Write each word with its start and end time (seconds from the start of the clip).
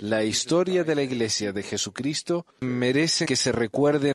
La 0.00 0.24
historia 0.24 0.84
de 0.84 0.94
la 0.94 1.02
Iglesia 1.02 1.52
de 1.52 1.62
Jesucristo 1.62 2.46
merece 2.60 3.26
que 3.26 3.36
se 3.36 3.52
recuerde. 3.52 4.14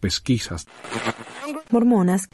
Pesquisas. 0.00 0.66
Mormonas. 1.70 2.28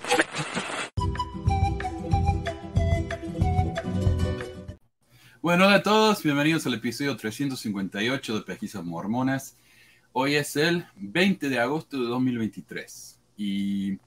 Bueno, 5.40 5.66
hola 5.66 5.76
a 5.76 5.82
todos, 5.82 6.22
bienvenidos 6.22 6.66
al 6.66 6.74
episodio 6.74 7.16
358 7.16 8.34
de 8.34 8.42
Pesquisas 8.42 8.84
Mormonas. 8.84 9.56
Hoy 10.12 10.34
es 10.36 10.56
el 10.56 10.86
20 10.96 11.48
de 11.48 11.58
agosto 11.58 12.00
de 12.00 12.06
2023 12.08 13.20
y 13.36 13.98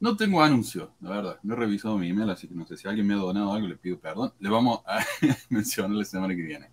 no 0.00 0.16
tengo 0.16 0.42
anuncio, 0.42 0.94
la 1.00 1.10
verdad. 1.10 1.38
No 1.42 1.54
he 1.54 1.56
revisado 1.56 1.98
mi 1.98 2.08
email, 2.08 2.30
así 2.30 2.48
que 2.48 2.54
no 2.54 2.66
sé 2.66 2.76
si 2.76 2.88
alguien 2.88 3.06
me 3.06 3.14
ha 3.14 3.18
donado 3.18 3.52
algo, 3.52 3.68
le 3.68 3.76
pido 3.76 3.98
perdón. 3.98 4.32
Le 4.40 4.48
vamos 4.48 4.80
a 4.86 5.04
mencionar 5.50 5.96
la 5.96 6.04
semana 6.04 6.34
que 6.34 6.42
viene. 6.42 6.70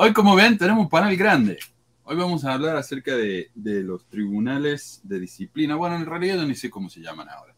Hoy, 0.00 0.12
como 0.12 0.36
ven, 0.36 0.56
tenemos 0.56 0.84
un 0.84 0.88
panel 0.88 1.16
grande. 1.16 1.58
Hoy 2.04 2.14
vamos 2.14 2.44
a 2.44 2.52
hablar 2.52 2.76
acerca 2.76 3.16
de, 3.16 3.50
los 3.56 4.06
tribunales 4.06 5.00
de 5.02 5.18
disciplina. 5.18 5.74
Bueno, 5.74 5.96
en 5.96 6.06
realidad 6.06 6.36
yo 6.36 6.46
ni 6.46 6.54
sé 6.54 6.70
cómo 6.70 6.88
se 6.88 7.00
llaman 7.00 7.28
ahora. 7.28 7.52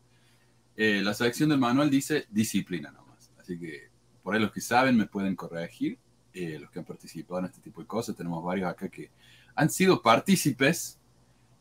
Eh, 0.75 1.03
la 1.05 1.13
sección 1.13 1.51
del 1.51 1.59
manual 1.59 1.91
dice 1.91 2.25
disciplina 2.31 2.91
nomás. 2.93 3.31
Así 3.39 3.59
que 3.59 3.91
por 4.23 4.35
ahí 4.35 4.41
los 4.41 4.53
que 4.53 4.63
saben 4.63 4.97
me 4.97 5.05
pueden 5.05 5.37
corregir. 5.37 5.99
Eh, 6.33 6.59
los 6.59 6.71
que 6.71 6.79
han 6.79 6.87
participado 6.87 7.41
en 7.41 7.45
este 7.45 7.61
tipo 7.61 7.83
de 7.83 7.87
cosas. 7.87 8.17
Tenemos 8.17 8.43
varios 8.43 8.71
acá 8.71 8.89
que 8.89 9.11
han 9.55 9.69
sido 9.69 10.01
partícipes 10.01 10.99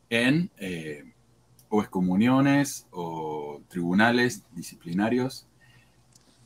en 0.08 0.50
eh, 0.56 1.12
o 1.68 1.82
excomuniones 1.82 2.86
o 2.90 3.60
tribunales 3.68 4.44
disciplinarios. 4.54 5.46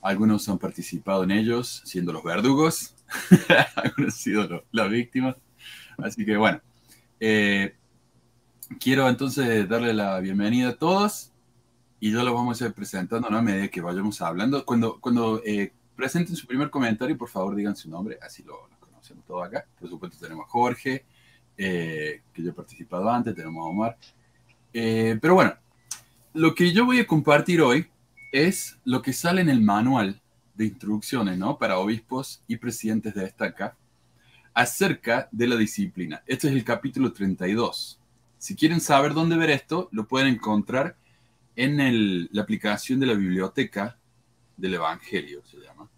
Algunos 0.03 0.49
han 0.49 0.59
participado 0.59 1.23
en 1.23 1.31
ellos 1.31 1.83
siendo 1.85 2.13
los 2.13 2.25
verdugos, 2.25 2.94
algunos 3.77 4.15
han 4.15 4.19
sido 4.19 4.65
las 4.73 4.91
víctimas. 4.91 5.37
Así 5.99 6.25
que 6.25 6.37
bueno, 6.37 6.61
eh, 7.21 7.75
quiero 8.81 9.09
entonces 9.09 9.69
darle 9.69 9.95
la 9.95 10.19
bienvenida 10.21 10.71
a 10.71 10.77
todos 10.77 11.33
y 12.01 12.11
yo 12.11 12.23
lo 12.23 12.35
vamos 12.35 12.61
a 12.61 12.67
ir 12.67 12.75
presentando 12.75 13.31
¿no? 13.31 13.39
a 13.39 13.43
medida 13.43 13.69
que 13.69 13.81
vayamos 13.81 14.21
hablando. 14.21 14.65
Cuando, 14.67 15.01
cuando 15.01 15.43
eh, 15.45 15.73
presenten 15.97 16.37
su 16.37 16.47
primer 16.47 16.71
comentario, 16.71 17.17
por 17.17 17.29
favor 17.29 17.55
digan 17.55 17.77
su 17.77 17.89
nombre, 17.89 18.19
así 18.21 18.43
lo, 18.43 18.69
conocemos 18.79 19.25
todos 19.25 19.47
acá. 19.47 19.67
Por 19.79 19.89
supuesto 19.89 20.19
tenemos 20.21 20.47
a 20.47 20.51
Jorge, 20.51 21.05
eh, 21.57 22.23
que 22.33 22.43
yo 22.43 22.51
he 22.51 22.53
participado 22.53 23.09
antes, 23.09 23.35
tenemos 23.35 23.65
a 23.65 23.71
Omar. 23.71 23.97
Eh, 24.73 25.19
pero 25.21 25.35
bueno, 25.35 25.55
lo 26.35 26.55
que 26.55 26.73
yo 26.73 26.85
voy 26.85 26.99
a 26.99 27.07
compartir 27.07 27.63
hoy 27.63 27.87
es 28.33 28.79
lo 28.85 29.01
que 29.01 29.13
sale 29.13 29.41
en 29.41 29.49
el 29.49 29.63
manual 29.63 30.21
de 30.55 30.67
instrucciones 30.67 31.39
¿no? 31.39 31.59
para 31.59 31.79
obispos 31.79 32.43
y 32.47 32.57
presidentes 32.57 33.15
de 33.15 33.25
estaca 33.25 33.77
acerca 34.53 35.29
de 35.33 35.49
la 35.49 35.57
disciplina. 35.57 36.23
Este 36.27 36.49
es 36.49 36.55
el 36.55 36.65
capítulo 36.65 37.13
32. 37.13 37.99
Si 38.39 38.55
quieren 38.55 38.81
saber 38.81 39.15
dónde 39.15 39.37
ver 39.37 39.51
esto, 39.51 39.89
lo 39.93 40.07
pueden 40.07 40.29
encontrar 40.29 40.97
en 41.57 42.29
la 42.33 42.43
aplicación 42.43 43.01
de 43.01 43.07
la 43.07 43.15
biblioteca 43.15 43.97
del 44.57 44.75
Evangelio, 44.75 45.43
se 45.45 45.59
llama. 45.59 45.89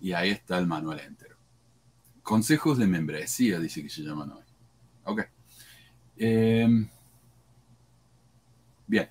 Y 0.00 0.12
ahí 0.12 0.30
está 0.30 0.58
el 0.58 0.66
manual 0.66 1.00
entero. 1.00 1.36
Consejos 2.22 2.78
de 2.78 2.86
membresía, 2.86 3.58
dice 3.58 3.82
que 3.82 3.88
se 3.90 4.02
llaman 4.02 4.30
hoy. 4.30 4.44
Ok. 5.04 5.22
Eh, 6.16 6.86
Bien. 8.90 9.08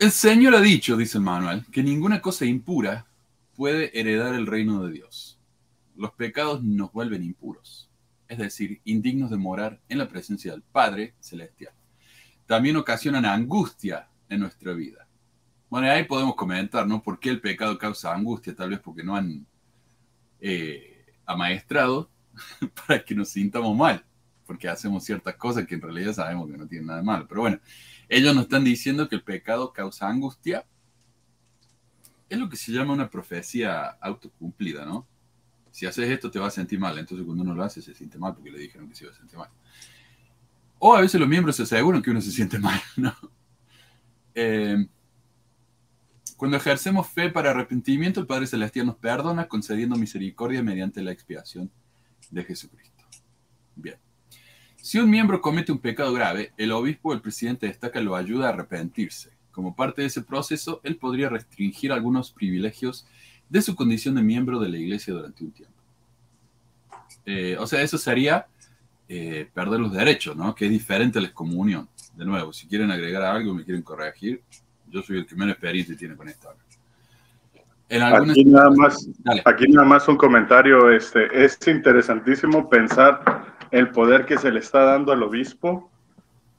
El 0.00 0.10
Señor 0.10 0.56
ha 0.56 0.60
dicho, 0.60 0.96
dice 0.96 1.18
el 1.18 1.22
manual, 1.22 1.64
que 1.70 1.80
ninguna 1.80 2.20
cosa 2.20 2.44
impura 2.44 3.06
puede 3.58 3.98
heredar 3.98 4.36
el 4.36 4.46
reino 4.46 4.86
de 4.86 4.92
Dios. 4.92 5.40
Los 5.96 6.12
pecados 6.12 6.62
nos 6.62 6.92
vuelven 6.92 7.24
impuros, 7.24 7.90
es 8.28 8.38
decir, 8.38 8.80
indignos 8.84 9.30
de 9.30 9.36
morar 9.36 9.80
en 9.88 9.98
la 9.98 10.08
presencia 10.08 10.52
del 10.52 10.62
Padre 10.62 11.16
Celestial. 11.18 11.72
También 12.46 12.76
ocasionan 12.76 13.24
angustia 13.24 14.08
en 14.28 14.38
nuestra 14.38 14.74
vida. 14.74 15.08
Bueno, 15.68 15.90
ahí 15.90 16.04
podemos 16.04 16.36
comentar, 16.36 16.86
¿no? 16.86 17.02
¿Por 17.02 17.18
qué 17.18 17.30
el 17.30 17.40
pecado 17.40 17.76
causa 17.78 18.14
angustia? 18.14 18.54
Tal 18.54 18.70
vez 18.70 18.78
porque 18.78 19.02
no 19.02 19.16
han 19.16 19.44
eh, 20.38 21.04
amaestrado 21.26 22.12
para 22.86 23.04
que 23.04 23.16
nos 23.16 23.30
sintamos 23.30 23.76
mal, 23.76 24.04
porque 24.46 24.68
hacemos 24.68 25.02
ciertas 25.02 25.34
cosas 25.34 25.66
que 25.66 25.74
en 25.74 25.82
realidad 25.82 26.12
sabemos 26.12 26.48
que 26.48 26.56
no 26.56 26.68
tienen 26.68 26.86
nada 26.86 27.00
de 27.00 27.04
malo. 27.04 27.26
Pero 27.28 27.40
bueno, 27.40 27.58
ellos 28.08 28.36
nos 28.36 28.44
están 28.44 28.62
diciendo 28.62 29.08
que 29.08 29.16
el 29.16 29.24
pecado 29.24 29.72
causa 29.72 30.08
angustia. 30.08 30.64
Es 32.28 32.38
lo 32.38 32.48
que 32.48 32.56
se 32.56 32.72
llama 32.72 32.92
una 32.92 33.08
profecía 33.08 33.86
autocumplida, 34.00 34.84
¿no? 34.84 35.06
Si 35.70 35.86
haces 35.86 36.10
esto 36.10 36.30
te 36.30 36.38
vas 36.38 36.54
a 36.54 36.56
sentir 36.56 36.78
mal, 36.78 36.98
entonces 36.98 37.24
cuando 37.24 37.42
uno 37.42 37.54
lo 37.54 37.62
hace 37.62 37.80
se 37.80 37.94
siente 37.94 38.18
mal 38.18 38.34
porque 38.34 38.50
le 38.50 38.58
dijeron 38.58 38.88
que 38.88 38.94
se 38.94 39.04
iba 39.04 39.12
a 39.12 39.16
sentir 39.16 39.38
mal. 39.38 39.50
O 40.78 40.94
a 40.94 41.00
veces 41.00 41.20
los 41.20 41.28
miembros 41.28 41.56
se 41.56 41.62
aseguran 41.62 42.02
que 42.02 42.10
uno 42.10 42.20
se 42.20 42.30
siente 42.30 42.58
mal, 42.58 42.80
¿no? 42.96 43.14
Eh, 44.34 44.86
cuando 46.36 46.56
ejercemos 46.56 47.08
fe 47.08 47.30
para 47.30 47.50
arrepentimiento, 47.50 48.20
el 48.20 48.26
Padre 48.26 48.46
Celestial 48.46 48.86
nos 48.86 48.96
perdona 48.96 49.48
concediendo 49.48 49.96
misericordia 49.96 50.62
mediante 50.62 51.02
la 51.02 51.10
expiación 51.10 51.68
de 52.30 52.44
Jesucristo. 52.44 53.04
Bien. 53.74 53.96
Si 54.76 54.98
un 54.98 55.10
miembro 55.10 55.40
comete 55.40 55.72
un 55.72 55.80
pecado 55.80 56.12
grave, 56.12 56.52
el 56.56 56.70
obispo 56.70 57.08
o 57.08 57.12
el 57.12 57.20
presidente 57.20 57.66
destaca 57.66 58.00
lo 58.00 58.14
ayuda 58.14 58.46
a 58.46 58.48
arrepentirse. 58.50 59.37
Como 59.58 59.74
parte 59.74 60.02
de 60.02 60.06
ese 60.06 60.22
proceso, 60.22 60.80
él 60.84 60.98
podría 60.98 61.28
restringir 61.28 61.90
algunos 61.90 62.30
privilegios 62.30 63.08
de 63.48 63.60
su 63.60 63.74
condición 63.74 64.14
de 64.14 64.22
miembro 64.22 64.60
de 64.60 64.68
la 64.68 64.76
iglesia 64.76 65.12
durante 65.12 65.42
un 65.42 65.50
tiempo. 65.50 65.74
Eh, 67.26 67.56
o 67.58 67.66
sea, 67.66 67.82
eso 67.82 67.98
sería 67.98 68.46
eh, 69.08 69.50
perder 69.52 69.80
los 69.80 69.92
derechos, 69.92 70.36
¿no? 70.36 70.54
Que 70.54 70.66
es 70.66 70.70
diferente 70.70 71.18
a 71.18 71.22
la 71.22 71.26
excomunión. 71.26 71.88
De 72.14 72.24
nuevo, 72.24 72.52
si 72.52 72.68
quieren 72.68 72.92
agregar 72.92 73.24
algo, 73.24 73.52
me 73.52 73.64
quieren 73.64 73.82
corregir, 73.82 74.42
yo 74.92 75.02
soy 75.02 75.18
el 75.18 75.26
que 75.26 75.34
menos 75.34 75.54
experiencia 75.54 75.96
tiene 75.96 76.14
con 76.14 76.28
esto. 76.28 76.50
aquí, 77.90 78.44
nada 78.44 78.70
más, 78.70 79.08
aquí 79.44 79.66
nada 79.66 79.88
más 79.88 80.06
un 80.06 80.18
comentario. 80.18 80.88
Este, 80.88 81.44
es 81.44 81.58
interesantísimo 81.66 82.70
pensar 82.70 83.56
el 83.72 83.90
poder 83.90 84.24
que 84.24 84.38
se 84.38 84.52
le 84.52 84.60
está 84.60 84.84
dando 84.84 85.10
al 85.10 85.24
obispo. 85.24 85.90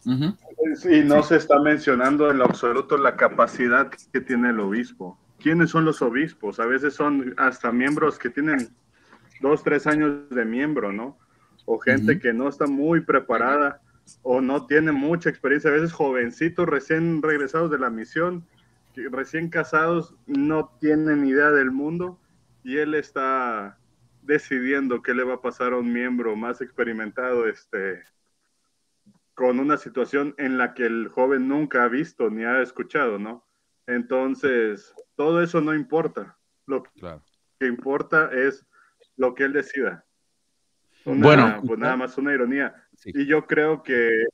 Y 0.05 1.01
no 1.01 1.23
se 1.23 1.35
está 1.35 1.59
mencionando 1.59 2.29
en 2.29 2.37
lo 2.37 2.45
absoluto 2.45 2.97
la 2.97 3.15
capacidad 3.15 3.89
que 3.89 4.21
tiene 4.21 4.49
el 4.49 4.59
obispo. 4.59 5.17
¿Quiénes 5.39 5.69
son 5.69 5.85
los 5.85 6.01
obispos? 6.01 6.59
A 6.59 6.65
veces 6.65 6.93
son 6.93 7.33
hasta 7.37 7.71
miembros 7.71 8.19
que 8.19 8.29
tienen 8.29 8.69
dos, 9.41 9.63
tres 9.63 9.87
años 9.87 10.29
de 10.29 10.45
miembro, 10.45 10.91
¿no? 10.91 11.17
O 11.65 11.79
gente 11.79 12.19
que 12.19 12.33
no 12.33 12.49
está 12.49 12.65
muy 12.65 13.01
preparada 13.01 13.81
o 14.21 14.41
no 14.41 14.65
tiene 14.65 14.91
mucha 14.91 15.29
experiencia. 15.29 15.69
A 15.69 15.73
veces 15.73 15.93
jovencitos 15.93 16.67
recién 16.67 17.21
regresados 17.21 17.71
de 17.71 17.79
la 17.79 17.89
misión, 17.89 18.45
recién 18.95 19.49
casados, 19.49 20.15
no 20.25 20.71
tienen 20.79 21.25
idea 21.25 21.51
del 21.51 21.71
mundo 21.71 22.19
y 22.63 22.77
él 22.77 22.95
está 22.95 23.77
decidiendo 24.23 25.01
qué 25.01 25.13
le 25.13 25.23
va 25.23 25.35
a 25.35 25.41
pasar 25.41 25.73
a 25.73 25.77
un 25.77 25.91
miembro 25.91 26.35
más 26.35 26.61
experimentado 26.61 27.47
este, 27.47 28.03
con 29.39 29.57
una 29.61 29.77
situación 29.77 30.35
en 30.37 30.57
la 30.57 30.73
que 30.73 30.85
el 30.85 31.07
joven 31.07 31.47
nunca 31.47 31.85
ha 31.85 31.87
visto 31.87 32.29
ni 32.29 32.43
ha 32.43 32.61
escuchado, 32.61 33.17
¿no? 33.17 33.47
Entonces, 33.87 34.93
todo 35.15 35.41
eso 35.41 35.61
no 35.61 35.73
importa. 35.73 36.37
Lo 36.65 36.83
que 36.83 37.65
importa 37.65 38.31
es 38.33 38.67
lo 39.15 39.33
que 39.35 39.45
él 39.45 39.53
decida. 39.53 40.03
bueno, 41.05 41.61
pues 41.65 41.79
nada 41.79 41.95
más 41.95 42.17
una 42.17 42.33
ironía. 42.33 42.85
Y 43.05 43.27
yo 43.27 43.47
creo 43.47 43.81
que 43.81 44.25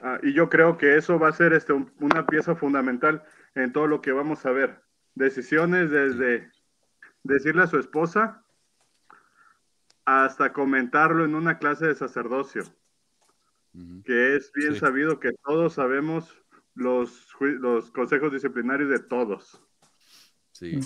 ah, 0.00 0.18
y 0.24 0.32
yo 0.32 0.48
creo 0.48 0.76
que 0.76 0.96
eso 0.96 1.20
va 1.20 1.28
a 1.28 1.32
ser 1.32 1.52
este, 1.52 1.72
una 1.72 2.26
pieza 2.26 2.56
fundamental 2.56 3.22
en 3.54 3.72
todo 3.72 3.86
lo 3.86 4.00
que 4.00 4.10
vamos 4.10 4.44
a 4.44 4.50
ver. 4.50 4.82
Decisiones 5.14 5.92
desde 5.92 6.50
decirle 7.22 7.62
a 7.62 7.68
su 7.68 7.78
esposa 7.78 8.44
hasta 10.08 10.54
comentarlo 10.54 11.26
en 11.26 11.34
una 11.34 11.58
clase 11.58 11.86
de 11.86 11.94
sacerdocio, 11.94 12.62
que 14.04 14.36
es 14.36 14.50
bien 14.54 14.74
sabido 14.74 15.20
que 15.20 15.32
todos 15.44 15.74
sabemos 15.74 16.34
los, 16.74 17.28
los 17.40 17.90
consejos 17.90 18.32
disciplinarios 18.32 18.88
de 18.88 19.00
todos. 19.00 19.62
Sí. 20.52 20.80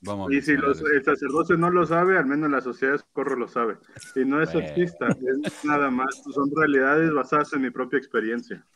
Vamos 0.00 0.32
y 0.32 0.42
si 0.42 0.52
el 0.52 1.04
sacerdocio 1.04 1.56
no 1.56 1.70
lo 1.70 1.86
sabe, 1.86 2.18
al 2.18 2.26
menos 2.26 2.50
la 2.50 2.60
sociedad 2.60 2.94
de 2.94 2.98
socorro 2.98 3.36
lo 3.36 3.46
sabe. 3.46 3.78
Y 4.16 4.24
no 4.24 4.42
es 4.42 4.52
artista, 4.54 5.06
es 5.08 5.64
nada 5.64 5.90
más, 5.90 6.20
son 6.34 6.50
realidades 6.54 7.12
basadas 7.12 7.52
en 7.52 7.62
mi 7.62 7.70
propia 7.70 7.98
experiencia. 7.98 8.66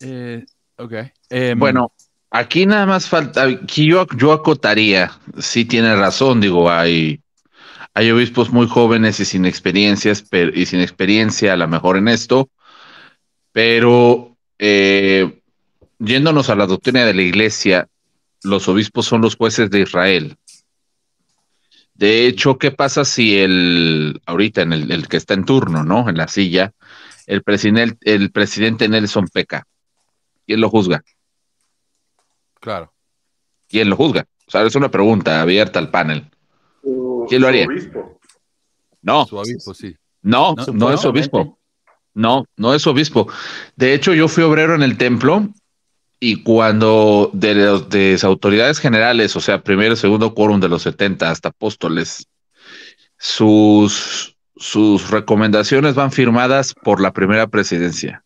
Eh, 0.00 0.44
ok. 0.76 0.92
Em, 1.30 1.58
bueno, 1.58 1.92
Aquí 2.30 2.66
nada 2.66 2.84
más 2.84 3.08
falta, 3.08 3.44
aquí 3.44 3.86
yo, 3.86 4.08
yo 4.16 4.32
acotaría, 4.32 5.12
sí 5.38 5.64
tiene 5.64 5.94
razón, 5.94 6.40
digo, 6.40 6.68
hay, 6.68 7.23
hay 7.94 8.10
obispos 8.10 8.50
muy 8.50 8.66
jóvenes 8.66 9.20
y 9.20 9.24
sin 9.24 9.46
experiencias, 9.46 10.24
y 10.52 10.66
sin 10.66 10.80
experiencia 10.80 11.52
a 11.52 11.56
lo 11.56 11.68
mejor 11.68 11.96
en 11.96 12.08
esto, 12.08 12.50
pero 13.52 14.36
eh, 14.58 15.40
yéndonos 16.00 16.50
a 16.50 16.56
la 16.56 16.66
doctrina 16.66 17.04
de 17.04 17.14
la 17.14 17.22
iglesia, 17.22 17.88
los 18.42 18.68
obispos 18.68 19.06
son 19.06 19.20
los 19.22 19.36
jueces 19.36 19.70
de 19.70 19.80
Israel. 19.80 20.36
De 21.94 22.26
hecho, 22.26 22.58
¿qué 22.58 22.72
pasa 22.72 23.04
si 23.04 23.38
el, 23.38 24.20
ahorita 24.26 24.62
en 24.62 24.72
el, 24.72 25.06
que 25.06 25.16
está 25.16 25.34
en 25.34 25.44
turno, 25.44 25.84
¿no? 25.84 26.08
En 26.08 26.16
la 26.16 26.26
silla, 26.26 26.72
el 27.26 27.44
presidente, 27.44 27.96
el 28.12 28.32
presidente 28.32 28.88
Nelson 28.88 29.28
peca? 29.28 29.68
¿Quién 30.44 30.60
lo 30.60 30.68
juzga? 30.68 31.04
Claro. 32.60 32.92
¿Quién 33.68 33.88
lo 33.88 33.96
juzga? 33.96 34.26
O 34.48 34.50
sea, 34.50 34.62
es 34.62 34.74
una 34.74 34.90
pregunta 34.90 35.40
abierta 35.40 35.78
al 35.78 35.90
panel. 35.90 36.28
¿Quién 37.28 37.42
lo 37.42 37.48
haría? 37.48 37.66
obispo. 37.66 38.18
No. 39.02 39.26
Su 39.26 39.36
obispo, 39.36 39.74
sí. 39.74 39.94
No, 40.22 40.54
no, 40.72 40.92
es 40.92 41.04
obispo. 41.04 41.58
No, 42.14 42.46
no 42.56 42.74
es 42.74 42.86
obispo. 42.86 43.28
De 43.76 43.92
hecho, 43.92 44.14
yo 44.14 44.28
fui 44.28 44.42
obrero 44.42 44.74
en 44.74 44.82
el 44.82 44.96
templo 44.96 45.48
y 46.18 46.42
cuando 46.42 47.30
de 47.34 47.54
las 47.54 48.24
autoridades 48.24 48.78
generales, 48.78 49.36
o 49.36 49.40
sea, 49.40 49.62
primero 49.62 49.94
y 49.94 49.96
segundo 49.96 50.32
quórum 50.34 50.60
de 50.60 50.70
los 50.70 50.82
70 50.82 51.30
hasta 51.30 51.50
apóstoles, 51.50 52.26
sus, 53.18 54.36
sus 54.56 55.10
recomendaciones 55.10 55.94
van 55.94 56.12
firmadas 56.12 56.72
por 56.72 57.00
la 57.00 57.12
primera 57.12 57.48
presidencia. 57.48 58.24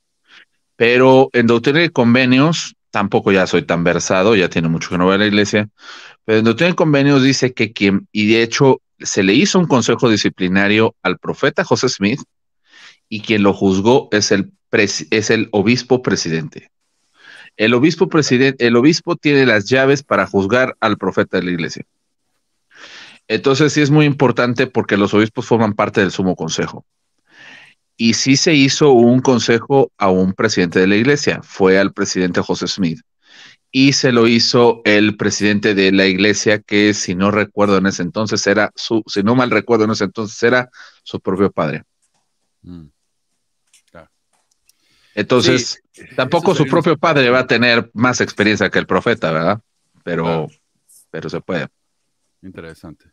Pero 0.76 1.30
en 1.32 1.48
doctrina 1.48 1.82
y 1.82 1.88
convenios, 1.88 2.76
tampoco 2.90 3.32
ya 3.32 3.48
soy 3.48 3.62
tan 3.62 3.82
versado, 3.82 4.36
ya 4.36 4.48
tiene 4.48 4.68
mucho 4.68 4.90
que 4.90 4.98
no 4.98 5.08
ver 5.08 5.18
la 5.18 5.26
iglesia, 5.26 5.68
pero 6.24 6.38
en 6.38 6.44
doctrina 6.44 6.70
y 6.70 6.74
convenios 6.74 7.22
dice 7.24 7.52
que 7.52 7.72
quien, 7.72 8.06
y 8.12 8.28
de 8.28 8.42
hecho 8.42 8.80
se 9.00 9.22
le 9.22 9.34
hizo 9.34 9.58
un 9.58 9.66
consejo 9.66 10.08
disciplinario 10.08 10.94
al 11.02 11.18
profeta 11.18 11.64
José 11.64 11.88
Smith, 11.88 12.20
y 13.08 13.20
quien 13.20 13.42
lo 13.42 13.54
juzgó 13.54 14.08
es 14.12 14.32
el, 14.32 14.52
es 14.72 15.30
el 15.30 15.48
obispo 15.52 16.02
presidente. 16.02 16.70
El 17.56 17.74
obispo 17.74 18.08
presidente, 18.08 18.66
el 18.66 18.76
obispo 18.76 19.16
tiene 19.16 19.46
las 19.46 19.64
llaves 19.64 20.02
para 20.02 20.26
juzgar 20.26 20.76
al 20.80 20.96
profeta 20.96 21.38
de 21.38 21.44
la 21.44 21.50
iglesia. 21.50 21.84
Entonces 23.26 23.72
sí 23.72 23.80
es 23.80 23.90
muy 23.90 24.06
importante 24.06 24.66
porque 24.66 24.96
los 24.96 25.12
obispos 25.12 25.46
forman 25.46 25.74
parte 25.74 26.00
del 26.00 26.10
sumo 26.10 26.36
consejo. 26.36 26.84
Y 27.96 28.14
sí 28.14 28.36
se 28.36 28.54
hizo 28.54 28.92
un 28.92 29.20
consejo 29.20 29.90
a 29.98 30.08
un 30.08 30.32
presidente 30.32 30.78
de 30.78 30.86
la 30.86 30.96
iglesia, 30.96 31.40
fue 31.42 31.78
al 31.78 31.92
presidente 31.92 32.40
José 32.40 32.68
Smith. 32.68 33.00
Y 33.70 33.92
se 33.92 34.12
lo 34.12 34.26
hizo 34.26 34.80
el 34.84 35.16
presidente 35.16 35.74
de 35.74 35.92
la 35.92 36.06
iglesia, 36.06 36.60
que 36.60 36.94
si 36.94 37.14
no 37.14 37.30
recuerdo 37.30 37.76
en 37.76 37.86
ese 37.86 38.02
entonces 38.02 38.46
era 38.46 38.72
su, 38.74 39.02
si 39.06 39.22
no 39.22 39.34
mal 39.34 39.50
recuerdo 39.50 39.84
en 39.84 39.90
ese 39.90 40.04
entonces 40.04 40.42
era 40.42 40.70
su 41.02 41.20
propio 41.20 41.50
padre. 41.50 41.84
Mm. 42.62 42.86
Entonces, 45.18 45.82
tampoco 46.14 46.54
su 46.54 46.64
propio 46.66 46.96
padre 46.96 47.28
va 47.28 47.40
a 47.40 47.46
tener 47.46 47.90
más 47.92 48.20
experiencia 48.20 48.70
que 48.70 48.78
el 48.78 48.86
profeta, 48.86 49.32
¿verdad? 49.32 49.60
Pero, 50.04 50.46
pero 51.10 51.28
se 51.28 51.40
puede. 51.40 51.66
Interesante. 52.40 53.06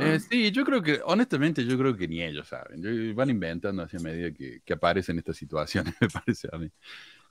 Eh, 0.00 0.20
sí, 0.20 0.50
yo 0.50 0.66
creo 0.66 0.82
que, 0.82 1.00
honestamente, 1.02 1.64
yo 1.64 1.78
creo 1.78 1.96
que 1.96 2.06
ni 2.08 2.22
ellos 2.22 2.48
saben. 2.48 3.14
Van 3.14 3.30
inventando 3.30 3.82
hacia 3.82 4.00
medida 4.00 4.32
que, 4.32 4.60
aparecen 4.74 5.16
estas 5.16 5.38
situaciones, 5.38 5.94
me 6.00 6.08
parece 6.08 6.48
a 6.52 6.58
mí. 6.58 6.70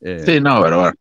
Eh, 0.02 0.24
sí, 0.26 0.42
no, 0.42 0.60
pero 0.64 0.92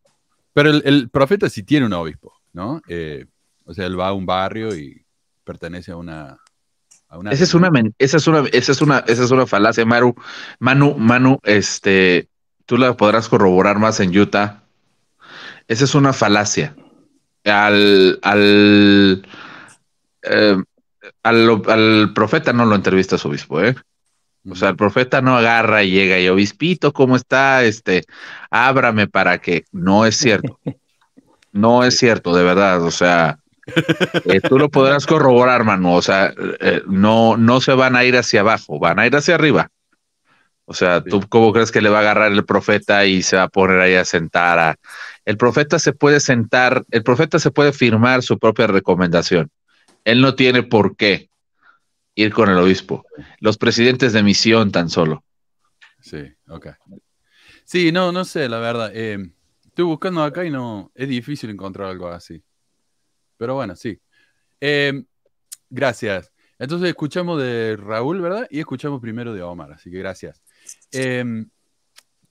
Pero 0.53 0.71
el, 0.71 1.09
profeta 1.11 1.49
sí 1.49 1.63
tiene 1.63 1.87
un 1.87 1.93
obispo, 1.95 2.35
¿no? 2.53 2.83
Eh, 2.89 3.27
o 3.65 3.73
sea, 3.73 3.87
él 3.87 3.99
va 3.99 4.09
a 4.09 4.13
un 4.13 4.27
barrio 4.27 4.75
y 4.77 5.05
pertenece 5.45 5.93
a 5.93 5.97
una. 5.97 6.39
esa, 7.31 7.45
es 7.45 7.55
una, 7.55 7.71
esa, 7.99 8.17
es 8.17 8.27
una, 8.27 8.41
esa, 8.53 8.73
es 8.73 8.83
una, 8.83 8.99
esa 9.07 9.25
es 9.25 9.31
una 9.31 9.47
falacia, 9.47 9.85
Maru. 9.85 10.15
Manu, 10.59 10.97
Manu, 10.99 11.39
este, 11.43 12.29
tú 12.67 12.77
la 12.77 12.97
podrás 12.97 13.29
corroborar 13.29 13.79
más 13.79 14.01
en 14.01 14.17
Utah. 14.17 14.63
Esa 15.69 15.85
es 15.85 15.95
una 15.95 16.13
falacia. 16.13 16.77
Al, 17.45 18.19
al, 18.23 19.27
eh, 20.23 20.57
al, 21.23 22.13
profeta 22.15 22.53
no 22.53 22.67
lo 22.67 22.75
entrevista 22.75 23.19
su 23.19 23.29
obispo, 23.29 23.63
¿eh? 23.63 23.75
O 24.49 24.57
sea, 24.57 24.71
el 24.71 24.77
profeta 24.77 25.23
no 25.23 25.37
agarra 25.37 25.85
y 25.85 25.91
llega 25.91 26.19
y 26.19 26.29
obispito, 26.29 26.93
¿cómo 26.93 27.17
está? 27.17 27.65
Este, 27.65 28.05
ábrame 28.51 29.07
para 29.07 29.39
que. 29.39 29.65
No 29.71 30.05
es 30.05 30.17
cierto. 30.17 30.59
No 31.53 31.85
es 31.85 31.99
cierto, 31.99 32.35
de 32.35 32.43
verdad. 32.43 32.83
O 32.83 32.91
sea, 32.91 33.39
eh, 34.25 34.41
tú 34.41 34.59
lo 34.59 34.69
podrás 34.69 35.07
corroborar, 35.07 35.61
hermano. 35.61 35.95
O 35.95 36.03
sea, 36.03 36.35
eh, 36.61 36.83
no, 36.87 37.37
no 37.37 37.61
se 37.61 37.73
van 37.75 37.95
a 37.95 38.05
ir 38.05 38.17
hacia 38.17 38.41
abajo, 38.41 38.79
van 38.79 38.99
a 38.99 39.07
ir 39.07 39.15
hacia 39.15 39.35
arriba. 39.35 39.71
O 40.65 40.75
sea, 40.75 41.03
¿tú 41.03 41.21
cómo 41.29 41.53
crees 41.53 41.71
que 41.71 41.83
le 41.83 41.91
va 41.91 41.99
a 41.99 42.01
agarrar 42.01 42.33
el 42.33 42.45
profeta 42.45 43.05
y 43.05 43.23
se 43.23 43.37
va 43.37 43.45
a 43.45 43.49
poner 43.49 43.81
ahí 43.81 43.95
a 43.95 44.05
sentar 44.05 44.59
a... 44.59 44.77
El 45.25 45.37
profeta 45.37 45.79
se 45.79 45.93
puede 45.93 46.21
sentar, 46.21 46.85
el 46.91 47.03
profeta 47.03 47.39
se 47.39 47.51
puede 47.51 47.73
firmar 47.73 48.23
su 48.23 48.39
propia 48.39 48.67
recomendación. 48.67 49.51
Él 50.05 50.21
no 50.21 50.35
tiene 50.35 50.63
por 50.63 50.97
qué 50.97 51.29
ir 52.15 52.33
con 52.33 52.51
el 52.51 52.59
obispo. 52.59 53.05
Los 53.41 53.59
presidentes 53.59 54.13
de 54.13 54.23
misión 54.23 54.71
tan 54.71 54.89
solo. 54.89 55.25
Sí, 56.01 56.23
ok. 56.49 56.69
Sí, 57.65 57.93
no, 57.93 58.13
no 58.13 58.25
sé, 58.25 58.49
la 58.49 58.59
verdad. 58.59 58.91
Eh, 58.95 59.19
estoy 59.65 59.85
buscando 59.85 60.23
acá 60.23 60.45
y 60.45 60.51
no, 60.51 60.91
es 60.95 61.09
difícil 61.09 61.51
encontrar 61.51 61.89
algo 61.89 62.09
así. 62.09 62.43
Pero 63.37 63.55
bueno, 63.55 63.75
sí. 63.77 64.01
Eh, 64.61 65.05
gracias. 65.71 66.33
Entonces 66.59 66.89
escuchamos 66.89 67.41
de 67.41 67.77
Raúl, 67.77 68.21
¿verdad? 68.21 68.47
Y 68.51 68.61
escuchamos 68.61 69.01
primero 69.01 69.35
de 69.35 69.43
Omar, 69.43 69.73
así 69.73 69.91
que 69.91 69.99
gracias. 69.99 70.43
Em, 70.93 71.51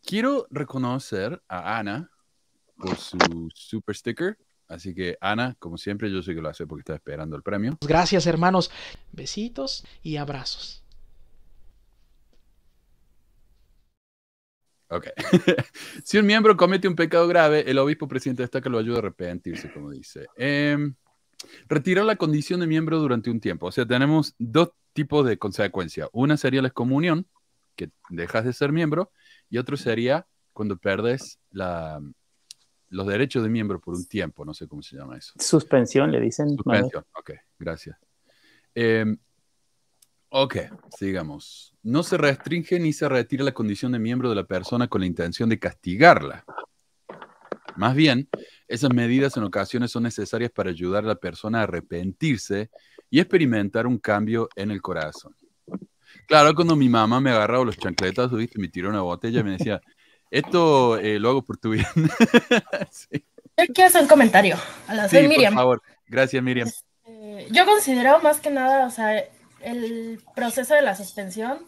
quiero 0.01 0.47
reconocer 0.49 1.41
a 1.49 1.79
Ana 1.79 2.09
por 2.77 2.95
su 2.95 3.49
super 3.53 3.95
sticker. 3.95 4.37
Así 4.71 4.95
que 4.95 5.17
Ana, 5.19 5.55
como 5.59 5.77
siempre, 5.77 6.09
yo 6.09 6.21
sé 6.21 6.33
que 6.33 6.41
lo 6.41 6.49
hace 6.49 6.65
porque 6.65 6.81
está 6.81 6.95
esperando 6.95 7.35
el 7.35 7.43
premio. 7.43 7.77
Gracias 7.81 8.25
hermanos. 8.25 8.71
Besitos 9.11 9.85
y 10.01 10.15
abrazos. 10.15 10.83
Ok. 14.87 15.07
si 16.03 16.17
un 16.17 16.25
miembro 16.25 16.55
comete 16.55 16.87
un 16.87 16.95
pecado 16.95 17.27
grave, 17.27 17.69
el 17.69 17.77
obispo 17.77 18.07
presidente 18.07 18.43
destaca 18.43 18.69
lo 18.69 18.77
ayuda 18.79 18.97
a 18.97 18.99
arrepentirse, 18.99 19.71
como 19.71 19.91
dice. 19.91 20.27
Eh, 20.37 20.77
retirar 21.67 22.05
la 22.05 22.15
condición 22.15 22.59
de 22.59 22.67
miembro 22.67 22.99
durante 22.99 23.29
un 23.29 23.39
tiempo. 23.39 23.67
O 23.67 23.71
sea, 23.71 23.85
tenemos 23.85 24.35
dos 24.37 24.71
tipos 24.93 25.25
de 25.25 25.37
consecuencia. 25.37 26.07
Una 26.11 26.37
sería 26.37 26.61
la 26.61 26.69
excomunión, 26.69 27.25
que 27.75 27.89
dejas 28.09 28.45
de 28.45 28.53
ser 28.53 28.71
miembro, 28.71 29.11
y 29.49 29.57
otro 29.57 29.77
sería 29.77 30.27
cuando 30.53 30.77
perdes 30.77 31.39
la, 31.51 32.01
los 32.91 33.07
derechos 33.07 33.41
de 33.41 33.49
miembro 33.49 33.79
por 33.79 33.95
un 33.95 34.05
tiempo, 34.05 34.45
no 34.45 34.53
sé 34.53 34.67
cómo 34.67 34.81
se 34.81 34.97
llama 34.97 35.17
eso. 35.17 35.33
Suspensión, 35.39 36.11
le 36.11 36.19
dicen. 36.19 36.49
Suspensión, 36.49 37.05
ok, 37.15 37.31
gracias. 37.57 37.97
Em, 38.75 39.17
ok, 40.29 40.57
sigamos. 40.97 41.73
No 41.83 42.03
se 42.03 42.17
restringe 42.17 42.79
ni 42.79 42.93
se 42.93 43.07
retira 43.07 43.43
la 43.43 43.53
condición 43.53 43.93
de 43.93 43.99
miembro 43.99 44.29
de 44.29 44.35
la 44.35 44.43
persona 44.43 44.87
con 44.87 45.01
la 45.01 45.07
intención 45.07 45.49
de 45.49 45.57
castigarla. 45.57 46.43
Más 47.77 47.95
bien, 47.95 48.27
esas 48.67 48.93
medidas 48.93 49.37
en 49.37 49.43
ocasiones 49.43 49.91
son 49.91 50.03
necesarias 50.03 50.51
para 50.51 50.69
ayudar 50.69 51.05
a 51.05 51.07
la 51.07 51.15
persona 51.15 51.59
a 51.59 51.63
arrepentirse 51.63 52.69
y 53.09 53.19
experimentar 53.19 53.87
un 53.87 53.97
cambio 53.97 54.49
en 54.55 54.69
el 54.69 54.81
corazón. 54.81 55.35
Claro, 56.27 56.53
cuando 56.53 56.75
mi 56.75 56.89
mamá 56.89 57.21
me 57.21 57.31
agarraba 57.31 57.63
los 57.63 57.77
chancletas, 57.77 58.31
¿viste? 58.31 58.59
me 58.59 58.67
tiró 58.67 58.89
una 58.89 59.01
botella 59.01 59.39
y 59.39 59.43
me 59.43 59.51
decía, 59.51 59.81
esto 60.31 60.97
eh, 60.97 61.19
lo 61.19 61.29
hago 61.29 61.41
por 61.43 61.57
tu 61.57 61.71
bien. 61.71 61.85
Yo 63.57 63.65
quiero 63.73 63.89
hacer 63.89 64.01
un 64.01 64.07
comentario. 64.07 64.57
A 64.87 64.95
la 64.95 65.09
sí, 65.09 65.19
Miriam. 65.27 65.53
Por 65.53 65.61
favor. 65.61 65.83
Gracias, 66.07 66.41
Miriam. 66.41 66.67
Este, 66.67 67.47
yo 67.51 67.65
considero 67.65 68.19
más 68.21 68.39
que 68.39 68.49
nada, 68.49 68.85
o 68.85 68.89
sea, 68.89 69.23
el 69.61 70.21
proceso 70.35 70.73
de 70.73 70.81
la 70.81 70.95
suspensión 70.95 71.59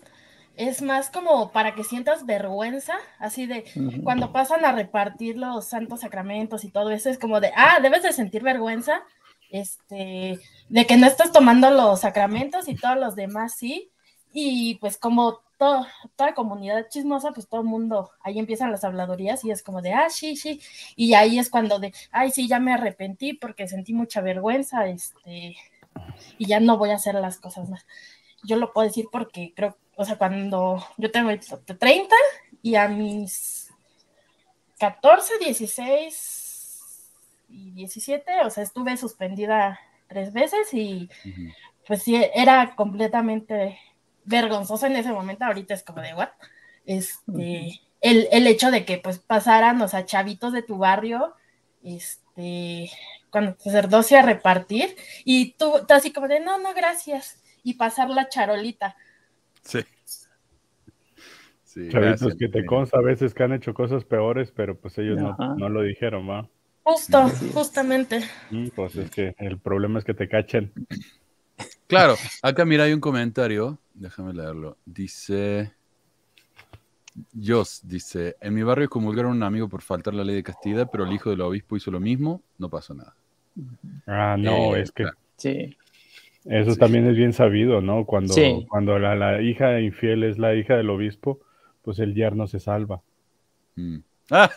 es 0.56 0.82
más 0.82 1.10
como 1.10 1.52
para 1.52 1.76
que 1.76 1.84
sientas 1.84 2.26
vergüenza, 2.26 2.96
así 3.20 3.48
de 3.48 3.66
cuando 4.04 4.32
pasan 4.32 4.66
a 4.66 4.72
repartir 4.72 5.38
los 5.38 5.66
santos 5.66 6.02
sacramentos 6.02 6.64
y 6.64 6.70
todo 6.70 6.92
eso, 6.92 7.10
es 7.10 7.18
como 7.18 7.40
de, 7.40 7.52
ah, 7.56 7.80
debes 7.82 8.04
de 8.04 8.14
sentir 8.14 8.44
vergüenza, 8.44 9.02
este, 9.50 10.40
de 10.70 10.86
que 10.86 10.98
no 10.98 11.08
estás 11.08 11.32
tomando 11.32 11.70
los 11.72 12.02
sacramentos 12.02 12.68
y 12.68 12.76
todos 12.76 12.98
los 12.98 13.16
demás 13.16 13.56
sí, 13.56 13.92
y 14.32 14.76
pues 14.76 14.98
como 14.98 15.43
toda 15.58 16.34
comunidad 16.36 16.88
chismosa, 16.90 17.32
pues 17.32 17.48
todo 17.48 17.62
el 17.62 17.68
mundo, 17.68 18.12
ahí 18.22 18.40
empiezan 18.40 18.72
las 18.72 18.84
habladorías 18.84 19.44
y 19.46 19.52
es 19.52 19.64
como 19.64 19.82
de, 19.82 19.94
ah, 19.94 20.10
sí, 20.10 20.36
sí, 20.36 20.60
y 20.96 21.14
ahí 21.14 21.40
es 21.40 21.50
cuando 21.50 21.80
de, 21.80 21.94
ay, 22.12 22.32
sí, 22.32 22.48
ya 22.48 22.60
me 22.60 22.74
arrepentí 22.74 23.34
porque 23.34 23.68
sentí 23.68 23.94
mucha 23.94 24.22
vergüenza, 24.22 24.88
este, 24.88 25.56
y 26.38 26.46
ya 26.46 26.60
no 26.60 26.78
voy 26.78 26.92
a 26.92 26.96
hacer 26.96 27.16
las 27.16 27.38
cosas 27.38 27.70
más. 27.70 27.86
Yo 28.44 28.58
lo 28.58 28.74
puedo 28.74 28.88
decir 28.88 29.08
porque 29.12 29.54
creo, 29.56 29.78
o 29.96 30.06
sea, 30.06 30.18
cuando 30.18 30.86
yo 30.98 31.12
tengo 31.12 31.30
30 31.80 32.16
y 32.62 32.76
a 32.76 32.88
mis 32.88 33.72
14, 34.80 35.38
16 35.40 37.10
y 37.50 37.72
17, 37.72 38.42
o 38.46 38.50
sea, 38.50 38.64
estuve 38.64 38.98
suspendida 38.98 39.80
tres 40.08 40.34
veces 40.34 40.74
y 40.74 41.10
pues 41.88 42.04
sí, 42.04 42.22
era 42.34 42.76
completamente 42.76 43.80
vergonzoso 44.26 44.86
en 44.86 44.96
ese 44.96 45.12
momento, 45.12 45.46
ahorita 45.46 45.74
es 45.74 45.84
como 45.84 46.02
de, 46.02 46.14
¿what? 46.14 46.30
Este, 46.86 47.82
el, 48.02 48.28
el, 48.32 48.48
hecho 48.48 48.72
de 48.72 48.86
que 48.86 48.98
pues 48.98 49.20
pasaran, 49.20 49.82
o 49.82 49.88
sea, 49.88 50.06
chavitos 50.06 50.54
de 50.54 50.64
tu 50.64 50.78
barrio, 50.78 51.34
este, 51.84 52.90
cuando 53.30 53.56
sacerdocio 53.58 54.20
a 54.20 54.22
repartir 54.22 54.96
y 55.26 55.54
tú, 55.54 55.74
así 55.90 56.12
como 56.12 56.28
de, 56.28 56.40
no, 56.40 56.58
no, 56.60 56.74
gracias, 56.74 57.42
y 57.64 57.76
pasar 57.76 58.10
la 58.10 58.30
charolita. 58.30 58.96
Sí. 59.64 59.80
sí 61.64 61.90
Chavitos 61.90 62.36
que 62.36 62.50
te 62.50 62.66
consta 62.66 63.00
a 63.00 63.02
veces 63.02 63.34
que 63.34 63.44
han 63.44 63.54
hecho 63.54 63.74
cosas 63.74 64.04
peores, 64.04 64.52
pero 64.52 64.78
pues 64.78 64.98
ellos 64.98 65.18
no, 65.18 65.36
no, 65.56 65.70
lo 65.70 65.82
dijeron, 65.82 66.30
¿va? 66.30 66.48
Justo, 66.84 67.30
justamente. 67.54 68.22
Pues 68.76 68.98
es 68.98 69.10
que 69.10 69.34
el 69.38 69.58
problema 69.58 70.00
es 70.00 70.06
que 70.06 70.14
te 70.14 70.28
cachen. 70.28 70.74
Claro, 71.94 72.16
acá 72.42 72.66
mira, 72.66 72.86
hay 72.86 72.94
un 72.94 73.00
comentario, 73.00 73.80
déjame 73.94 74.34
leerlo. 74.34 74.78
Dice, 74.86 75.74
Jos 77.34 77.82
dice, 77.84 78.36
en 78.42 78.54
mi 78.54 78.64
barrio 78.64 78.90
comulgaron 78.90 79.32
a 79.32 79.36
un 79.36 79.44
amigo 79.44 79.70
por 79.70 79.82
faltar 79.82 80.14
la 80.14 80.24
ley 80.24 80.36
de 80.36 80.44
castidad, 80.44 80.90
pero 80.92 81.06
el 81.06 81.14
hijo 81.14 81.30
del 81.30 81.42
obispo 81.42 81.78
hizo 81.78 81.92
lo 81.92 82.00
mismo, 82.00 82.42
no 82.58 82.70
pasó 82.70 82.94
nada. 82.94 83.16
Ah, 84.08 84.36
no, 84.38 84.76
eh, 84.76 84.82
es 84.82 84.92
que... 84.92 85.06
Sí. 85.38 85.78
Eso 86.46 86.76
también 86.76 87.08
es 87.08 87.16
bien 87.16 87.32
sabido, 87.32 87.80
¿no? 87.80 88.06
Cuando, 88.06 88.34
cuando 88.68 89.00
la, 89.00 89.42
hija 89.42 89.80
infiel 89.80 90.24
es 90.24 90.38
la 90.38 90.56
hija 90.56 90.76
del 90.76 90.90
obispo, 90.90 91.40
pues 91.84 92.00
el 92.00 92.14
yerno 92.14 92.48
se 92.48 92.60
salva. 92.60 93.02
Mm. 93.76 93.98
Ah. 94.32 94.50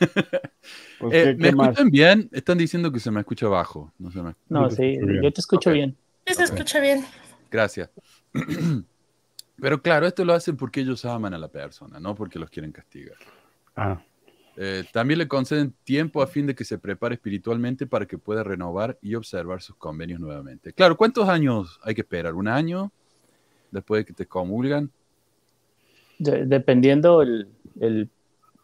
Pues, 1.00 1.12
eh, 1.12 1.37
¿Me 1.37 1.49
escuchan 1.49 1.90
bien? 1.90 2.31
Están 2.33 2.57
diciendo 2.57 2.93
que 2.93 3.00
se 3.00 3.11
me 3.11 3.19
escucha 3.19 3.49
bajo. 3.49 3.93
No, 3.99 4.12
se 4.12 4.23
me... 4.23 4.35
no 4.49 4.71
sí, 4.71 4.97
yo 5.21 5.33
te 5.33 5.40
escucho 5.40 5.73
bien. 5.73 5.97
Sí, 6.25 6.35
se 6.35 6.45
escucha 6.45 6.81
bien. 6.81 7.05
Gracias. 7.50 7.91
Pero 9.61 9.81
claro, 9.81 10.07
esto 10.07 10.25
lo 10.25 10.35
hacen 10.35 10.57
porque 10.57 10.81
ellos 10.81 11.05
aman 11.05 11.33
a 11.33 11.38
la 11.38 11.49
persona, 11.49 11.99
no 11.99 12.15
porque 12.15 12.38
los 12.38 12.50
quieren 12.50 12.73
castigar. 12.73 13.17
Ah. 13.75 14.00
Eh, 14.59 14.85
también 14.93 15.19
le 15.19 15.29
conceden 15.29 15.75
tiempo 15.85 16.23
a 16.23 16.26
fin 16.26 16.47
de 16.47 16.55
que 16.55 16.65
se 16.65 16.79
prepare 16.79 17.15
espiritualmente 17.15 17.87
para 17.87 18.07
que 18.07 18.19
pueda 18.19 18.43
renovar 18.43 18.99
y 19.03 19.15
observar 19.15 19.62
sus 19.62 19.76
convenios 19.76 20.21
nuevamente. 20.21 20.73
Claro, 20.73 20.97
¿cuántos 20.97 21.29
años 21.29 21.79
hay 21.83 21.95
que 21.95 22.03
esperar? 22.03 22.35
¿Un 22.35 22.49
año 22.49 22.91
después 23.71 24.00
de 24.00 24.05
que 24.07 24.12
te 24.12 24.26
comulgan? 24.26 24.91
dependiendo 26.19 27.21
el, 27.21 27.47
el, 27.79 28.09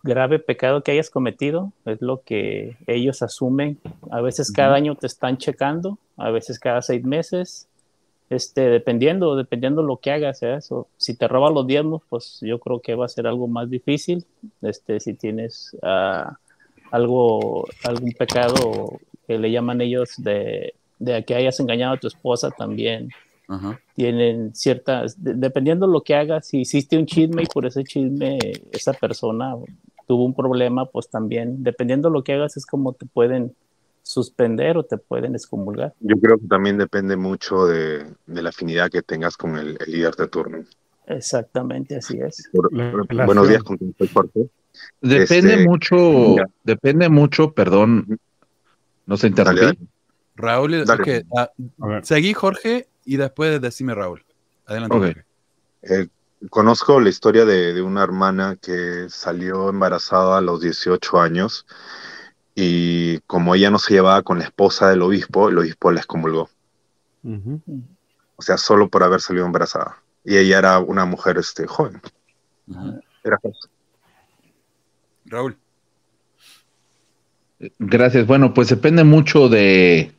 grave 0.03 0.39
pecado 0.39 0.83
que 0.83 0.91
hayas 0.91 1.11
cometido, 1.11 1.73
es 1.85 2.01
lo 2.03 2.23
que 2.23 2.77
ellos 2.87 3.23
asumen. 3.23 3.79
A 4.11 4.21
veces 4.21 4.51
cada 4.51 4.75
año 4.75 4.97
te 4.97 5.07
están 5.07 5.37
checando, 5.37 5.99
a 6.17 6.31
veces 6.31 6.59
cada 6.59 6.83
seis 6.83 7.05
meses, 7.05 7.69
este, 8.33 8.63
dependiendo, 8.63 9.37
dependiendo 9.37 9.83
lo 9.83 9.99
que 9.99 10.11
hagas, 10.11 10.43
¿eh? 10.43 10.59
si 10.97 11.15
te 11.15 11.29
roban 11.29 11.53
los 11.53 11.67
diezmos, 11.67 12.01
pues 12.09 12.39
yo 12.41 12.59
creo 12.59 12.81
que 12.81 12.95
va 12.95 13.05
a 13.05 13.09
ser 13.09 13.27
algo 13.27 13.47
más 13.47 13.69
difícil, 13.69 14.25
este, 14.63 15.01
si 15.01 15.13
tienes 15.13 15.77
uh, 15.83 16.33
algo, 16.91 17.69
algún 17.85 18.13
pecado 18.13 18.99
que 19.27 19.39
le 19.39 19.51
llaman 19.51 19.83
ellos 19.83 20.15
de, 20.17 20.73
de 20.99 21.23
que 21.27 21.35
hayas 21.35 21.61
engañado 21.61 21.93
a 21.93 22.01
tu 22.01 22.07
esposa 22.07 22.51
también, 22.51 23.11
tienen 23.95 24.55
ciertas, 24.55 25.15
dependiendo 25.19 25.87
lo 25.87 26.01
que 26.01 26.15
hagas, 26.15 26.47
si 26.47 26.61
hiciste 26.61 26.97
un 26.97 27.05
chisme 27.05 27.43
y 27.43 27.47
por 27.47 27.67
ese 27.67 27.85
chisme 27.85 28.39
esa 28.73 28.95
persona 28.95 29.55
tuvo 30.07 30.25
un 30.25 30.33
problema, 30.33 30.87
pues 30.87 31.11
también, 31.11 31.63
dependiendo 31.63 32.09
lo 32.09 32.25
que 32.25 32.33
hagas, 32.33 32.57
es 32.57 32.65
como 32.65 32.95
te 32.95 33.05
pueden 33.05 33.55
suspender 34.03 34.77
o 34.77 34.85
te 34.85 34.99
pueden 34.99 35.35
excomulgar. 35.35 35.95
Yo 36.01 36.17
creo 36.21 36.39
que 36.39 36.47
también 36.47 36.77
depende 36.77 37.17
mucho 37.17 37.67
de, 37.67 38.07
la 38.27 38.49
afinidad 38.49 38.91
que 38.91 39.03
tengas 39.03 39.37
con 39.37 39.57
el, 39.57 39.79
líder 39.87 40.15
de 40.17 40.29
turno. 40.29 40.65
Exactamente, 41.07 41.97
así 41.97 42.19
es. 42.21 42.51
buenos 42.53 43.49
días, 43.49 43.63
con 43.63 43.79
Jorge. 44.13 44.49
Depende 45.01 45.55
este, 45.55 45.67
mucho, 45.67 46.37
depende 46.65 47.09
mucho, 47.09 47.53
perdón, 47.53 48.19
no 49.07 49.17
se 49.17 49.29
interrumpe. 49.29 49.79
Raúl, 50.35 50.85
ah, 51.37 51.51
seguí 52.03 52.33
Jorge 52.33 52.89
y 53.05 53.17
después 53.17 53.61
decime 53.61 53.95
Raúl. 53.95 54.25
Adelante. 54.67 55.25
Eh, 55.83 56.09
conozco 56.49 57.01
la 57.01 57.11
historia 57.11 57.45
de, 57.45 57.75
de, 57.75 57.83
una 57.83 58.03
hermana 58.03 58.57
que 58.61 59.07
salió 59.09 59.69
embarazada 59.69 60.39
a 60.39 60.41
los 60.41 60.63
18 60.63 61.21
años 61.21 61.67
y 62.55 63.19
como 63.21 63.55
ella 63.55 63.71
no 63.71 63.79
se 63.79 63.95
llevaba 63.95 64.23
con 64.23 64.39
la 64.39 64.45
esposa 64.45 64.91
del 64.91 65.03
obispo, 65.03 65.49
el 65.49 65.59
obispo 65.59 65.91
la 65.91 66.01
excomulgó. 66.01 66.51
O 68.37 68.43
sea, 68.43 68.59
solo 68.59 68.89
por 68.89 69.03
haber 69.03 69.21
salido 69.21 69.47
embarazada. 69.47 70.03
Y 70.25 70.37
ella 70.37 70.59
era 70.59 70.79
una 70.79 71.05
mujer 71.05 71.39
este, 71.39 71.67
joven. 71.67 72.01
Era 73.25 73.39
Raúl. 75.27 75.57
Gracias. 77.79 78.27
Bueno, 78.27 78.55
pues 78.55 78.69
depende 78.69 79.05
mucho 79.05 79.49
de. 79.49 80.13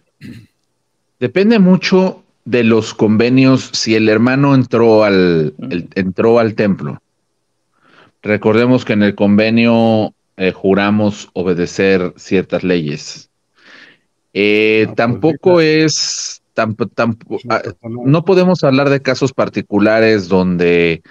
Depende 1.19 1.59
mucho 1.59 2.23
de 2.45 2.63
los 2.63 2.93
convenios. 2.93 3.69
Si 3.73 3.95
el 3.95 4.09
hermano 4.09 4.55
entró 4.55 5.03
al, 5.03 5.53
entró 5.95 6.39
al 6.39 6.55
templo. 6.55 7.01
Recordemos 8.21 8.85
que 8.85 8.93
en 8.93 9.03
el 9.03 9.15
convenio 9.15 10.13
eh, 10.37 10.51
juramos 10.51 11.29
obedecer 11.33 12.13
ciertas 12.17 12.63
leyes. 12.63 13.29
Eh, 14.33 14.83
pues, 14.87 14.95
tampoco 14.95 15.61
es, 15.61 16.41
ah, 16.57 17.61
no 17.81 18.25
podemos 18.25 18.63
hablar 18.63 18.89
de 18.89 19.01
casos 19.01 19.31
particulares 19.31 20.27
donde 20.27 21.03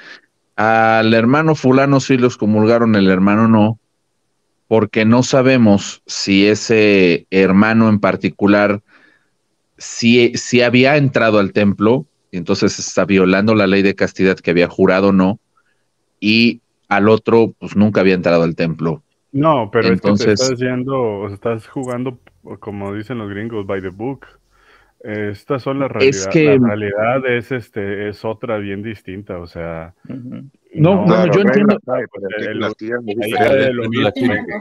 al 0.56 1.14
hermano 1.14 1.54
fulano 1.54 2.00
sí 2.00 2.16
los 2.16 2.36
comulgaron, 2.36 2.96
el 2.96 3.08
hermano 3.08 3.48
no, 3.48 3.78
porque 4.66 5.04
no 5.04 5.22
sabemos 5.22 6.02
si 6.06 6.46
ese 6.46 7.26
hermano 7.30 7.88
en 7.88 8.00
particular 8.00 8.82
si, 9.78 10.32
si 10.36 10.62
había 10.62 10.96
entrado 10.96 11.38
al 11.38 11.52
templo, 11.52 12.06
y 12.30 12.38
entonces 12.38 12.78
está 12.78 13.04
violando 13.04 13.54
la 13.54 13.66
ley 13.66 13.82
de 13.82 13.94
castidad 13.94 14.38
que 14.38 14.50
había 14.50 14.68
jurado 14.68 15.08
o 15.08 15.12
no, 15.12 15.40
y 16.20 16.60
al 16.88 17.08
otro 17.08 17.54
pues 17.58 17.74
nunca 17.76 18.00
había 18.00 18.14
entrado 18.14 18.44
al 18.44 18.54
templo. 18.54 19.02
No, 19.32 19.70
pero 19.70 19.88
Entonces, 19.88 20.26
es 20.26 20.40
que 20.40 20.46
te 20.46 20.54
estás 20.54 20.58
yendo, 20.58 21.00
o 21.00 21.28
estás 21.28 21.66
jugando, 21.66 22.18
como 22.60 22.94
dicen 22.94 23.18
los 23.18 23.30
gringos, 23.30 23.66
by 23.66 23.80
the 23.80 23.88
book. 23.88 24.26
Estas 25.00 25.62
son 25.62 25.80
las 25.80 25.90
realidades. 25.90 26.26
Es 26.26 26.28
que, 26.28 26.58
la 26.58 26.68
realidad 26.68 27.26
es, 27.26 27.50
este, 27.50 28.08
es 28.08 28.24
otra 28.24 28.58
bien 28.58 28.82
distinta, 28.82 29.38
o 29.38 29.46
sea. 29.46 29.94
No, 30.74 31.06
no, 31.06 31.26
yo 31.26 31.40
entiendo. 31.40 31.76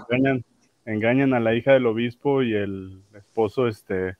engañan, 0.10 0.44
engañan 0.86 1.34
a 1.34 1.40
la 1.40 1.54
hija 1.54 1.74
del 1.74 1.86
obispo 1.86 2.42
y 2.42 2.56
el 2.56 3.02
esposo, 3.14 3.68
este 3.68 4.16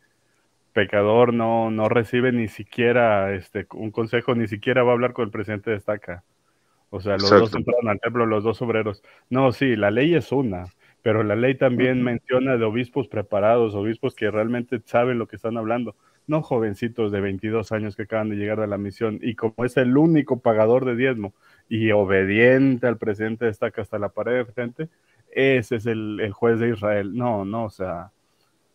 pecador 0.74 1.34
no, 1.34 1.72
no 1.72 1.90
recibe 1.90 2.32
ni 2.32 2.48
siquiera 2.48 3.34
este 3.34 3.68
un 3.74 3.92
consejo, 3.92 4.36
ni 4.36 4.48
siquiera 4.48 4.84
va 4.84 4.92
a 4.92 4.94
hablar 4.94 5.14
con 5.14 5.26
el 5.26 5.32
presidente 5.32 5.72
de 5.72 5.78
estaca. 5.78 6.24
O 6.92 7.00
sea, 7.00 7.14
los 7.14 7.30
dos 7.30 7.56
entraron 7.56 7.88
al 7.88 8.00
templo, 8.02 8.26
los 8.26 8.44
dos 8.44 8.62
obreros. 8.62 9.02
No, 9.30 9.54
sí, 9.54 9.78
la 9.78 9.92
ley 9.92 10.14
es 10.14 10.34
una, 10.34 10.66
pero 11.02 11.24
la 11.24 11.38
ley 11.38 11.56
también 11.56 12.04
menciona 12.04 12.58
de 12.58 12.66
obispos 12.66 13.08
preparados, 13.08 13.76
obispos 13.76 14.14
que 14.14 14.30
realmente 14.30 14.82
saben 14.84 15.18
lo 15.18 15.26
que 15.26 15.38
están 15.38 15.58
hablando, 15.58 15.96
no 16.28 16.42
jovencitos 16.42 17.14
de 17.14 17.22
22 17.22 17.72
años 17.72 17.96
que 17.96 18.04
acaban 18.04 18.30
de 18.30 18.36
llegar 18.36 18.60
a 18.60 18.68
la 18.68 18.78
misión 18.78 19.20
y 19.22 19.36
como 19.36 19.64
es 19.64 19.78
el 19.78 19.96
único 19.98 20.42
pagador 20.42 20.84
de 20.84 20.98
diezmo 20.98 21.34
y 21.70 21.92
obediente 21.92 22.88
al 22.88 22.98
presidente 22.98 23.46
destaca 23.46 23.82
hasta 23.82 23.98
la 23.98 24.10
pared 24.10 24.34
de 24.34 24.46
frente, 24.46 24.90
ese 25.32 25.78
es 25.78 25.86
el, 25.86 26.30
juez 26.34 26.60
de 26.60 26.72
Israel. 26.72 27.16
No, 27.16 27.46
no, 27.46 27.66
o 27.66 27.70
sea, 27.70 28.12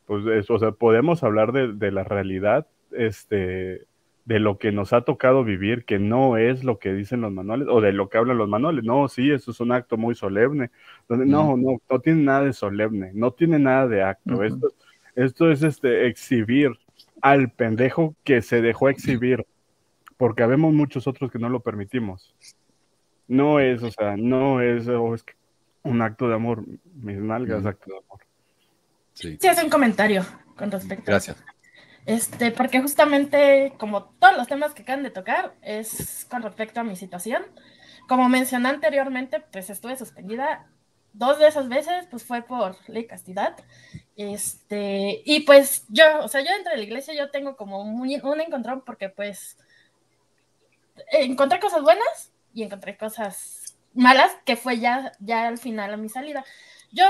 pues 0.06 0.48
o 0.48 0.58
sea, 0.58 0.72
podemos 0.72 1.22
hablar 1.22 1.52
de, 1.52 1.74
de 1.74 1.92
la 1.92 2.02
realidad, 2.02 2.66
este, 2.92 3.82
de 4.26 4.40
lo 4.40 4.58
que 4.58 4.72
nos 4.72 4.92
ha 4.92 5.02
tocado 5.02 5.44
vivir, 5.44 5.84
que 5.84 6.00
no 6.00 6.36
es 6.36 6.64
lo 6.64 6.80
que 6.80 6.92
dicen 6.92 7.20
los 7.20 7.32
manuales 7.32 7.68
o 7.70 7.80
de 7.80 7.92
lo 7.92 8.08
que 8.08 8.18
hablan 8.18 8.36
los 8.36 8.48
manuales. 8.48 8.84
No, 8.84 9.06
sí, 9.06 9.30
eso 9.30 9.52
es 9.52 9.60
un 9.60 9.70
acto 9.70 9.96
muy 9.96 10.16
solemne. 10.16 10.70
Donde, 11.08 11.26
No, 11.26 11.56
no, 11.56 11.80
no 11.88 12.00
tiene 12.00 12.24
nada 12.24 12.44
de 12.44 12.52
solemne, 12.52 13.12
no 13.14 13.30
tiene 13.30 13.60
nada 13.60 13.86
de 13.86 14.02
acto. 14.02 14.42
esto, 14.42 14.68
esto 15.14 15.50
es 15.50 15.62
este 15.62 16.08
exhibir 16.08 16.72
al 17.22 17.50
pendejo 17.52 18.16
que 18.24 18.42
se 18.42 18.60
dejó 18.60 18.88
exhibir, 18.88 19.46
porque 20.16 20.42
habemos 20.42 20.74
muchos 20.74 21.06
otros 21.06 21.30
que 21.30 21.38
no 21.38 21.48
lo 21.48 21.60
permitimos. 21.60 22.34
No 23.28 23.60
es, 23.60 23.82
o 23.84 23.92
sea, 23.92 24.16
no 24.16 24.60
es, 24.60 24.88
un 25.84 26.02
acto 26.02 26.28
de 26.28 26.34
amor, 26.34 26.64
mis 26.94 27.18
nalgas, 27.18 27.64
acto 27.64 27.92
de 27.92 27.98
amor. 27.98 28.20
Sí. 29.12 29.38
sí, 29.40 29.46
hace 29.46 29.62
un 29.64 29.70
comentario 29.70 30.24
con 30.56 30.70
respecto 30.70 31.04
Gracias. 31.06 31.42
Este, 32.06 32.52
porque 32.52 32.80
justamente, 32.80 33.74
como 33.78 34.04
todos 34.04 34.36
los 34.36 34.46
temas 34.46 34.72
que 34.72 34.82
acaban 34.82 35.02
de 35.02 35.10
tocar, 35.10 35.54
es 35.62 36.24
con 36.30 36.42
respecto 36.42 36.80
a 36.80 36.84
mi 36.84 36.96
situación. 36.96 37.44
Como 38.08 38.28
mencioné 38.28 38.68
anteriormente, 38.68 39.40
pues 39.40 39.70
estuve 39.70 39.96
suspendida 39.96 40.66
dos 41.12 41.38
de 41.38 41.48
esas 41.48 41.68
veces, 41.68 42.06
pues 42.10 42.24
fue 42.24 42.42
por 42.42 42.76
ley 42.88 43.06
castidad. 43.06 43.56
Este, 44.16 45.22
y 45.24 45.40
pues 45.40 45.84
yo, 45.88 46.04
o 46.22 46.28
sea, 46.28 46.42
yo 46.42 46.52
dentro 46.52 46.70
de 46.70 46.78
la 46.78 46.84
iglesia 46.84 47.14
yo 47.14 47.30
tengo 47.30 47.56
como 47.56 47.82
un, 47.82 48.40
encontrón 48.40 48.82
porque 48.84 49.08
pues 49.08 49.58
encontré 51.10 51.58
cosas 51.58 51.82
buenas 51.82 52.32
y 52.54 52.62
encontré 52.62 52.96
cosas 52.96 53.76
malas, 53.94 54.30
que 54.44 54.56
fue 54.56 54.78
ya, 54.78 55.12
ya 55.18 55.48
al 55.48 55.58
final 55.58 55.92
a 55.92 55.96
mi 55.96 56.08
salida. 56.08 56.44
Yo 56.92 57.04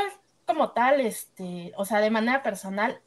como 0.47 0.71
tal, 0.71 1.01
este, 1.01 1.73
o 1.77 1.85
sea, 1.85 2.01
de 2.01 2.11
manera 2.11 2.43
personal, 2.43 3.01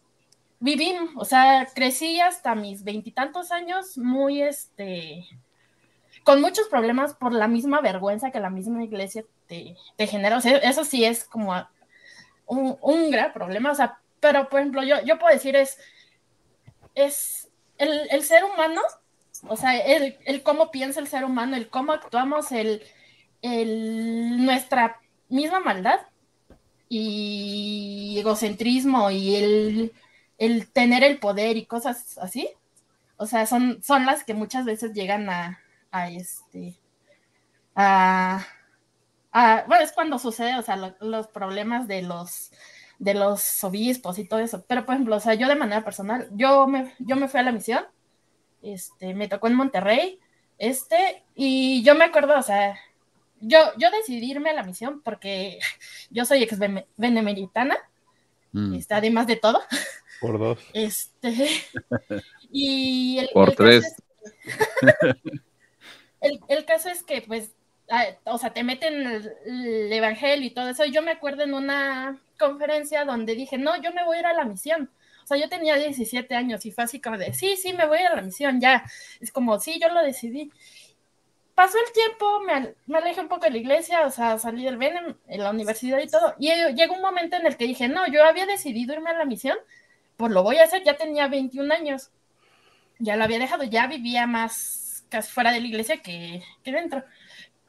viví, 0.59 0.95
o 1.15 1.25
sea, 1.25 1.67
crecí 1.73 2.19
hasta 2.19 2.55
mis 2.55 2.83
veintitantos 2.83 3.51
años 3.51 3.97
muy, 3.97 4.41
este, 4.41 5.25
con 6.23 6.41
muchos 6.41 6.67
problemas 6.67 7.13
por 7.13 7.33
la 7.33 7.47
misma 7.47 7.81
vergüenza 7.81 8.31
que 8.31 8.39
la 8.39 8.49
misma 8.49 8.83
iglesia 8.83 9.23
te, 9.47 9.75
genera. 10.07 10.37
O 10.37 10.41
sea, 10.41 10.57
eso 10.57 10.83
sí 10.83 11.05
es 11.05 11.23
como 11.23 11.53
un, 12.45 12.77
un, 12.81 13.11
gran 13.11 13.33
problema. 13.33 13.71
O 13.71 13.75
sea, 13.75 13.99
pero 14.19 14.49
por 14.49 14.59
ejemplo, 14.59 14.83
yo, 14.83 15.01
yo 15.03 15.17
puedo 15.17 15.33
decir 15.33 15.55
es, 15.55 15.77
es 16.95 17.47
el, 17.77 18.07
el 18.11 18.23
ser 18.23 18.43
humano, 18.43 18.81
o 19.47 19.55
sea, 19.55 19.77
el, 19.77 20.17
el, 20.25 20.43
cómo 20.43 20.71
piensa 20.71 20.99
el 20.99 21.07
ser 21.07 21.23
humano, 21.23 21.55
el 21.55 21.69
cómo 21.69 21.93
actuamos, 21.93 22.51
el, 22.51 22.83
el 23.41 24.45
nuestra 24.45 24.99
misma 25.29 25.61
maldad 25.61 26.01
y 26.89 28.17
egocentrismo 28.19 29.09
y 29.11 29.35
el, 29.35 29.93
el 30.39 30.71
tener 30.71 31.03
el 31.03 31.19
poder 31.19 31.57
y 31.57 31.65
cosas 31.65 32.17
así. 32.17 32.49
O 33.17 33.27
sea, 33.27 33.45
son, 33.45 33.83
son 33.83 34.05
las 34.05 34.23
que 34.23 34.33
muchas 34.33 34.65
veces 34.65 34.93
llegan 34.93 35.29
a, 35.29 35.59
a 35.91 36.09
este, 36.09 36.79
a, 37.75 38.45
a, 39.31 39.63
bueno, 39.67 39.83
es 39.83 39.91
cuando 39.91 40.17
sucede, 40.17 40.57
o 40.57 40.61
sea, 40.61 40.95
los 41.01 41.27
problemas 41.27 41.87
de 41.87 42.01
los, 42.01 42.51
de 42.97 43.13
los 43.13 43.63
obispos 43.63 44.17
y 44.17 44.25
todo 44.25 44.39
eso. 44.39 44.63
Pero, 44.67 44.85
por 44.85 44.95
ejemplo, 44.95 45.17
o 45.17 45.19
sea, 45.19 45.33
yo 45.33 45.47
de 45.49 45.55
manera 45.55 45.83
personal, 45.83 46.29
yo 46.31 46.65
me, 46.67 46.93
yo 46.99 47.17
me 47.17 47.27
fui 47.27 47.41
a 47.41 47.43
la 47.43 47.51
misión, 47.51 47.85
este, 48.61 49.13
me 49.13 49.27
tocó 49.27 49.47
en 49.47 49.55
Monterrey, 49.55 50.19
este, 50.57 51.23
y 51.35 51.83
yo 51.83 51.95
me 51.95 52.05
acuerdo, 52.05 52.37
o 52.37 52.41
sea, 52.41 52.77
yo, 53.41 53.59
yo 53.77 53.91
decidí 53.91 54.31
irme 54.31 54.49
a 54.49 54.53
la 54.53 54.63
misión 54.63 55.01
porque 55.01 55.59
yo 56.09 56.23
soy 56.23 56.43
ex 56.43 56.57
benemeritana, 56.95 57.77
mm. 58.53 58.75
este, 58.75 58.93
además 58.93 59.27
de 59.27 59.35
todo. 59.35 59.61
Por 60.21 60.39
dos. 60.39 60.59
Este, 60.73 61.33
y 62.51 63.19
el, 63.19 63.29
Por 63.33 63.55
tres. 63.55 63.95
el, 66.21 66.39
el, 66.47 66.65
caso 66.65 66.89
es 66.89 67.03
que, 67.03 67.21
pues, 67.21 67.51
o 68.25 68.37
sea, 68.37 68.51
te 68.51 68.63
meten 68.63 69.07
el, 69.07 69.33
el, 69.45 69.93
evangelio 69.93 70.47
y 70.47 70.51
todo 70.51 70.69
eso. 70.69 70.85
Yo 70.85 71.01
me 71.01 71.11
acuerdo 71.11 71.43
en 71.43 71.53
una 71.53 72.19
conferencia 72.37 73.05
donde 73.05 73.35
dije, 73.35 73.57
no, 73.57 73.81
yo 73.81 73.91
me 73.93 74.05
voy 74.05 74.17
a 74.17 74.19
ir 74.21 74.25
a 74.25 74.33
la 74.33 74.45
misión. 74.45 74.89
O 75.23 75.27
sea, 75.27 75.37
yo 75.37 75.47
tenía 75.47 75.75
17 75.75 76.33
años 76.35 76.65
y 76.65 76.71
fue 76.71 76.85
así 76.85 76.99
como 76.99 77.17
de, 77.17 77.33
sí, 77.33 77.55
sí, 77.55 77.73
me 77.73 77.85
voy 77.85 77.99
a 77.99 78.01
ir 78.01 78.07
a 78.07 78.15
la 78.15 78.21
misión, 78.23 78.59
ya. 78.59 78.83
Es 79.19 79.31
como, 79.31 79.59
sí, 79.59 79.79
yo 79.79 79.89
lo 79.89 80.01
decidí. 80.01 80.51
Pasó 81.53 81.77
el 81.77 81.91
tiempo, 81.91 82.39
me, 82.39 82.73
me 82.87 82.97
alejé 82.97 83.21
un 83.21 83.27
poco 83.27 83.45
de 83.45 83.51
la 83.51 83.57
iglesia, 83.57 84.07
o 84.07 84.09
sea, 84.09 84.39
salí 84.39 84.63
del 84.63 84.77
Benem, 84.77 85.15
en 85.27 85.43
la 85.43 85.51
universidad 85.51 85.99
y 85.99 86.07
todo. 86.07 86.33
Y 86.39 86.49
llegó 86.73 86.95
un 86.95 87.01
momento 87.01 87.35
en 87.35 87.45
el 87.45 87.57
que 87.57 87.65
dije, 87.65 87.87
no, 87.87 88.07
yo 88.07 88.23
había 88.23 88.45
decidido 88.45 88.93
irme 88.93 89.11
a 89.11 89.17
la 89.19 89.25
misión, 89.25 89.57
pues 90.19 90.33
lo 90.33 90.43
voy 90.43 90.57
a 90.57 90.65
hacer, 90.65 90.83
ya 90.83 90.97
tenía 90.97 91.29
21 91.29 91.73
años. 91.73 92.11
Ya 92.99 93.15
lo 93.15 93.23
había 93.23 93.39
dejado, 93.39 93.63
ya 93.63 93.87
vivía 93.87 94.27
más 94.27 95.05
fuera 95.31 95.51
de 95.51 95.61
la 95.61 95.67
iglesia 95.67 96.03
que, 96.03 96.43
que 96.61 96.71
dentro 96.71 97.03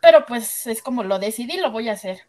pero 0.00 0.26
pues 0.26 0.66
es 0.66 0.82
como 0.82 1.02
lo 1.02 1.18
decidí, 1.18 1.58
lo 1.58 1.70
voy 1.70 1.88
a 1.88 1.92
hacer. 1.92 2.22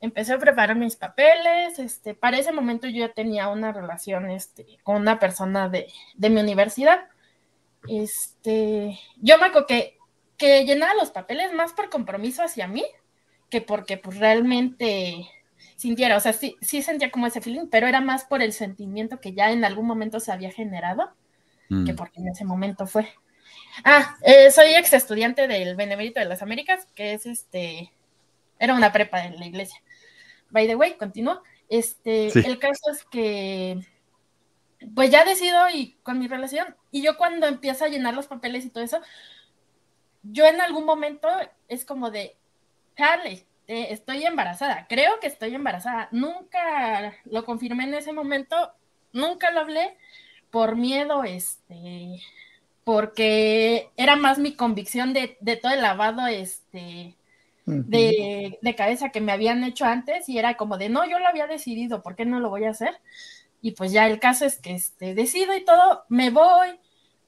Empecé 0.00 0.34
a 0.34 0.38
preparar 0.38 0.76
mis 0.76 0.96
papeles, 0.96 1.78
este, 1.78 2.14
para 2.14 2.38
ese 2.38 2.52
momento 2.52 2.86
yo 2.86 3.06
ya 3.06 3.12
tenía 3.12 3.48
una 3.48 3.72
relación 3.72 4.30
este, 4.30 4.78
con 4.82 4.96
una 4.96 5.18
persona 5.18 5.68
de, 5.68 5.90
de 6.14 6.30
mi 6.30 6.40
universidad. 6.40 7.08
Este, 7.88 8.98
yo 9.16 9.38
me 9.38 9.46
acuerdo 9.46 9.66
que, 9.66 9.98
que 10.36 10.64
llenaba 10.64 10.94
los 10.94 11.10
papeles 11.10 11.52
más 11.52 11.72
por 11.72 11.90
compromiso 11.90 12.42
hacia 12.42 12.66
mí 12.66 12.84
que 13.50 13.60
porque 13.60 13.96
pues 13.96 14.18
realmente 14.18 15.28
sintiera, 15.76 16.16
o 16.16 16.20
sea, 16.20 16.32
sí, 16.32 16.56
sí 16.60 16.82
sentía 16.82 17.10
como 17.10 17.26
ese 17.26 17.40
feeling, 17.40 17.66
pero 17.70 17.86
era 17.86 18.00
más 18.00 18.24
por 18.24 18.42
el 18.42 18.52
sentimiento 18.52 19.20
que 19.20 19.32
ya 19.32 19.50
en 19.50 19.64
algún 19.64 19.86
momento 19.86 20.20
se 20.20 20.32
había 20.32 20.50
generado 20.50 21.12
mm. 21.68 21.84
que 21.84 21.94
porque 21.94 22.20
en 22.20 22.28
ese 22.28 22.44
momento 22.44 22.86
fue. 22.86 23.08
Ah, 23.84 24.16
eh, 24.22 24.50
soy 24.50 24.74
ex 24.74 24.92
estudiante 24.92 25.48
del 25.48 25.74
Benemérito 25.74 26.20
de 26.20 26.26
las 26.26 26.42
Américas, 26.42 26.86
que 26.94 27.12
es 27.14 27.26
este, 27.26 27.92
era 28.58 28.74
una 28.74 28.92
prepa 28.92 29.24
en 29.24 29.38
la 29.38 29.46
iglesia. 29.46 29.82
By 30.50 30.66
the 30.66 30.76
way, 30.76 30.94
continúo. 30.94 31.42
Este, 31.68 32.30
sí. 32.30 32.42
el 32.44 32.58
caso 32.58 32.90
es 32.92 33.04
que, 33.04 33.80
pues 34.94 35.10
ya 35.10 35.24
decido 35.24 35.68
y 35.70 35.96
con 36.02 36.18
mi 36.18 36.28
relación, 36.28 36.76
y 36.90 37.02
yo 37.02 37.16
cuando 37.16 37.46
empiezo 37.46 37.84
a 37.84 37.88
llenar 37.88 38.14
los 38.14 38.28
papeles 38.28 38.64
y 38.64 38.70
todo 38.70 38.84
eso, 38.84 39.00
yo 40.22 40.46
en 40.46 40.60
algún 40.60 40.84
momento 40.84 41.28
es 41.68 41.84
como 41.84 42.10
de, 42.10 42.36
Charlie, 42.96 43.44
eh, 43.66 43.88
estoy 43.90 44.24
embarazada, 44.26 44.86
creo 44.88 45.20
que 45.20 45.26
estoy 45.26 45.54
embarazada, 45.54 46.08
nunca 46.10 47.14
lo 47.24 47.44
confirmé 47.44 47.84
en 47.84 47.94
ese 47.94 48.12
momento, 48.12 48.72
nunca 49.12 49.50
lo 49.50 49.60
hablé 49.60 49.96
por 50.50 50.76
miedo, 50.76 51.24
este, 51.24 52.20
porque 52.84 53.90
era 53.96 54.16
más 54.16 54.38
mi 54.38 54.54
convicción 54.54 55.12
de, 55.14 55.38
de 55.40 55.56
todo 55.56 55.72
el 55.72 55.80
lavado 55.82 56.26
este, 56.26 57.16
de, 57.64 58.58
de, 58.60 58.74
cabeza 58.74 59.08
que 59.08 59.22
me 59.22 59.32
habían 59.32 59.64
hecho 59.64 59.86
antes 59.86 60.28
y 60.28 60.38
era 60.38 60.56
como 60.56 60.76
de, 60.76 60.90
no, 60.90 61.08
yo 61.08 61.18
lo 61.18 61.26
había 61.26 61.46
decidido, 61.46 62.02
¿por 62.02 62.14
qué 62.14 62.26
no 62.26 62.40
lo 62.40 62.50
voy 62.50 62.64
a 62.64 62.70
hacer? 62.70 63.00
Y 63.62 63.72
pues 63.72 63.92
ya 63.92 64.06
el 64.06 64.20
caso 64.20 64.44
es 64.44 64.58
que 64.58 64.74
este, 64.74 65.14
decido 65.14 65.56
y 65.56 65.64
todo, 65.64 66.04
me 66.10 66.28
voy, 66.28 66.78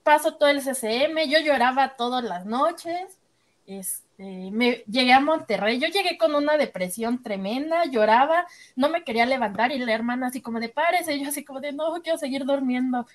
paso 0.03 0.35
todo 0.35 0.51
el 0.51 0.61
CCM, 0.61 1.29
yo 1.29 1.41
lloraba 1.41 1.97
todas 1.97 2.23
las 2.23 2.45
noches, 2.45 3.19
este, 3.67 4.06
me 4.19 4.85
llegué 4.87 5.13
a 5.13 5.21
Monterrey, 5.21 5.79
yo 5.79 5.89
llegué 5.89 6.17
con 6.17 6.35
una 6.35 6.57
depresión 6.57 7.23
tremenda, 7.23 7.85
lloraba, 7.85 8.47
no 8.75 8.89
me 8.89 9.05
quería 9.05 9.27
levantar 9.27 9.73
y 9.73 9.79
la 9.79 9.93
hermana 9.93 10.29
así 10.29 10.41
como 10.41 10.61
de, 10.61 10.69
párese, 10.69 11.21
yo 11.21 11.29
así 11.29 11.45
como 11.45 11.61
de, 11.61 11.73
no, 11.73 12.01
quiero 12.03 12.19
seguir 12.19 12.45
durmiendo. 12.45 13.07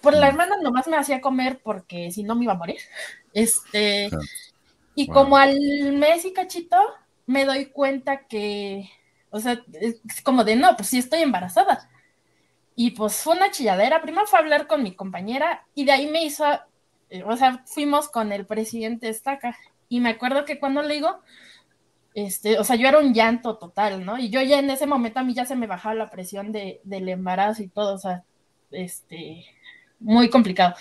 Por 0.00 0.14
la 0.14 0.28
hermana 0.28 0.56
nomás 0.60 0.88
me 0.88 0.96
hacía 0.96 1.20
comer 1.20 1.60
porque 1.62 2.10
si 2.10 2.22
no 2.22 2.34
me 2.34 2.44
iba 2.44 2.52
a 2.52 2.58
morir. 2.58 2.80
Este, 3.34 4.10
y 4.94 5.06
wow. 5.06 5.14
como 5.14 5.38
al 5.38 5.58
mes 5.94 6.26
y 6.26 6.34
cachito, 6.34 6.76
me 7.24 7.46
doy 7.46 7.66
cuenta 7.66 8.26
que, 8.26 8.90
o 9.30 9.40
sea, 9.40 9.64
es 9.72 10.00
como 10.22 10.44
de 10.44 10.54
no, 10.54 10.76
pues 10.76 10.88
sí 10.88 10.98
estoy 10.98 11.22
embarazada. 11.22 11.88
Y 12.74 12.90
pues 12.92 13.16
fue 13.16 13.36
una 13.36 13.50
chilladera. 13.50 14.02
Primero 14.02 14.26
fue 14.26 14.38
a 14.38 14.42
hablar 14.42 14.66
con 14.66 14.82
mi 14.82 14.94
compañera 14.94 15.66
y 15.74 15.84
de 15.84 15.92
ahí 15.92 16.06
me 16.08 16.24
hizo, 16.24 16.44
eh, 17.10 17.22
o 17.24 17.36
sea, 17.36 17.62
fuimos 17.66 18.08
con 18.08 18.32
el 18.32 18.46
presidente 18.46 19.08
Estaca. 19.08 19.56
Y 19.92 20.00
me 20.00 20.08
acuerdo 20.08 20.46
que 20.46 20.58
cuando 20.58 20.82
le 20.82 20.94
digo, 20.94 21.20
este, 22.14 22.58
o 22.58 22.64
sea, 22.64 22.76
yo 22.76 22.88
era 22.88 22.98
un 22.98 23.12
llanto 23.12 23.58
total, 23.58 24.06
¿no? 24.06 24.16
Y 24.16 24.30
yo 24.30 24.40
ya 24.40 24.58
en 24.58 24.70
ese 24.70 24.86
momento 24.86 25.20
a 25.20 25.22
mí 25.22 25.34
ya 25.34 25.44
se 25.44 25.54
me 25.54 25.66
bajaba 25.66 25.94
la 25.94 26.08
presión 26.08 26.50
de, 26.50 26.80
del 26.82 27.10
embarazo 27.10 27.62
y 27.62 27.68
todo, 27.68 27.96
o 27.96 27.98
sea, 27.98 28.24
este, 28.70 29.44
muy 30.00 30.30
complicado. 30.30 30.74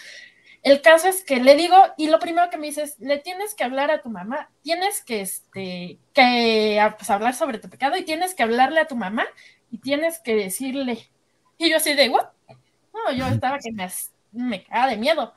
El 0.63 0.81
caso 0.81 1.09
es 1.09 1.25
que 1.25 1.41
le 1.41 1.57
digo, 1.57 1.75
y 1.97 2.07
lo 2.07 2.19
primero 2.19 2.49
que 2.49 2.57
me 2.57 2.67
dice 2.67 2.83
es, 2.83 2.97
le 2.99 3.17
tienes 3.17 3.53
que 3.53 3.65
hablar 3.65 3.91
a 3.91 4.01
tu 4.01 4.07
mamá, 4.07 4.49
tienes 4.61 5.03
que, 5.03 5.19
este, 5.19 5.99
que 6.13 6.81
pues, 6.97 7.09
hablar 7.09 7.33
sobre 7.33 7.59
tu 7.59 7.69
pecado 7.69 7.97
y 7.97 8.05
tienes 8.05 8.33
que 8.33 8.43
hablarle 8.43 8.79
a 8.79 8.87
tu 8.87 8.95
mamá 8.95 9.25
y 9.71 9.79
tienes 9.79 10.19
que 10.19 10.37
decirle. 10.37 11.09
Y 11.57 11.69
yo 11.69 11.75
así 11.75 11.95
de, 11.95 12.07
¿what? 12.07 12.27
No, 12.93 13.11
yo 13.11 13.27
estaba 13.27 13.59
que 13.59 13.73
me, 13.73 13.89
me 14.31 14.63
caga 14.63 14.87
de 14.87 14.95
miedo. 14.95 15.33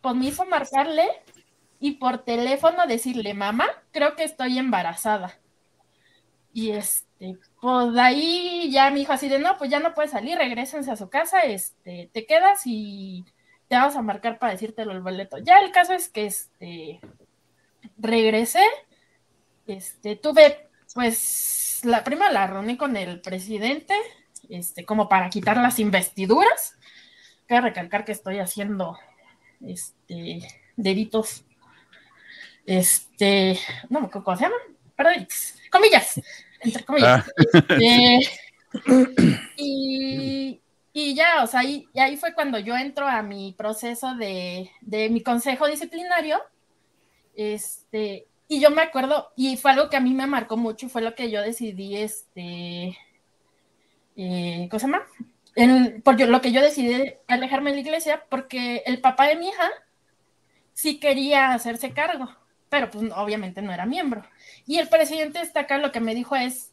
Pues 0.00 0.14
me 0.14 0.26
hizo 0.26 0.46
marcarle 0.46 1.08
y 1.80 1.92
por 1.92 2.18
teléfono 2.18 2.86
decirle, 2.86 3.34
mamá, 3.34 3.66
creo 3.92 4.16
que 4.16 4.24
estoy 4.24 4.58
embarazada. 4.58 5.38
Y 6.52 6.70
este, 6.70 7.38
pues 7.60 7.96
ahí 7.96 8.70
ya 8.72 8.90
mi 8.90 9.02
hijo 9.02 9.12
así 9.12 9.28
de, 9.28 9.38
no, 9.38 9.56
pues 9.56 9.70
ya 9.70 9.80
no 9.80 9.94
puedes 9.94 10.10
salir, 10.10 10.38
regresense 10.38 10.90
a 10.90 10.96
su 10.96 11.08
casa, 11.08 11.42
este, 11.42 12.10
te 12.12 12.26
quedas 12.26 12.62
y 12.64 13.24
te 13.68 13.76
vamos 13.76 13.96
a 13.96 14.02
marcar 14.02 14.38
para 14.38 14.52
decírtelo 14.52 14.92
el 14.92 15.00
boleto. 15.00 15.38
Ya 15.38 15.58
el 15.60 15.70
caso 15.70 15.92
es 15.92 16.08
que 16.08 16.26
este, 16.26 17.00
regresé, 17.96 18.64
este, 19.66 20.16
tuve, 20.16 20.68
pues, 20.94 21.80
la 21.84 22.02
prima 22.02 22.30
la 22.30 22.46
reuní 22.46 22.76
con 22.76 22.96
el 22.96 23.20
presidente, 23.20 23.94
este, 24.48 24.84
como 24.84 25.08
para 25.08 25.28
quitar 25.28 25.58
las 25.58 25.78
investiduras. 25.78 26.76
Quiero 27.46 27.62
recalcar 27.62 28.04
que 28.04 28.12
estoy 28.12 28.38
haciendo, 28.38 28.98
este, 29.64 30.40
deditos, 30.76 31.44
este, 32.68 33.58
no 33.88 34.00
me 34.00 34.06
acuerdo 34.08 34.24
cómo 34.24 34.36
se 34.36 34.42
llaman, 34.42 34.58
perdón, 34.94 35.26
comillas, 35.70 36.20
entre 36.60 36.84
comillas. 36.84 37.24
Ah. 37.26 38.20
Este, 38.70 39.40
y, 39.56 40.60
y, 40.92 41.14
ya, 41.14 41.42
o 41.42 41.46
sea, 41.46 41.64
y, 41.64 41.88
y, 41.94 42.00
ahí 42.00 42.18
fue 42.18 42.34
cuando 42.34 42.58
yo 42.58 42.76
entro 42.76 43.08
a 43.08 43.22
mi 43.22 43.54
proceso 43.56 44.14
de, 44.16 44.70
de, 44.82 45.08
mi 45.08 45.22
consejo 45.22 45.66
disciplinario. 45.66 46.38
Este, 47.34 48.26
y 48.46 48.60
yo 48.60 48.70
me 48.70 48.82
acuerdo, 48.82 49.32
y 49.34 49.56
fue 49.56 49.70
algo 49.70 49.88
que 49.88 49.96
a 49.96 50.00
mí 50.00 50.12
me 50.12 50.26
marcó 50.26 50.58
mucho, 50.58 50.90
fue 50.90 51.00
lo 51.00 51.14
que 51.14 51.30
yo 51.30 51.40
decidí, 51.40 51.96
este, 51.96 52.98
eh, 54.16 54.68
¿cómo 54.70 54.78
se 54.78 54.86
llama? 54.86 55.06
En, 55.56 56.02
por 56.02 56.18
yo, 56.18 56.26
lo 56.26 56.42
que 56.42 56.52
yo 56.52 56.60
decidí 56.60 57.14
alejarme 57.28 57.70
de 57.70 57.76
la 57.76 57.82
iglesia, 57.82 58.26
porque 58.28 58.82
el 58.84 59.00
papá 59.00 59.28
de 59.28 59.36
mi 59.36 59.48
hija 59.48 59.70
sí 60.74 61.00
quería 61.00 61.52
hacerse 61.54 61.94
cargo 61.94 62.28
pero 62.68 62.90
pues 62.90 63.10
obviamente 63.14 63.62
no 63.62 63.72
era 63.72 63.86
miembro. 63.86 64.22
Y 64.66 64.78
el 64.78 64.88
presidente 64.88 65.40
está 65.40 65.60
acá, 65.60 65.78
lo 65.78 65.92
que 65.92 66.00
me 66.00 66.14
dijo 66.14 66.36
es, 66.36 66.72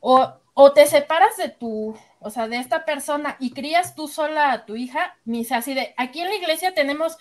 o 0.00 0.40
o 0.58 0.72
te 0.72 0.86
separas 0.86 1.36
de 1.36 1.50
tu, 1.50 1.94
o 2.18 2.30
sea, 2.30 2.48
de 2.48 2.56
esta 2.56 2.86
persona 2.86 3.36
y 3.38 3.50
crías 3.50 3.94
tú 3.94 4.08
sola 4.08 4.52
a 4.52 4.64
tu 4.64 4.74
hija, 4.74 5.14
mis 5.26 5.52
así 5.52 5.74
de, 5.74 5.92
aquí 5.98 6.22
en 6.22 6.28
la 6.28 6.34
iglesia 6.34 6.72
tenemos 6.72 7.18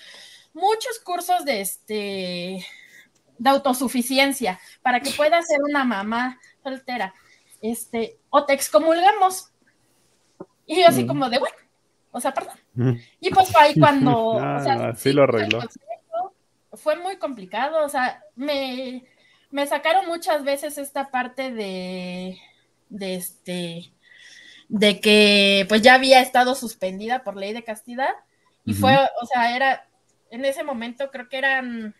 muchos 0.53 0.99
cursos 1.03 1.43
de 1.43 1.59
este 1.59 2.65
de 3.37 3.49
autosuficiencia 3.49 4.57
para 4.81 5.01
que 5.01 5.11
puedas 5.11 5.47
ser 5.47 5.59
una 5.69 5.83
mamá 5.83 6.39
soltera. 6.63 7.13
Este, 7.61 8.17
o 8.29 8.45
te 8.45 8.53
excomulgamos. 8.53 9.51
Y 10.65 10.79
yo 10.79 10.87
así 10.87 11.03
mm. 11.03 11.07
como 11.07 11.29
de, 11.29 11.39
bueno, 11.39 11.57
o 12.11 12.21
sea, 12.21 12.33
perdón. 12.33 12.55
Mm. 12.75 12.93
Y 13.19 13.31
pues 13.31 13.51
fue 13.51 13.63
ahí 13.63 13.73
cuando, 13.79 14.17
o 14.17 14.59
sea, 14.61 14.95
sí, 14.95 15.11
lo 15.11 15.23
arregló. 15.23 15.59
Fue 16.77 16.95
muy 16.95 17.17
complicado, 17.17 17.85
o 17.85 17.89
sea, 17.89 18.23
me, 18.35 19.05
me 19.51 19.67
sacaron 19.67 20.07
muchas 20.07 20.43
veces 20.43 20.77
esta 20.77 21.11
parte 21.11 21.51
de, 21.51 22.39
de 22.89 23.15
este, 23.15 23.91
de 24.67 24.99
que 24.99 25.65
pues 25.69 25.81
ya 25.81 25.95
había 25.95 26.21
estado 26.21 26.55
suspendida 26.55 27.23
por 27.23 27.37
ley 27.37 27.53
de 27.53 27.63
castidad 27.63 28.13
y 28.65 28.73
fue, 28.73 28.97
o 29.21 29.25
sea, 29.27 29.55
era, 29.55 29.87
en 30.31 30.43
ese 30.43 30.63
momento 30.63 31.11
creo 31.11 31.29
que 31.29 31.37
eran 31.37 31.95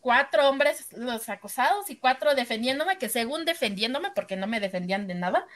cuatro 0.00 0.48
hombres 0.48 0.88
los 0.96 1.28
acosados 1.28 1.88
y 1.88 1.96
cuatro 1.96 2.34
defendiéndome, 2.34 2.98
que 2.98 3.08
según 3.08 3.44
defendiéndome, 3.44 4.10
porque 4.14 4.36
no 4.36 4.46
me 4.46 4.60
defendían 4.60 5.06
de 5.06 5.14
nada, 5.14 5.46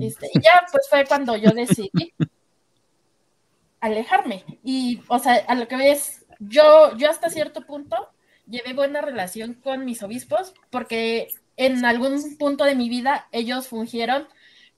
este, 0.00 0.30
y 0.32 0.40
ya 0.40 0.64
pues 0.70 0.86
fue 0.88 1.04
cuando 1.04 1.36
yo 1.36 1.50
decidí 1.50 2.14
alejarme. 3.80 4.44
Y, 4.62 5.02
o 5.08 5.18
sea, 5.18 5.34
a 5.48 5.54
lo 5.54 5.66
que 5.66 5.76
ves, 5.76 6.21
yo, 6.48 6.96
yo 6.96 7.10
hasta 7.10 7.30
cierto 7.30 7.66
punto 7.66 8.10
llevé 8.48 8.74
buena 8.74 9.00
relación 9.00 9.54
con 9.54 9.84
mis 9.84 10.02
obispos, 10.02 10.54
porque 10.70 11.28
en 11.56 11.84
algún 11.84 12.36
punto 12.38 12.64
de 12.64 12.74
mi 12.74 12.88
vida 12.88 13.28
ellos 13.32 13.68
fungieron 13.68 14.26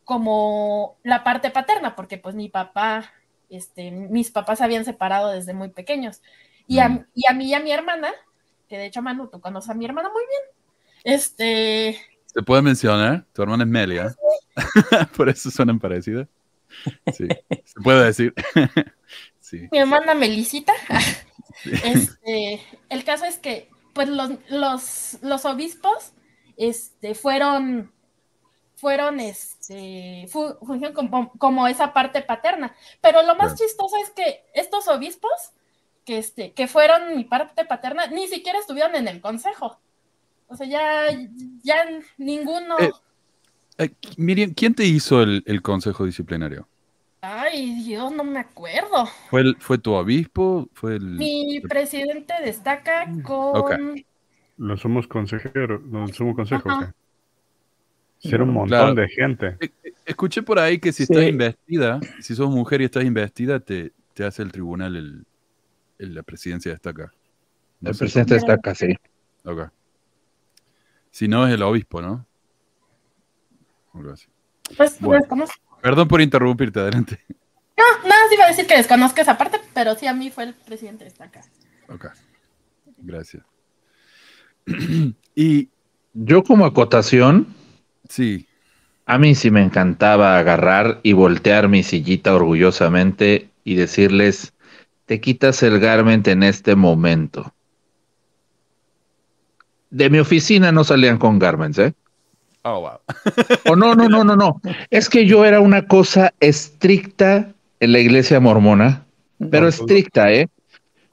como 0.05 0.99
la 1.03 1.25
parte 1.25 1.51
paterna, 1.51 1.97
porque 1.97 2.19
pues 2.19 2.35
mi 2.35 2.49
papá, 2.49 3.13
este, 3.49 3.91
mis 3.91 4.31
papás 4.31 4.59
se 4.59 4.65
habían 4.65 4.85
separado 4.85 5.31
desde 5.31 5.55
muy 5.55 5.71
pequeños. 5.71 6.21
Y 6.67 6.79
a, 6.79 6.89
mm. 6.89 7.07
y 7.15 7.27
a 7.29 7.35
mí 7.35 7.47
y 7.47 7.55
a 7.55 7.61
mi 7.61 7.73
hermana, 7.73 8.11
que 8.69 8.79
de 8.79 8.87
hecho 8.87 9.03
Manu, 9.03 9.29
tú 9.29 9.41
conoces 9.41 9.71
a 9.71 9.75
mi 9.75 9.85
hermana 9.85 10.11
muy 10.11 10.23
bien, 10.29 11.15
este... 11.17 11.99
¿Se 12.27 12.43
puede 12.43 12.63
mencionar? 12.63 13.25
Tu 13.33 13.43
hermana 13.43 13.65
es 13.65 13.71
Melia. 13.71 14.15
Por 15.17 15.29
eso 15.29 15.51
suenan 15.51 15.79
parecidas. 15.79 16.27
Sí, 17.13 17.29
se 17.65 17.81
puede 17.81 18.07
decir. 18.07 18.35
sí. 19.41 19.69
Mi 19.71 19.79
hermana 19.79 20.15
Melisita. 20.15 20.73
Este, 21.65 22.61
el 22.89 23.05
caso 23.05 23.25
es 23.25 23.39
que, 23.39 23.69
pues, 23.93 24.09
los, 24.09 24.31
los, 24.49 25.19
los 25.23 25.45
obispos 25.45 26.13
este, 26.57 27.15
fueron 27.15 27.93
fueron, 28.85 29.19
este, 29.19 30.29
como, 30.93 31.33
como, 31.39 31.67
esa 31.69 31.95
parte 31.95 32.21
paterna. 32.21 32.75
Pero 33.01 33.23
lo 33.23 33.35
más 33.35 33.59
chistoso 33.59 33.97
es 34.03 34.11
que 34.11 34.45
estos 34.53 34.89
obispos, 34.89 35.31
que, 36.05 36.19
este, 36.19 36.53
que 36.53 36.67
fueron 36.67 37.17
mi 37.17 37.25
parte 37.25 37.65
paterna, 37.65 38.09
ni 38.09 38.29
siquiera 38.29 38.59
estuvieron 38.59 38.95
en 38.95 39.09
el 39.09 39.23
consejo. 39.23 39.79
O 40.49 40.57
sea, 40.57 40.67
ya, 40.67 41.19
ya 41.63 41.77
ninguno... 42.19 42.79
Eh, 42.79 42.93
eh, 43.79 43.91
Miriam, 44.19 44.53
¿quién 44.53 44.75
te 44.75 44.85
hizo 44.85 45.23
el, 45.23 45.63
consejo 45.63 46.05
disciplinario? 46.05 46.69
Ay, 47.27 47.83
Dios, 47.83 48.13
no 48.13 48.23
me 48.23 48.39
acuerdo. 48.39 49.07
¿Fue, 49.31 49.41
el, 49.41 49.57
fue 49.59 49.79
tu 49.79 49.93
obispo? 49.93 50.69
¿Fue 50.75 50.97
el... 50.97 51.05
Mi 51.05 51.61
presidente 51.61 52.35
destaca 52.45 53.11
con... 53.23 54.05
Los 54.59 54.81
somos 54.81 55.07
consejeros, 55.07 55.83
los 55.91 56.11
somos 56.13 56.37
consejo. 56.37 56.69
Ser 58.19 58.43
un 58.43 58.53
montón 58.53 58.95
de 58.95 59.09
gente. 59.09 59.57
E, 59.59 59.65
e, 59.83 59.95
escuché 60.05 60.43
por 60.43 60.59
ahí 60.59 60.79
que 60.79 60.93
si 60.93 61.05
estás 61.05 61.25
investida, 61.25 61.99
si 62.21 62.35
sos 62.35 62.51
mujer 62.51 62.83
y 62.83 62.85
estás 62.85 63.05
investida, 63.05 63.59
te, 63.59 63.93
te 64.13 64.25
hace 64.25 64.43
el 64.43 64.53
tribunal 64.53 64.97
el, 64.97 66.15
la 66.15 66.23
presidencia 66.23 66.73
destaca. 66.73 67.13
el 67.83 67.97
presidente 67.97 68.35
destaca, 68.35 68.75
sí. 68.75 68.95
Ok. 69.45 69.71
Si 71.11 71.27
no, 71.27 71.47
es 71.47 71.55
el 71.55 71.63
obispo, 71.63 72.03
¿no? 72.03 72.27
Pues, 74.77 74.99
Perdón 75.85 76.09
por 76.09 76.23
interrumpirte, 76.23 76.81
adelante. 76.81 77.21
No, 77.77 78.09
nada, 78.09 78.23
sí 78.31 78.37
iba 78.37 78.47
a 78.47 78.49
decir 78.49 78.67
que 78.67 78.75
desconozco 78.75 79.21
esa 79.21 79.37
parte, 79.37 79.61
pero 79.75 79.95
sí 79.97 80.07
a 80.07 80.15
mí 80.15 80.31
fue 80.31 80.45
el 80.45 80.55
presidente 80.55 81.05
destaca. 81.05 81.43
Ok. 81.91 82.07
Gracias. 83.03 83.45
y 85.35 85.69
yo 86.15 86.43
como 86.43 86.65
acotación, 86.65 87.55
Sí. 88.09 88.49
A 89.05 89.19
mí 89.19 89.35
sí 89.35 89.51
me 89.51 89.63
encantaba 89.63 90.39
agarrar 90.39 91.01
y 91.03 91.13
voltear 91.13 91.69
mi 91.69 91.83
sillita 91.83 92.35
orgullosamente 92.35 93.51
y 93.63 93.75
decirles, 93.75 94.55
te 95.05 95.21
quitas 95.21 95.63
el 95.63 95.81
garment 95.81 96.27
en 96.29 96.43
este 96.43 96.77
momento. 96.77 97.53
De 99.91 100.09
mi 100.09 100.19
oficina 100.19 100.73
no 100.73 100.83
salían 100.83 101.19
con 101.19 101.39
garments, 101.39 101.79
¿eh? 101.79 101.95
Oh, 102.65 102.81
wow. 102.81 102.99
o 103.71 103.77
no, 103.77 103.95
no, 103.95 104.09
no, 104.09 104.25
no, 104.25 104.37
no. 104.37 104.61
Es 104.91 105.09
que 105.11 105.27
yo 105.27 105.45
era 105.45 105.61
una 105.61 105.87
cosa 105.87 106.33
estricta 106.41 107.53
en 107.81 107.93
la 107.93 107.99
iglesia 107.99 108.41
mormona, 108.41 109.05
pero 109.51 109.69
estricta, 109.69 110.33
¿eh? 110.33 110.49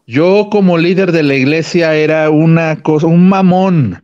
Yo 0.07 0.47
como 0.49 0.77
líder 0.77 1.11
de 1.11 1.23
la 1.23 1.35
iglesia 1.35 1.93
era 1.95 2.29
una 2.29 2.81
cosa, 2.81 3.07
un 3.07 3.27
mamón. 3.27 4.03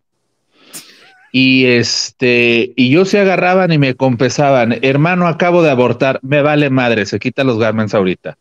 Y 1.31 1.65
este, 1.65 2.73
y 2.75 2.89
yo 2.89 3.05
se 3.05 3.19
agarraban 3.19 3.71
y 3.71 3.77
me 3.77 3.95
confesaban, 3.95 4.77
hermano, 4.81 5.27
acabo 5.27 5.63
de 5.63 5.69
abortar, 5.69 6.19
me 6.23 6.41
vale 6.41 6.69
madre, 6.69 7.05
se 7.05 7.19
quita 7.19 7.43
los 7.43 7.59
garments 7.59 7.93
ahorita. 7.93 8.37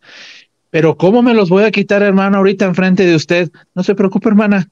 Pero 0.71 0.97
¿cómo 0.97 1.23
me 1.23 1.35
los 1.35 1.49
voy 1.49 1.65
a 1.65 1.71
quitar, 1.71 2.03
hermano, 2.03 2.39
ahorita 2.39 2.65
enfrente 2.65 3.07
de 3.07 3.15
usted? 3.15 3.51
No 3.75 3.83
se 3.83 3.95
preocupe, 3.95 4.29
hermana. 4.29 4.69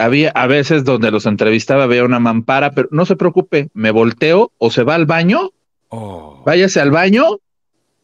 Había 0.00 0.30
a 0.30 0.46
veces 0.46 0.84
donde 0.84 1.10
los 1.10 1.26
entrevistaba, 1.26 1.84
había 1.84 2.04
una 2.04 2.20
mampara, 2.20 2.72
pero 2.72 2.88
no 2.90 3.04
se 3.04 3.16
preocupe, 3.16 3.68
me 3.74 3.90
volteo 3.90 4.50
o 4.56 4.70
se 4.70 4.82
va 4.82 4.94
al 4.94 5.04
baño, 5.04 5.50
oh. 5.90 6.42
váyase 6.46 6.80
al 6.80 6.90
baño 6.90 7.38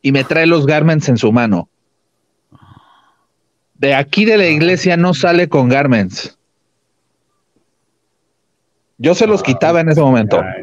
y 0.02 0.12
me 0.12 0.22
trae 0.22 0.46
los 0.46 0.66
garments 0.66 1.08
en 1.08 1.16
su 1.16 1.32
mano. 1.32 1.70
De 3.74 3.94
aquí 3.94 4.24
de 4.26 4.36
la 4.36 4.46
iglesia 4.46 4.96
no 4.96 5.14
sale 5.14 5.48
con 5.48 5.68
garments. 5.68 6.35
Yo 8.98 9.14
se 9.14 9.26
los 9.26 9.42
quitaba 9.42 9.82
en 9.82 9.90
ese 9.90 10.00
momento. 10.00 10.42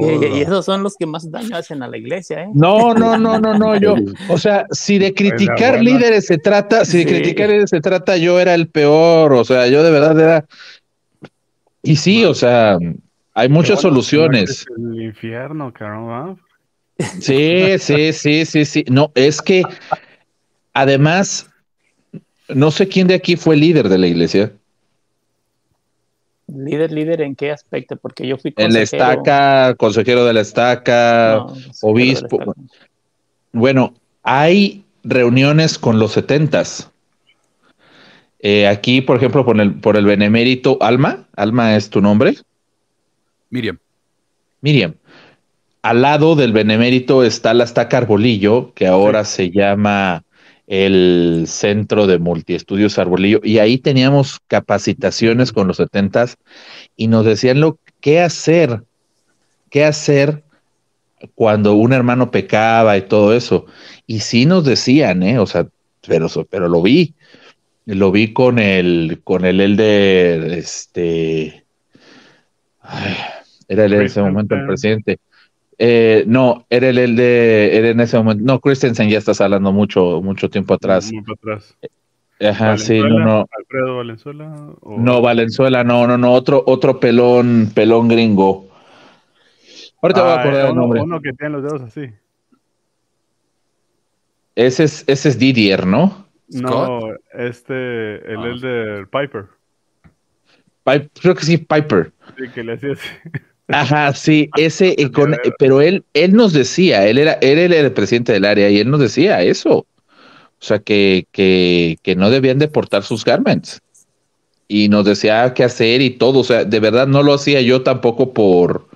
y, 0.00 0.40
esos 0.40 0.64
son 0.64 0.84
los 0.84 0.96
que 0.96 1.06
más 1.06 1.28
daño 1.30 1.56
hacen 1.56 1.82
a 1.82 1.88
la 1.88 1.96
iglesia, 1.96 2.44
¿eh? 2.44 2.48
No, 2.54 2.94
no, 2.98 3.18
no, 3.18 3.40
no, 3.40 3.58
no, 3.58 3.76
yo, 3.76 3.96
o 4.28 4.38
sea, 4.38 4.66
si 4.70 4.98
de 4.98 5.12
criticar 5.14 5.82
líderes 5.82 6.26
se 6.26 6.38
trata, 6.38 6.84
si 6.84 6.98
de 6.98 7.06
criticar 7.06 7.48
líderes 7.48 7.70
se 7.70 7.80
trata, 7.80 8.16
yo 8.16 8.38
era 8.38 8.54
el 8.54 8.68
peor, 8.68 9.32
o 9.32 9.44
sea, 9.44 9.66
yo 9.66 9.82
de 9.82 9.90
verdad 9.90 10.18
era... 10.18 10.44
Y 11.82 11.96
sí, 11.96 12.24
o 12.24 12.34
sea, 12.34 12.78
hay 13.34 13.48
muchas 13.48 13.80
soluciones. 13.80 14.64
El 14.76 15.02
infierno, 15.02 15.72
caramba. 15.72 16.36
Sí, 17.20 17.78
sí, 17.78 18.12
sí, 18.12 18.44
sí, 18.44 18.64
sí. 18.64 18.84
No, 18.88 19.12
es 19.14 19.40
que 19.40 19.62
además, 20.72 21.48
no 22.48 22.70
sé 22.70 22.88
quién 22.88 23.06
de 23.06 23.14
aquí 23.14 23.36
fue 23.36 23.56
líder 23.56 23.88
de 23.88 23.98
la 23.98 24.06
iglesia. 24.08 24.52
Líder, 26.48 26.92
líder, 26.92 27.20
¿en 27.20 27.36
qué 27.36 27.50
aspecto? 27.50 27.96
Porque 27.96 28.26
yo 28.26 28.38
fui 28.38 28.52
consejero. 28.52 28.68
En 28.68 28.74
la 28.74 28.82
estaca, 28.82 29.74
consejero 29.74 30.24
de 30.24 30.32
la 30.32 30.40
estaca, 30.40 31.46
obispo. 31.82 32.54
Bueno, 33.52 33.94
hay 34.22 34.84
reuniones 35.04 35.78
con 35.78 35.98
los 35.98 36.12
setentas. 36.12 36.90
Eh, 38.40 38.66
aquí, 38.66 39.00
por 39.00 39.16
ejemplo, 39.16 39.44
por 39.44 39.60
el, 39.60 39.74
por 39.74 39.96
el 39.96 40.06
benemérito 40.06 40.78
Alma. 40.80 41.26
Alma 41.36 41.76
es 41.76 41.90
tu 41.90 42.00
nombre. 42.00 42.34
Miriam. 43.50 43.78
Miriam. 44.60 44.94
Al 45.82 46.02
lado 46.02 46.34
del 46.34 46.52
benemérito 46.52 47.24
está 47.24 47.52
la 47.54 47.64
estaca 47.64 47.98
Arbolillo, 47.98 48.72
que 48.74 48.86
ahora 48.86 49.24
se 49.24 49.50
llama 49.50 50.24
el 50.68 51.44
centro 51.46 52.06
de 52.06 52.18
multiestudios 52.18 52.98
Arbolillo, 52.98 53.40
y 53.42 53.58
ahí 53.58 53.78
teníamos 53.78 54.38
capacitaciones 54.46 55.50
con 55.50 55.66
los 55.66 55.78
setentas 55.78 56.36
y 56.94 57.08
nos 57.08 57.24
decían 57.24 57.60
lo 57.60 57.78
qué 58.00 58.20
hacer, 58.20 58.82
qué 59.70 59.84
hacer 59.86 60.44
cuando 61.34 61.74
un 61.74 61.94
hermano 61.94 62.30
pecaba 62.30 62.96
y 62.98 63.02
todo 63.02 63.34
eso. 63.34 63.64
Y 64.06 64.20
sí 64.20 64.44
nos 64.44 64.64
decían, 64.64 65.22
¿eh? 65.22 65.38
O 65.38 65.46
sea, 65.46 65.66
pero, 66.06 66.28
pero 66.50 66.68
lo 66.68 66.82
vi, 66.82 67.14
lo 67.86 68.12
vi 68.12 68.34
con 68.34 68.58
el, 68.58 69.20
con 69.24 69.46
el 69.46 69.60
elder, 69.60 70.52
este, 70.52 71.64
era 73.68 73.84
el 73.84 73.92
en 73.94 74.02
ese 74.02 74.20
momento 74.20 74.54
el 74.54 74.66
presidente. 74.66 75.18
Eh, 75.80 76.24
no, 76.26 76.66
era 76.70 76.88
el, 76.88 77.14
de, 77.14 77.76
era 77.76 77.90
en 77.90 78.00
ese 78.00 78.16
momento, 78.18 78.42
no, 78.44 78.60
Christensen 78.60 79.08
ya 79.08 79.18
estás 79.18 79.40
hablando 79.40 79.72
mucho, 79.72 80.20
mucho 80.20 80.50
tiempo 80.50 80.74
atrás. 80.74 81.10
Ajá, 82.40 82.76
sí, 82.76 83.00
no, 83.00 83.20
no. 83.20 83.46
¿Alfredo 83.56 83.96
Valenzuela? 83.96 84.74
No, 84.84 85.20
Valenzuela, 85.22 85.84
no, 85.84 86.06
no, 86.08 86.18
no, 86.18 86.32
otro, 86.32 86.62
otro 86.66 86.98
pelón, 86.98 87.70
pelón 87.74 88.08
gringo. 88.08 88.68
Ahorita 90.02 90.22
voy 90.22 90.30
a 90.30 90.34
ah, 90.34 90.40
acordar 90.40 90.66
el 90.68 90.74
nombre. 90.74 91.00
Uno 91.00 91.20
que 91.20 91.32
tiene 91.32 91.54
los 91.54 91.62
dedos 91.62 91.82
así. 91.82 92.10
Ese 94.54 94.84
es, 94.84 95.04
ese 95.06 95.28
es 95.28 95.38
Didier, 95.38 95.86
¿no? 95.86 96.26
No, 96.48 97.10
este, 97.34 98.32
el 98.32 98.38
ah. 98.38 98.46
Elder 98.46 99.06
Piper. 99.08 99.46
creo 101.20 101.34
que 101.34 101.44
sí, 101.44 101.58
Piper. 101.58 102.12
Sí, 102.36 102.48
que 102.52 102.64
le 102.64 102.72
hacía 102.72 102.92
así. 102.92 103.08
Ajá, 103.68 104.12
sí, 104.14 104.50
ese, 104.56 104.94
eh, 104.98 105.10
con, 105.10 105.36
pero 105.58 105.80
él, 105.80 106.04
él 106.14 106.34
nos 106.34 106.52
decía, 106.52 107.06
él 107.06 107.18
era, 107.18 107.34
él 107.34 107.58
era 107.58 107.78
el 107.78 107.92
presidente 107.92 108.32
del 108.32 108.44
área 108.44 108.68
y 108.70 108.78
él 108.78 108.90
nos 108.90 109.00
decía 109.00 109.42
eso. 109.42 109.86
O 110.60 110.64
sea, 110.64 110.80
que, 110.80 111.26
que, 111.30 111.98
que 112.02 112.16
no 112.16 112.30
debían 112.30 112.58
deportar 112.58 113.04
sus 113.04 113.24
garments. 113.24 113.80
Y 114.66 114.88
nos 114.88 115.04
decía 115.04 115.54
qué 115.54 115.64
hacer 115.64 116.02
y 116.02 116.10
todo. 116.10 116.40
O 116.40 116.44
sea, 116.44 116.64
de 116.64 116.80
verdad 116.80 117.06
no 117.06 117.22
lo 117.22 117.34
hacía 117.34 117.60
yo 117.60 117.82
tampoco 117.82 118.34
por 118.34 118.88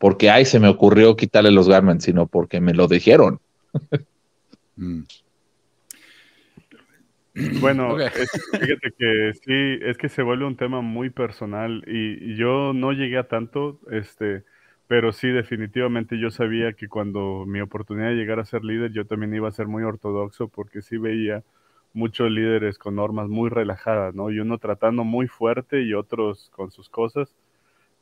porque 0.00 0.30
ay, 0.30 0.46
se 0.46 0.58
me 0.58 0.68
ocurrió 0.68 1.14
quitarle 1.14 1.50
los 1.50 1.68
garments, 1.68 2.06
sino 2.06 2.26
porque 2.26 2.58
me 2.58 2.72
lo 2.72 2.88
dijeron. 2.88 3.38
Mm. 4.76 5.02
Bueno, 7.60 7.96
fíjate 7.96 8.92
que 8.98 9.32
sí, 9.34 9.78
es 9.82 9.96
que 9.98 10.08
se 10.08 10.22
vuelve 10.22 10.46
un 10.46 10.56
tema 10.56 10.80
muy 10.80 11.10
personal 11.10 11.84
y, 11.86 12.36
yo 12.36 12.72
no 12.72 12.92
llegué 12.92 13.18
a 13.18 13.28
tanto, 13.28 13.78
este, 13.90 14.44
pero 14.88 15.12
sí, 15.12 15.28
definitivamente 15.28 16.18
yo 16.18 16.30
sabía 16.30 16.72
que 16.72 16.88
cuando 16.88 17.44
mi 17.46 17.60
oportunidad 17.60 18.08
de 18.08 18.16
llegar 18.16 18.40
a 18.40 18.44
ser 18.44 18.64
líder, 18.64 18.92
yo 18.92 19.06
también 19.06 19.34
iba 19.34 19.48
a 19.48 19.52
ser 19.52 19.68
muy 19.68 19.84
ortodoxo 19.84 20.48
porque 20.48 20.82
sí 20.82 20.96
veía 20.96 21.44
muchos 21.92 22.30
líderes 22.30 22.78
con 22.78 22.96
normas 22.96 23.28
muy 23.28 23.50
relajadas, 23.50 24.14
¿no? 24.14 24.30
Y 24.30 24.40
uno 24.40 24.58
tratando 24.58 25.04
muy 25.04 25.28
fuerte 25.28 25.82
y 25.82 25.94
otros 25.94 26.50
con 26.54 26.70
sus 26.70 26.88
cosas. 26.88 27.34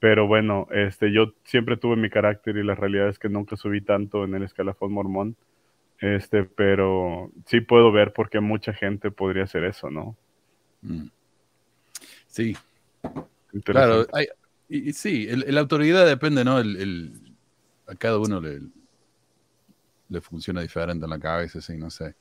Pero 0.00 0.26
bueno, 0.26 0.68
este, 0.70 1.12
yo 1.12 1.32
siempre 1.44 1.76
tuve 1.76 1.96
mi 1.96 2.10
carácter 2.10 2.56
y 2.56 2.64
la 2.64 2.74
realidad 2.74 3.08
es 3.08 3.18
que 3.18 3.28
nunca 3.28 3.56
subí 3.56 3.80
tanto 3.80 4.24
en 4.24 4.34
el 4.34 4.44
escalafón 4.44 4.92
mormón. 4.92 5.36
Este, 6.00 6.44
pero 6.44 7.32
sí 7.46 7.60
puedo 7.60 7.90
ver 7.90 8.12
por 8.12 8.30
qué 8.30 8.40
mucha 8.40 8.72
gente 8.72 9.10
podría 9.10 9.44
hacer 9.44 9.64
eso, 9.64 9.90
¿no? 9.90 10.16
Mm. 10.82 11.08
Sí. 12.28 12.56
Claro, 13.64 14.06
hay, 14.12 14.28
y, 14.68 14.92
sí, 14.92 15.26
la 15.26 15.60
autoridad 15.60 16.06
depende, 16.06 16.44
¿no? 16.44 16.58
El, 16.58 17.34
a 17.86 17.94
cada 17.94 18.18
uno 18.18 18.40
le, 18.40 18.60
le 20.08 20.20
funciona 20.20 20.60
diferente 20.60 21.04
en 21.04 21.10
la 21.10 21.18
cabeza, 21.18 21.60
sí, 21.60 21.76
no 21.76 21.90
sé. 21.90 22.14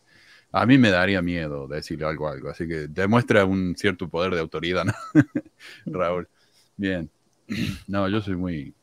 A 0.52 0.66
mí 0.66 0.78
me 0.78 0.90
daría 0.90 1.22
miedo 1.22 1.68
decirle 1.68 2.06
algo 2.06 2.30
algo, 2.30 2.50
así 2.50 2.68
que 2.68 2.88
demuestra 2.88 3.44
un 3.44 3.76
cierto 3.76 4.08
poder 4.08 4.34
de 4.34 4.40
autoridad, 4.40 4.86
¿no? 4.86 4.94
Raúl. 5.86 6.28
Bien. 6.76 7.10
No, 7.88 8.10
yo 8.10 8.22
soy 8.22 8.36
muy, 8.36 8.74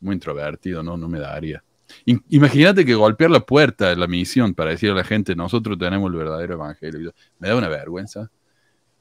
muy 0.00 0.14
introvertido, 0.14 0.82
¿no? 0.82 0.96
No 0.96 1.08
me 1.08 1.18
daría. 1.18 1.62
Imagínate 2.04 2.84
que 2.84 2.94
golpear 2.94 3.30
la 3.30 3.40
puerta 3.40 3.88
de 3.88 3.96
la 3.96 4.06
misión 4.06 4.54
para 4.54 4.70
decir 4.70 4.90
a 4.90 4.94
la 4.94 5.04
gente, 5.04 5.34
nosotros 5.34 5.78
tenemos 5.78 6.10
el 6.10 6.16
verdadero 6.16 6.54
evangelio. 6.54 7.14
Me 7.38 7.48
da 7.48 7.56
una 7.56 7.68
vergüenza. 7.68 8.30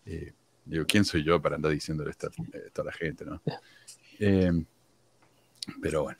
Eh, 0.06 0.34
digo, 0.65 0.86
¿quién 0.88 1.06
soy 1.06 1.24
yo 1.24 1.41
para 1.41 1.56
andar 1.56 1.71
diciéndole 1.71 2.12
esto, 2.12 2.30
a 2.78 2.84
la 2.84 2.91
gente, 2.91 3.26
no? 3.26 3.41
Eh, 4.19 4.52
pero 5.82 6.04
bueno. 6.04 6.19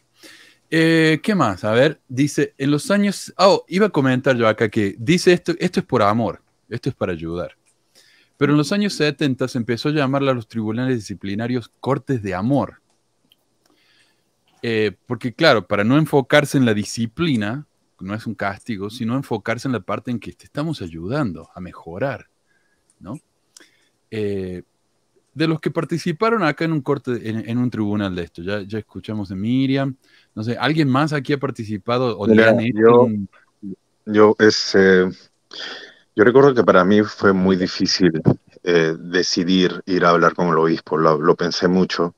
Eh, 0.70 1.20
¿Qué 1.24 1.36
más? 1.36 1.64
A 1.64 1.72
ver, 1.72 2.02
dice, 2.08 2.54
en 2.58 2.72
los 2.72 2.90
años... 2.92 3.34
Oh, 3.38 3.64
iba 3.68 3.88
a 3.88 3.90
comentar 3.90 4.36
yo 4.36 4.48
acá 4.48 4.70
que 4.70 4.96
dice 4.98 5.32
esto, 5.32 5.54
esto 5.60 5.80
es 5.80 5.86
por 5.86 6.02
amor, 6.02 6.42
esto 6.70 6.90
es 6.90 6.96
para 6.96 7.14
ayudar. 7.14 7.56
Pero 8.38 8.52
en 8.52 8.58
los 8.58 8.72
años 8.72 8.94
70 8.96 9.48
se 9.48 9.58
empezó 9.58 9.90
a 9.90 9.94
llamar 9.94 10.24
a 10.24 10.34
los 10.34 10.48
tribunales 10.48 10.98
disciplinarios 10.98 11.72
cortes 11.80 12.22
de 12.22 12.34
amor. 12.34 12.82
Eh, 14.68 14.98
porque 15.06 15.32
claro, 15.32 15.68
para 15.68 15.84
no 15.84 15.96
enfocarse 15.96 16.58
en 16.58 16.66
la 16.66 16.74
disciplina, 16.74 17.68
no 18.00 18.16
es 18.16 18.26
un 18.26 18.34
castigo, 18.34 18.90
sino 18.90 19.16
enfocarse 19.16 19.68
en 19.68 19.74
la 19.74 19.82
parte 19.82 20.10
en 20.10 20.20
que 20.20 20.34
te 20.34 20.46
estamos 20.46 20.82
ayudando 20.82 21.52
a 21.54 21.62
mejorar, 21.62 22.30
¿no? 23.00 23.20
Eh, 24.10 24.64
de 25.36 25.48
los 25.48 25.60
que 25.60 25.70
participaron 25.70 26.42
acá 26.42 26.66
en 26.66 26.72
un 26.72 26.82
corte, 26.82 27.30
en, 27.30 27.58
un 27.60 27.70
tribunal 27.70 28.16
de 28.16 28.24
esto, 28.24 28.42
ya, 28.42 28.64
ya, 28.64 28.80
escuchamos 28.80 29.30
de 29.30 29.36
Miriam, 29.36 29.98
no 30.34 30.42
sé, 30.42 30.58
¿alguien 30.58 30.90
más 30.90 31.14
aquí 31.14 31.34
ha 31.34 31.38
participado 31.40 32.18
o 32.18 32.26
yo, 32.26 33.08
yo, 34.08 34.36
eh, 34.40 35.12
yo 36.16 36.24
recuerdo 36.24 36.56
que 36.56 36.64
para 36.64 36.84
mí 36.84 37.04
fue 37.04 37.34
muy 37.34 37.56
difícil 37.56 38.20
decidir 38.64 39.84
ir 39.86 40.06
a 40.06 40.10
hablar 40.10 40.34
con 40.34 40.48
el 40.48 40.58
obispo, 40.58 40.98
lo 40.98 41.36
pensé 41.36 41.68
mucho, 41.68 42.16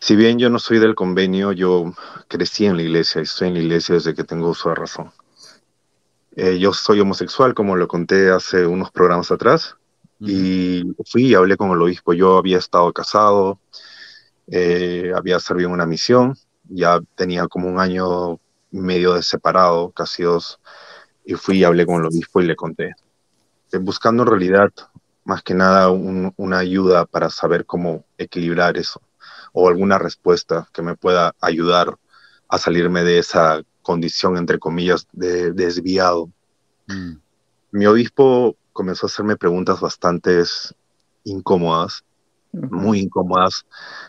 si 0.00 0.16
bien 0.16 0.38
yo 0.38 0.48
no 0.48 0.58
soy 0.58 0.78
del 0.78 0.94
convenio, 0.94 1.52
yo 1.52 1.92
crecí 2.26 2.64
en 2.64 2.76
la 2.76 2.82
iglesia 2.82 3.20
y 3.20 3.24
estoy 3.24 3.48
en 3.48 3.54
la 3.54 3.60
iglesia 3.60 3.96
desde 3.96 4.14
que 4.14 4.24
tengo 4.24 4.48
uso 4.48 4.70
de 4.70 4.74
razón. 4.74 5.12
Eh, 6.36 6.58
yo 6.58 6.72
soy 6.72 7.00
homosexual, 7.00 7.54
como 7.54 7.76
lo 7.76 7.86
conté 7.86 8.30
hace 8.30 8.66
unos 8.66 8.90
programas 8.90 9.30
atrás, 9.30 9.76
y 10.18 10.82
fui 11.06 11.26
y 11.26 11.34
hablé 11.34 11.56
con 11.58 11.70
el 11.70 11.82
obispo. 11.82 12.14
Yo 12.14 12.38
había 12.38 12.58
estado 12.58 12.90
casado, 12.94 13.60
eh, 14.50 15.12
había 15.14 15.38
servido 15.38 15.68
en 15.68 15.74
una 15.74 15.86
misión, 15.86 16.34
ya 16.64 16.98
tenía 17.14 17.46
como 17.46 17.68
un 17.68 17.78
año 17.78 18.40
medio 18.70 19.14
de 19.14 19.22
separado, 19.22 19.90
casi 19.90 20.22
dos, 20.22 20.60
y 21.26 21.34
fui 21.34 21.58
y 21.58 21.64
hablé 21.64 21.84
con 21.84 22.00
el 22.00 22.06
obispo 22.06 22.40
y 22.40 22.46
le 22.46 22.56
conté. 22.56 22.94
Eh, 23.72 23.78
buscando 23.78 24.22
en 24.22 24.30
realidad, 24.30 24.70
más 25.24 25.42
que 25.42 25.52
nada, 25.52 25.90
una 25.90 26.58
ayuda 26.58 27.04
para 27.04 27.28
saber 27.28 27.66
cómo 27.66 28.04
equilibrar 28.16 28.78
eso 28.78 29.02
o 29.52 29.68
alguna 29.68 29.98
respuesta 29.98 30.68
que 30.72 30.82
me 30.82 30.96
pueda 30.96 31.34
ayudar 31.40 31.96
a 32.48 32.58
salirme 32.58 33.02
de 33.04 33.18
esa 33.18 33.62
condición, 33.82 34.36
entre 34.36 34.58
comillas, 34.58 35.06
de, 35.12 35.52
desviado. 35.52 36.30
Mm. 36.88 37.14
Mi 37.72 37.86
obispo 37.86 38.56
comenzó 38.72 39.06
a 39.06 39.08
hacerme 39.08 39.36
preguntas 39.36 39.80
bastante 39.80 40.42
incómodas, 41.24 42.04
muy 42.52 43.00
incómodas, 43.00 43.64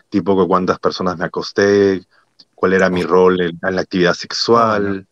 tipo 0.08 0.40
que 0.40 0.48
cuántas 0.48 0.78
personas 0.78 1.16
me 1.16 1.24
acosté, 1.24 2.04
cuál 2.54 2.72
era 2.72 2.90
mi 2.90 3.02
rol 3.02 3.40
en, 3.40 3.58
la 3.60 3.80
actividad 3.80 4.14
sexual 4.14 5.06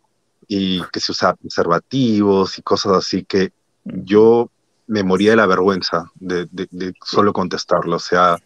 y 0.49 0.83
que 0.93 1.01
se 1.01 1.13
usaba 1.13 1.37
preservativos 1.37 2.59
y 2.59 2.63
cosas 2.63 2.93
así 2.93 3.25
que 3.25 3.53
yo 3.85 4.51
me 4.89 5.05
moría 5.05 5.31
de 5.31 5.37
la 5.37 5.47
vergüenza 5.47 6.11
de, 6.17 6.49
de 6.51 6.93
solo 7.05 7.33
contestarlo. 7.33 7.97
O 7.97 8.01
sea, 8.01 8.37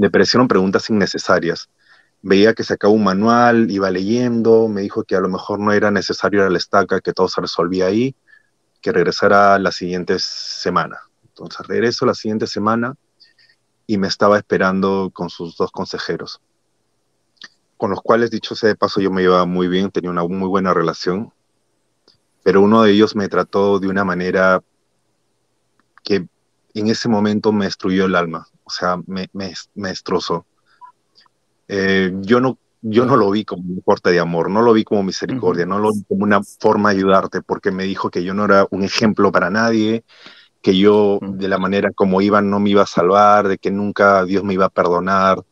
me 0.00 0.08
parecieron 0.08 0.48
preguntas 0.48 0.88
innecesarias. 0.88 1.68
Veía 2.22 2.54
que 2.54 2.64
sacaba 2.64 2.90
un 2.90 3.04
manual, 3.04 3.70
iba 3.70 3.90
leyendo, 3.90 4.66
me 4.66 4.80
dijo 4.80 5.04
que 5.04 5.14
a 5.14 5.20
lo 5.20 5.28
mejor 5.28 5.58
no 5.58 5.72
era 5.72 5.90
necesario 5.90 6.40
ir 6.40 6.46
a 6.46 6.50
la 6.50 6.56
estaca, 6.56 7.02
que 7.02 7.12
todo 7.12 7.28
se 7.28 7.42
resolvía 7.42 7.84
ahí, 7.84 8.16
que 8.80 8.92
regresara 8.92 9.58
la 9.58 9.70
siguiente 9.72 10.16
semana. 10.18 11.00
Entonces 11.28 11.66
regreso 11.66 12.06
la 12.06 12.14
siguiente 12.14 12.46
semana 12.46 12.94
y 13.86 13.98
me 13.98 14.08
estaba 14.08 14.38
esperando 14.38 15.10
con 15.12 15.28
sus 15.28 15.58
dos 15.58 15.70
consejeros, 15.70 16.40
con 17.76 17.90
los 17.90 18.00
cuales, 18.00 18.30
dicho 18.30 18.54
sea 18.54 18.70
de 18.70 18.76
paso, 18.76 19.02
yo 19.02 19.10
me 19.10 19.20
llevaba 19.20 19.44
muy 19.44 19.68
bien, 19.68 19.90
tenía 19.90 20.10
una 20.10 20.24
muy 20.24 20.48
buena 20.48 20.72
relación, 20.72 21.30
pero 22.42 22.62
uno 22.62 22.84
de 22.84 22.92
ellos 22.92 23.14
me 23.14 23.28
trató 23.28 23.78
de 23.78 23.88
una 23.88 24.04
manera 24.04 24.62
que 26.02 26.26
en 26.72 26.86
ese 26.88 27.06
momento 27.10 27.52
me 27.52 27.66
destruyó 27.66 28.06
el 28.06 28.14
alma 28.14 28.49
o 28.70 28.72
sea, 28.72 28.96
me, 29.06 29.28
me, 29.32 29.52
destrozó. 29.74 30.46
Eh, 31.66 32.12
yo, 32.20 32.40
no, 32.40 32.56
yo 32.82 33.04
no 33.04 33.16
lo 33.16 33.30
vi 33.30 33.44
como 33.44 33.62
un 33.62 33.80
corte 33.80 34.10
de 34.10 34.20
amor, 34.20 34.48
no 34.48 34.62
lo 34.62 34.72
vi 34.72 34.84
como 34.84 35.02
misericordia, 35.02 35.66
no 35.66 35.80
lo 35.80 35.92
vi 35.92 36.04
como 36.04 36.22
una 36.22 36.40
forma 36.42 36.90
de 36.90 36.98
ayudarte, 36.98 37.42
porque 37.42 37.72
me 37.72 37.84
dijo 37.84 38.10
que 38.10 38.22
yo 38.22 38.32
no 38.32 38.44
era 38.44 38.66
un 38.70 38.84
ejemplo 38.84 39.32
para 39.32 39.50
nadie, 39.50 40.04
que 40.62 40.78
yo 40.78 41.18
de 41.20 41.48
la 41.48 41.58
manera 41.58 41.90
como 41.92 42.20
iba 42.20 42.40
no 42.40 42.60
me 42.60 42.70
iba 42.70 42.82
a 42.82 42.86
salvar, 42.86 43.48
de 43.48 43.58
que 43.58 43.72
nunca 43.72 44.24
Dios 44.24 44.44
me 44.44 44.54
iba 44.54 44.66
a 44.66 44.70
perdonar, 44.70 45.44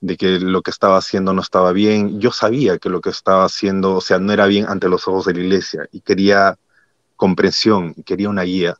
de 0.00 0.16
que 0.16 0.40
lo 0.40 0.62
que 0.62 0.70
estaba 0.70 0.96
haciendo 0.96 1.34
no 1.34 1.42
estaba 1.42 1.72
bien. 1.72 2.20
Yo 2.20 2.32
sabía 2.32 2.78
que 2.78 2.88
lo 2.88 3.02
que 3.02 3.10
estaba 3.10 3.44
haciendo, 3.44 3.96
o 3.96 4.00
sea, 4.00 4.18
no 4.18 4.32
era 4.32 4.46
bien 4.46 4.66
ante 4.66 4.88
los 4.88 5.06
ojos 5.08 5.26
de 5.26 5.34
la 5.34 5.40
iglesia 5.40 5.88
y 5.92 6.00
quería 6.00 6.58
comprensión, 7.16 7.94
quería 8.06 8.30
una 8.30 8.42
guía. 8.42 8.76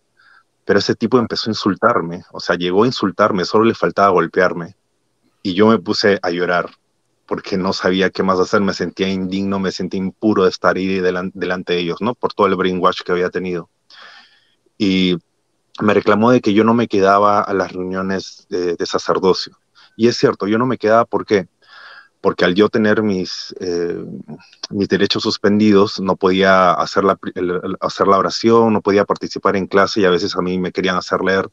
Pero 0.65 0.79
ese 0.79 0.95
tipo 0.95 1.19
empezó 1.19 1.51
a 1.51 1.53
insultarme, 1.53 2.23
o 2.33 2.41
sea, 2.41 2.57
llegó 2.57 2.85
a 2.85 2.87
insultarme, 2.87 3.45
solo 3.45 3.65
le 3.65 3.75
faltaba 3.75 4.11
golpearme. 4.11 4.77
Y 5.43 5.55
yo 5.55 5.67
me 5.67 5.79
puse 5.79 6.19
a 6.23 6.31
llorar 6.31 6.71
porque 7.27 7.57
no 7.57 7.73
sabía 7.73 8.11
qué 8.11 8.23
más 8.23 8.39
hacer, 8.39 8.61
me 8.61 8.75
sentía 8.75 9.09
indigno, 9.09 9.59
me 9.59 9.73
sentía 9.73 9.99
impuro 9.99 10.45
de 10.45 10.51
estar 10.51 10.77
ahí 10.77 10.99
delante, 11.01 11.73
de 11.73 11.79
ellos, 11.79 12.01
¿no? 12.01 12.15
Por 12.15 12.35
todo 12.35 12.47
el 12.47 12.57
brainwash 12.57 13.01
que 13.05 13.13
había 13.13 13.31
tenido. 13.31 13.71
Y 14.77 15.17
me 15.81 15.95
reclamó 15.95 16.31
de 16.31 16.41
que 16.41 16.53
yo 16.53 16.63
no 16.63 16.75
me 16.75 16.89
quedaba 16.89 17.41
a 17.41 17.55
las 17.55 17.73
reuniones 17.73 18.47
de, 18.51 18.77
sacerdocio. 18.85 19.59
Y 19.97 20.09
es 20.09 20.17
cierto, 20.17 20.47
yo 20.47 20.59
no 20.59 20.67
me 20.67 20.79
quedaba, 20.79 21.05
¿por 21.05 21.25
qué? 21.25 21.49
Porque 22.23 22.45
al 22.45 22.55
yo 22.55 22.69
tener 22.69 23.03
mis, 23.03 23.55
eh, 23.59 24.03
mis 24.71 24.89
derechos 24.89 25.25
suspendidos, 25.25 26.01
no 26.01 26.17
podía 26.17 26.73
hacer 26.73 27.03
la, 27.03 27.19
hacer 27.81 28.07
la 28.07 28.17
oración, 28.17 28.73
no 28.73 28.81
podía 28.81 29.05
participar 29.05 29.57
en 29.57 29.67
clase 29.67 30.01
y 30.01 30.05
a 30.05 30.11
veces 30.11 30.37
a 30.37 30.41
mí 30.41 30.57
me 30.59 30.71
querían 30.71 30.97
hacer 30.97 31.21
leer. 31.21 31.51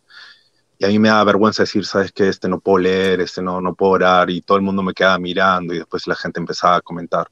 Y 0.77 0.85
a 0.85 0.89
mí 0.89 0.99
me 0.99 1.09
da 1.09 1.23
vergüenza 1.23 1.63
decir, 1.63 1.85
sabes 1.85 2.11
que 2.11 2.29
este 2.29 2.47
no 2.47 2.59
puedo 2.59 2.77
leer, 2.77 3.19
este 3.19 3.41
no, 3.41 3.59
no 3.61 3.73
puedo 3.73 3.93
orar, 3.93 4.29
y 4.29 4.41
todo 4.41 4.57
el 4.57 4.63
mundo 4.63 4.83
me 4.83 4.93
quedaba 4.93 5.19
mirando 5.19 5.73
y 5.73 5.79
después 5.79 6.07
la 6.07 6.15
gente 6.15 6.39
empezaba 6.39 6.77
a 6.77 6.81
comentar. 6.81 7.27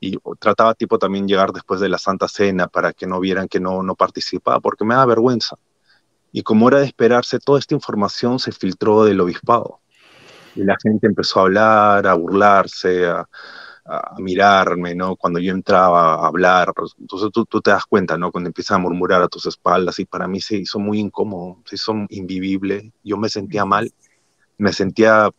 Y 0.00 0.18
trataba 0.38 0.74
tipo 0.74 0.98
también 0.98 1.26
llegar 1.28 1.52
después 1.52 1.80
de 1.80 1.88
la 1.88 1.98
Santa 1.98 2.28
Cena 2.28 2.68
para 2.68 2.92
que 2.92 3.06
no 3.08 3.20
vieran 3.20 3.48
que 3.48 3.60
no, 3.60 3.82
no 3.82 3.96
participaba, 3.96 4.60
porque 4.60 4.84
me 4.84 4.94
da 4.94 5.04
vergüenza. 5.04 5.56
Y 6.30 6.42
como 6.44 6.68
era 6.68 6.78
de 6.78 6.86
esperarse, 6.86 7.40
toda 7.40 7.58
esta 7.58 7.74
información 7.74 8.38
se 8.38 8.52
filtró 8.52 9.04
del 9.04 9.20
obispado. 9.20 9.81
Y 10.54 10.64
la 10.64 10.76
gente 10.82 11.06
empezó 11.06 11.40
a 11.40 11.42
hablar, 11.42 12.06
a 12.06 12.14
burlarse, 12.14 13.06
a, 13.06 13.26
a 13.84 14.14
mirarme, 14.18 14.94
¿no? 14.94 15.16
Cuando 15.16 15.40
yo 15.40 15.52
entraba 15.52 16.14
a 16.14 16.26
hablar, 16.26 16.72
entonces 16.98 17.30
tú, 17.32 17.44
tú, 17.46 17.60
te 17.60 17.70
das 17.70 17.84
cuenta, 17.84 18.16
¿no? 18.16 18.30
Cuando 18.30 18.48
empiezan 18.48 18.76
a 18.76 18.82
murmurar 18.84 19.22
a 19.22 19.28
tus 19.28 19.46
espaldas 19.46 19.98
y 19.98 20.04
para 20.04 20.28
mí 20.28 20.40
se 20.40 20.56
hizo 20.56 20.78
muy 20.78 21.00
incómodo, 21.00 21.58
se 21.64 21.76
hizo 21.76 21.94
invivible, 22.10 22.92
yo 23.02 23.16
me 23.16 23.28
sentía 23.28 23.64
mal, 23.64 23.92
me 24.58 24.72
sentía, 24.72 25.30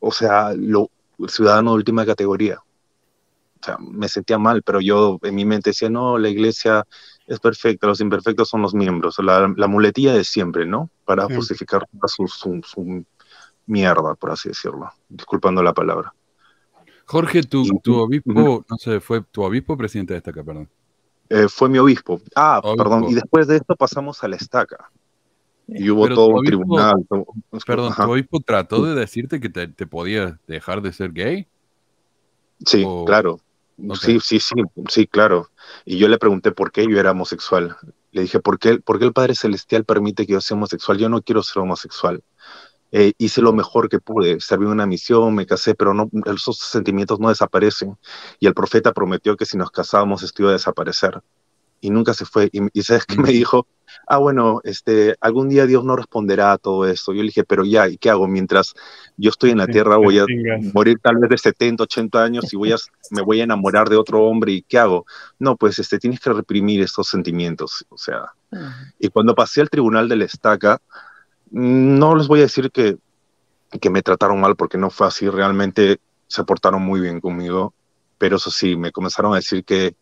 o 0.00 0.12
sea, 0.12 0.52
lo, 0.54 0.90
ciudadano 1.28 1.70
de 1.70 1.76
última 1.76 2.04
categoría, 2.04 2.58
o 2.58 3.64
sea, 3.64 3.78
me 3.78 4.08
sentía 4.08 4.36
mal, 4.36 4.62
pero 4.62 4.80
yo 4.80 5.18
en 5.22 5.34
mi 5.34 5.44
mente 5.44 5.70
decía, 5.70 5.88
no, 5.88 6.18
la 6.18 6.28
iglesia 6.28 6.84
es 7.26 7.38
perfecta, 7.38 7.86
los 7.86 8.00
imperfectos 8.00 8.48
son 8.48 8.62
los 8.62 8.74
miembros, 8.74 9.16
la, 9.20 9.52
la 9.56 9.68
muletilla 9.68 10.12
de 10.12 10.24
siempre, 10.24 10.66
¿no? 10.66 10.90
Para 11.04 11.26
justificar 11.26 11.86
su, 12.06 12.26
su, 12.26 12.60
su 12.64 13.04
mierda, 13.66 14.14
por 14.14 14.30
así 14.30 14.48
decirlo, 14.48 14.90
disculpando 15.08 15.62
la 15.62 15.72
palabra. 15.72 16.12
Jorge, 17.06 17.42
tu, 17.42 17.64
tu 17.82 17.96
obispo, 17.96 18.64
no 18.68 18.76
sé, 18.78 19.00
fue 19.00 19.22
tu 19.22 19.42
obispo 19.42 19.74
o 19.74 19.76
presidente 19.76 20.14
de 20.14 20.18
estaca, 20.18 20.42
perdón. 20.42 20.68
Eh, 21.28 21.48
fue 21.48 21.68
mi 21.68 21.78
obispo. 21.78 22.20
Ah, 22.34 22.60
perdón. 22.76 23.04
Y 23.08 23.14
después 23.14 23.46
de 23.46 23.56
esto 23.56 23.76
pasamos 23.76 24.22
a 24.22 24.28
la 24.28 24.36
estaca. 24.36 24.90
Y 25.66 25.88
hubo 25.90 26.08
todo 26.08 26.28
un 26.28 26.44
tribunal. 26.44 27.06
perdón, 27.66 27.94
¿tu 27.94 28.10
obispo 28.10 28.40
trató 28.40 28.84
de 28.84 28.94
decirte 28.94 29.40
que 29.40 29.48
te, 29.48 29.68
te 29.68 29.86
podías 29.86 30.34
dejar 30.46 30.82
de 30.82 30.92
ser 30.92 31.12
gay? 31.12 31.46
Sí, 32.64 32.86
claro. 33.06 33.40
Sí, 34.00 34.20
sí, 34.20 34.38
sí, 34.38 34.54
sí, 34.88 35.06
claro. 35.06 35.50
Y 35.84 35.98
yo 35.98 36.08
le 36.08 36.18
pregunté 36.18 36.52
por 36.52 36.70
qué 36.70 36.86
yo 36.88 36.98
era 37.00 37.10
homosexual. 37.10 37.76
Le 38.12 38.22
dije, 38.22 38.38
¿por 38.38 38.58
qué, 38.58 38.78
¿por 38.78 38.98
qué 38.98 39.06
el 39.06 39.12
Padre 39.12 39.34
Celestial 39.34 39.84
permite 39.84 40.26
que 40.26 40.34
yo 40.34 40.40
sea 40.40 40.56
homosexual? 40.56 40.98
Yo 40.98 41.08
no 41.08 41.22
quiero 41.22 41.42
ser 41.42 41.62
homosexual. 41.62 42.22
Eh, 42.96 43.12
hice 43.18 43.42
lo 43.42 43.52
mejor 43.52 43.88
que 43.88 43.98
pude, 43.98 44.38
serví 44.38 44.66
una 44.66 44.86
misión, 44.86 45.34
me 45.34 45.46
casé, 45.46 45.74
pero 45.74 45.94
no, 45.94 46.08
esos 46.32 46.58
sentimientos 46.58 47.18
no 47.18 47.28
desaparecen. 47.28 47.98
Y 48.38 48.46
el 48.46 48.54
profeta 48.54 48.92
prometió 48.92 49.36
que 49.36 49.46
si 49.46 49.56
nos 49.56 49.72
casábamos 49.72 50.22
esto 50.22 50.42
iba 50.42 50.50
a 50.50 50.52
desaparecer. 50.52 51.20
Y 51.80 51.90
nunca 51.90 52.14
se 52.14 52.24
fue. 52.24 52.50
Y, 52.52 52.82
sabes 52.82 53.04
qué 53.04 53.18
me 53.18 53.30
dijo, 53.30 53.66
ah, 54.06 54.18
bueno, 54.18 54.60
este, 54.62 55.16
algún 55.20 55.48
día 55.48 55.66
Dios 55.66 55.82
no 55.82 55.96
responderá 55.96 56.52
a 56.52 56.58
todo 56.58 56.86
esto. 56.86 57.12
Yo 57.12 57.22
le 57.22 57.30
dije, 57.30 57.42
pero 57.42 57.64
ya, 57.64 57.88
¿y 57.88 57.96
qué 57.96 58.10
hago? 58.10 58.28
Mientras 58.28 58.74
yo 59.16 59.30
estoy 59.30 59.50
en 59.50 59.58
la 59.58 59.66
tierra 59.66 59.96
voy 59.96 60.20
a 60.20 60.26
morir 60.72 61.00
tal 61.02 61.16
vez 61.16 61.30
de 61.30 61.38
70, 61.38 61.82
80 61.82 62.22
años 62.22 62.52
y 62.52 62.56
voy 62.56 62.70
a, 62.70 62.76
me 63.10 63.22
voy 63.22 63.40
a 63.40 63.44
enamorar 63.44 63.88
de 63.88 63.96
otro 63.96 64.22
hombre 64.22 64.52
y 64.52 64.62
¿qué 64.62 64.78
hago? 64.78 65.04
No, 65.40 65.56
pues 65.56 65.80
este, 65.80 65.98
tienes 65.98 66.20
que 66.20 66.32
reprimir 66.32 66.80
estos 66.80 67.08
sentimientos. 67.08 67.84
O 67.88 67.98
sea, 67.98 68.34
y 69.00 69.08
cuando 69.08 69.34
pasé 69.34 69.62
al 69.62 69.68
tribunal 69.68 70.08
de 70.08 70.14
la 70.14 70.26
estaca, 70.26 70.80
no 71.54 72.16
les 72.16 72.26
voy 72.26 72.40
a 72.40 72.42
decir 72.42 72.72
que, 72.72 72.98
me 73.88 74.02
trataron 74.02 74.40
mal 74.40 74.56
porque 74.56 74.76
no 74.76 74.90
fue 74.90 75.06
así, 75.06 75.28
realmente 75.28 76.00
se 76.26 76.42
portaron 76.42 76.82
muy 76.82 77.00
bien 77.00 77.20
conmigo, 77.20 77.74
pero 78.18 78.36
eso 78.36 78.50
sí, 78.50 78.76
me 78.76 78.90
comenzaron 78.90 79.32
a 79.32 79.36
decir 79.36 79.64
que, 79.64 79.94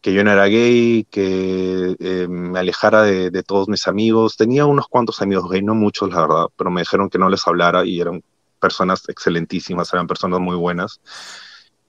que 0.00 0.12
yo 0.12 0.22
no 0.22 0.30
era 0.30 0.46
gay, 0.46 1.04
que 1.10 1.96
eh, 1.98 2.28
me 2.28 2.60
alejara 2.60 3.02
de, 3.02 3.30
de, 3.30 3.42
todos 3.42 3.68
mis 3.68 3.88
amigos. 3.88 4.36
Tenía 4.36 4.66
unos 4.66 4.86
cuantos 4.86 5.20
amigos 5.20 5.50
gay, 5.50 5.62
no 5.62 5.74
muchos, 5.74 6.10
la 6.12 6.20
verdad, 6.20 6.46
pero 6.56 6.70
me 6.70 6.82
dijeron 6.82 7.10
que 7.10 7.18
no 7.18 7.28
les 7.28 7.46
hablara 7.48 7.84
y 7.84 8.00
eran 8.00 8.22
personas 8.60 9.08
excelentísimas, 9.08 9.92
eran 9.92 10.06
personas 10.06 10.38
muy 10.38 10.56
buenas. 10.56 11.00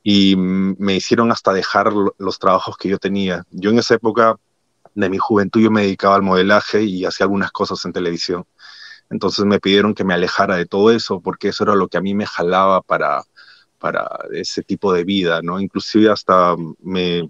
Y 0.02 0.36
me 0.36 0.96
hicieron 0.96 1.32
hasta 1.32 1.54
dejar 1.54 1.94
los 2.18 2.40
trabajos 2.40 2.76
que 2.78 2.90
yo 2.90 2.98
tenía. 2.98 3.44
Yo 3.52 3.70
en 3.70 3.80
esa 3.80 3.96
época 3.96 4.38
de 4.96 5.10
mi 5.10 5.18
juventud 5.18 5.62
yo 5.62 5.70
me 5.70 5.82
dedicaba 5.82 6.16
al 6.16 6.22
modelaje 6.24 6.84
y 6.84 7.06
hacía 7.06 7.26
algunas 7.26 7.52
cosas 7.52 7.84
en 7.86 7.94
televisión. 7.94 8.46
Entonces 9.10 9.46
me 9.46 9.60
pidieron 9.60 9.94
que 9.94 10.04
me 10.04 10.14
alejara 10.14 10.56
de 10.56 10.66
todo 10.66 10.92
eso 10.92 11.20
porque 11.20 11.50
eso 11.50 11.64
era 11.64 11.76
lo 11.76 11.88
que 11.88 11.98
a 11.98 12.02
mí 12.02 12.14
me 12.14 12.26
jalaba 12.26 12.82
para, 12.82 13.24
para 13.80 14.08
ese 14.32 14.64
tipo 14.64 14.94
de 14.94 15.04
vida, 15.04 15.42
¿no? 15.42 15.60
Inclusive 15.60 16.10
hasta 16.10 16.56
me 16.82 17.30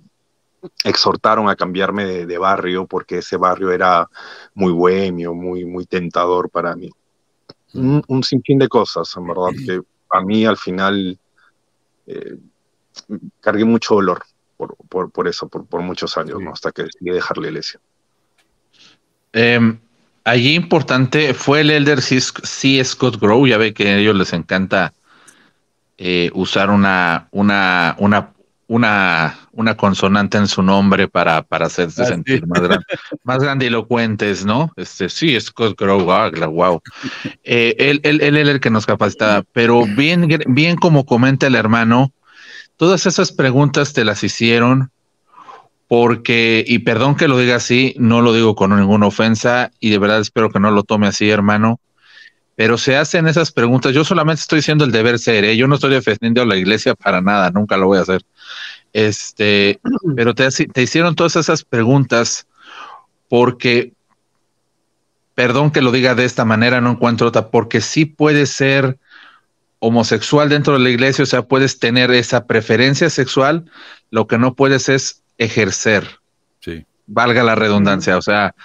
exhortaron 0.83 1.49
a 1.49 1.55
cambiarme 1.55 2.25
de, 2.25 2.37
barrio 2.37 2.87
porque 2.87 3.19
ese 3.19 3.37
barrio 3.37 3.71
era 3.71 4.09
muy 4.53 4.71
bohemio, 4.71 5.33
muy, 5.33 5.65
muy 5.65 5.85
tentador 5.85 6.49
para 6.49 6.75
mí. 6.75 6.89
Un, 7.73 8.23
sinfín 8.23 8.57
de 8.57 8.69
cosas, 8.69 9.13
en 9.17 9.27
verdad, 9.27 9.49
que 9.65 9.81
a 10.11 10.21
mí 10.21 10.45
al 10.45 10.55
final 10.55 11.19
eh, 12.07 12.37
cargué 13.41 13.65
mucho 13.65 13.95
dolor 13.95 14.23
por, 14.55 14.77
por, 14.87 15.11
por 15.11 15.27
eso, 15.27 15.49
por, 15.49 15.65
por, 15.65 15.81
muchos 15.81 16.17
años, 16.17 16.39
¿no? 16.41 16.51
hasta 16.51 16.71
que 16.71 16.83
decidí 16.83 17.11
dejar 17.11 17.37
la 17.37 17.47
iglesia. 17.47 17.81
Eh, 19.33 19.77
allí 20.25 20.55
importante 20.55 21.33
fue 21.33 21.61
el 21.61 21.71
Elder 21.71 22.01
C. 22.01 22.83
Scott 22.83 23.19
Grow. 23.19 23.47
Ya 23.47 23.57
ve 23.57 23.73
que 23.73 23.87
a 23.87 23.97
ellos 23.97 24.15
les 24.15 24.33
encanta 24.33 24.93
eh, 25.97 26.29
usar 26.33 26.69
una, 26.69 27.29
una, 27.31 27.95
una, 27.99 28.33
una, 28.67 29.37
una 29.53 29.77
consonante 29.77 30.37
en 30.37 30.47
su 30.47 30.61
nombre 30.61 31.07
para, 31.07 31.43
para 31.43 31.67
hacerse 31.67 32.01
ah, 32.01 32.05
sentir 32.07 32.45
más, 32.47 32.61
gran, 32.61 32.83
más 33.23 33.37
grandilocuentes, 33.39 34.43
¿no? 34.43 34.73
Este, 34.75 35.07
sí, 35.07 35.39
Scott 35.39 35.79
Grow, 35.79 36.11
ah, 36.11 36.29
wow. 36.47 36.81
Eh, 37.43 37.75
él, 37.77 38.01
él, 38.03 38.21
él 38.21 38.35
era 38.35 38.51
el 38.51 38.59
que 38.59 38.69
nos 38.71 38.85
capacitaba, 38.85 39.43
pero 39.53 39.85
bien, 39.85 40.27
bien 40.47 40.75
como 40.75 41.05
comenta 41.05 41.47
el 41.47 41.55
hermano, 41.55 42.11
todas 42.75 43.05
esas 43.05 43.31
preguntas 43.31 43.93
te 43.93 44.03
las 44.03 44.23
hicieron 44.23 44.91
porque, 45.87 46.63
y 46.67 46.79
perdón 46.79 47.15
que 47.15 47.27
lo 47.27 47.37
diga 47.37 47.57
así, 47.57 47.93
no 47.97 48.21
lo 48.21 48.33
digo 48.33 48.55
con 48.55 48.75
ninguna 48.75 49.07
ofensa 49.07 49.71
y 49.79 49.91
de 49.91 49.99
verdad 49.99 50.19
espero 50.19 50.49
que 50.49 50.59
no 50.59 50.71
lo 50.71 50.83
tome 50.83 51.07
así, 51.07 51.29
hermano, 51.29 51.79
pero 52.55 52.77
se 52.77 52.95
hacen 52.95 53.27
esas 53.27 53.51
preguntas. 53.51 53.93
Yo 53.93 54.03
solamente 54.03 54.41
estoy 54.41 54.59
diciendo 54.59 54.85
el 54.85 54.91
deber 54.91 55.19
ser, 55.19 55.43
¿eh? 55.43 55.57
yo 55.57 55.67
no 55.67 55.75
estoy 55.75 55.91
defendiendo 55.91 56.41
a 56.41 56.45
la 56.45 56.55
iglesia 56.55 56.95
para 56.95 57.21
nada, 57.21 57.51
nunca 57.51 57.77
lo 57.77 57.87
voy 57.87 57.99
a 57.99 58.01
hacer. 58.01 58.23
Este, 58.93 59.79
pero 60.15 60.33
te, 60.33 60.49
te 60.49 60.81
hicieron 60.81 61.15
todas 61.15 61.35
esas 61.35 61.63
preguntas 61.63 62.47
porque, 63.29 63.93
perdón 65.35 65.71
que 65.71 65.81
lo 65.81 65.91
diga 65.91 66.15
de 66.15 66.25
esta 66.25 66.45
manera, 66.45 66.81
no 66.81 66.91
encuentro 66.91 67.27
otra, 67.27 67.49
porque 67.49 67.81
sí 67.81 68.05
puede 68.05 68.47
ser 68.47 68.97
homosexual 69.79 70.49
dentro 70.49 70.73
de 70.73 70.79
la 70.79 70.89
iglesia, 70.89 71.23
o 71.23 71.27
sea, 71.27 71.43
puedes 71.43 71.77
tener 71.77 72.09
esa 72.09 72.47
preferencia 72.47 73.09
sexual, 73.11 73.65
lo 74.09 74.25
que 74.25 74.39
no 74.39 74.55
puedes 74.55 74.89
es 74.89 75.21
ejercer. 75.37 76.19
Sí. 76.59 76.85
Valga 77.07 77.43
la 77.43 77.55
redundancia. 77.55 78.17
O 78.17 78.21
sea, 78.21 78.55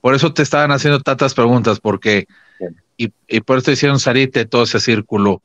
por 0.00 0.14
eso 0.14 0.32
te 0.32 0.42
estaban 0.42 0.70
haciendo 0.72 1.00
tantas 1.00 1.34
preguntas, 1.34 1.80
porque, 1.80 2.26
y, 2.96 3.08
por 3.40 3.58
eso 3.58 3.72
hicieron 3.72 3.98
salirte 3.98 4.44
todo 4.44 4.64
ese 4.64 4.80
círculo, 4.80 5.42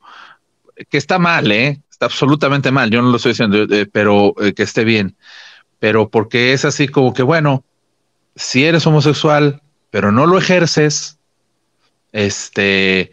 que 0.90 0.98
está 0.98 1.18
mal, 1.18 1.50
¿eh? 1.52 1.80
Está 1.90 2.06
absolutamente 2.06 2.70
mal. 2.70 2.90
Yo 2.90 3.02
no 3.02 3.10
lo 3.10 3.16
estoy 3.16 3.32
diciendo, 3.32 3.62
eh, 3.62 3.86
pero 3.90 4.34
eh, 4.40 4.52
que 4.54 4.64
esté 4.64 4.84
bien. 4.84 5.16
Pero 5.78 6.08
porque 6.08 6.52
es 6.52 6.64
así 6.64 6.88
como 6.88 7.14
que, 7.14 7.22
bueno, 7.22 7.64
si 8.34 8.64
eres 8.64 8.86
homosexual, 8.86 9.62
pero 9.90 10.10
no 10.10 10.26
lo 10.26 10.38
ejerces, 10.38 11.18
este, 12.12 13.12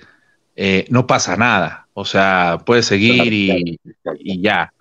eh, 0.55 0.85
no 0.89 1.05
pasa 1.05 1.35
nada. 1.37 1.87
O 1.93 2.05
sea, 2.05 2.59
puedes 2.65 2.85
seguir 2.85 3.33
y, 3.33 3.79
y 4.19 4.41
ya. 4.41 4.73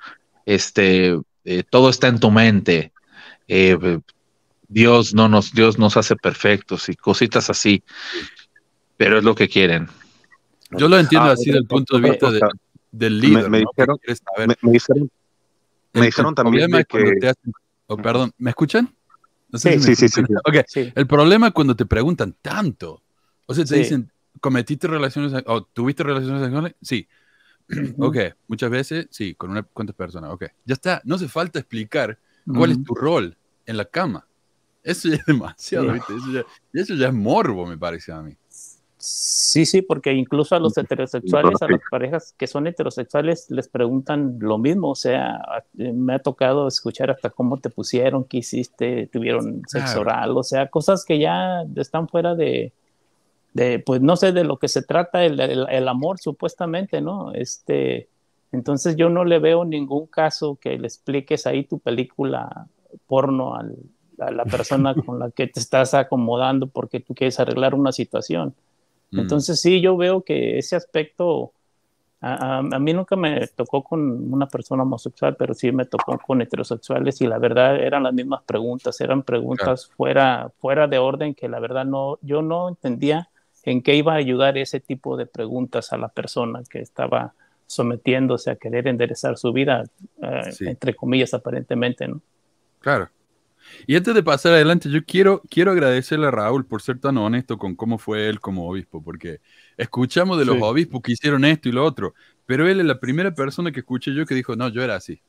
Este, 0.46 1.18
eh, 1.44 1.62
todo 1.68 1.90
está 1.90 2.08
en 2.08 2.20
tu 2.20 2.30
mente. 2.30 2.92
Eh, 3.48 4.00
Dios 4.68 5.14
no 5.14 5.28
nos, 5.28 5.52
Dios 5.52 5.78
nos 5.78 5.96
hace 5.96 6.16
perfectos 6.16 6.88
y 6.88 6.94
cositas 6.94 7.50
así, 7.50 7.82
pero 8.96 9.18
es 9.18 9.24
lo 9.24 9.34
que 9.34 9.48
quieren. 9.48 9.88
Yo 10.70 10.88
lo 10.88 10.98
entiendo 10.98 11.28
ah, 11.28 11.32
así 11.32 11.46
desde 11.46 11.58
el 11.58 11.66
punto 11.66 11.98
de 11.98 12.10
vista 12.10 12.30
del 12.92 13.20
líder. 13.20 13.50
Me, 13.50 13.58
dijeron, 13.58 13.98
me, 15.92 16.06
dijeron, 16.06 16.34
también 16.34 16.70
que... 16.88 17.32
oh, 17.88 17.96
perdón, 17.96 18.32
¿me 18.38 18.50
escuchan? 18.50 18.94
sí, 19.54 19.80
sí, 19.80 20.08
sí, 20.68 20.92
El 20.94 21.06
problema 21.08 21.48
es 21.48 21.52
cuando 21.52 21.74
te 21.74 21.86
preguntan 21.86 22.36
tanto. 22.40 23.02
O 23.46 23.54
sea, 23.54 23.64
te 23.64 23.76
dicen, 23.76 24.12
¿cometiste 24.40 24.86
relaciones 24.86 25.32
o 25.46 25.64
tuviste 25.64 26.04
relaciones 26.04 26.42
sexuales? 26.42 26.74
Sí. 26.80 27.08
Ok, 27.98 28.16
muchas 28.48 28.70
veces, 28.70 29.06
sí, 29.10 29.34
con 29.34 29.50
una 29.50 29.62
cuántas 29.62 29.96
personas, 29.96 30.30
ok. 30.32 30.44
Ya 30.64 30.74
está, 30.74 31.00
no 31.04 31.14
hace 31.14 31.28
falta 31.28 31.58
explicar 31.58 32.18
cuál 32.46 32.72
es 32.72 32.82
tu 32.82 32.94
rol 32.94 33.36
en 33.66 33.76
la 33.76 33.84
cama. 33.84 34.26
Eso 34.82 35.08
ya 35.08 35.16
es 35.16 35.26
demasiado, 35.26 35.92
¿viste? 35.92 36.14
Eso 36.14 36.32
ya, 36.32 36.44
eso 36.72 36.94
ya 36.94 37.08
es 37.08 37.14
morbo, 37.14 37.66
me 37.66 37.76
parece 37.76 38.12
a 38.12 38.22
mí. 38.22 38.36
Sí, 39.02 39.64
sí, 39.64 39.80
porque 39.80 40.12
incluso 40.12 40.54
a 40.54 40.60
los 40.60 40.76
heterosexuales, 40.76 41.62
a 41.62 41.68
las 41.68 41.80
parejas 41.90 42.34
que 42.36 42.46
son 42.46 42.66
heterosexuales, 42.66 43.50
les 43.50 43.66
preguntan 43.66 44.36
lo 44.40 44.58
mismo. 44.58 44.90
O 44.90 44.94
sea, 44.94 45.40
me 45.72 46.14
ha 46.14 46.18
tocado 46.18 46.68
escuchar 46.68 47.10
hasta 47.10 47.30
cómo 47.30 47.56
te 47.56 47.70
pusieron, 47.70 48.24
qué 48.24 48.38
hiciste, 48.38 49.08
tuvieron 49.10 49.62
sexo 49.66 50.00
oral, 50.00 50.36
o 50.36 50.42
sea, 50.42 50.68
cosas 50.68 51.06
que 51.06 51.18
ya 51.18 51.62
están 51.76 52.08
fuera 52.08 52.34
de, 52.34 52.74
de 53.52 53.78
pues 53.80 54.00
no 54.00 54.16
sé 54.16 54.32
de 54.32 54.44
lo 54.44 54.58
que 54.58 54.68
se 54.68 54.82
trata 54.82 55.24
el, 55.24 55.40
el, 55.40 55.88
amor, 55.88 56.18
supuestamente, 56.18 57.00
¿no? 57.00 57.32
Este, 57.32 58.08
entonces 58.52 58.96
yo 58.96 59.08
no 59.08 59.24
le 59.24 59.38
veo 59.38 59.64
ningún 59.64 60.06
caso 60.06 60.56
que 60.60 60.78
le 60.78 60.86
expliques 60.86 61.46
ahí 61.46 61.64
tu 61.64 61.78
película 61.78 62.68
porno 63.06 63.54
al, 63.54 63.76
a 64.20 64.30
la 64.30 64.44
persona 64.44 64.94
con 65.06 65.18
la 65.18 65.30
que 65.30 65.46
te 65.46 65.60
estás 65.60 65.94
acomodando 65.94 66.66
porque 66.66 67.00
tú 67.00 67.14
quieres 67.14 67.40
arreglar 67.40 67.74
una 67.74 67.92
situación. 67.92 68.54
Mm. 69.10 69.20
Entonces 69.20 69.60
sí, 69.60 69.80
yo 69.80 69.96
veo 69.96 70.22
que 70.22 70.58
ese 70.58 70.76
aspecto, 70.76 71.52
a, 72.20 72.62
mí 72.62 72.92
nunca 72.92 73.16
me 73.16 73.46
tocó 73.48 73.82
con 73.82 74.32
una 74.32 74.46
persona 74.46 74.82
homosexual, 74.82 75.36
pero 75.36 75.54
sí 75.54 75.72
me 75.72 75.86
tocó 75.86 76.18
con 76.18 76.42
heterosexuales 76.42 77.20
y 77.20 77.26
la 77.26 77.38
verdad 77.38 77.76
eran 77.76 78.02
las 78.02 78.12
mismas 78.12 78.42
preguntas, 78.44 79.00
eran 79.00 79.22
preguntas 79.22 79.86
fuera, 79.96 80.52
fuera 80.58 80.86
de 80.86 80.98
orden 80.98 81.34
que 81.34 81.48
la 81.48 81.60
verdad 81.60 81.84
no, 81.84 82.18
yo 82.22 82.42
no 82.42 82.68
entendía 82.68 83.28
en 83.64 83.82
qué 83.82 83.94
iba 83.94 84.14
a 84.14 84.16
ayudar 84.16 84.58
ese 84.58 84.80
tipo 84.80 85.16
de 85.16 85.26
preguntas 85.26 85.92
a 85.92 85.98
la 85.98 86.08
persona 86.08 86.62
que 86.68 86.80
estaba 86.80 87.34
sometiéndose 87.66 88.50
a 88.50 88.56
querer 88.56 88.88
enderezar 88.88 89.38
su 89.38 89.52
vida, 89.52 89.84
eh, 90.22 90.50
entre 90.60 90.94
comillas, 90.94 91.34
aparentemente, 91.34 92.08
¿no? 92.08 92.20
Claro. 92.80 93.08
Y 93.86 93.94
antes 93.94 94.14
de 94.14 94.22
pasar 94.22 94.52
adelante, 94.52 94.90
yo 94.90 95.04
quiero, 95.04 95.42
quiero 95.48 95.70
agradecerle 95.70 96.26
a 96.26 96.30
Raúl 96.30 96.66
por 96.66 96.82
ser 96.82 96.98
tan 96.98 97.16
honesto 97.18 97.58
con 97.58 97.76
cómo 97.76 97.98
fue 97.98 98.28
él 98.28 98.40
como 98.40 98.68
obispo, 98.68 99.02
porque 99.02 99.40
escuchamos 99.76 100.38
de 100.38 100.46
los 100.46 100.60
obispos 100.60 101.02
que 101.02 101.12
hicieron 101.12 101.44
esto 101.44 101.68
y 101.68 101.72
lo 101.72 101.84
otro, 101.84 102.14
pero 102.46 102.68
él 102.68 102.80
es 102.80 102.86
la 102.86 102.98
primera 102.98 103.32
persona 103.32 103.70
que 103.70 103.80
escuché 103.80 104.12
yo 104.14 104.26
que 104.26 104.34
dijo, 104.34 104.56
no, 104.56 104.68
yo 104.68 104.82
era 104.82 104.96
así. 104.96 105.20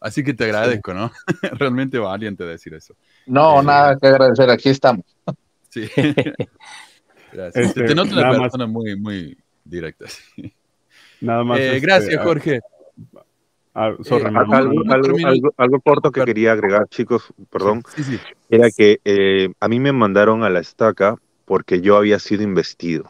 Así 0.00 0.22
que 0.22 0.34
te 0.34 0.44
agradezco, 0.44 0.94
¿no? 0.94 1.10
Realmente 1.52 1.98
valiente 1.98 2.44
decir 2.44 2.74
eso. 2.74 2.94
No, 3.26 3.60
eh, 3.60 3.64
nada 3.64 3.96
que 3.96 4.06
agradecer, 4.06 4.50
aquí 4.50 4.68
estamos. 4.68 5.04
Sí. 5.70 5.88
gracias. 7.38 7.66
Este, 7.66 7.84
te 7.84 7.94
noto 7.94 8.12
una 8.12 8.38
persona 8.38 8.66
muy, 8.66 8.96
muy 8.96 9.36
directa. 9.64 10.06
Nada 11.20 11.44
más. 11.44 11.58
Eh, 11.60 11.80
gracias, 11.80 12.14
este, 12.14 12.24
Jorge. 12.24 12.60
Ah, 13.74 13.90
eh, 13.90 14.22
algo, 15.56 15.80
corto 15.80 16.10
que 16.10 16.24
quería 16.24 16.52
agregar, 16.52 16.88
chicos, 16.88 17.32
perdón, 17.48 17.84
era 18.50 18.70
que 18.76 19.00
eh, 19.04 19.52
a 19.60 19.68
mí 19.68 19.78
me 19.78 19.92
mandaron 19.92 20.42
a 20.42 20.50
la 20.50 20.58
estaca 20.58 21.16
porque 21.44 21.80
yo 21.80 21.96
había 21.96 22.18
sido 22.18 22.42
investido. 22.42 23.08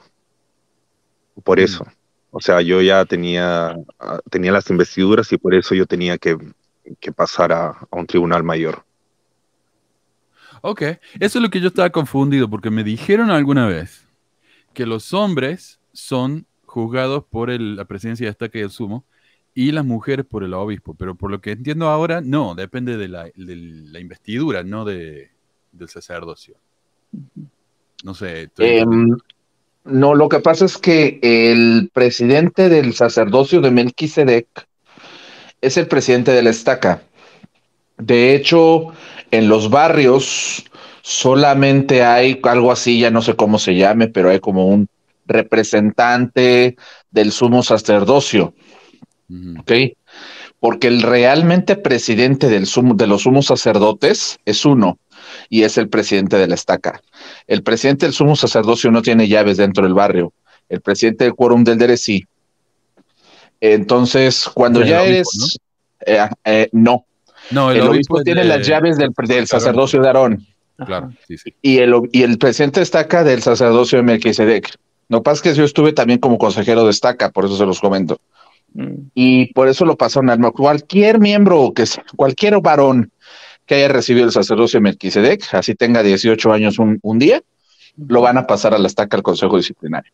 Por 1.43 1.59
mm. 1.59 1.63
eso. 1.63 1.87
O 2.31 2.41
sea, 2.43 2.61
yo 2.61 2.83
ya 2.83 3.07
tenía, 3.07 3.77
ah, 3.99 4.21
tenía 4.31 4.53
las 4.53 4.69
investiduras 4.69 5.33
y 5.33 5.39
por 5.39 5.55
eso 5.55 5.75
yo 5.75 5.87
tenía 5.87 6.19
que, 6.19 6.37
pasar 7.17 7.53
a, 7.53 7.69
a, 7.69 7.97
un 7.97 8.07
tribunal 8.07 8.43
mayor. 8.43 8.85
Ok, 10.61 10.83
eso 11.19 11.39
es 11.39 11.43
lo 11.43 11.49
que 11.49 11.61
yo 11.61 11.69
estaba 11.69 11.89
confundido 11.89 12.51
porque 12.51 12.69
me 12.69 12.85
dijeron 12.85 13.31
alguna 13.31 13.67
vez 13.67 14.08
que 14.75 14.87
los 14.87 15.13
hombres 15.13 15.81
son 15.93 16.47
juzgados 16.67 17.25
por 17.25 17.49
la 17.49 17.85
presidencia 17.87 18.27
de 18.27 18.31
estaca 18.31 18.59
y 18.59 18.63
el 18.63 18.71
sumo 18.71 19.05
y 19.55 19.73
las 19.73 19.85
mujeres 19.85 20.25
por 20.25 20.45
el 20.45 20.55
obispo, 20.55 20.95
pero 20.95 21.17
por 21.17 21.31
lo 21.31 21.41
que 21.41 21.51
entiendo 21.51 21.89
ahora, 21.89 22.21
no, 22.21 22.55
depende 22.55 22.97
de 22.97 23.09
la, 23.09 23.29
investidura, 23.99 24.63
no 24.63 24.85
de, 24.85 25.31
del 25.73 25.89
sacerdocio. 25.89 26.55
No 28.05 28.15
sé. 28.15 28.51
Em, 28.59 29.17
no, 29.85 30.15
lo 30.15 30.29
que 30.29 30.39
pasa 30.39 30.65
es 30.65 30.79
que 30.79 31.19
el 31.23 31.91
presidente 31.93 32.69
del 32.69 32.95
sacerdocio 32.95 33.61
de 33.61 33.71
Melquisedec 33.71 34.47
es 35.61 35.77
el 35.77 35.89
presidente 35.89 36.31
de 36.31 36.43
la 36.43 36.51
estaca. 36.51 37.03
De 37.97 38.35
hecho, 38.35 38.93
en 39.31 39.49
los 39.49 39.71
barrios 39.71 40.65
solamente 41.03 42.05
hay 42.05 42.41
algo 42.43 42.73
así, 42.73 43.01
ya 43.01 43.11
no 43.11 43.23
sé 43.23 43.37
cómo 43.37 43.59
se 43.59 43.75
llame, 43.75 44.09
pero 44.09 44.31
hay 44.31 44.41
como 44.41 44.67
un 44.67 44.89
representante 45.27 46.77
del 47.11 47.33
sumo 47.33 47.63
sacerdocio. 47.63 48.55
¿Ok? 49.61 49.73
Porque 50.61 50.89
el 50.89 51.03
realmente 51.03 51.77
presidente 51.77 52.49
del 52.49 52.67
sumo, 52.67 52.95
de 52.95 53.07
los 53.07 53.23
sumos 53.23 53.47
sacerdotes 53.47 54.39
es 54.45 54.65
uno 54.65 54.99
y 55.49 55.63
es 55.63 55.79
el 55.79 55.89
presidente 55.89 56.37
de 56.37 56.49
la 56.49 56.55
estaca. 56.55 57.01
El 57.47 57.63
presidente 57.63 58.07
del 58.07 58.15
sumo 58.15 58.35
sacerdocio 58.35 58.91
no 58.91 59.03
tiene 59.03 59.29
llaves 59.29 59.57
dentro 59.57 59.85
del 59.85 59.95
barrio. 59.95 60.33
El 60.69 60.81
presidente 60.81 61.25
del 61.25 61.35
quórum 61.35 61.63
del 61.63 61.79
dere 61.79 61.97
sí. 61.97 62.25
Entonces, 63.61 64.49
cuando 64.53 64.85
ya 64.85 65.03
eres. 65.05 65.29
¿no? 65.39 65.47
Eh, 66.07 66.29
eh, 66.45 66.69
no. 66.73 67.05
el, 67.71 67.81
obispo, 67.81 68.23
tiene 68.23 68.45
las 68.45 68.67
llaves 68.67 68.97
del, 68.99 69.47
sacerdocio 69.47 70.01
de 70.01 70.07
Aarón. 70.07 70.47
Claro, 70.87 71.11
sí, 71.27 71.37
sí. 71.37 71.55
Y 71.61 71.79
el, 71.79 71.95
y 72.13 72.23
el 72.23 72.39
presidente 72.39 72.81
estaca 72.81 73.25
del 73.25 73.43
sacerdocio 73.43 73.99
de 73.99 74.05
Melquisedec. 74.05 74.77
Lo 75.09 75.19
que 75.19 75.23
pasa 75.23 75.37
es 75.37 75.43
que 75.43 75.59
yo 75.59 75.65
estuve 75.65 75.93
también 75.93 76.21
como 76.21 76.39
consejero 76.39 76.85
de 76.85 76.91
estaca, 76.91 77.31
por 77.31 77.47
eso 77.47 77.57
se 77.57 77.67
los 77.67 77.81
comento. 77.81 78.21
Mm. 78.75 79.09
Y 79.15 79.53
por 79.55 79.69
eso 79.69 79.85
lo 79.85 79.97
pasaron 79.97 80.31
al 80.31 80.53
cualquier 80.53 81.19
miembro, 81.19 81.73
que 81.75 81.85
cualquier 82.17 82.61
varón 82.61 83.11
que 83.67 83.77
haya 83.77 83.89
recibido 83.89 84.27
el 84.27 84.33
sacerdocio 84.33 84.79
de 84.79 84.85
Melquisedec, 84.85 85.55
así 85.55 85.75
tenga 85.75 86.03
18 86.03 86.53
años 86.53 86.79
un, 86.79 87.19
día, 87.19 87.43
lo 87.97 88.23
van 88.23 88.39
a 88.39 88.47
pasar 88.47 88.73
a 88.73 88.79
la 88.79 88.87
estaca 88.87 89.17
al 89.17 89.23
consejo 89.23 89.57
disciplinario. 89.57 90.13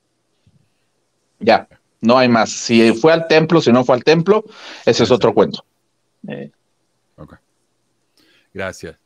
Ya, 1.39 1.69
no 2.01 2.19
hay 2.19 2.29
más. 2.29 2.51
Si 2.51 2.93
fue 2.95 3.13
al 3.13 3.29
templo, 3.29 3.61
si 3.61 3.71
no 3.71 3.85
fue 3.85 3.95
al 3.97 4.03
templo, 4.03 4.45
ese 4.85 5.05
es 5.05 5.11
otro 5.11 5.35
cuento. 5.35 5.65
Eh. 6.27 6.51
Ok. 7.17 7.37
Gracias. 8.53 8.97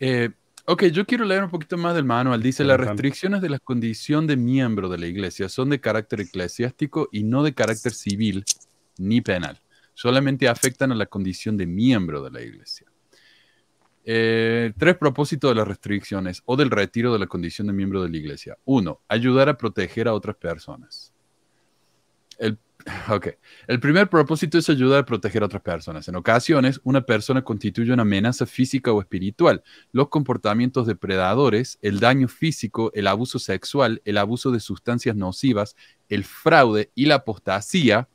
Eh, 0.00 0.30
ok, 0.68 0.84
yo 0.86 1.06
quiero 1.06 1.24
leer 1.24 1.42
un 1.42 1.50
poquito 1.50 1.78
más 1.78 1.94
del 1.94 2.04
manual. 2.04 2.42
Dice, 2.42 2.62
las 2.62 2.78
restricciones 2.78 3.40
de 3.40 3.48
la 3.48 3.58
condición 3.58 4.26
de 4.26 4.36
miembro 4.36 4.90
de 4.90 4.98
la 4.98 5.06
iglesia 5.06 5.48
son 5.48 5.70
de 5.70 5.80
carácter 5.80 6.20
eclesiástico 6.20 7.08
y 7.10 7.24
no 7.24 7.42
de 7.42 7.54
carácter 7.54 7.92
civil 7.92 8.44
ni 8.98 9.22
penal. 9.22 9.58
Solamente 9.94 10.46
afectan 10.46 10.92
a 10.92 10.94
la 10.94 11.06
condición 11.06 11.56
de 11.56 11.66
miembro 11.66 12.22
de 12.22 12.30
la 12.30 12.42
iglesia. 12.42 12.86
Eh, 14.04 14.72
tres 14.76 14.98
propósitos 14.98 15.50
de 15.50 15.54
las 15.54 15.66
restricciones 15.66 16.42
o 16.44 16.54
del 16.56 16.70
retiro 16.70 17.14
de 17.14 17.18
la 17.18 17.26
condición 17.26 17.66
de 17.66 17.72
miembro 17.72 18.02
de 18.02 18.10
la 18.10 18.16
iglesia. 18.18 18.58
Uno, 18.66 19.00
ayudar 19.08 19.48
a 19.48 19.56
proteger 19.56 20.06
a 20.06 20.12
otras 20.12 20.36
personas. 20.36 21.14
El, 22.38 22.58
el 23.66 23.80
primer 23.80 24.08
propósito 24.08 24.58
es 24.58 24.68
ayudar 24.70 25.00
a 25.00 25.04
proteger 25.04 25.42
a 25.42 25.46
otras 25.46 25.62
personas. 25.62 26.08
En 26.08 26.16
ocasiones, 26.16 26.80
una 26.84 27.00
persona 27.02 27.42
constituye 27.42 27.92
una 27.92 28.02
amenaza 28.02 28.46
física 28.46 28.92
o 28.92 29.00
espiritual. 29.00 29.62
Los 29.92 30.08
comportamientos 30.08 30.86
depredadores, 30.86 31.78
el 31.82 32.00
daño 32.00 32.28
físico, 32.28 32.90
el 32.94 33.06
abuso 33.06 33.38
sexual, 33.38 34.00
el 34.04 34.18
abuso 34.18 34.50
de 34.50 34.60
sustancias 34.60 35.16
nocivas, 35.16 35.76
el 36.08 36.24
fraude 36.24 36.90
y 36.94 37.06
la 37.06 37.16
apostasía 37.16 38.08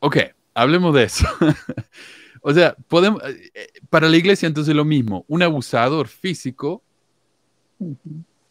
Ok, 0.00 0.16
hablemos 0.54 0.94
de 0.94 1.04
eso. 1.04 1.26
o 2.42 2.52
sea, 2.54 2.76
podemos, 2.86 3.22
eh, 3.24 3.50
eh, 3.54 3.66
para 3.90 4.08
la 4.08 4.16
iglesia 4.16 4.46
entonces 4.46 4.74
lo 4.74 4.84
mismo, 4.84 5.24
un 5.28 5.42
abusador 5.42 6.06
físico, 6.06 6.82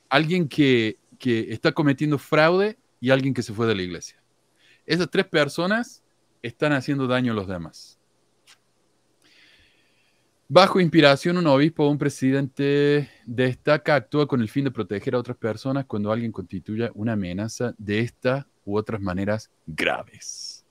alguien 0.10 0.48
que, 0.48 0.98
que 1.18 1.52
está 1.54 1.72
cometiendo 1.72 2.18
fraude 2.18 2.78
y 3.00 3.10
alguien 3.10 3.34
que 3.34 3.44
se 3.44 3.54
fue 3.54 3.68
de 3.68 3.76
la 3.76 3.82
iglesia. 3.82 4.22
Esas 4.86 5.10
tres 5.10 5.26
personas 5.26 6.04
están 6.42 6.74
haciendo 6.74 7.08
daño 7.08 7.34
a 7.34 7.36
los 7.36 7.48
demás. 7.48 7.98
Bajo 10.50 10.80
inspiración, 10.80 11.38
un 11.38 11.48
obispo 11.48 11.84
o 11.84 11.90
un 11.90 11.98
presidente 11.98 13.10
destaca, 13.26 13.96
actúa 13.96 14.28
con 14.28 14.42
el 14.42 14.48
fin 14.48 14.64
de 14.64 14.72
proteger 14.72 15.14
a 15.14 15.20
otras 15.20 15.36
personas 15.36 15.86
cuando 15.86 16.10
alguien 16.10 16.32
constituya 16.32 16.90
una 16.94 17.14
amenaza 17.14 17.76
de 17.78 18.00
esta 18.00 18.48
u 18.64 18.78
otras 18.78 19.02
maneras 19.02 19.52
graves. 19.66 20.66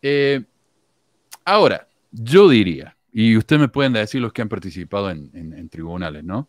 Eh, 0.00 0.44
ahora, 1.44 1.88
yo 2.12 2.48
diría, 2.48 2.96
y 3.12 3.36
ustedes 3.36 3.60
me 3.60 3.68
pueden 3.68 3.92
decir 3.92 4.20
los 4.20 4.32
que 4.32 4.42
han 4.42 4.48
participado 4.48 5.10
en, 5.10 5.68
tribunales, 5.68 6.22
¿no? 6.22 6.48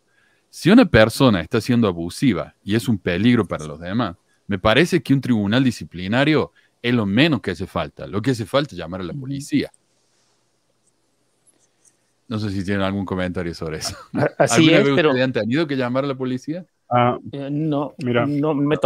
Si 0.52 0.70
una 0.70 0.86
persona 0.86 1.42
está 1.42 1.60
siendo 1.60 1.88
abusiva 1.88 2.56
y 2.64 2.76
es 2.76 2.88
un 2.88 3.00
peligro 3.00 3.48
para 3.48 3.66
los 3.66 3.80
demás, 3.80 4.16
me 4.48 4.60
parece 4.60 5.02
que 5.02 5.14
un 5.14 5.22
tribunal 5.22 5.64
disciplinario 5.64 6.52
es 6.82 6.94
lo 6.94 7.06
menos 7.06 7.42
que 7.42 7.52
hace 7.52 7.66
falta. 7.66 8.08
Lo 8.08 8.22
que 8.22 8.32
hace 8.32 8.46
falta 8.46 8.76
es 8.76 8.78
llamar 8.78 9.02
a 9.02 9.06
la 9.06 9.14
policía. 9.14 9.72
No 12.28 12.40
sé 12.40 12.50
si 12.50 12.64
tienen 12.64 12.84
algún 12.84 13.06
comentario 13.06 13.54
sobre 13.54 13.78
eso. 13.78 13.96
Así 14.38 14.72
es, 14.72 14.88
pero... 14.96 15.12
¿Han 15.12 15.34
tenido 15.34 15.68
que 15.68 15.76
llamar 15.76 16.04
a 16.04 16.08
la 16.08 16.16
policía? 16.16 16.66
Ah, 16.90 17.18
eh, 17.32 17.50
no, 17.52 17.94
mira. 18.04 18.26
no 18.28 18.54
me, 18.54 18.78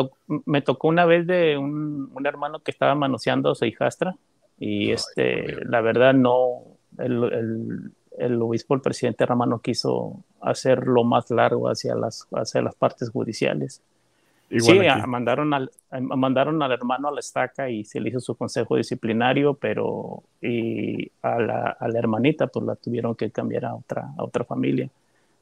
me, 0.46 0.62
tocó 0.62 0.88
una 0.88 1.06
vez 1.06 1.28
de 1.28 1.58
un, 1.58 2.10
un, 2.14 2.26
hermano 2.26 2.60
que 2.60 2.72
estaba 2.72 2.96
manoseando 2.96 3.52
a 3.52 3.56
su 3.56 3.66
hijastra 3.66 4.16
y 4.58 4.92
este, 4.92 5.66
la 5.66 5.82
verdad 5.82 6.14
no, 6.14 6.64
el, 6.98 7.92
el, 8.18 8.42
obispo, 8.42 8.76
el 8.76 8.82
presidente 8.82 9.26
Ramano 9.26 9.60
quiso 9.60 10.24
hacerlo 10.42 11.04
más 11.04 11.30
largo 11.30 11.68
hacia 11.68 11.96
las, 11.96 12.26
hacia 12.32 12.62
las 12.62 12.76
partes 12.76 13.10
judiciales. 13.10 13.82
Sí, 14.58 14.80
mandaron 15.08 15.54
al, 15.54 15.72
mandaron 16.02 16.62
al 16.62 16.72
hermano 16.72 17.08
a 17.08 17.12
la 17.12 17.20
estaca 17.20 17.70
y 17.70 17.84
se 17.86 18.00
le 18.00 18.10
hizo 18.10 18.20
su 18.20 18.36
consejo 18.36 18.76
disciplinario, 18.76 19.54
pero 19.54 20.24
y 20.42 21.12
a, 21.22 21.40
la, 21.40 21.78
a 21.80 21.88
la 21.88 22.00
hermanita 22.00 22.48
pues 22.48 22.66
la 22.66 22.76
tuvieron 22.76 23.16
que 23.16 23.32
cambiar 23.32 23.66
a 23.66 23.76
otra, 23.76 24.10
a 24.18 24.24
otra 24.24 24.44
familia. 24.44 24.90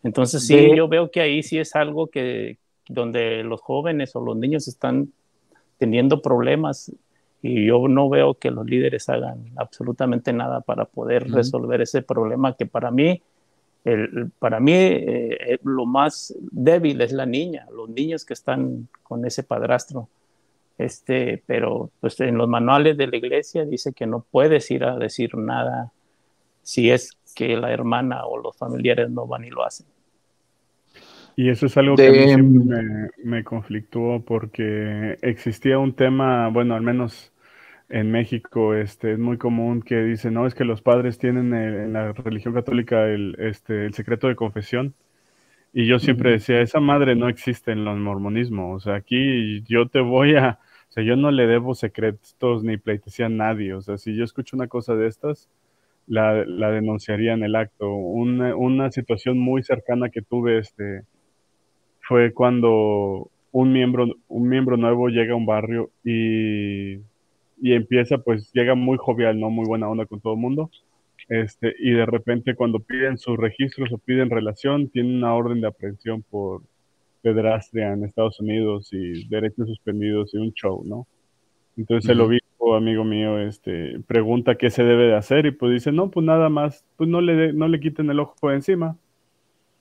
Entonces 0.03 0.45
sí, 0.45 0.75
yo 0.75 0.87
veo 0.87 1.09
que 1.09 1.21
ahí 1.21 1.43
sí 1.43 1.57
es 1.57 1.75
algo 1.75 2.07
que 2.07 2.57
donde 2.87 3.43
los 3.43 3.61
jóvenes 3.61 4.15
o 4.15 4.21
los 4.21 4.37
niños 4.37 4.67
están 4.67 5.11
teniendo 5.77 6.21
problemas 6.21 6.91
y 7.41 7.65
yo 7.65 7.87
no 7.87 8.09
veo 8.09 8.33
que 8.33 8.51
los 8.51 8.65
líderes 8.65 9.09
hagan 9.09 9.45
absolutamente 9.57 10.33
nada 10.33 10.61
para 10.61 10.85
poder 10.85 11.29
resolver 11.29 11.81
ese 11.81 12.01
problema 12.01 12.55
que 12.55 12.65
para 12.65 12.91
mí 12.91 13.21
el, 13.87 14.31
para 14.37 14.59
mí 14.59 14.73
eh, 14.73 15.53
eh, 15.53 15.59
lo 15.63 15.85
más 15.85 16.35
débil 16.51 16.99
es 17.01 17.13
la 17.13 17.25
niña, 17.25 17.65
los 17.73 17.89
niños 17.89 18.25
que 18.25 18.33
están 18.33 18.89
con 19.03 19.25
ese 19.25 19.43
padrastro. 19.43 20.09
Este, 20.77 21.41
pero 21.47 21.89
pues 21.99 22.19
en 22.19 22.37
los 22.37 22.47
manuales 22.47 22.97
de 22.97 23.07
la 23.07 23.17
iglesia 23.17 23.65
dice 23.65 23.93
que 23.93 24.05
no 24.05 24.25
puedes 24.29 24.69
ir 24.69 24.83
a 24.83 24.97
decir 24.97 25.35
nada 25.35 25.91
si 26.61 26.91
es 26.91 27.17
que 27.33 27.55
la 27.55 27.71
hermana 27.71 28.25
o 28.25 28.37
los 28.37 28.55
familiares 28.57 29.09
no 29.09 29.25
van 29.25 29.45
y 29.45 29.49
lo 29.49 29.65
hacen. 29.65 29.87
Y 31.37 31.49
eso 31.49 31.67
es 31.67 31.77
algo 31.77 31.95
que 31.95 32.07
a 32.07 32.11
mí 32.11 32.23
siempre 32.27 32.81
me, 32.83 33.09
me 33.23 33.43
conflictuó 33.43 34.21
porque 34.21 35.17
existía 35.21 35.79
un 35.79 35.93
tema, 35.93 36.49
bueno, 36.49 36.75
al 36.75 36.81
menos 36.81 37.31
en 37.89 38.11
México 38.11 38.73
este, 38.73 39.13
es 39.13 39.19
muy 39.19 39.37
común 39.37 39.81
que 39.81 40.03
dicen, 40.03 40.33
no, 40.33 40.47
es 40.47 40.55
que 40.55 40.65
los 40.65 40.81
padres 40.81 41.17
tienen 41.17 41.53
en 41.53 41.93
la 41.93 42.11
religión 42.13 42.53
católica 42.53 43.07
el, 43.07 43.35
este, 43.39 43.85
el 43.85 43.93
secreto 43.93 44.27
de 44.27 44.35
confesión. 44.35 44.93
Y 45.73 45.85
yo 45.87 45.99
siempre 45.99 46.31
decía, 46.31 46.61
esa 46.61 46.79
madre 46.79 47.15
no 47.15 47.29
existe 47.29 47.71
en 47.71 47.85
los 47.85 47.97
mormonismo. 47.97 48.73
O 48.73 48.79
sea, 48.79 48.95
aquí 48.95 49.61
yo 49.63 49.87
te 49.87 50.01
voy 50.01 50.35
a, 50.35 50.59
o 50.89 50.91
sea, 50.91 51.03
yo 51.03 51.15
no 51.15 51.31
le 51.31 51.47
debo 51.47 51.75
secretos 51.75 52.63
ni 52.63 52.77
pleitesía 52.77 53.27
a 53.27 53.29
nadie. 53.29 53.73
O 53.73 53.81
sea, 53.81 53.97
si 53.97 54.15
yo 54.15 54.23
escucho 54.23 54.55
una 54.55 54.67
cosa 54.67 54.95
de 54.95 55.07
estas, 55.07 55.49
la, 56.07 56.45
la 56.45 56.71
denunciaría 56.71 57.33
en 57.33 57.43
el 57.43 57.55
acto. 57.55 57.93
Una, 57.93 58.55
una 58.55 58.91
situación 58.91 59.39
muy 59.39 59.63
cercana 59.63 60.09
que 60.09 60.21
tuve 60.21 60.59
este, 60.59 61.03
fue 62.01 62.33
cuando 62.33 63.29
un 63.51 63.73
miembro, 63.73 64.07
un 64.27 64.49
miembro 64.49 64.77
nuevo 64.77 65.09
llega 65.09 65.33
a 65.33 65.37
un 65.37 65.45
barrio 65.45 65.91
y 66.03 66.97
y 67.59 67.73
empieza, 67.73 68.17
pues 68.19 68.51
llega 68.53 68.75
muy 68.75 68.97
jovial, 68.97 69.39
¿no? 69.39 69.49
Muy 69.49 69.65
buena 69.65 69.89
onda 69.89 70.05
con 70.05 70.19
todo 70.21 70.33
el 70.33 70.39
mundo. 70.39 70.69
Este, 71.29 71.73
y 71.79 71.91
de 71.91 72.05
repente 72.05 72.55
cuando 72.55 72.79
piden 72.79 73.17
sus 73.17 73.37
registros 73.37 73.91
o 73.91 73.97
piden 73.97 74.29
relación, 74.29 74.89
tienen 74.89 75.17
una 75.17 75.33
orden 75.33 75.61
de 75.61 75.67
aprehensión 75.67 76.23
por 76.23 76.61
pedrastria 77.21 77.91
en 77.93 78.03
Estados 78.03 78.39
Unidos 78.39 78.89
y 78.93 79.27
derechos 79.27 79.67
suspendidos 79.67 80.33
y 80.33 80.37
un 80.37 80.53
show, 80.53 80.83
¿no? 80.85 81.07
Entonces 81.75 82.09
el 82.09 82.21
obispo, 82.21 82.75
amigo 82.75 83.03
mío, 83.03 83.39
este, 83.39 83.99
pregunta 84.07 84.55
qué 84.55 84.69
se 84.69 84.83
debe 84.83 85.07
de 85.07 85.15
hacer 85.15 85.45
y 85.45 85.51
pues 85.51 85.73
dice, 85.73 85.91
no, 85.91 86.09
pues 86.09 86.25
nada 86.25 86.49
más, 86.49 86.85
pues 86.95 87.09
no 87.09 87.21
le, 87.21 87.53
no 87.53 87.67
le 87.67 87.79
quiten 87.79 88.09
el 88.09 88.19
ojo 88.19 88.35
por 88.39 88.53
encima 88.53 88.97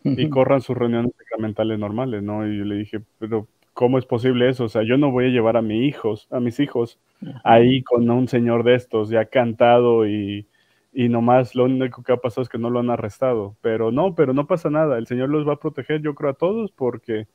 y 0.04 0.28
corran 0.28 0.60
sus 0.60 0.76
reuniones 0.76 1.12
sacramentales 1.16 1.78
normales, 1.78 2.22
¿no? 2.22 2.46
Y 2.46 2.58
yo 2.58 2.64
le 2.64 2.76
dije, 2.76 3.00
pero 3.18 3.48
¿cómo 3.76 3.98
es 3.98 4.06
posible 4.06 4.48
eso? 4.48 4.64
O 4.64 4.68
sea, 4.70 4.82
yo 4.84 4.96
no 4.96 5.10
voy 5.10 5.26
a 5.26 5.28
llevar 5.28 5.58
a 5.58 5.62
mis 5.62 5.86
hijos, 5.86 6.26
a 6.30 6.40
mis 6.40 6.58
hijos 6.60 6.98
ahí 7.44 7.82
con 7.82 8.08
un 8.08 8.26
señor 8.26 8.64
de 8.64 8.74
estos, 8.74 9.10
ya 9.10 9.26
cantado 9.26 10.08
y, 10.08 10.48
y 10.94 11.10
nomás 11.10 11.54
lo 11.54 11.64
único 11.64 12.02
que 12.02 12.14
ha 12.14 12.16
pasado 12.16 12.40
es 12.42 12.48
que 12.48 12.56
no 12.56 12.70
lo 12.70 12.80
han 12.80 12.88
arrestado. 12.88 13.54
Pero 13.60 13.92
no, 13.92 14.14
pero 14.14 14.32
no 14.32 14.46
pasa 14.46 14.70
nada. 14.70 14.96
El 14.96 15.06
Señor 15.06 15.28
los 15.28 15.46
va 15.46 15.52
a 15.52 15.60
proteger, 15.60 16.00
yo 16.00 16.14
creo, 16.14 16.30
a 16.30 16.34
todos 16.34 16.72
porque, 16.72 17.28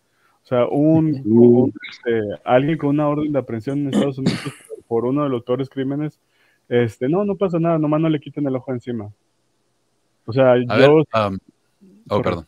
o 0.44 0.48
sea, 0.48 0.66
un, 0.66 1.72
este, 1.92 2.22
alguien 2.44 2.80
con 2.80 2.90
una 2.90 3.08
orden 3.08 3.32
de 3.32 3.40
aprehensión 3.40 3.78
en 3.78 3.94
Estados 3.94 4.18
Unidos 4.18 4.42
por 4.88 5.06
uno 5.06 5.24
de 5.24 5.30
los 5.30 5.44
peores 5.44 5.70
crímenes, 5.70 6.20
este, 6.68 7.08
no, 7.08 7.24
no 7.24 7.36
pasa 7.36 7.60
nada, 7.60 7.78
nomás 7.78 8.02
no 8.02 8.10
le 8.10 8.20
quiten 8.20 8.48
el 8.48 8.56
ojo 8.56 8.72
encima. 8.72 9.12
O 10.26 10.34
sea, 10.34 10.56
yo... 10.58 10.96
Um, 10.96 11.38
oh, 12.10 12.22
perdón 12.24 12.48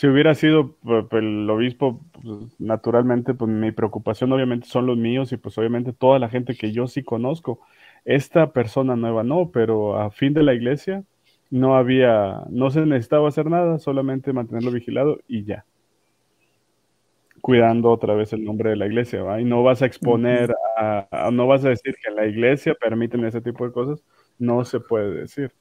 si 0.00 0.06
hubiera 0.06 0.34
sido 0.34 0.76
pues, 0.82 1.04
el 1.10 1.50
obispo, 1.50 2.00
pues, 2.12 2.58
naturalmente, 2.58 3.34
pues 3.34 3.50
mi 3.50 3.70
preocupación 3.70 4.32
obviamente 4.32 4.66
son 4.66 4.86
los 4.86 4.96
míos 4.96 5.30
y 5.30 5.36
pues 5.36 5.58
obviamente 5.58 5.92
toda 5.92 6.18
la 6.18 6.30
gente 6.30 6.54
que 6.54 6.72
yo 6.72 6.86
sí 6.86 7.02
conozco. 7.02 7.60
Esta 8.06 8.54
persona 8.54 8.96
nueva 8.96 9.24
no, 9.24 9.50
pero 9.50 10.00
a 10.00 10.10
fin 10.10 10.32
de 10.32 10.42
la 10.42 10.54
iglesia 10.54 11.04
no 11.50 11.76
había, 11.76 12.44
no 12.48 12.70
se 12.70 12.86
necesitaba 12.86 13.28
hacer 13.28 13.50
nada, 13.50 13.78
solamente 13.78 14.32
mantenerlo 14.32 14.70
vigilado 14.70 15.20
y 15.28 15.44
ya. 15.44 15.66
Cuidando 17.42 17.90
otra 17.90 18.14
vez 18.14 18.32
el 18.32 18.42
nombre 18.42 18.70
de 18.70 18.76
la 18.76 18.86
iglesia, 18.86 19.22
¿va? 19.22 19.38
Y 19.38 19.44
no 19.44 19.62
vas 19.62 19.82
a 19.82 19.86
exponer, 19.86 20.50
a, 20.78 21.28
no 21.30 21.46
vas 21.46 21.62
a 21.66 21.68
decir 21.68 21.94
que 22.02 22.10
la 22.10 22.24
iglesia 22.24 22.74
permiten 22.74 23.26
ese 23.26 23.42
tipo 23.42 23.66
de 23.66 23.72
cosas, 23.72 24.02
no 24.38 24.64
se 24.64 24.80
puede 24.80 25.10
decir, 25.20 25.52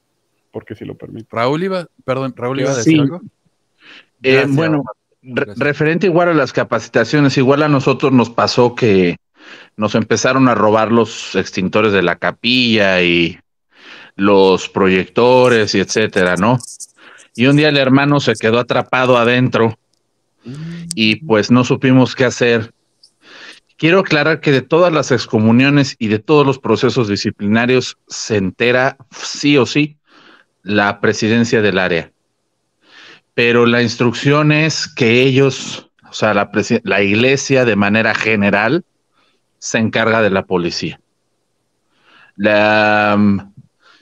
porque 0.53 0.75
si 0.75 0.85
lo 0.85 0.95
permite. 0.95 1.27
Raúl 1.29 1.61
iba, 1.61 1.87
perdón, 2.05 2.33
Raúl 2.37 2.61
iba 2.61 2.71
a 2.71 2.77
decir 2.77 3.01
algo. 3.01 3.19
Eh, 4.23 4.45
bueno, 4.47 4.83
referente 5.21 6.07
igual 6.07 6.29
a 6.29 6.33
las 6.33 6.53
capacitaciones, 6.53 7.37
igual 7.37 7.63
a 7.63 7.69
nosotros 7.69 8.11
nos 8.11 8.29
pasó 8.29 8.75
que 8.75 9.17
nos 9.77 9.95
empezaron 9.95 10.47
a 10.47 10.55
robar 10.55 10.91
los 10.91 11.35
extintores 11.35 11.93
de 11.93 12.01
la 12.01 12.17
capilla 12.17 13.01
y 13.01 13.39
los 14.15 14.67
proyectores 14.69 15.73
y 15.75 15.79
etcétera, 15.79 16.35
¿no? 16.35 16.57
Y 17.35 17.47
un 17.47 17.55
día 17.55 17.69
el 17.69 17.77
hermano 17.77 18.19
se 18.19 18.33
quedó 18.33 18.59
atrapado 18.59 19.17
adentro 19.17 19.77
y 20.95 21.17
pues 21.17 21.51
no 21.51 21.63
supimos 21.63 22.15
qué 22.15 22.25
hacer. 22.25 22.73
Quiero 23.77 23.99
aclarar 23.99 24.41
que 24.41 24.51
de 24.51 24.61
todas 24.61 24.91
las 24.91 25.11
excomuniones 25.11 25.95
y 25.99 26.07
de 26.09 26.19
todos 26.19 26.45
los 26.45 26.59
procesos 26.59 27.07
disciplinarios 27.07 27.97
se 28.07 28.35
entera 28.35 28.97
sí 29.11 29.57
o 29.57 29.65
sí 29.65 29.97
la 30.63 30.99
presidencia 30.99 31.61
del 31.61 31.79
área 31.79 32.11
pero 33.39 33.65
la 33.65 33.81
instrucción 33.81 34.51
es 34.51 34.85
que 34.85 35.21
ellos, 35.21 35.89
o 36.09 36.11
sea, 36.11 36.33
la, 36.33 37.01
iglesia 37.01 37.63
de 37.63 37.77
manera 37.77 38.13
general 38.13 38.83
se 39.59 39.77
encarga 39.77 40.21
de 40.21 40.29
la 40.29 40.43
policía. 40.45 40.99
Mm, 42.35 43.39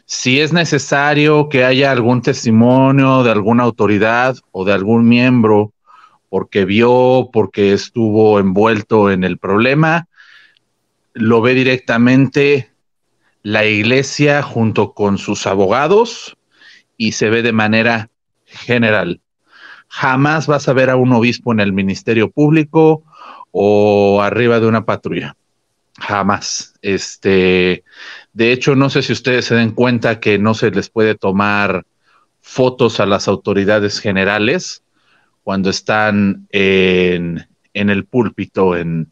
si 0.06 0.40
es 0.40 0.54
necesario 0.54 1.50
que 1.50 1.64
haya 1.66 1.92
algún 1.92 2.24
testimonio 2.24 3.22
de 3.22 3.30
alguna 3.30 3.62
autoridad 3.62 4.38
o 4.50 4.66
de 4.66 4.74
algún 4.74 5.08
miembro 5.08 5.72
porque 6.30 6.66
vio, 6.66 7.30
porque 7.32 7.74
estuvo 7.74 8.40
envuelto 8.40 9.12
en 9.12 9.24
el 9.24 9.38
problema, 9.38 10.08
lo 11.14 11.42
ve 11.42 11.54
directamente 11.54 12.72
la 13.44 13.66
iglesia 13.68 14.42
junto 14.42 14.96
con 14.96 15.20
sus 15.20 15.46
abogados 15.46 16.36
y 16.98 17.12
se 17.12 17.30
ve 17.30 17.44
de 17.44 17.54
manera 17.54 18.10
general 18.46 19.22
jamás 19.88 20.48
vas 20.48 20.68
a 20.68 20.74
ver 20.74 20.90
a 20.90 20.96
un 20.96 21.12
obispo 21.14 21.52
en 21.52 21.60
el 21.60 21.74
ministerio 21.74 22.30
público 22.30 23.04
o 23.52 24.22
arriba 24.22 24.60
de 24.60 24.68
una 24.68 24.86
patrulla. 24.86 25.36
Jamás. 26.00 26.76
Este, 26.82 27.84
de 28.34 28.52
hecho, 28.52 28.76
no 28.76 28.90
sé 28.90 29.02
si 29.02 29.14
ustedes 29.14 29.46
se 29.46 29.56
den 29.56 29.72
cuenta 29.72 30.20
que 30.20 30.38
no 30.38 30.54
se 30.54 30.70
les 30.72 30.90
puede 30.90 31.16
tomar 31.16 31.86
fotos 32.42 33.00
a 33.00 33.06
las 33.06 33.28
autoridades 33.28 34.00
generales 34.00 34.84
cuando 35.44 35.70
están 35.70 36.48
en, 36.52 37.48
el 37.74 38.06
púlpito. 38.06 38.76
En, 38.76 39.12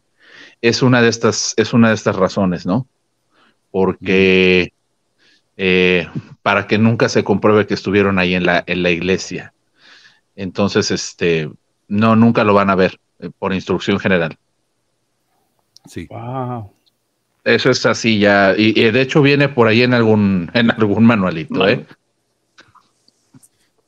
es 0.60 0.82
una 0.82 1.02
de 1.02 1.08
estas, 1.08 1.54
es 1.56 1.72
una 1.72 1.88
de 1.88 1.94
estas 1.94 2.16
razones, 2.16 2.66
¿no? 2.66 2.86
Porque 3.72 4.72
eh, 5.56 6.08
para 6.42 6.66
que 6.66 6.78
nunca 6.78 7.08
se 7.08 7.24
compruebe 7.24 7.66
que 7.66 7.74
estuvieron 7.74 8.18
ahí 8.18 8.34
en 8.34 8.46
la, 8.46 8.62
en 8.66 8.82
la 8.82 8.90
iglesia. 8.90 9.52
Entonces, 10.36 10.90
este, 10.90 11.50
no, 11.88 12.14
nunca 12.14 12.44
lo 12.44 12.54
van 12.54 12.70
a 12.70 12.74
ver 12.74 13.00
eh, 13.18 13.30
por 13.36 13.52
instrucción 13.52 13.98
general. 13.98 14.38
Sí. 15.86 16.06
Wow. 16.08 16.70
Eso 17.44 17.70
es 17.70 17.86
así 17.86 18.18
ya, 18.18 18.54
y, 18.56 18.72
de 18.72 19.00
hecho 19.00 19.22
viene 19.22 19.48
por 19.48 19.68
ahí 19.68 19.82
en 19.82 19.94
algún, 19.94 20.50
en 20.52 20.72
algún 20.72 21.06
manualito, 21.06 21.66
¿eh? 21.68 21.86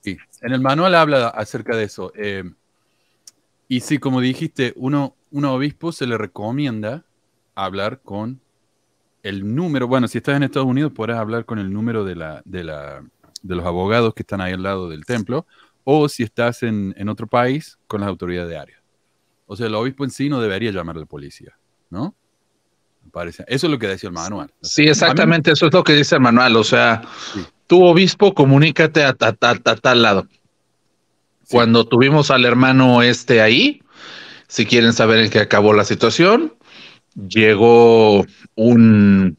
Sí, 0.01 0.17
en 0.43 0.53
el 0.53 0.61
manual 0.61 0.95
habla 0.95 1.27
acerca 1.27 1.77
de 1.77 1.83
eso. 1.83 2.13
Eh, 2.15 2.45
y 3.67 3.81
sí, 3.81 3.99
como 3.99 4.21
dijiste, 4.21 4.75
uno, 4.77 5.17
uno 5.33 5.55
obispo 5.55 5.91
se 5.91 6.07
le 6.07 6.17
recomienda 6.17 7.05
hablar 7.57 8.01
con 8.01 8.41
el 9.25 9.55
número, 9.55 9.89
bueno, 9.89 10.07
si 10.07 10.19
estás 10.19 10.37
en 10.37 10.45
Estados 10.45 10.69
Unidos 10.69 10.93
podrás 10.93 11.19
hablar 11.19 11.45
con 11.45 11.59
el 11.59 11.73
número 11.73 12.05
de, 12.05 12.15
la, 12.15 12.43
de, 12.45 12.63
la, 12.63 13.03
de 13.43 13.55
los 13.57 13.67
abogados 13.67 14.15
que 14.15 14.23
están 14.23 14.41
ahí 14.41 14.53
al 14.53 14.63
lado 14.63 14.89
del 14.89 15.05
templo, 15.05 15.47
o 15.91 16.07
si 16.07 16.23
estás 16.23 16.63
en, 16.65 17.09
otro 17.09 17.27
país 17.27 17.79
con 17.87 18.03
las 18.03 18.11
autoridades 18.11 18.51
de 18.51 18.59
área. 18.59 18.83
O 19.47 19.57
sea, 19.57 19.69
el 19.69 19.75
obispo 19.75 20.05
en 20.05 20.11
sí 20.11 20.29
no 20.29 20.39
debería 20.39 20.71
llamar 20.71 20.97
a 20.97 21.01
la 21.01 21.07
policía, 21.07 21.59
¿no? 21.89 22.15
parece. 23.11 23.43
Eso 23.49 23.69
es 23.69 23.71
lo 23.71 23.79
que 23.79 23.87
decía 23.87 24.09
el 24.09 24.13
manual. 24.13 24.53
Sí, 24.61 24.83
exactamente, 24.83 25.51
eso 25.51 25.69
es 25.69 25.73
lo 25.73 25.83
que 25.83 25.95
dice 25.95 26.17
el 26.17 26.21
manual. 26.21 26.57
O 26.57 26.63
sea, 26.63 27.01
tu 27.67 27.83
obispo, 27.83 28.35
comunícate 28.35 29.03
a, 29.03 29.15
tal 29.15 30.03
lado. 30.03 30.29
Cuando 31.49 31.87
tuvimos 31.87 32.31
al 32.31 32.45
hermano 32.45 33.01
este 33.01 33.41
ahí, 33.41 33.81
Si 34.47 34.67
quieren 34.67 34.93
saber 34.93 35.21
en 35.21 35.31
qué 35.31 35.41
acabó 35.41 35.73
la 35.73 35.85
situación, 35.85 36.55
llegó 37.15 38.27
un 38.57 39.39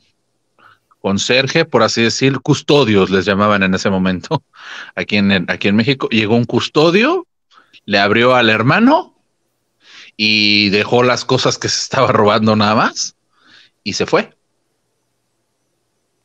conserje, 0.99 1.65
por 1.65 1.83
así 1.83 2.01
decir, 2.01 2.39
custodios 2.39 3.09
les 3.09 3.25
llamaban 3.25 3.63
en 3.63 3.73
ese 3.73 3.89
momento, 3.89 4.43
aquí 4.95 5.17
en, 5.17 5.49
aquí 5.49 5.67
en 5.67 5.75
México. 5.75 6.07
Llegó 6.09 6.35
un 6.35 6.45
custodio, 6.45 7.25
le 7.85 7.99
abrió 7.99 8.35
al 8.35 8.49
hermano 8.49 9.15
y 10.15 10.69
dejó 10.69 11.03
las 11.03 11.25
cosas 11.25 11.57
que 11.57 11.69
se 11.69 11.79
estaba 11.79 12.11
robando 12.11 12.55
nada 12.55 12.75
más 12.75 13.15
y 13.83 13.93
se 13.93 14.05
fue. 14.05 14.33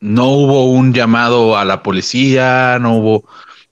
No 0.01 0.29
hubo 0.29 0.71
un 0.71 0.93
llamado 0.93 1.57
a 1.57 1.65
la 1.65 1.83
policía, 1.83 2.79
no 2.79 2.97
hubo 2.97 3.29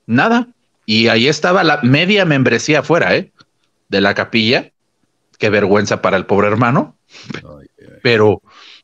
nada. 0.06 0.48
Y 0.86 1.08
ahí 1.08 1.28
estaba 1.28 1.62
la 1.62 1.80
media 1.82 2.24
membresía 2.24 2.80
afuera, 2.80 3.14
¿eh? 3.16 3.32
De 3.88 4.00
la 4.00 4.14
capilla. 4.14 4.72
Qué 5.38 5.50
vergüenza 5.50 6.00
para 6.00 6.16
el 6.16 6.24
pobre 6.24 6.48
hermano. 6.48 6.96
Pero 8.02 8.40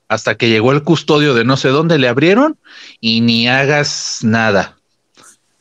hasta 0.08 0.36
que 0.36 0.48
llegó 0.48 0.72
el 0.72 0.82
custodio 0.82 1.34
de 1.34 1.44
no 1.44 1.56
sé 1.56 1.68
dónde 1.68 1.98
le 1.98 2.08
abrieron 2.08 2.58
y 3.00 3.20
ni 3.20 3.48
hagas 3.48 4.20
nada. 4.22 4.76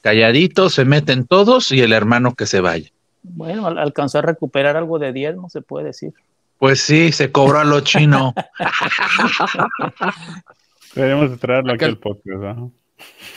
Calladito, 0.01 0.69
se 0.69 0.85
meten 0.85 1.25
todos 1.25 1.71
y 1.71 1.81
el 1.81 1.91
hermano 1.91 2.33
que 2.33 2.45
se 2.45 2.61
vaya. 2.61 2.89
Bueno, 3.23 3.67
alcanzó 3.67 4.19
a 4.19 4.21
recuperar 4.21 4.77
algo 4.77 4.99
de 4.99 5.11
diezmo, 5.11 5.49
se 5.49 5.61
puede 5.61 5.87
decir. 5.87 6.13
Pues 6.59 6.81
sí, 6.81 7.11
se 7.11 7.31
cobró 7.31 7.59
a 7.59 7.65
lo 7.65 7.81
chino. 7.81 8.33
Deberíamos 10.95 11.37
traerlo 11.39 11.73
aquí 11.73 11.85
al 11.85 11.97
podcast. 11.97 12.71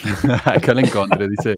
Acá 0.45 0.75
lo 0.75 0.81
encontré, 0.81 1.29
dice, 1.29 1.57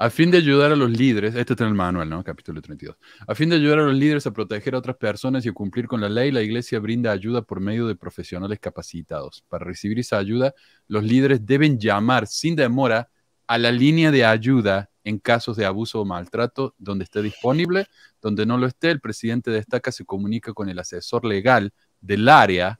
a 0.00 0.10
fin 0.10 0.30
de 0.30 0.38
ayudar 0.38 0.70
a 0.70 0.76
los 0.76 0.90
líderes, 0.90 1.34
este 1.34 1.54
está 1.54 1.64
en 1.64 1.70
el 1.70 1.74
manual, 1.74 2.08
¿no? 2.08 2.22
Capítulo 2.22 2.62
32. 2.62 2.96
A 3.26 3.34
fin 3.34 3.48
de 3.48 3.56
ayudar 3.56 3.80
a 3.80 3.82
los 3.82 3.94
líderes 3.94 4.26
a 4.28 4.30
proteger 4.30 4.76
a 4.76 4.78
otras 4.78 4.96
personas 4.96 5.44
y 5.44 5.48
a 5.48 5.52
cumplir 5.52 5.88
con 5.88 6.00
la 6.00 6.08
ley, 6.08 6.30
la 6.30 6.40
iglesia 6.40 6.78
brinda 6.78 7.10
ayuda 7.10 7.42
por 7.42 7.58
medio 7.58 7.88
de 7.88 7.96
profesionales 7.96 8.60
capacitados. 8.60 9.44
Para 9.48 9.64
recibir 9.64 9.98
esa 9.98 10.18
ayuda, 10.18 10.54
los 10.86 11.02
líderes 11.02 11.44
deben 11.44 11.80
llamar 11.80 12.28
sin 12.28 12.54
demora 12.54 13.10
a 13.48 13.58
la 13.58 13.72
línea 13.72 14.12
de 14.12 14.24
ayuda 14.24 14.88
en 15.02 15.18
casos 15.18 15.56
de 15.56 15.64
abuso 15.64 16.00
o 16.00 16.04
maltrato, 16.04 16.74
donde 16.78 17.02
esté 17.04 17.20
disponible, 17.20 17.88
donde 18.22 18.46
no 18.46 18.56
lo 18.56 18.66
esté, 18.66 18.92
el 18.92 19.00
presidente 19.00 19.50
destaca, 19.50 19.90
se 19.90 20.04
comunica 20.04 20.52
con 20.52 20.68
el 20.68 20.78
asesor 20.78 21.24
legal 21.24 21.72
del 22.00 22.28
área 22.28 22.78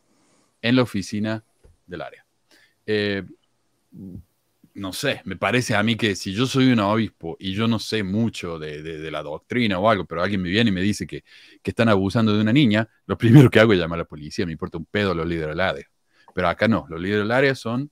en 0.63 0.77
la 0.77 0.83
oficina 0.83 1.43
del 1.87 2.03
área. 2.03 2.25
Eh, 2.87 3.25
no 4.75 4.93
sé, 4.93 5.21
me 5.25 5.37
parece 5.37 5.75
a 5.75 5.83
mí 5.83 5.97
que 5.97 6.15
si 6.15 6.33
yo 6.33 6.47
soy 6.47 6.71
un 6.73 6.81
obispo 6.81 7.37
y 7.39 7.53
yo 7.55 7.67
no 7.69 7.79
sé 7.79 8.03
mucho 8.03 8.59
de, 8.59 9.11
la 9.11 9.23
doctrina 9.23 9.79
o 9.79 9.89
algo, 9.89 10.05
pero 10.05 10.23
alguien 10.23 10.43
me 10.43 10.49
viene 10.49 10.71
y 10.71 10.73
me 10.73 10.83
dice 10.83 11.07
que, 11.07 11.25
están 11.63 11.89
abusando 11.91 12.33
de 12.33 12.41
una 12.41 12.53
niña, 12.53 12.89
lo 13.07 13.19
primero 13.19 13.51
que 13.51 13.61
hago 13.61 13.75
es 13.75 13.79
llamar 13.79 13.99
a 13.99 14.03
la 14.03 14.09
policía, 14.09 14.47
me 14.47 14.53
importa 14.53 14.79
un 14.79 14.87
pedo 14.87 15.15
los 15.15 15.27
líderes 15.27 15.51
del 15.51 15.61
área. 15.61 15.87
Pero 16.35 16.49
acá 16.49 16.67
no, 16.67 16.87
los 16.89 17.01
líderes 17.01 17.25
del 17.25 17.33
área 17.33 17.55
son 17.55 17.91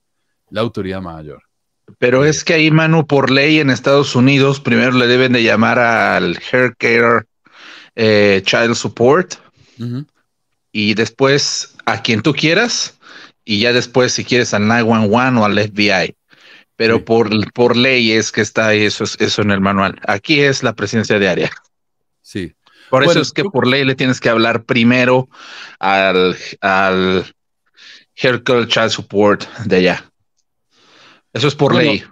la 0.49 0.61
autoridad 0.61 1.01
mayor. 1.01 1.43
Pero 1.99 2.25
es 2.25 2.43
que 2.43 2.53
ahí, 2.53 2.71
Manu, 2.71 3.05
por 3.05 3.29
ley 3.29 3.59
en 3.59 3.69
Estados 3.69 4.15
Unidos, 4.15 4.59
primero 4.59 4.91
le 4.91 5.07
deben 5.07 5.31
de 5.31 5.43
llamar 5.43 5.79
al 5.79 6.39
Hair 6.51 6.75
Care 6.77 7.25
eh, 7.95 8.41
Child 8.45 8.75
Support 8.75 9.35
y 10.71 10.93
después 10.95 11.75
a 11.85 12.01
quien 12.01 12.21
tú 12.21 12.33
quieras 12.33 12.97
y 13.45 13.61
ya 13.61 13.73
después 13.73 14.11
si 14.11 14.25
quieres 14.25 14.53
al 14.53 14.67
911 14.67 15.39
o 15.39 15.45
al 15.45 15.57
FBI. 15.57 16.15
Pero 16.77 17.03
por, 17.03 17.29
por 17.51 17.75
ley 17.75 18.13
es 18.13 18.31
que 18.31 18.41
está 18.41 18.73
eso, 18.73 19.03
eso 19.03 19.41
en 19.41 19.51
el 19.51 19.59
manual. 19.59 19.99
Aquí 20.07 20.39
es 20.39 20.63
la 20.63 20.73
presencia 20.73 21.19
de 21.19 21.27
área. 21.27 21.51
Sí. 22.21 22.53
Por 22.89 23.03
eso 23.03 23.19
es 23.19 23.33
que 23.33 23.43
por 23.43 23.67
ley 23.67 23.83
le 23.83 23.95
tienes 23.95 24.21
que 24.21 24.29
hablar 24.29 24.63
primero 24.63 25.27
al, 25.79 26.37
al 26.61 27.35
Hair 28.15 28.43
Care 28.43 28.67
Child 28.67 28.89
Support 28.89 29.47
de 29.65 29.75
allá. 29.77 30.11
Eso 31.33 31.47
es 31.47 31.55
por 31.55 31.75
ley. 31.75 32.03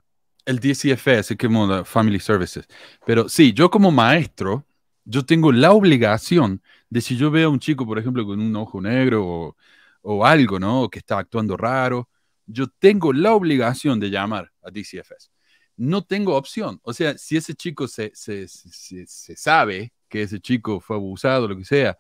El 0.46 0.60
DCFS, 0.60 1.36
que 1.38 1.48
es 1.48 1.88
Family 1.88 2.20
Services. 2.20 2.68
Pero 3.06 3.30
sí, 3.30 3.54
yo 3.54 3.72
como 3.72 3.90
maestro, 3.90 4.66
yo 5.06 5.26
tengo 5.26 5.52
la 5.52 5.72
obligación 5.72 6.62
de 6.90 7.02
si 7.02 7.18
yo 7.18 7.32
veo 7.32 7.48
a 7.48 7.52
un 7.52 7.60
chico, 7.60 7.86
por 7.86 7.98
ejemplo, 7.98 8.26
con 8.26 8.40
un 8.40 8.56
ojo 8.56 8.82
negro 8.82 9.56
o, 10.02 10.26
algo, 10.26 10.60
¿no? 10.60 10.90
Que 10.90 11.00
está 11.00 11.18
actuando 11.18 11.58
raro, 11.58 12.10
yo 12.46 12.68
tengo 12.68 13.14
la 13.14 13.34
obligación 13.34 14.00
de 14.00 14.10
llamar 14.10 14.52
a 14.62 14.72
DCFS. 14.72 15.32
No 15.78 16.04
tengo 16.04 16.36
opción. 16.36 16.80
O 16.84 16.94
sea, 16.94 17.18
si 17.18 17.38
ese 17.38 17.54
chico 17.54 17.88
se, 17.88 18.12
se, 18.14 18.48
se, 18.48 19.36
sabe 19.36 19.94
que 20.08 20.22
ese 20.22 20.40
chico 20.40 20.80
fue 20.80 20.96
abusado, 20.96 21.48
lo 21.48 21.58
que 21.58 21.66
sea, 21.66 21.98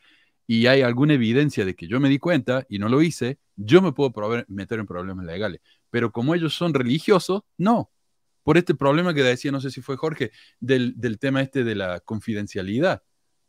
y 0.47 0.67
hay 0.67 0.81
alguna 0.81 1.15
evidencia 1.15 1.65
de 1.65 1.75
que 1.75 1.87
yo 1.87 1.99
me 1.99 2.09
di 2.09 2.19
cuenta 2.19 2.65
y 2.69 2.79
no 2.79 2.87
lo 2.87 3.01
hice, 3.01 3.39
yo 3.55 3.81
me 3.81 3.91
puedo 3.91 4.13
meter 4.47 4.79
en 4.79 4.85
problemas 4.85 5.25
legales. 5.25 5.61
Pero 5.89 6.11
como 6.11 6.35
ellos 6.35 6.53
son 6.53 6.73
religiosos, 6.73 7.41
no. 7.57 7.91
Por 8.43 8.57
este 8.57 8.75
problema 8.75 9.13
que 9.13 9.23
decía, 9.23 9.51
no 9.51 9.59
sé 9.59 9.71
si 9.71 9.81
fue 9.81 9.97
Jorge, 9.97 10.31
del, 10.59 10.95
tema 11.19 11.41
este 11.41 11.63
de 11.63 11.75
la 11.75 11.99
confidencialidad, 11.99 13.03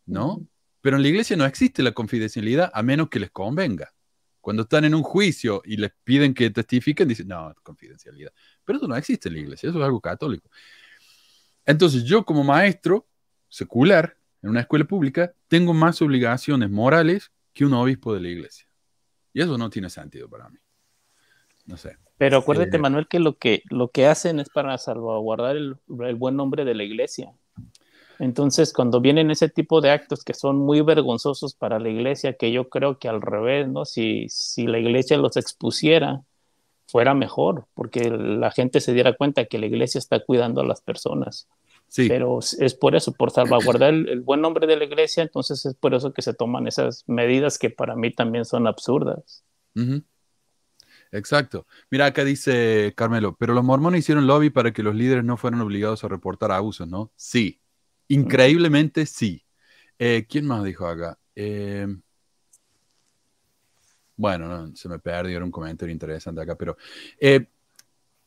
¿no? 0.06 0.46
Pero 0.80 0.96
en 0.96 1.02
la 1.02 1.08
iglesia 1.08 1.36
no 1.36 1.44
existe 1.44 1.82
la 1.82 1.92
confidencialidad 1.92 2.70
a 2.72 2.82
menos 2.82 3.10
que 3.10 3.20
les 3.20 3.30
convenga. 3.30 3.92
Cuando 4.46 4.62
están 4.62 4.84
en 4.84 4.94
un 4.94 5.02
juicio 5.02 5.60
y 5.64 5.76
les 5.76 5.90
piden 6.04 6.32
que 6.32 6.50
testifiquen, 6.50 7.08
dicen, 7.08 7.26
no, 7.26 7.52
confidencialidad. 7.64 8.30
Pero 8.64 8.78
eso 8.78 8.86
no 8.86 8.94
existe 8.94 9.28
en 9.28 9.34
la 9.34 9.40
iglesia, 9.40 9.68
eso 9.68 9.80
es 9.80 9.84
algo 9.84 10.00
católico. 10.00 10.48
Entonces 11.64 12.04
yo 12.04 12.24
como 12.24 12.44
maestro 12.44 13.08
secular 13.48 14.16
en 14.42 14.50
una 14.50 14.60
escuela 14.60 14.84
pública 14.84 15.34
tengo 15.48 15.74
más 15.74 16.00
obligaciones 16.00 16.70
morales 16.70 17.32
que 17.52 17.64
un 17.64 17.74
obispo 17.74 18.14
de 18.14 18.20
la 18.20 18.28
iglesia. 18.28 18.68
Y 19.32 19.42
eso 19.42 19.58
no 19.58 19.68
tiene 19.68 19.90
sentido 19.90 20.30
para 20.30 20.48
mí. 20.48 20.58
No 21.64 21.76
sé. 21.76 21.96
Pero 22.16 22.38
acuérdate, 22.38 22.78
Manuel, 22.78 23.08
que 23.08 23.18
lo 23.18 23.38
que, 23.38 23.64
lo 23.68 23.90
que 23.90 24.06
hacen 24.06 24.38
es 24.38 24.48
para 24.48 24.78
salvaguardar 24.78 25.56
el, 25.56 25.76
buen 25.88 26.36
nombre 26.36 26.64
de 26.64 26.76
la 26.76 26.84
iglesia. 26.84 27.32
Entonces, 28.18 28.72
cuando 28.72 29.00
vienen 29.00 29.30
ese 29.30 29.48
tipo 29.48 29.80
de 29.80 29.90
actos 29.90 30.24
que 30.24 30.34
son 30.34 30.58
muy 30.58 30.80
vergonzosos 30.80 31.54
para 31.54 31.78
la 31.78 31.88
iglesia, 31.88 32.34
que 32.34 32.50
yo 32.50 32.68
creo 32.68 32.98
que 32.98 33.08
al 33.08 33.20
revés, 33.20 33.68
¿no? 33.68 33.84
Si, 33.84 34.26
si 34.28 34.66
la 34.66 34.78
iglesia 34.78 35.18
los 35.18 35.36
expusiera, 35.36 36.22
fuera 36.86 37.14
mejor, 37.14 37.66
porque 37.74 38.10
la 38.10 38.50
gente 38.50 38.80
se 38.80 38.94
diera 38.94 39.16
cuenta 39.16 39.46
que 39.46 39.58
la 39.58 39.66
iglesia 39.66 39.98
está 39.98 40.24
cuidando 40.24 40.60
a 40.60 40.66
las 40.66 40.80
personas. 40.80 41.48
Sí. 41.88 42.08
Pero 42.08 42.38
es 42.40 42.74
por 42.74 42.96
eso, 42.96 43.12
por 43.12 43.30
salvaguardar 43.30 43.94
el, 43.94 44.20
buen 44.20 44.40
nombre 44.40 44.66
de 44.66 44.76
la 44.76 44.84
iglesia, 44.84 45.22
entonces 45.22 45.64
es 45.66 45.74
por 45.74 45.94
eso 45.94 46.12
que 46.12 46.22
se 46.22 46.34
toman 46.34 46.66
esas 46.66 47.04
medidas 47.06 47.58
que 47.58 47.70
para 47.70 47.94
mí 47.96 48.12
también 48.12 48.44
son 48.44 48.66
absurdas. 48.66 49.44
Exacto. 51.12 51.66
Mira, 51.90 52.06
acá 52.06 52.24
dice 52.24 52.92
Carmelo, 52.96 53.36
pero 53.38 53.54
los 53.54 53.62
mormones 53.62 54.00
hicieron 54.00 54.26
lobby 54.26 54.50
para 54.50 54.72
que 54.72 54.82
los 54.82 54.94
líderes 54.94 55.24
no 55.24 55.36
fueran 55.36 55.60
obligados 55.60 56.02
a 56.02 56.08
reportar 56.08 56.50
abusos, 56.50 56.88
¿no? 56.88 57.12
Sí. 57.16 57.60
Increíblemente 58.08 59.06
sí. 59.06 59.44
Eh, 59.98 60.26
¿Quién 60.28 60.46
más 60.46 60.62
dijo 60.64 60.86
acá? 60.86 61.18
Eh, 61.34 61.86
bueno, 64.16 64.74
se 64.74 64.88
me 64.88 64.98
perdió, 64.98 65.36
era 65.36 65.44
un 65.44 65.50
comentario 65.50 65.92
interesante 65.92 66.40
acá, 66.40 66.56
pero 66.56 66.76
eh, 67.20 67.46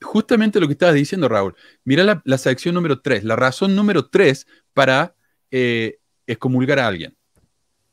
justamente 0.02 0.60
lo 0.60 0.68
que 0.68 0.74
estabas 0.74 0.96
diciendo, 0.96 1.28
Raúl, 1.28 1.56
mira 1.84 2.04
la, 2.04 2.22
la 2.26 2.38
sección 2.38 2.76
número 2.76 3.02
3, 3.02 3.24
la 3.24 3.36
razón 3.36 3.76
número 3.76 4.08
3 4.08 4.46
para 4.74 5.16
excomulgar 6.28 6.80
a 6.80 6.88
alguien. 6.88 7.18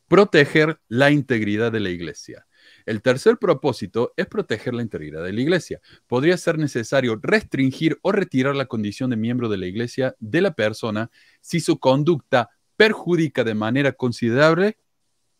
Proteger 0.08 0.78
la 0.88 1.10
integridad 1.10 1.72
de 1.72 1.80
la 1.80 1.88
iglesia. 1.88 2.45
El 2.86 3.02
tercer 3.02 3.36
propósito 3.38 4.14
es 4.16 4.26
proteger 4.26 4.72
la 4.72 4.82
integridad 4.82 5.24
de 5.24 5.32
la 5.32 5.40
iglesia. 5.40 5.80
Podría 6.06 6.36
ser 6.36 6.56
necesario 6.56 7.18
restringir 7.20 7.98
o 8.02 8.12
retirar 8.12 8.54
la 8.54 8.66
condición 8.66 9.10
de 9.10 9.16
miembro 9.16 9.48
de 9.48 9.58
la 9.58 9.66
iglesia 9.66 10.14
de 10.20 10.40
la 10.40 10.54
persona 10.54 11.10
si 11.40 11.58
su 11.58 11.78
conducta 11.80 12.50
perjudica 12.76 13.42
de 13.42 13.54
manera 13.54 13.92
considerable 13.92 14.78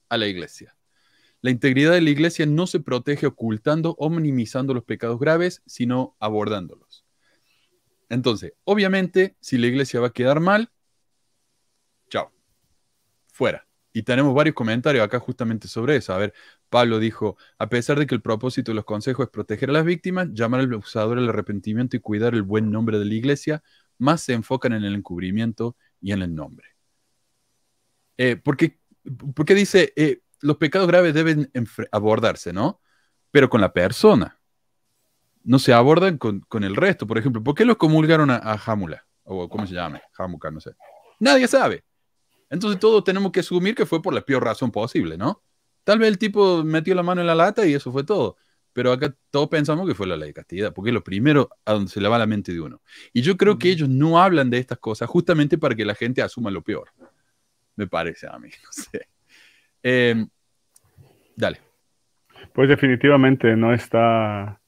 a 0.09 0.17
la 0.17 0.27
iglesia. 0.27 0.77
La 1.41 1.51
integridad 1.51 1.93
de 1.93 2.01
la 2.01 2.11
iglesia 2.11 2.47
no 2.47 2.67
se 2.67 2.81
protege 2.81 3.27
ocultando 3.27 3.95
o 3.99 4.11
minimizando 4.11 4.75
los 4.75 4.83
pecados 4.83 5.21
graves, 5.21 5.63
sino 5.67 6.17
abordándolos. 6.19 7.05
Entonces, 8.09 8.55
obviamente, 8.65 9.37
si 9.41 9.59
la 9.59 9.69
iglesia 9.69 10.01
va 10.01 10.09
a 10.09 10.13
quedar 10.13 10.41
mal, 10.41 10.73
chao, 12.09 12.33
fuera. 13.29 13.67
Y 13.93 14.03
tenemos 14.03 14.35
varios 14.35 14.55
comentarios 14.55 15.05
acá 15.05 15.19
justamente 15.19 15.69
sobre 15.69 15.97
eso. 15.97 16.13
A 16.13 16.19
ver, 16.19 16.35
Pablo 16.69 16.99
dijo, 16.99 17.37
a 17.59 17.69
pesar 17.69 17.99
de 17.99 18.07
que 18.07 18.15
el 18.15 18.23
propósito 18.23 18.71
de 18.71 18.77
los 18.77 18.85
consejos 18.85 19.27
es 19.27 19.31
proteger 19.31 19.71
a 19.71 19.75
las 19.75 19.85
víctimas, 19.85 20.29
llamar 20.33 20.61
al 20.61 20.73
abusador 20.73 21.19
al 21.19 21.29
arrepentimiento 21.29 21.97
y 21.97 22.01
cuidar 22.01 22.35
el 22.35 22.43
buen 22.43 22.71
nombre 22.71 22.99
de 22.99 23.05
la 23.05 23.15
iglesia, 23.15 23.63
más 23.99 24.23
se 24.23 24.33
enfocan 24.33 24.73
en 24.73 24.85
el 24.85 24.95
encubrimiento 24.95 25.77
y 26.01 26.13
en 26.13 26.23
el 26.23 26.35
nombre. 26.35 26.69
Eh, 28.19 28.37
porque, 28.37 28.79
porque 29.35 29.55
dice, 29.55 29.93
eh, 29.97 30.21
los 30.41 30.57
pecados 30.57 30.89
graves 30.89 31.15
deben 31.15 31.51
abordarse, 31.93 32.53
¿no? 32.53 32.81
Pero 33.31 33.49
con 33.49 33.61
la 33.61 33.73
persona. 33.73 34.39
No 35.45 35.59
se 35.59 35.73
abordan 35.73 36.19
con, 36.19 36.65
el 36.65 36.75
resto. 36.75 37.07
Por 37.07 37.19
ejemplo, 37.19 37.43
¿por 37.43 37.55
qué 37.55 37.65
los 37.65 37.77
comulgaron 37.77 38.31
a, 38.31 38.37
a 38.37 38.59
Jámula? 38.59 39.07
O 39.23 39.49
cómo 39.49 39.67
se 39.67 39.75
llama, 39.75 40.01
Jamuca, 40.13 40.51
no 40.51 40.61
sé. 40.61 40.73
Nadie 41.21 41.47
sabe. 41.47 41.85
Entonces 42.51 42.81
todos 42.81 43.05
tenemos 43.05 43.33
que 43.33 43.41
asumir 43.41 43.75
que 43.75 43.87
fue 43.87 44.03
por 44.03 44.15
la 44.15 44.21
peor 44.21 44.45
razón 44.45 44.71
posible, 44.71 45.17
¿no? 45.17 45.43
Tal 45.87 46.01
vez 46.01 46.09
el 46.09 46.19
tipo 46.19 46.65
metió 46.65 46.97
la 46.97 47.05
mano 47.05 47.21
en 47.21 47.29
la 47.29 47.37
lata 47.37 47.65
y 47.65 47.73
eso 47.73 47.93
fue 47.93 48.03
todo. 48.03 48.37
Pero 48.73 48.91
acá 48.91 49.15
todos 49.31 49.49
pensamos 49.49 49.87
que 49.87 49.95
fue 49.95 50.09
la 50.09 50.17
ley 50.17 50.31
de 50.31 50.35
castidad, 50.35 50.75
porque 50.75 50.91
es 50.91 50.95
lo 50.95 51.05
primero 51.05 51.49
a 51.65 51.75
donde 51.75 51.93
se 51.93 52.01
le 52.01 52.09
va 52.09 52.19
la 52.19 52.27
mente 52.27 52.53
de 52.53 52.61
uno. 52.61 52.83
Y 53.13 53.23
yo 53.23 53.37
creo 53.37 53.57
que 53.57 53.71
ellos 53.71 53.89
no 53.89 54.21
hablan 54.21 54.51
de 54.51 54.59
estas 54.59 54.79
cosas 54.79 55.09
justamente 55.09 55.59
para 55.59 55.77
que 55.77 55.85
la 55.85 55.95
gente 55.95 56.23
asuma 56.23 56.51
lo 56.51 56.63
peor. 56.63 56.89
Me 57.77 57.87
parece 57.87 58.27
a 58.27 58.37
mí, 58.37 58.49
no 58.65 58.73
sé. 58.73 59.07
Em, 59.81 60.29
dale. 61.37 61.61
Pues 62.53 62.69
definitivamente 62.69 63.55
no 63.55 63.73
está 63.73 64.61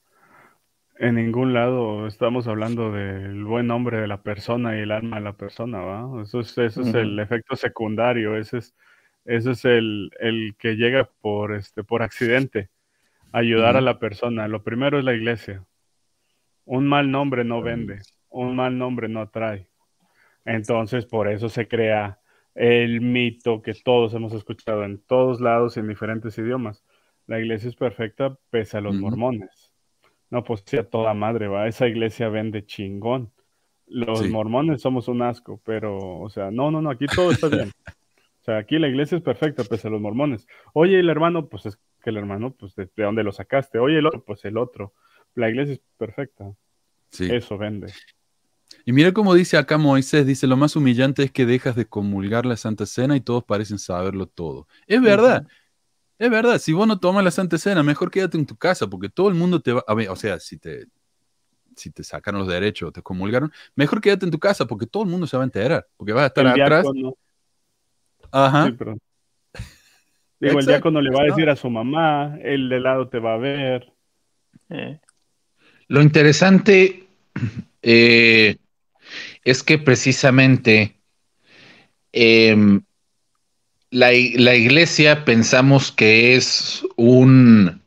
en 1.00 1.16
ningún 1.16 1.52
lado. 1.52 2.06
Estamos 2.06 2.46
hablando 2.46 2.92
del 2.92 3.42
buen 3.42 3.66
nombre 3.66 4.00
de 4.00 4.06
la 4.06 4.22
persona 4.22 4.76
y 4.76 4.82
el 4.82 4.92
alma 4.92 5.16
de 5.16 5.24
la 5.24 5.36
persona, 5.36 5.80
¿va? 5.80 6.22
Eso 6.22 6.38
es, 6.38 6.56
eso 6.58 6.82
es 6.82 6.94
el 6.94 7.18
efecto 7.18 7.56
secundario, 7.56 8.36
ese 8.36 8.58
es, 8.58 8.76
ese 9.28 9.50
es 9.50 9.64
el, 9.66 10.10
el, 10.20 10.56
que 10.58 10.76
llega 10.76 11.10
por, 11.20 11.54
este, 11.54 11.84
por 11.84 12.02
accidente. 12.02 12.70
Ayudar 13.30 13.76
a 13.76 13.82
la 13.82 13.98
persona. 13.98 14.48
Lo 14.48 14.64
primero 14.64 14.98
es 14.98 15.04
la 15.04 15.12
iglesia. 15.12 15.66
Un 16.64 16.86
mal 16.86 17.10
nombre 17.10 17.44
no 17.44 17.60
vende, 17.60 18.00
un 18.30 18.56
mal 18.56 18.78
nombre 18.78 19.06
no 19.06 19.20
atrae. 19.20 19.68
Entonces, 20.46 21.04
por 21.04 21.28
eso 21.28 21.50
se 21.50 21.68
crea 21.68 22.20
el 22.54 23.02
mito 23.02 23.60
que 23.60 23.74
todos 23.74 24.14
hemos 24.14 24.32
escuchado 24.32 24.82
en 24.84 24.98
todos 24.98 25.42
lados 25.42 25.76
en 25.76 25.88
diferentes 25.88 26.38
idiomas. 26.38 26.82
La 27.26 27.38
iglesia 27.38 27.68
es 27.68 27.76
perfecta 27.76 28.34
pese 28.48 28.78
a 28.78 28.80
los 28.80 28.94
mormones. 28.94 29.74
No, 30.30 30.42
pues 30.42 30.62
sí, 30.64 30.78
a 30.78 30.88
toda 30.88 31.12
madre, 31.12 31.48
va. 31.48 31.68
Esa 31.68 31.86
iglesia 31.86 32.30
vende 32.30 32.64
chingón. 32.64 33.30
Los 33.86 34.26
mormones 34.30 34.80
somos 34.80 35.06
un 35.06 35.20
asco, 35.20 35.60
pero, 35.66 35.98
o 35.98 36.30
sea, 36.30 36.50
no, 36.50 36.70
no, 36.70 36.80
no, 36.80 36.90
aquí 36.90 37.04
todo 37.14 37.30
está 37.30 37.48
bien. 37.48 37.70
Sea, 38.48 38.56
aquí 38.56 38.78
la 38.78 38.88
iglesia 38.88 39.18
es 39.18 39.22
perfecta 39.22 39.62
pese 39.62 39.88
a 39.88 39.90
los 39.90 40.00
mormones. 40.00 40.46
Oye, 40.72 40.98
el 40.98 41.10
hermano, 41.10 41.50
pues 41.50 41.66
es 41.66 41.78
que 42.02 42.08
el 42.08 42.16
hermano, 42.16 42.54
pues 42.58 42.74
de, 42.76 42.88
dónde 42.96 43.22
lo 43.22 43.30
sacaste. 43.30 43.78
Oye, 43.78 43.98
el 43.98 44.06
otro, 44.06 44.24
pues 44.24 44.42
el 44.46 44.56
otro. 44.56 44.94
La 45.34 45.50
iglesia 45.50 45.74
es 45.74 45.82
perfecta. 45.98 46.50
Sí. 47.10 47.28
Eso 47.30 47.58
vende. 47.58 47.92
Y 48.86 48.92
mira 48.92 49.12
cómo 49.12 49.34
dice 49.34 49.58
acá 49.58 49.76
Moisés, 49.76 50.24
dice, 50.24 50.46
lo 50.46 50.56
más 50.56 50.76
humillante 50.76 51.24
es 51.24 51.30
que 51.30 51.44
dejas 51.44 51.76
de 51.76 51.84
comulgar 51.84 52.46
la 52.46 52.56
Santa 52.56 52.86
Cena 52.86 53.16
y 53.16 53.20
todos 53.20 53.44
parecen 53.44 53.78
saberlo 53.78 54.24
todo. 54.24 54.66
Es 54.86 55.02
verdad, 55.02 55.46
es 56.18 56.30
verdad, 56.30 56.58
si 56.58 56.72
vos 56.72 56.88
no 56.88 56.98
tomas 56.98 57.22
la 57.22 57.30
Santa 57.30 57.58
Cena, 57.58 57.82
mejor 57.82 58.10
quédate 58.10 58.38
en 58.38 58.46
tu 58.46 58.56
casa, 58.56 58.86
porque 58.86 59.10
todo 59.10 59.28
el 59.28 59.34
mundo 59.34 59.60
te 59.60 59.74
va, 59.74 59.84
a 59.86 59.92
ver, 59.92 60.08
o 60.08 60.16
sea, 60.16 60.40
si 60.40 60.56
te, 60.56 60.86
si 61.76 61.90
te 61.90 62.02
sacaron 62.02 62.40
los 62.40 62.48
derechos, 62.48 62.94
te 62.94 63.02
comulgaron, 63.02 63.52
mejor 63.74 64.00
quédate 64.00 64.24
en 64.24 64.32
tu 64.32 64.38
casa, 64.38 64.64
porque 64.66 64.86
todo 64.86 65.02
el 65.02 65.10
mundo 65.10 65.26
se 65.26 65.36
va 65.36 65.42
a 65.42 65.44
enterar, 65.44 65.86
porque 65.98 66.14
vas 66.14 66.24
a 66.24 66.26
estar 66.28 66.46
atrás. 66.46 66.86
Ajá. 68.32 68.66
Sí, 68.66 68.72
pero... 68.78 68.96
Digo, 70.40 70.60
el 70.60 70.66
diácono 70.66 71.00
le 71.00 71.10
va 71.10 71.22
a 71.22 71.24
decir 71.24 71.50
a 71.50 71.56
su 71.56 71.68
mamá, 71.68 72.38
el 72.42 72.68
de 72.68 72.78
lado 72.80 73.08
te 73.08 73.18
va 73.18 73.34
a 73.34 73.38
ver. 73.38 73.92
Eh. 74.70 74.98
Lo 75.88 76.00
interesante 76.00 77.08
eh, 77.82 78.56
es 79.42 79.62
que 79.62 79.78
precisamente 79.78 80.94
em, 82.12 82.82
la, 83.90 84.12
iglesia 84.12 85.24
pensamos 85.24 85.90
que 85.90 86.36
es 86.36 86.84
un, 86.96 87.80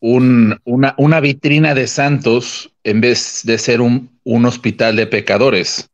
una, 0.00 1.20
vitrina 1.20 1.74
de 1.74 1.86
santos 1.86 2.72
en 2.84 3.00
vez 3.00 3.42
de 3.44 3.58
ser 3.58 3.80
un, 3.80 4.10
hospital 4.24 4.96
de 4.96 5.06
pecadores. 5.06 5.88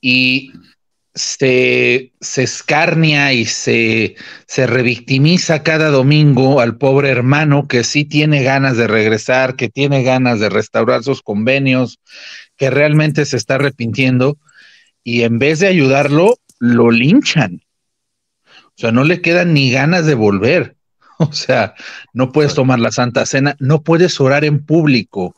Y 0.00 0.52
se, 1.14 2.12
escarnia 2.20 3.32
y 3.32 3.44
se, 3.44 4.16
se 4.46 4.66
revictimiza 4.66 5.62
cada 5.62 5.90
domingo 5.90 6.60
al 6.60 6.76
pobre 6.76 7.10
hermano 7.10 7.68
que 7.68 7.84
sí 7.84 8.04
tiene 8.04 8.42
ganas 8.42 8.76
de 8.76 8.86
regresar, 8.86 9.56
que 9.56 9.68
tiene 9.68 10.02
ganas 10.02 10.40
de 10.40 10.48
restaurar 10.48 11.02
sus 11.02 11.22
convenios, 11.22 11.98
que 12.56 12.70
realmente 12.70 13.24
se 13.26 13.36
está 13.36 13.56
arrepintiendo 13.56 14.38
y 15.04 15.22
en 15.22 15.38
vez 15.38 15.58
de 15.60 15.66
ayudarlo, 15.66 16.36
lo 16.58 16.90
linchan. 16.90 17.62
O 18.44 18.74
sea, 18.76 18.92
no 18.92 19.04
le 19.04 19.20
quedan 19.20 19.52
ni 19.52 19.70
ganas 19.70 20.06
de 20.06 20.14
volver. 20.14 20.76
O 21.18 21.32
sea, 21.32 21.74
no 22.12 22.32
puedes 22.32 22.54
tomar 22.54 22.80
la 22.80 22.90
Santa 22.90 23.24
Cena, 23.26 23.54
no 23.60 23.82
puedes 23.82 24.20
orar 24.20 24.44
en 24.44 24.64
público. 24.64 25.36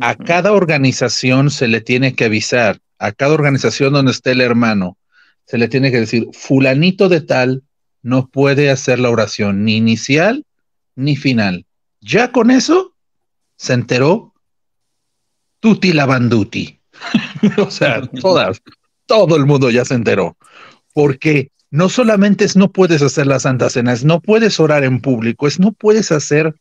A 0.00 0.16
cada 0.16 0.50
organización 0.50 1.50
se 1.50 1.68
le 1.68 1.80
tiene 1.80 2.16
que 2.16 2.24
avisar, 2.24 2.80
a 2.98 3.12
cada 3.12 3.34
organización 3.34 3.92
donde 3.92 4.10
esté 4.10 4.32
el 4.32 4.40
hermano, 4.40 4.96
se 5.46 5.58
le 5.58 5.68
tiene 5.68 5.90
que 5.90 6.00
decir, 6.00 6.28
fulanito 6.32 7.08
de 7.08 7.20
tal 7.20 7.62
no 8.02 8.28
puede 8.28 8.70
hacer 8.70 8.98
la 8.98 9.10
oración 9.10 9.64
ni 9.64 9.76
inicial 9.76 10.44
ni 10.94 11.16
final. 11.16 11.66
Ya 12.00 12.32
con 12.32 12.50
eso 12.50 12.94
se 13.56 13.74
enteró 13.74 14.34
tutti 15.60 15.92
lavanduti. 15.92 16.80
o 17.58 17.70
sea, 17.70 18.02
todas, 18.02 18.60
todo 19.06 19.36
el 19.36 19.46
mundo 19.46 19.70
ya 19.70 19.84
se 19.84 19.94
enteró. 19.94 20.36
Porque 20.92 21.52
no 21.70 21.88
solamente 21.88 22.44
es 22.44 22.56
no 22.56 22.70
puedes 22.70 23.02
hacer 23.02 23.26
la 23.26 23.40
Santa 23.40 23.70
Cena, 23.70 23.92
es 23.92 24.04
no 24.04 24.20
puedes 24.20 24.60
orar 24.60 24.84
en 24.84 25.00
público, 25.00 25.46
es 25.46 25.58
no 25.58 25.72
puedes 25.72 26.12
hacer 26.12 26.54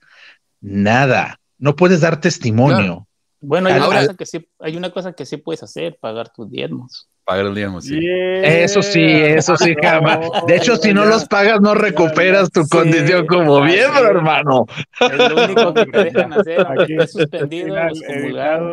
nada, 0.62 1.40
no 1.58 1.76
puedes 1.76 2.02
dar 2.02 2.22
testimonio. 2.22 3.08
Bueno, 3.42 3.70
hay, 3.70 3.76
una 3.76 3.88
cosa 3.88 4.16
que 4.16 4.26
sí, 4.26 4.48
hay 4.60 4.78
una 4.78 4.92
cosa 4.92 5.14
que 5.14 5.26
sí 5.26 5.38
puedes 5.38 5.64
hacer, 5.64 5.98
pagar 6.00 6.30
tus 6.30 6.50
diezmos. 6.50 7.10
Pagar 7.24 7.46
el 7.46 7.56
diezmo, 7.56 7.80
sí. 7.82 8.00
Eso 8.44 8.82
sí, 8.82 9.04
eso 9.04 9.56
sí, 9.56 9.76
jamás. 9.80 10.20
De 10.48 10.56
hecho, 10.56 10.76
si 10.76 10.92
no 10.92 11.06
los 11.06 11.26
pagas, 11.26 11.62
no 11.62 11.76
recuperas 11.76 12.50
tu 12.52 12.68
condición 12.68 13.28
como 13.28 13.62
miembro, 13.62 14.08
hermano. 14.08 14.66
Es 15.00 15.18
lo 15.18 15.46
único 15.46 15.74
que 15.74 15.86
te 15.86 16.04
dejan 16.06 16.34
hacer. 16.40 16.62
Aquí 16.68 16.96
es 17.00 17.12
suspendido, 17.12 17.76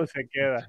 se 0.06 0.28
queda. 0.30 0.66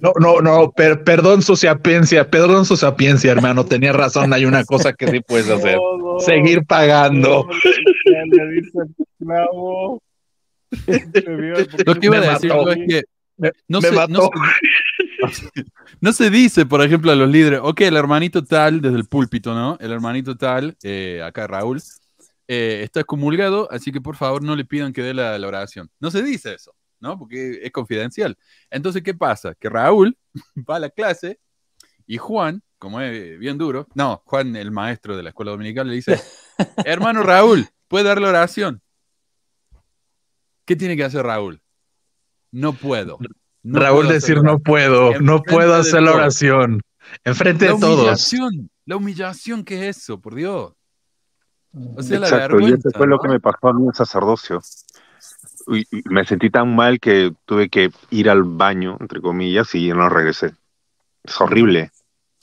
no, 0.00 0.12
no, 0.20 0.40
no, 0.40 0.72
perdón 0.72 1.42
su 1.42 1.56
sapiencia, 1.56 2.30
perdón 2.30 2.64
su 2.64 2.76
sapiencia, 2.76 3.32
hermano. 3.32 3.66
Tenía 3.66 3.92
razón, 3.92 4.32
hay 4.32 4.44
una 4.44 4.64
cosa 4.64 4.92
que 4.92 5.08
sí 5.08 5.20
puedes 5.20 5.50
hacer. 5.50 5.78
Seguir 6.20 6.64
pagando. 6.64 7.48
le 8.04 8.50
dice 8.52 8.78
Lo 11.84 11.94
que 11.96 12.06
iba 12.06 12.18
a 12.18 12.20
decir 12.20 12.52
es 12.52 12.76
que 12.88 13.15
no, 13.68 13.80
se, 13.80 13.92
no, 16.00 16.12
se, 16.12 16.30
dice, 16.30 16.66
por 16.66 16.82
ejemplo, 16.82 17.12
a 17.12 17.16
los 17.16 17.28
líderes, 17.28 17.60
ok, 17.62 17.82
el 17.82 17.96
hermanito 17.96 18.44
tal, 18.44 18.80
desde 18.80 18.96
el 18.96 19.06
púlpito, 19.06 19.54
¿no? 19.54 19.76
El 19.80 19.92
hermanito 19.92 20.36
tal, 20.36 20.76
eh, 20.82 21.22
acá 21.24 21.46
Raúl, 21.46 21.80
eh, 22.48 22.80
está 22.82 23.00
excomulgado, 23.00 23.68
así 23.70 23.92
que 23.92 24.00
por 24.00 24.16
favor 24.16 24.42
no 24.42 24.56
le 24.56 24.64
pidan 24.64 24.92
que 24.92 25.02
dé 25.02 25.14
la, 25.14 25.34
oración. 25.46 25.90
No 26.00 26.10
se 26.10 26.22
dice 26.22 26.54
eso, 26.54 26.74
¿no? 27.00 27.18
Porque 27.18 27.60
es 27.62 27.72
confidencial. 27.72 28.36
Entonces, 28.70 29.02
¿qué 29.02 29.14
pasa? 29.14 29.54
Que 29.54 29.68
Raúl 29.68 30.16
va 30.68 30.76
a 30.76 30.80
la 30.80 30.90
clase 30.90 31.38
y 32.06 32.18
Juan, 32.18 32.62
como 32.78 33.00
es 33.00 33.38
bien 33.38 33.58
duro, 33.58 33.88
no, 33.94 34.22
Juan, 34.26 34.56
el 34.56 34.70
maestro 34.70 35.16
de 35.16 35.22
la 35.22 35.30
escuela 35.30 35.52
dominical, 35.52 35.88
le 35.88 35.94
dice, 35.94 36.20
hermano 36.84 37.22
Raúl, 37.22 37.68
¿puede 37.88 38.04
dar 38.04 38.20
la 38.20 38.28
oración? 38.28 38.82
¿Qué 40.64 40.76
tiene 40.76 40.96
que 40.96 41.04
hacer 41.04 41.24
Raúl? 41.24 41.60
No 42.56 42.72
puedo. 42.72 43.18
Raúl 43.62 44.08
decir 44.08 44.42
no 44.42 44.58
puedo, 44.58 45.20
no 45.20 45.42
puedo 45.42 45.74
hacer 45.74 46.02
la 46.02 46.14
oración. 46.14 46.80
Enfrente 47.22 47.66
de 47.66 47.78
todos. 47.78 48.32
La 48.86 48.96
humillación, 48.96 49.64
¿qué 49.64 49.88
es 49.88 49.98
eso? 49.98 50.20
Por 50.20 50.34
Dios. 50.34 50.72
O 51.96 52.02
sea, 52.02 52.18
Exacto, 52.18 52.60
y 52.60 52.72
eso 52.72 52.88
fue 52.94 53.06
lo 53.06 53.18
que 53.18 53.28
me 53.28 53.40
pasó 53.40 53.68
a 53.68 53.72
mí 53.74 53.86
en 53.86 53.92
sacerdocio. 53.92 54.62
Y, 55.68 55.84
me 56.08 56.24
sentí 56.24 56.48
tan 56.48 56.74
mal 56.74 56.98
que 56.98 57.34
tuve 57.44 57.68
que 57.68 57.90
ir 58.10 58.30
al 58.30 58.44
baño, 58.44 58.96
entre 59.00 59.20
comillas, 59.20 59.74
y 59.74 59.88
no 59.88 60.08
regresé. 60.08 60.54
Es 61.24 61.38
horrible, 61.40 61.90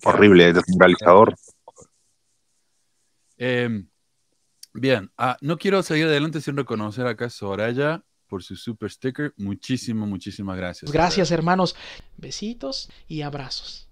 horrible, 0.04 0.50
es 0.50 0.56
desmoralizador. 0.56 1.34
Em, 3.38 3.88
bien, 4.74 5.12
ah, 5.18 5.38
no 5.42 5.58
quiero 5.58 5.82
seguir 5.82 6.06
adelante 6.06 6.42
sin 6.42 6.56
reconocer 6.56 7.08
acá 7.08 7.26
a 7.26 7.30
Soraya 7.30 8.04
por 8.28 8.44
su 8.44 8.56
super 8.56 8.90
sticker. 8.90 9.34
Muchísimas, 9.38 10.08
muchísimas 10.08 10.58
gracias. 10.58 10.92
Gracias, 10.92 11.32
hermanos. 11.32 11.76
Besitos 12.18 12.90
y 13.08 13.22
abrazos. 13.22 13.88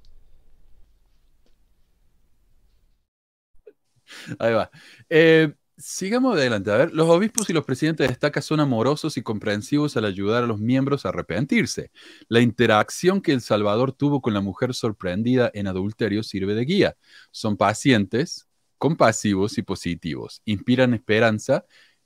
Ahí 4.39 4.53
va. 4.53 4.69
Eh, 5.09 5.53
sigamos 5.77 6.35
adelante. 6.35 6.71
A 6.71 6.77
ver, 6.77 6.93
los 6.93 7.09
obispos 7.09 7.49
y 7.49 7.53
los 7.53 7.65
presidentes 7.65 8.07
de 8.07 8.13
estaca 8.13 8.41
son 8.41 8.59
amorosos 8.59 9.17
y 9.17 9.21
comprensivos 9.21 9.97
al 9.97 10.05
ayudar 10.05 10.43
a 10.43 10.47
los 10.47 10.59
miembros 10.59 11.05
a 11.05 11.09
arrepentirse. 11.09 11.91
La 12.27 12.41
interacción 12.41 13.21
que 13.21 13.33
El 13.33 13.41
Salvador 13.41 13.91
tuvo 13.91 14.21
con 14.21 14.33
la 14.33 14.41
mujer 14.41 14.73
sorprendida 14.73 15.51
en 15.53 15.67
adulterio 15.67 16.23
sirve 16.23 16.55
de 16.55 16.65
guía. 16.65 16.97
Son 17.31 17.57
pacientes, 17.57 18.47
compasivos 18.77 19.57
y 19.57 19.63
positivos. 19.63 20.41
Inspiran 20.45 20.93
esperanza 20.93 21.65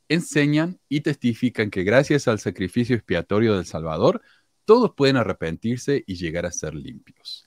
enseñan 0.09 0.79
y 0.89 1.01
testifican 1.01 1.69
que 1.71 1.83
gracias 1.83 2.27
al 2.27 2.39
sacrificio 2.39 2.95
expiatorio 2.95 3.55
del 3.55 3.65
Salvador, 3.65 4.21
todos 4.65 4.93
pueden 4.95 5.17
arrepentirse 5.17 6.03
y 6.07 6.15
llegar 6.15 6.45
a 6.45 6.51
ser 6.51 6.75
limpios. 6.75 7.45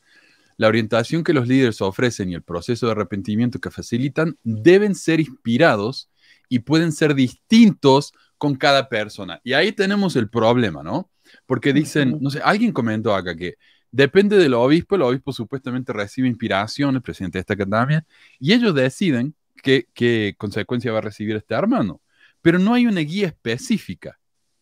la 0.56 0.68
orientación 0.68 1.24
que 1.24 1.32
los 1.32 1.46
líderes 1.48 1.80
ofrecen 1.80 2.30
y 2.30 2.34
el 2.34 2.42
proceso 2.42 2.86
de 2.86 2.92
arrepentimiento 2.92 3.60
que 3.60 3.70
facilitan 3.70 4.36
deben 4.42 4.94
ser 4.94 5.20
inspirados 5.20 6.10
y 6.48 6.60
pueden 6.60 6.92
ser 6.92 7.14
distintos 7.14 8.12
con 8.38 8.56
cada 8.56 8.88
persona. 8.88 9.40
Y 9.44 9.52
ahí 9.52 9.72
tenemos 9.72 10.16
el 10.16 10.28
problema, 10.28 10.82
¿no? 10.82 11.10
Porque 11.46 11.72
dicen, 11.72 12.18
no 12.20 12.30
sé, 12.30 12.40
alguien 12.42 12.72
comentó 12.72 13.14
acá 13.14 13.36
que 13.36 13.54
depende 13.92 14.36
del 14.36 14.54
obispo, 14.54 14.96
el 14.96 15.02
obispo 15.02 15.32
supuestamente 15.32 15.92
recibe 15.92 16.28
inspiración, 16.28 16.96
el 16.96 17.02
presidente 17.02 17.38
de 17.38 17.40
esta 17.40 17.54
academia, 17.54 18.04
y 18.40 18.52
ellos 18.52 18.74
deciden 18.74 19.34
qué, 19.62 19.86
qué 19.94 20.34
consecuencia 20.38 20.92
va 20.92 20.98
a 20.98 21.02
recibir 21.02 21.36
este 21.36 21.54
hermano. 21.54 22.00
Pero 22.42 22.58
no 22.58 22.74
hay 22.74 22.86
una 22.86 23.00
guía 23.00 23.28
específica. 23.28 24.18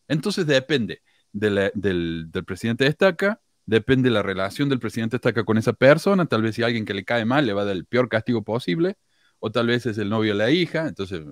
Entonces 0.08 0.46
depende 0.46 1.02
del, 1.32 1.70
del, 1.74 2.44
presidente 2.44 2.84
de 2.84 2.90
estaca, 2.90 3.40
depende 3.64 4.08
de 4.08 4.14
la 4.14 4.22
relación 4.22 4.68
del 4.68 4.78
presidente 4.78 5.14
de 5.14 5.18
estaca 5.18 5.44
con 5.44 5.58
esa 5.58 5.72
persona, 5.72 6.26
tal 6.26 6.42
vez 6.42 6.54
si 6.54 6.62
alguien 6.62 6.84
que 6.84 6.94
le 6.94 7.04
cae 7.04 7.24
mal 7.24 7.46
le 7.46 7.52
va 7.52 7.62
a 7.62 7.66
dar 7.66 7.76
el 7.76 7.84
peor 7.84 8.08
castigo 8.08 8.42
posible, 8.42 8.96
o 9.38 9.50
tal 9.50 9.66
vez 9.66 9.86
es 9.86 9.98
el 9.98 10.08
novio 10.08 10.32
de 10.32 10.38
la 10.38 10.50
hija, 10.50 10.88
entonces 10.88 11.22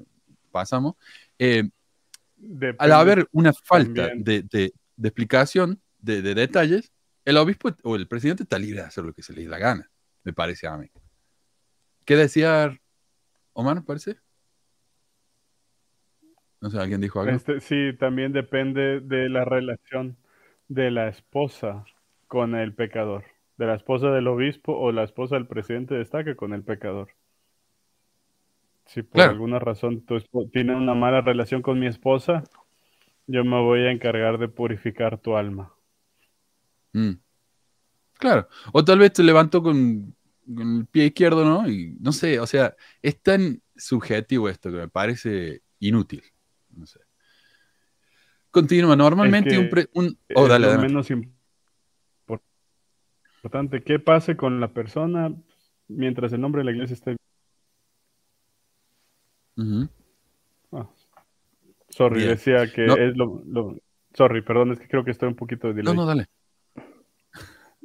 pasamos. 0.51 0.95
Eh, 1.39 1.69
al 2.79 2.93
haber 2.93 3.29
una 3.33 3.53
falta 3.53 4.11
de, 4.15 4.73
explicación, 5.03 5.81
de, 5.99 6.23
detalles, 6.23 6.93
el 7.25 7.37
obispo 7.39 7.75
o 7.83 7.97
el 7.97 8.07
presidente 8.07 8.43
está 8.43 8.59
libre 8.59 8.81
de 8.81 8.87
hacer 8.87 9.05
lo 9.05 9.15
que 9.15 9.23
se 9.23 9.33
le 9.33 9.43
dé 9.43 9.49
la 9.49 9.59
gana, 9.59 9.91
me 10.25 10.33
parece 10.33 10.67
a 10.67 10.77
mí. 10.77 10.91
¿Qué 12.05 12.17
decía 12.17 12.79
Omar, 13.55 13.85
parece? 13.85 14.19
No 16.65 16.71
sé, 16.71 16.79
¿alguien 16.79 17.03
dijo 17.03 17.21
algo? 17.21 17.37
Este, 17.37 17.61
sí, 17.61 17.93
también 17.99 18.33
depende 18.33 19.01
de 19.01 19.29
la 19.29 19.45
relación 19.45 20.17
de 20.69 20.91
la 20.91 21.09
esposa 21.09 21.85
con 22.27 22.55
el 22.55 22.73
pecador, 22.75 23.25
de 23.59 23.67
la 23.67 23.75
esposa 23.75 24.11
del 24.11 24.29
obispo 24.29 24.73
o 24.73 24.91
la 24.91 25.03
esposa 25.03 25.35
del 25.35 25.47
presidente 25.47 25.95
destaque 25.95 26.37
con 26.37 26.55
el 26.55 26.63
pecador. 26.63 27.09
Si 28.87 29.03
por 29.03 29.21
alguna 29.21 29.59
razón 29.59 30.07
tú 30.07 30.23
tienes 30.55 30.77
una 30.77 30.95
mala 30.95 31.21
relación 31.21 31.61
con 31.61 31.79
mi 31.79 31.87
esposa, 31.87 32.45
yo 33.27 33.45
me 33.45 33.61
voy 33.61 33.81
a 33.81 33.91
encargar 33.91 34.39
de 34.39 34.49
purificar 34.49 35.19
tu 35.19 35.37
alma. 35.37 35.71
Mm. 36.95 37.19
Claro. 38.15 38.49
O 38.73 38.83
tal 38.83 39.01
vez 39.01 39.13
te 39.13 39.23
levanto 39.23 39.63
con, 39.63 40.17
el 40.49 40.87
pie 40.91 41.05
izquierdo, 41.09 41.45
¿no? 41.45 41.69
Y 41.69 41.95
no 42.01 42.13
sé, 42.13 42.41
o 42.41 42.47
sea, 42.47 42.75
es 43.03 43.21
tan 43.21 43.61
subjetivo 43.77 44.49
esto 44.49 44.71
que 44.71 44.79
me 44.79 44.89
parece 44.89 45.61
inútil. 45.79 46.23
No 46.77 46.87
sé. 46.87 47.01
Continúa. 48.51 48.97
Normalmente 48.97 49.59
un, 49.95 50.19
Oh, 50.35 50.47
dale, 50.47 50.73
lo 50.73 50.81
menos 50.81 51.11
importante. 53.43 53.83
¿Qué 53.83 53.99
pase 53.99 54.37
con 54.37 54.61
la 54.61 54.73
persona 54.73 55.35
mientras 55.89 56.33
el 56.33 56.41
nombre 56.41 56.61
de 56.61 56.65
la 56.65 56.71
iglesia 56.73 56.95
esté 56.95 57.17
Ah. 60.73 60.89
Sorry, 61.89 62.25
decía 62.25 62.67
que 62.73 62.85
es 62.87 63.17
lo, 63.17 63.43
Sorry, 64.15 64.43
perdón, 64.43 64.73
es 64.73 64.81
que 64.81 64.89
creo 64.89 65.05
que 65.05 65.11
estoy 65.11 65.29
un 65.29 65.35
poquito 65.35 65.69
de 65.69 65.75
delay. 65.75 65.95
No, 65.95 66.03
no, 66.03 66.07
dale. 66.07 66.27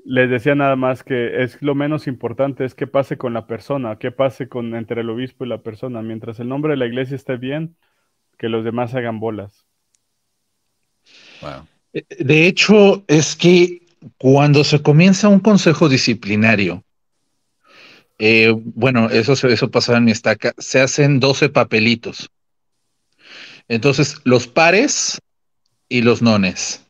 Les 0.05 0.29
decía 0.29 0.55
nada 0.55 0.75
más 0.75 1.03
que 1.03 1.43
es 1.43 1.61
lo 1.61 1.75
menos 1.75 2.07
importante 2.07 2.65
es 2.65 2.73
qué 2.73 2.87
pase 2.87 3.17
con 3.17 3.33
la 3.33 3.45
persona, 3.45 3.97
qué 3.97 4.11
pase 4.11 4.47
con 4.47 4.73
entre 4.75 5.01
el 5.01 5.09
obispo 5.09 5.45
y 5.45 5.49
la 5.49 5.61
persona. 5.61 6.01
Mientras 6.01 6.39
el 6.39 6.47
nombre 6.47 6.71
de 6.71 6.77
la 6.77 6.87
iglesia 6.87 7.15
esté 7.15 7.37
bien, 7.37 7.75
que 8.39 8.49
los 8.49 8.63
demás 8.63 8.95
hagan 8.95 9.19
bolas. 9.19 9.67
Eh, 11.93 12.03
de 12.19 12.47
hecho, 12.47 13.03
es 13.07 13.35
que 13.35 13.81
cuando 14.17 14.63
se 14.63 14.81
comienza 14.81 15.27
un 15.27 15.41
consejo 15.41 15.89
disciplinario, 15.89 16.83
eh, 18.17 18.53
bueno, 18.55 19.09
eso, 19.09 19.33
eso 19.33 19.69
pasaba 19.69 19.97
en 19.97 20.05
mi 20.05 20.11
estaca, 20.11 20.53
se 20.57 20.79
hacen 20.79 21.19
12 21.19 21.49
papelitos. 21.49 22.31
Entonces, 23.67 24.17
los 24.23 24.47
pares 24.47 25.21
y 25.89 26.01
los 26.01 26.21
nones. 26.21 26.85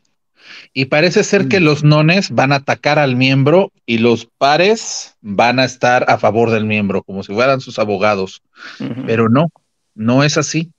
Y 0.72 0.86
parece 0.86 1.24
ser 1.24 1.48
que 1.48 1.60
mm. 1.60 1.64
los 1.64 1.84
nones 1.84 2.30
van 2.30 2.52
a 2.52 2.58
atacar 2.58 3.00
al 3.00 3.16
miembro 3.16 3.72
y 3.88 3.98
los 3.98 4.28
pares 4.38 5.16
van 5.22 5.60
a 5.60 5.66
estar 5.66 6.06
a 6.10 6.20
favor 6.20 6.52
del 6.52 6.66
miembro, 6.66 7.02
como 7.02 7.24
si 7.24 7.34
fueran 7.34 7.60
sus 7.60 7.80
abogados. 7.80 8.44
Pero 9.08 9.30
no, 9.30 9.50
no 9.96 10.24
es 10.24 10.38
así. 10.38 10.72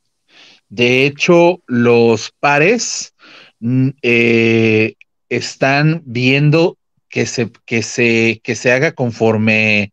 De 0.70 1.04
hecho, 1.04 1.60
los 1.66 2.32
pares 2.40 3.14
mm, 3.58 3.88
eh, 4.02 4.94
están 5.28 6.02
viendo 6.06 6.78
que 7.08 7.26
se, 7.26 7.50
que, 7.66 7.82
se, 7.82 8.40
que 8.42 8.54
se 8.54 8.72
haga 8.72 8.92
conforme 8.92 9.92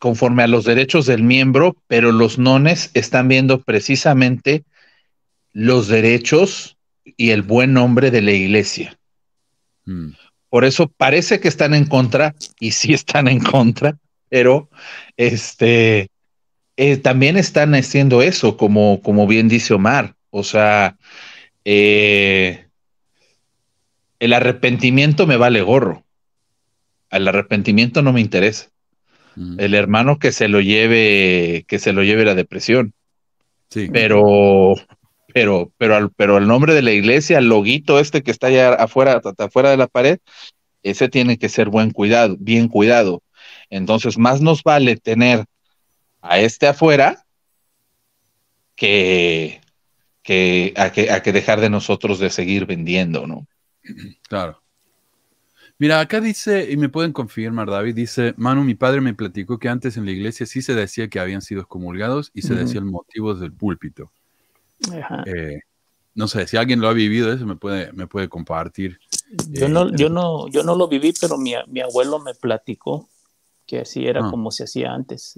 conforme 0.00 0.42
a 0.42 0.48
los 0.48 0.64
derechos 0.64 1.04
del 1.04 1.22
miembro, 1.22 1.76
pero 1.86 2.10
los 2.10 2.38
nones 2.38 2.90
están 2.94 3.28
viendo 3.28 3.60
precisamente 3.60 4.64
los 5.52 5.88
derechos 5.88 6.78
y 7.04 7.30
el 7.30 7.42
buen 7.42 7.74
nombre 7.74 8.10
de 8.10 8.22
la 8.22 8.32
iglesia. 8.32 8.98
Mm. 9.84 10.12
Por 10.48 10.64
eso 10.64 10.88
parece 10.88 11.38
que 11.38 11.48
están 11.48 11.74
en 11.74 11.84
contra, 11.84 12.34
y 12.58 12.70
sí 12.70 12.94
están 12.94 13.28
en 13.28 13.40
contra, 13.40 13.98
pero 14.30 14.70
este 15.18 16.08
eh, 16.82 16.96
también 16.96 17.36
están 17.36 17.74
haciendo 17.74 18.22
eso, 18.22 18.56
como, 18.56 19.02
como 19.02 19.26
bien 19.26 19.48
dice 19.48 19.74
Omar. 19.74 20.14
O 20.30 20.42
sea, 20.42 20.96
eh, 21.66 22.68
el 24.18 24.32
arrepentimiento 24.32 25.26
me 25.26 25.36
vale 25.36 25.60
gorro. 25.60 26.06
El 27.10 27.28
arrepentimiento 27.28 28.00
no 28.00 28.14
me 28.14 28.22
interesa. 28.22 28.70
El 29.58 29.74
hermano 29.74 30.18
que 30.18 30.32
se 30.32 30.48
lo 30.48 30.62
lleve, 30.62 31.66
que 31.68 31.78
se 31.78 31.92
lo 31.92 32.02
lleve 32.02 32.24
la 32.24 32.34
depresión. 32.34 32.94
Sí. 33.68 33.90
Pero, 33.92 34.72
pero, 35.34 35.70
pero, 35.76 36.10
pero 36.16 36.38
el 36.38 36.46
nombre 36.46 36.72
de 36.72 36.80
la 36.80 36.92
iglesia, 36.92 37.36
el 37.36 37.50
loguito 37.50 38.00
este 38.00 38.22
que 38.22 38.30
está 38.30 38.46
allá 38.46 38.72
afuera, 38.72 39.20
afuera 39.36 39.68
de 39.68 39.76
la 39.76 39.86
pared, 39.86 40.18
ese 40.82 41.10
tiene 41.10 41.36
que 41.36 41.50
ser 41.50 41.68
buen 41.68 41.90
cuidado, 41.90 42.38
bien 42.40 42.68
cuidado. 42.68 43.22
Entonces, 43.68 44.16
más 44.16 44.40
nos 44.40 44.62
vale 44.62 44.96
tener 44.96 45.44
a 46.20 46.38
este 46.38 46.66
afuera 46.66 47.24
que, 48.76 49.60
que, 50.22 50.74
a, 50.76 50.90
que, 50.90 51.10
a 51.10 51.22
que 51.22 51.32
dejar 51.32 51.60
de 51.60 51.70
nosotros 51.70 52.18
de 52.18 52.30
seguir 52.30 52.66
vendiendo, 52.66 53.26
¿no? 53.26 53.46
Claro. 54.28 54.60
Mira, 55.80 55.98
acá 56.00 56.20
dice, 56.20 56.70
y 56.70 56.76
me 56.76 56.90
pueden 56.90 57.14
confirmar, 57.14 57.70
David, 57.70 57.94
dice, 57.94 58.34
Manu, 58.36 58.64
mi 58.64 58.74
padre 58.74 59.00
me 59.00 59.14
platicó 59.14 59.58
que 59.58 59.70
antes 59.70 59.96
en 59.96 60.04
la 60.04 60.10
iglesia 60.10 60.44
sí 60.44 60.60
se 60.60 60.74
decía 60.74 61.08
que 61.08 61.18
habían 61.18 61.40
sido 61.40 61.62
excomulgados 61.62 62.30
y 62.34 62.42
se 62.42 62.54
decía 62.54 62.80
el 62.80 62.84
motivo 62.84 63.34
del 63.34 63.50
púlpito. 63.50 64.12
Eh, 65.24 65.60
no 66.14 66.28
sé, 66.28 66.46
si 66.46 66.58
alguien 66.58 66.80
lo 66.80 66.88
ha 66.88 66.92
vivido 66.92 67.32
eso, 67.32 67.46
me 67.46 67.56
puede, 67.56 67.92
me 67.94 68.06
puede 68.06 68.28
compartir. 68.28 69.00
Yo, 69.48 69.70
no, 69.70 69.88
eh, 69.88 69.92
yo, 69.96 70.10
no, 70.10 70.48
yo 70.48 70.62
no 70.64 70.74
lo 70.74 70.86
viví, 70.86 71.14
pero 71.18 71.38
mi, 71.38 71.54
abuelo 71.54 72.18
me 72.18 72.34
platicó 72.34 73.08
que 73.66 73.80
así 73.80 74.06
era 74.06 74.26
ah. 74.26 74.30
como 74.30 74.50
se 74.50 74.64
hacía 74.64 74.92
antes. 74.92 75.34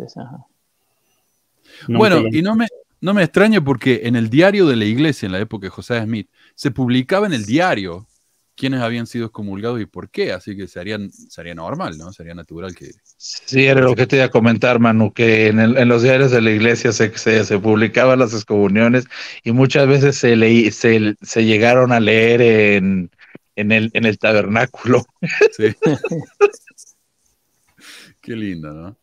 Bueno, 1.88 2.22
y 2.30 2.42
no 2.42 2.54
me, 2.54 2.68
no 3.00 3.14
me 3.14 3.24
extraña 3.24 3.62
porque 3.62 4.02
en 4.04 4.16
el 4.16 4.30
diario 4.30 4.66
de 4.66 4.76
la 4.76 4.84
iglesia, 4.84 5.26
en 5.26 5.32
la 5.32 5.40
época 5.40 5.66
de 5.66 5.70
José 5.70 6.00
Smith, 6.02 6.28
se 6.54 6.70
publicaba 6.70 7.26
en 7.26 7.32
el 7.32 7.44
diario 7.44 8.06
quiénes 8.54 8.80
habían 8.80 9.06
sido 9.06 9.26
excomulgados 9.26 9.80
y 9.80 9.86
por 9.86 10.10
qué, 10.10 10.32
así 10.32 10.56
que 10.56 10.68
sería, 10.68 10.98
sería 11.10 11.54
normal, 11.54 11.96
¿no? 11.98 12.12
Sería 12.12 12.34
natural 12.34 12.74
que... 12.74 12.90
Sí, 13.16 13.64
era 13.64 13.80
lo 13.80 13.94
que 13.94 14.06
te 14.06 14.16
iba 14.16 14.26
a 14.26 14.30
comentar, 14.30 14.78
Manu, 14.78 15.12
que 15.12 15.48
en, 15.48 15.88
los 15.88 16.02
diarios 16.02 16.30
de 16.30 16.42
la 16.42 16.50
iglesia 16.50 16.92
se, 16.92 17.16
se, 17.16 17.58
publicaban 17.58 18.18
las 18.18 18.34
excomuniones 18.34 19.06
y 19.42 19.52
muchas 19.52 19.88
veces 19.88 20.16
se, 20.16 20.36
leí, 20.36 20.70
se, 20.70 21.16
se 21.22 21.44
llegaron 21.44 21.92
a 21.92 22.00
leer 22.00 22.42
en, 22.42 23.10
en, 23.56 23.72
el, 23.72 23.90
en 23.94 24.04
el 24.04 24.18
tabernáculo. 24.18 25.04
Sí. 25.56 25.74
qué 28.20 28.36
lindo, 28.36 28.72
¿no? 28.72 28.96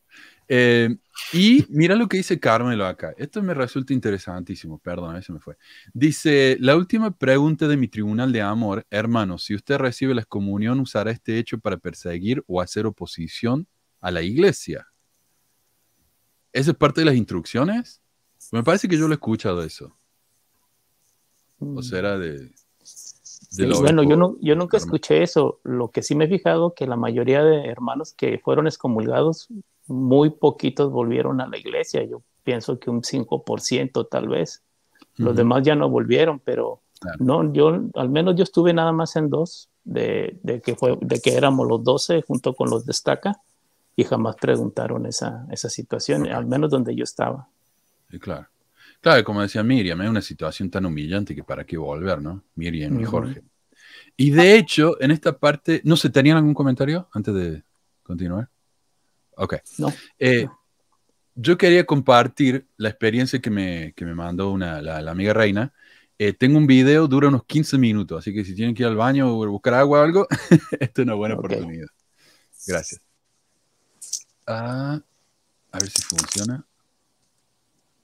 Eh, 0.48 0.96
y 1.32 1.66
mira 1.70 1.96
lo 1.96 2.08
que 2.08 2.18
dice 2.18 2.40
Carmelo 2.40 2.86
acá. 2.86 3.14
Esto 3.18 3.42
me 3.44 3.54
resulta 3.54 3.94
interesantísimo. 3.94 4.80
Perdón, 4.80 5.16
a 5.16 5.22
se 5.22 5.32
me 5.32 5.40
fue. 5.40 5.58
Dice, 5.94 6.58
la 6.60 6.76
última 6.76 7.12
pregunta 7.12 7.68
de 7.68 7.78
mi 7.78 7.88
tribunal 7.88 8.32
de 8.32 8.42
amor, 8.42 8.86
hermano, 8.90 9.38
si 9.38 9.54
usted 9.54 9.78
recibe 9.78 10.16
la 10.16 10.22
excomunión, 10.22 10.80
¿usará 10.80 11.12
este 11.12 11.38
hecho 11.38 11.60
para 11.60 11.78
perseguir 11.78 12.44
o 12.48 12.62
hacer 12.62 12.86
oposición 12.86 13.68
a 14.02 14.12
la 14.12 14.22
iglesia? 14.22 14.88
¿Esa 16.52 16.72
es 16.72 16.78
parte 16.78 17.02
de 17.02 17.06
las 17.06 17.16
instrucciones? 17.16 18.02
Me 18.52 18.64
parece 18.64 18.88
que 18.88 18.98
yo 18.98 19.08
lo 19.08 19.14
he 19.14 19.16
escuchado 19.16 19.64
eso. 19.64 19.96
O 21.60 21.84
será 21.84 22.18
de... 22.18 22.52
bueno, 23.82 24.02
yo, 24.04 24.16
no, 24.16 24.38
yo 24.42 24.56
nunca 24.56 24.78
escuché 24.78 25.22
eso. 25.22 25.60
Lo 25.64 25.92
que 25.92 26.02
sí 26.02 26.16
me 26.16 26.26
he 26.26 26.30
fijado 26.30 26.74
que 26.74 26.88
la 26.88 26.96
mayoría 26.96 27.44
de 27.44 27.68
hermanos 27.68 28.14
que 28.14 28.40
fueron 28.40 28.66
excomulgados 28.66 29.50
muy 29.90 30.30
poquitos 30.30 30.92
volvieron 30.92 31.42
a 31.42 31.48
la 31.48 31.58
iglesia. 31.58 32.04
Yo 32.04 32.22
pienso 32.44 32.80
que 32.80 32.90
un 32.90 33.02
5% 33.02 34.08
tal 34.10 34.28
vez. 34.28 34.64
Los 35.18 35.36
demás 35.36 35.64
ya 35.64 35.76
no 35.76 35.90
volvieron, 35.90 36.40
pero 36.40 36.82
no, 37.20 37.52
yo 37.52 37.82
al 37.96 38.10
menos 38.10 38.36
yo 38.36 38.44
estuve 38.44 38.74
nada 38.74 38.94
más 38.94 39.16
en 39.18 39.30
dos 39.30 39.70
de, 39.84 40.40
que 40.64 40.76
fue, 40.76 40.98
de 41.02 41.20
que 41.20 41.36
éramos 41.36 41.68
los 41.68 41.84
12 41.84 42.22
junto 42.22 42.54
con 42.54 42.70
los 42.70 42.86
destaca 42.86 43.42
y 43.96 44.06
jamás 44.06 44.36
preguntaron 44.38 45.06
esa, 45.06 45.46
esa 45.52 45.70
situación, 45.70 46.28
al 46.28 46.46
menos 46.46 46.70
donde 46.70 46.96
yo 46.96 47.04
estaba. 47.04 47.50
Sí, 48.10 48.18
claro. 48.18 48.48
Claro, 49.02 49.24
como 49.24 49.42
decía 49.42 49.64
Miriam, 49.64 50.02
es 50.02 50.10
una 50.10 50.22
situación 50.22 50.70
tan 50.70 50.86
humillante 50.86 51.34
que 51.34 51.44
para 51.44 51.66
qué 51.66 51.78
volver, 51.78 52.22
¿no? 52.22 52.44
Miriam 52.56 53.00
y 53.00 53.06
Jorge. 53.06 53.42
Y 54.18 54.32
de 54.32 54.58
hecho, 54.58 55.02
en 55.02 55.12
esta 55.12 55.38
parte, 55.38 55.82
¿no 55.86 55.96
se 55.96 56.10
tenían 56.10 56.38
algún 56.38 56.54
comentario 56.54 57.08
antes 57.14 57.34
de 57.34 57.64
continuar? 58.04 58.50
Ok. 59.40 59.56
No. 59.78 59.94
Eh, 60.20 60.48
yo 61.36 61.58
quería 61.58 61.86
compartir 61.86 62.68
la 62.76 62.90
experiencia 62.90 63.40
que 63.40 63.50
me, 63.50 63.94
que 63.94 64.04
me 64.04 64.14
mandó 64.14 64.52
una, 64.52 64.82
la, 64.82 65.10
amiga 65.10 65.34
Reina. 65.34 65.74
Eh, 66.18 66.34
tengo 66.34 66.58
un 66.58 66.68
video, 66.68 67.08
dura 67.08 67.30
unos 67.30 67.46
15 67.46 67.78
minutos, 67.78 68.20
así 68.20 68.34
que 68.34 68.44
si 68.44 68.54
tienen 68.54 68.76
que 68.76 68.84
ir 68.84 68.90
al 68.90 68.98
baño 68.98 69.34
o 69.34 69.48
buscar 69.48 69.76
agua 69.76 70.02
o 70.02 70.04
algo, 70.04 70.28
esta 70.80 71.02
es 71.02 71.06
una 71.06 71.14
buena 71.14 71.36
oportunidad. 71.36 71.88
Gracias. 72.68 73.02
Ah, 74.46 75.00
a 75.72 75.80
ver 75.80 75.90
si 75.90 76.02
funciona. 76.02 76.66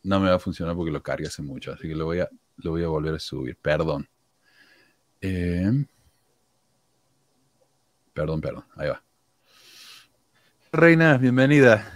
No 0.04 0.20
me 0.22 0.30
va 0.30 0.36
a 0.36 0.40
funcionar 0.40 0.76
porque 0.76 0.92
lo 0.92 1.04
carga 1.04 1.28
hace 1.28 1.42
mucho, 1.42 1.74
así 1.74 1.90
que 1.90 1.96
lo 1.96 2.06
voy 2.06 2.20
a, 2.20 2.30
lo 2.58 2.72
voy 2.72 2.84
a 2.84 2.88
volver 2.88 3.16
a 3.16 3.20
subir. 3.20 3.58
Perdón. 3.58 4.08
Eh, 5.20 5.86
perdón, 8.14 8.40
perdón. 8.40 8.64
Ahí 8.78 8.88
va. 8.88 9.05
Reina, 10.76 11.17
bienvenida. 11.17 11.89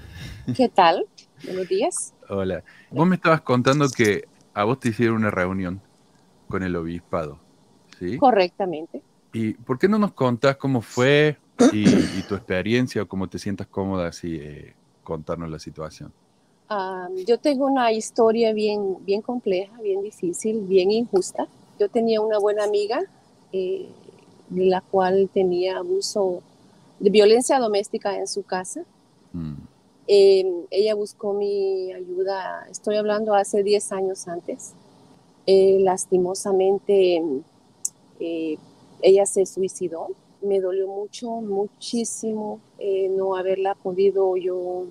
¿Qué 0.56 0.70
tal? 0.70 1.06
Buenos 1.44 1.68
días. 1.68 2.14
Hola. 2.30 2.64
Vos 2.92 3.06
me 3.06 3.16
estabas 3.16 3.42
contando 3.42 3.90
que 3.90 4.24
a 4.54 4.64
vos 4.64 4.80
te 4.80 4.88
hicieron 4.88 5.18
una 5.18 5.30
reunión 5.30 5.82
con 6.48 6.64
el 6.64 6.78
obispado, 6.78 7.40
¿sí? 8.00 8.18
Correctamente. 8.18 9.02
¿Y 9.34 9.56
por 9.56 9.78
qué 9.78 9.90
no 9.90 10.00
nos 10.00 10.14
contás 10.14 10.56
cómo 10.56 10.80
fue 10.80 11.38
y, 11.74 12.22
tu 12.30 12.36
experiencia 12.36 13.02
o 13.04 13.08
cómo 13.08 13.28
te 13.28 13.38
sientas 13.38 13.68
cómoda 13.68 14.08
así 14.08 14.38
eh, 14.40 14.74
contarnos 15.04 15.50
la 15.50 15.60
situación? 15.60 16.14
yo 17.26 17.38
tengo 17.40 17.66
una 17.66 17.92
historia 17.92 18.54
bien, 18.54 19.04
bien 19.04 19.22
compleja, 19.22 19.76
bien 19.82 20.02
difícil, 20.04 20.62
bien 20.62 20.90
injusta. 20.92 21.48
Yo 21.80 21.90
tenía 21.90 22.22
una 22.22 22.40
buena 22.40 22.64
amiga, 22.64 23.02
eh, 23.52 23.90
la 24.52 24.80
cual 24.80 25.30
tenía 25.34 25.80
abuso 25.80 26.44
de 27.00 27.10
violencia 27.10 27.60
doméstica 27.60 28.18
en 28.18 28.28
su 28.28 28.44
casa. 28.44 28.84
Mm. 29.34 29.54
Em, 30.08 30.66
ella 30.72 30.96
buscó 30.96 31.34
mi 31.34 31.94
ayuda, 31.94 32.66
estoy 32.70 32.98
hablando 32.98 33.34
hace 33.36 33.64
10 33.64 33.92
años 33.92 34.28
antes. 34.28 34.74
Eh, 35.46 35.78
lastimosamente, 35.82 37.24
eh, 38.20 38.58
ella 39.02 39.26
se 39.26 39.46
suicidó. 39.46 40.08
Me 40.42 40.60
dolió 40.60 40.88
mucho, 40.88 41.30
muchísimo 41.42 42.60
no 43.10 43.36
haberla 43.36 43.76
podido 43.76 44.38
yo 44.38 44.86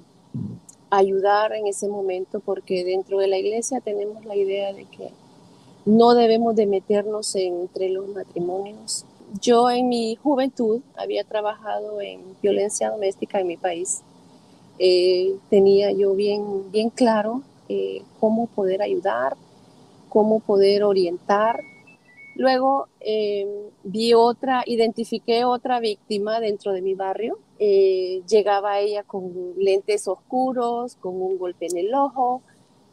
ayudar 0.91 1.53
en 1.53 1.67
ese 1.67 1.89
momento 1.89 2.41
porque 2.41 2.85
dentro 2.85 3.19
de 3.19 3.29
la 3.29 3.39
iglesia 3.39 3.81
tenemos 3.81 4.25
la 4.25 4.37
idea 4.37 4.73
de 4.73 4.85
que 4.85 5.11
no 5.85 6.15
debemos 6.15 6.55
de 6.57 6.67
meternos 6.67 7.35
entre 7.35 7.89
los 7.89 8.09
matrimonios. 8.09 9.05
Yo 9.41 9.70
en 9.70 9.89
mi 9.89 10.16
juventud 10.16 10.81
había 10.97 11.24
trabajado 11.24 12.01
en 12.01 12.20
violencia 12.43 12.91
doméstica 12.91 13.41
en 13.41 13.47
mi 13.47 13.57
país. 13.57 14.03
Eh, 14.79 15.37
tenía 15.51 15.91
yo 15.93 16.14
bien, 16.14 16.70
bien 16.70 16.91
claro 16.91 17.43
eh, 17.68 18.03
cómo 18.20 18.47
poder 18.47 18.83
ayudar, 18.83 19.37
cómo 20.09 20.41
poder 20.41 20.85
orientar. 20.85 21.61
Luego 22.35 22.89
eh, 23.01 23.47
vi 23.83 24.14
otra, 24.14 24.62
identifiqué 24.66 25.45
otra 25.45 25.81
víctima 25.81 26.41
dentro 26.41 26.72
de 26.72 26.83
mi 26.83 26.95
barrio 26.95 27.39
eh, 27.61 28.22
llegaba 28.29 28.79
ella 28.79 29.03
con 29.03 29.55
lentes 29.57 30.07
oscuros, 30.07 30.95
con 30.97 31.20
un 31.20 31.39
golpe 31.39 31.66
en 31.66 31.76
el 31.76 31.95
ojo. 31.95 32.43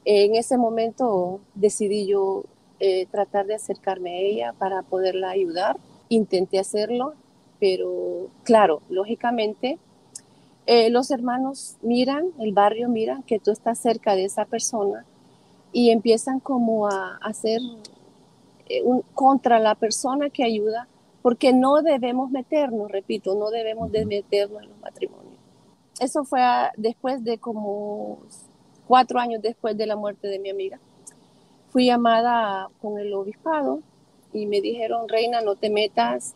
En 0.06 0.36
ese 0.36 0.58
momento 0.58 1.40
decidí 1.54 2.08
yo 2.08 2.44
eh, 2.80 3.06
tratar 3.12 3.46
de 3.46 3.56
acercarme 3.56 4.12
a 4.12 4.20
ella 4.22 4.54
para 4.58 4.82
poderla 4.82 5.30
ayudar. 5.30 5.78
Intenté 6.10 6.60
hacerlo, 6.60 7.14
pero 7.60 8.28
claro, 8.44 8.82
lógicamente 8.90 9.78
eh, 10.68 10.90
los 10.90 11.12
hermanos 11.12 11.78
miran, 11.82 12.26
el 12.40 12.52
barrio 12.52 12.90
mira 12.90 13.22
que 13.28 13.40
tú 13.40 13.52
estás 13.52 13.80
cerca 13.80 14.16
de 14.16 14.26
esa 14.26 14.46
persona 14.46 15.06
y 15.72 15.92
empiezan 15.92 16.40
como 16.40 16.88
a 16.88 17.18
hacer 17.22 17.62
un, 18.84 19.02
contra 19.14 19.60
la 19.60 19.76
persona 19.76 20.30
que 20.30 20.44
ayuda 20.44 20.88
porque 21.22 21.54
no 21.54 21.82
debemos 21.82 22.30
meternos, 22.30 22.92
repito, 22.92 23.36
no 23.36 23.50
debemos 23.50 23.92
de 23.92 24.06
meternos 24.06 24.62
en 24.62 24.70
los 24.70 24.80
matrimonios. 24.80 25.36
Eso 26.00 26.24
fue 26.24 26.42
después 26.78 27.24
de 27.24 27.38
como 27.38 28.20
cuatro 28.88 29.20
años 29.20 29.42
después 29.42 29.78
de 29.78 29.88
la 29.88 29.96
muerte 29.96 30.28
de 30.28 30.40
mi 30.40 30.50
amiga. 30.50 30.80
Fui 31.72 31.86
llamada 31.86 32.70
con 32.82 33.00
el 33.00 33.14
obispado 33.14 33.82
y 34.36 34.46
me 34.46 34.62
dijeron, 34.62 35.08
Reina, 35.08 35.42
no 35.42 35.56
te 35.56 35.70
metas, 35.70 36.36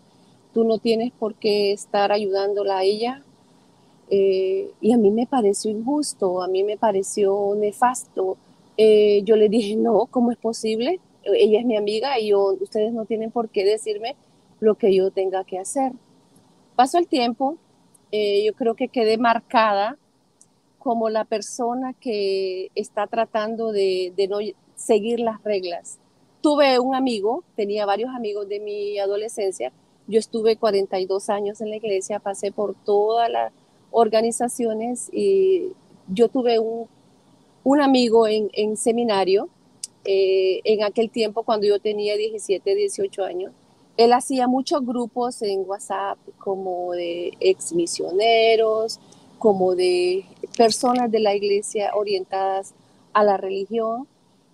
tú 0.54 0.64
no 0.64 0.80
tienes 0.80 1.12
por 1.12 1.36
qué 1.36 1.72
estar 1.72 2.12
ayudándola 2.12 2.80
a 2.80 2.84
ella. 2.84 3.24
Eh, 4.10 4.72
y 4.82 4.92
a 4.94 4.98
mí 4.98 5.12
me 5.12 5.28
pareció 5.28 5.70
injusto, 5.70 6.42
a 6.42 6.48
mí 6.48 6.64
me 6.64 6.78
pareció 6.78 7.54
nefasto. 7.56 8.38
Eh, 8.78 9.22
yo 9.24 9.36
le 9.36 9.50
dije, 9.50 9.76
no, 9.76 10.08
¿cómo 10.10 10.32
es 10.32 10.38
posible? 10.38 11.00
Ella 11.24 11.60
es 11.60 11.66
mi 11.66 11.76
amiga 11.76 12.20
y 12.20 12.30
yo, 12.30 12.56
ustedes 12.60 12.94
no 12.94 13.06
tienen 13.06 13.30
por 13.30 13.50
qué 13.50 13.66
decirme 13.66 14.16
lo 14.60 14.76
que 14.76 14.96
yo 14.96 15.12
tenga 15.12 15.44
que 15.44 15.60
hacer. 15.60 15.92
Pasó 16.76 16.98
el 16.98 17.08
tiempo, 17.08 17.58
eh, 18.12 18.44
yo 18.46 18.54
creo 18.54 18.76
que 18.76 18.88
quedé 18.88 19.18
marcada 19.18 19.98
como 20.80 21.10
la 21.10 21.26
persona 21.26 21.94
que 21.94 22.72
está 22.74 23.06
tratando 23.08 23.72
de, 23.72 24.14
no 24.30 24.38
seguir 24.76 25.20
las 25.20 25.44
reglas. 25.44 26.00
Tuve 26.42 26.80
un 26.80 26.96
amigo, 26.96 27.44
tenía 27.56 27.86
varios 27.86 28.12
amigos 28.16 28.48
de 28.48 28.60
mi 28.60 28.98
adolescencia. 29.00 29.72
Yo 30.08 30.20
estuve 30.20 30.56
42 30.56 31.30
años 31.30 31.62
en 31.62 31.70
la 31.70 31.76
iglesia, 31.76 32.20
pasé 32.20 32.52
por 32.52 32.76
todas 32.86 33.30
las 33.30 33.52
organizaciones 33.92 35.10
y 35.12 35.74
yo 36.08 36.30
tuve 36.30 36.60
un, 36.60 36.88
amigo 37.82 38.28
en, 38.28 38.78
seminario 38.78 39.50
eh, 40.06 40.62
en 40.64 40.84
aquel 40.84 41.10
tiempo 41.10 41.44
cuando 41.44 41.68
yo 41.68 41.80
tenía 41.80 42.16
17, 42.16 42.74
18 42.76 43.24
años 43.24 43.52
él 44.00 44.14
hacía 44.14 44.48
muchos 44.48 44.86
grupos 44.86 45.42
en 45.42 45.68
WhatsApp 45.68 46.18
como 46.38 46.94
de 46.94 47.34
ex 47.42 47.74
misioneros, 47.74 48.98
como 49.38 49.76
de 49.76 50.24
personas 50.56 51.12
de 51.12 51.20
la 51.20 51.36
iglesia 51.36 51.92
orientadas 51.94 52.74
a 53.12 53.26
la 53.26 53.36
religión, 53.36 54.08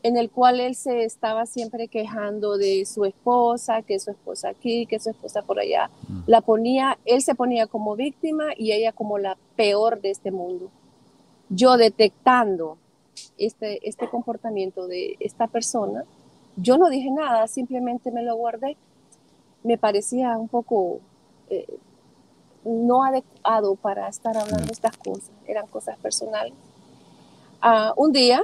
en 0.06 0.18
el 0.18 0.30
cual 0.30 0.60
él 0.60 0.76
se 0.76 1.04
estaba 1.04 1.46
siempre 1.46 1.88
quejando 1.88 2.58
de 2.58 2.86
su 2.86 3.06
esposa, 3.06 3.82
que 3.82 4.00
su 4.00 4.12
esposa 4.12 4.50
aquí, 4.50 4.86
que 4.86 5.00
su 5.00 5.10
esposa 5.10 5.42
por 5.42 5.60
allá. 5.60 5.90
Mm. 6.08 6.20
La 6.28 6.42
ponía, 6.42 6.98
él 7.06 7.22
se 7.22 7.36
ponía 7.36 7.68
como 7.68 7.96
víctima 7.96 8.50
y 8.56 8.72
ella 8.72 8.92
como 8.92 9.18
la 9.18 9.38
peor 9.56 10.02
de 10.02 10.12
este 10.12 10.32
mundo. 10.32 10.70
Yo 11.50 11.78
detectando 11.78 12.78
este, 13.38 13.88
este 13.88 14.10
comportamiento 14.10 14.88
de 14.88 15.16
esta 15.20 15.48
persona, 15.48 16.04
yo 16.58 16.78
no 16.78 16.90
dije 16.90 17.12
nada, 17.12 17.48
simplemente 17.48 18.12
me 18.12 18.24
lo 18.24 18.36
guardé 18.36 18.78
me 19.66 19.80
parecía 19.80 20.38
un 20.38 20.48
poco 20.48 21.00
eh, 21.50 21.66
no 22.64 23.04
adecuado 23.04 23.76
para 23.76 24.08
estar 24.08 24.38
hablando 24.38 24.68
de 24.68 24.72
estas 24.72 24.96
cosas, 24.96 25.32
eran 25.48 25.66
cosas 25.68 25.98
personales. 25.98 26.54
Ah, 27.62 27.92
un 27.98 28.12
día, 28.12 28.44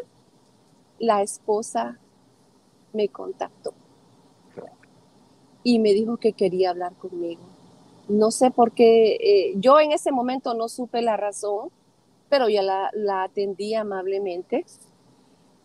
la 1.01 1.21
esposa 1.21 1.97
me 2.93 3.09
contactó 3.09 3.73
y 5.63 5.79
me 5.79 5.93
dijo 5.93 6.17
que 6.17 6.33
quería 6.33 6.69
hablar 6.69 6.93
conmigo. 6.93 7.41
No 8.07 8.31
sé 8.31 8.51
por 8.51 8.71
qué, 8.71 9.15
eh, 9.15 9.53
yo 9.57 9.79
en 9.79 9.91
ese 9.91 10.11
momento 10.11 10.53
no 10.53 10.69
supe 10.69 11.01
la 11.01 11.17
razón, 11.17 11.69
pero 12.29 12.47
ya 12.49 12.61
la, 12.61 12.89
la 12.93 13.23
atendí 13.23 13.75
amablemente 13.75 14.65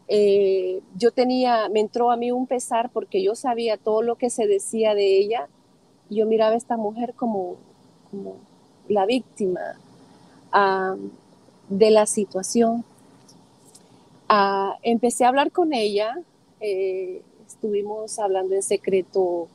eh, 0.09 0.83
yo 0.97 1.11
tenía, 1.11 1.69
me 1.69 1.81
entró 1.81 2.11
a 2.11 2.17
mí 2.17 2.31
un 2.31 2.47
pesar 2.47 2.91
porque 2.91 3.23
yo 3.23 3.35
sabía 3.35 3.77
todo 3.77 4.03
lo 4.03 4.17
que 4.17 4.31
se 4.31 4.47
decía 4.47 4.95
de 4.95 5.19
ella. 5.19 5.49
Yo 6.11 6.27
miraba 6.27 6.53
a 6.53 6.57
esta 6.57 6.77
mujer 6.77 7.15
como, 7.15 7.57
como 8.11 8.37
la 8.89 9.07
víctima 9.07 9.61
de 11.69 11.91
la 11.91 12.07
situación. 12.07 12.85
Empecé 14.83 15.25
a 15.25 15.29
hablar 15.29 15.53
con 15.53 15.73
ella, 15.73 16.17
eh, 16.61 17.23
estuvimos 17.47 18.19
hablando 18.19 18.55
en 18.55 18.63
secreto 18.63 19.49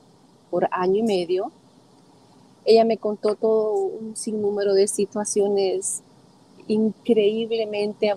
por 0.49 0.67
año 0.71 0.99
y 0.99 1.03
medio. 1.03 1.51
Ella 2.65 2.85
me 2.85 2.97
contó 2.97 3.35
todo 3.35 3.73
un 3.73 4.15
sinnúmero 4.15 4.73
de 4.73 4.87
situaciones 4.87 6.03
increíblemente 6.67 8.13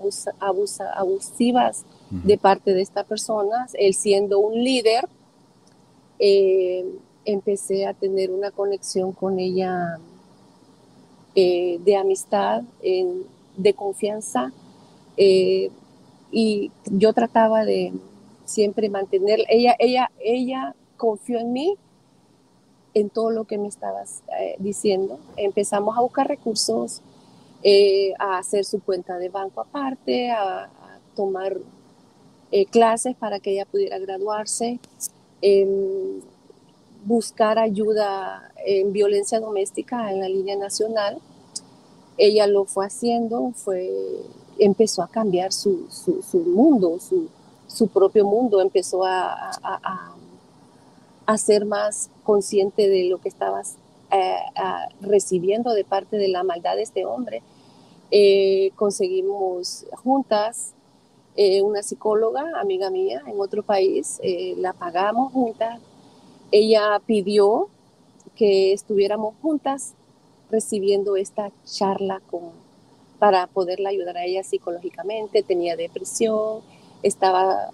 abusivas 0.94 1.84
de 2.10 2.38
parte 2.38 2.72
de 2.72 2.82
esta 2.82 3.02
persona, 3.02 3.66
él 3.72 3.94
siendo 3.94 4.38
un 4.38 4.62
líder, 4.62 5.08
eh, 6.20 6.84
empecé 7.24 7.86
a 7.86 7.94
tener 7.94 8.30
una 8.30 8.52
conexión 8.52 9.12
con 9.12 9.40
ella 9.40 9.98
eh, 11.34 11.80
de 11.84 11.96
amistad, 11.96 12.62
de 13.56 13.74
confianza, 13.74 14.52
eh, 15.16 15.70
y 16.36 16.72
yo 16.86 17.12
trataba 17.12 17.64
de 17.64 17.92
siempre 18.44 18.88
mantener, 18.88 19.44
ella, 19.48 19.76
ella, 19.78 20.10
ella 20.18 20.74
confió 20.96 21.38
en 21.38 21.52
mí 21.52 21.76
en 22.92 23.08
todo 23.08 23.30
lo 23.30 23.44
que 23.44 23.56
me 23.56 23.68
estabas 23.68 24.24
eh, 24.40 24.56
diciendo. 24.58 25.20
Empezamos 25.36 25.96
a 25.96 26.00
buscar 26.00 26.26
recursos, 26.26 27.02
a 28.18 28.38
hacer 28.38 28.64
su 28.64 28.82
cuenta 28.82 29.16
de 29.18 29.28
banco 29.28 29.60
aparte, 29.60 30.30
a, 30.30 30.70
tomar 31.14 31.56
clases 32.70 33.14
para 33.14 33.38
que 33.38 33.52
ella 33.52 33.66
pudiera 33.66 33.98
graduarse. 33.98 34.80
Em, 35.40 36.20
buscar 37.04 37.58
ayuda 37.58 38.50
en 38.66 38.92
violencia 38.92 39.38
doméstica 39.38 40.10
en 40.10 40.20
la 40.20 40.28
línea 40.28 40.56
nacional. 40.56 41.18
Ella 42.16 42.46
lo 42.46 42.64
fue 42.64 42.86
haciendo, 42.86 43.52
fue, 43.54 43.90
empezó 44.58 45.02
a 45.02 45.08
cambiar 45.08 45.52
su, 45.52 45.88
mundo, 46.46 46.98
su, 47.68 47.88
propio 47.88 48.24
mundo, 48.24 48.60
empezó 48.60 49.04
a, 49.04 49.50
a, 51.26 51.38
ser 51.38 51.64
más 51.64 52.10
consciente 52.22 52.88
de 52.88 53.04
lo 53.04 53.18
que 53.18 53.28
estaba 53.28 53.62
eh, 54.10 54.36
recibiendo 55.00 55.72
de 55.72 55.84
parte 55.84 56.16
de 56.16 56.28
la 56.28 56.42
maldad 56.42 56.76
de 56.76 56.82
este 56.82 57.04
hombre. 57.04 57.42
Eh, 58.10 58.70
conseguimos 58.76 59.86
juntas 60.02 60.72
eh, 61.36 61.62
una 61.62 61.82
psicóloga, 61.82 62.60
amiga 62.60 62.90
mía, 62.90 63.22
en 63.26 63.40
otro 63.40 63.64
país, 63.64 64.20
la 64.56 64.72
pagamos 64.72 65.32
juntas, 65.32 65.80
ella 66.52 67.00
pidió 67.04 67.68
que 68.36 68.72
estuviéramos 68.72 69.34
juntas 69.42 69.94
recibiendo 70.50 71.16
esta 71.16 71.50
charla 71.64 72.20
con, 72.30 72.63
para 73.24 73.46
poderla 73.46 73.88
ayudar 73.88 74.18
a 74.18 74.24
ella 74.26 74.44
psicológicamente. 74.44 75.42
Tenía 75.42 75.76
depresión, 75.76 76.60
estaba 77.02 77.70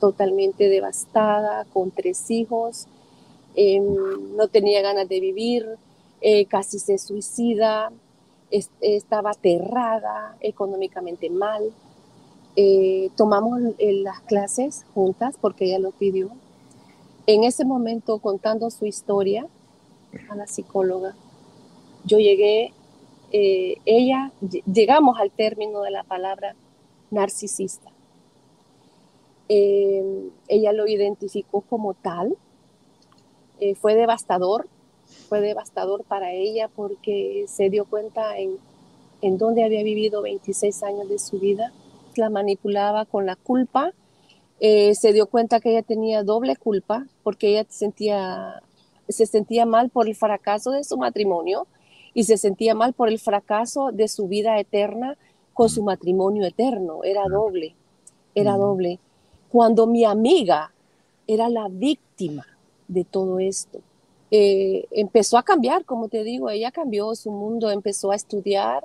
totalmente 0.00 0.70
devastada, 0.70 1.66
con 1.66 1.90
tres 1.90 2.30
hijos, 2.30 2.86
em, 3.56 3.84
no 4.34 4.48
tenía 4.48 4.80
ganas 4.80 5.06
de 5.06 5.20
vivir, 5.20 5.68
eh, 6.22 6.46
casi 6.46 6.78
se 6.78 6.96
suicida, 6.96 7.92
estaba 8.80 9.32
aterrada, 9.32 10.34
económicamente 10.40 11.28
mal. 11.28 11.74
Eh, 12.56 13.10
tomamos 13.18 13.60
las 13.78 14.20
clases 14.20 14.86
juntas 14.94 15.36
porque 15.38 15.66
ella 15.66 15.78
lo 15.78 15.90
pidió 15.90 16.30
en 17.26 17.44
ese 17.44 17.66
momento, 17.66 18.18
contando 18.18 18.70
su 18.70 18.86
historia 18.86 19.46
a 20.30 20.36
la 20.36 20.46
psicóloga, 20.46 21.14
yo 22.06 22.18
llegué, 22.18 22.72
eh, 23.32 23.76
ella, 23.84 24.32
llegamos 24.72 25.18
al 25.18 25.30
término 25.30 25.82
de 25.82 25.90
la 25.90 26.04
palabra 26.04 26.54
narcisista. 27.10 27.90
Eh, 29.48 30.30
ella 30.48 30.72
lo 30.72 30.86
identificó 30.86 31.60
como 31.62 31.94
tal. 31.94 32.36
Eh, 33.60 33.74
fue 33.74 33.94
devastador, 33.94 34.68
fue 35.28 35.40
devastador 35.40 36.04
para 36.04 36.32
ella 36.32 36.68
porque 36.68 37.44
se 37.48 37.70
dio 37.70 37.84
cuenta 37.84 38.38
en, 38.38 38.58
en 39.22 39.38
dónde 39.38 39.64
había 39.64 39.82
vivido 39.82 40.22
26 40.22 40.82
años 40.82 41.08
de 41.08 41.18
su 41.18 41.38
vida. 41.38 41.72
La 42.16 42.30
manipulaba 42.30 43.04
con 43.04 43.26
la 43.26 43.36
culpa, 43.36 43.92
eh, 44.58 44.94
se 44.94 45.12
dio 45.12 45.26
cuenta 45.26 45.60
que 45.60 45.70
ella 45.70 45.82
tenía 45.82 46.22
doble 46.22 46.56
culpa 46.56 47.06
porque 47.22 47.48
ella 47.48 47.66
sentía, 47.68 48.62
se 49.08 49.26
sentía 49.26 49.66
mal 49.66 49.90
por 49.90 50.08
el 50.08 50.14
fracaso 50.14 50.70
de 50.70 50.82
su 50.82 50.96
matrimonio 50.96 51.66
y 52.16 52.24
se 52.24 52.36
sentía 52.36 52.74
mal 52.74 52.94
por 52.94 53.08
el 53.08 53.20
fracaso 53.20 53.92
de 53.92 54.08
su 54.08 54.26
vida 54.26 54.58
eterna 54.58 55.16
con 55.54 55.68
su 55.68 55.84
matrimonio 55.84 56.44
eterno. 56.44 57.04
Era 57.04 57.22
doble, 57.28 57.76
era 58.34 58.56
doble. 58.56 58.98
Cuando 59.50 59.86
mi 59.86 60.04
amiga 60.04 60.72
era 61.28 61.48
la 61.48 61.68
víctima 61.68 62.44
de 62.88 63.04
todo 63.04 63.38
esto, 63.38 63.78
eh, 64.32 64.86
empezó 64.90 65.38
a 65.38 65.44
cambiar, 65.44 65.84
como 65.84 66.08
te 66.08 66.24
digo, 66.24 66.50
ella 66.50 66.72
cambió 66.72 67.14
su 67.14 67.30
mundo, 67.30 67.70
empezó 67.70 68.10
a 68.10 68.16
estudiar, 68.16 68.82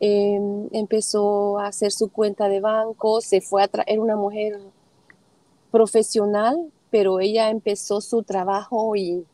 Em, 0.00 0.68
empezó 0.72 1.58
a 1.58 1.66
hacer 1.68 1.92
su 1.92 2.10
cuenta 2.10 2.48
de 2.48 2.60
banco, 2.60 3.20
se 3.20 3.40
fue 3.40 3.62
a 3.62 3.68
traer 3.68 4.00
una 4.00 4.16
mujer 4.16 4.58
profesional, 5.70 6.70
pero 6.90 7.20
ella 7.20 7.50
empezó 7.50 8.00
su 8.00 8.22
trabajo 8.22 8.96
y 8.96 9.24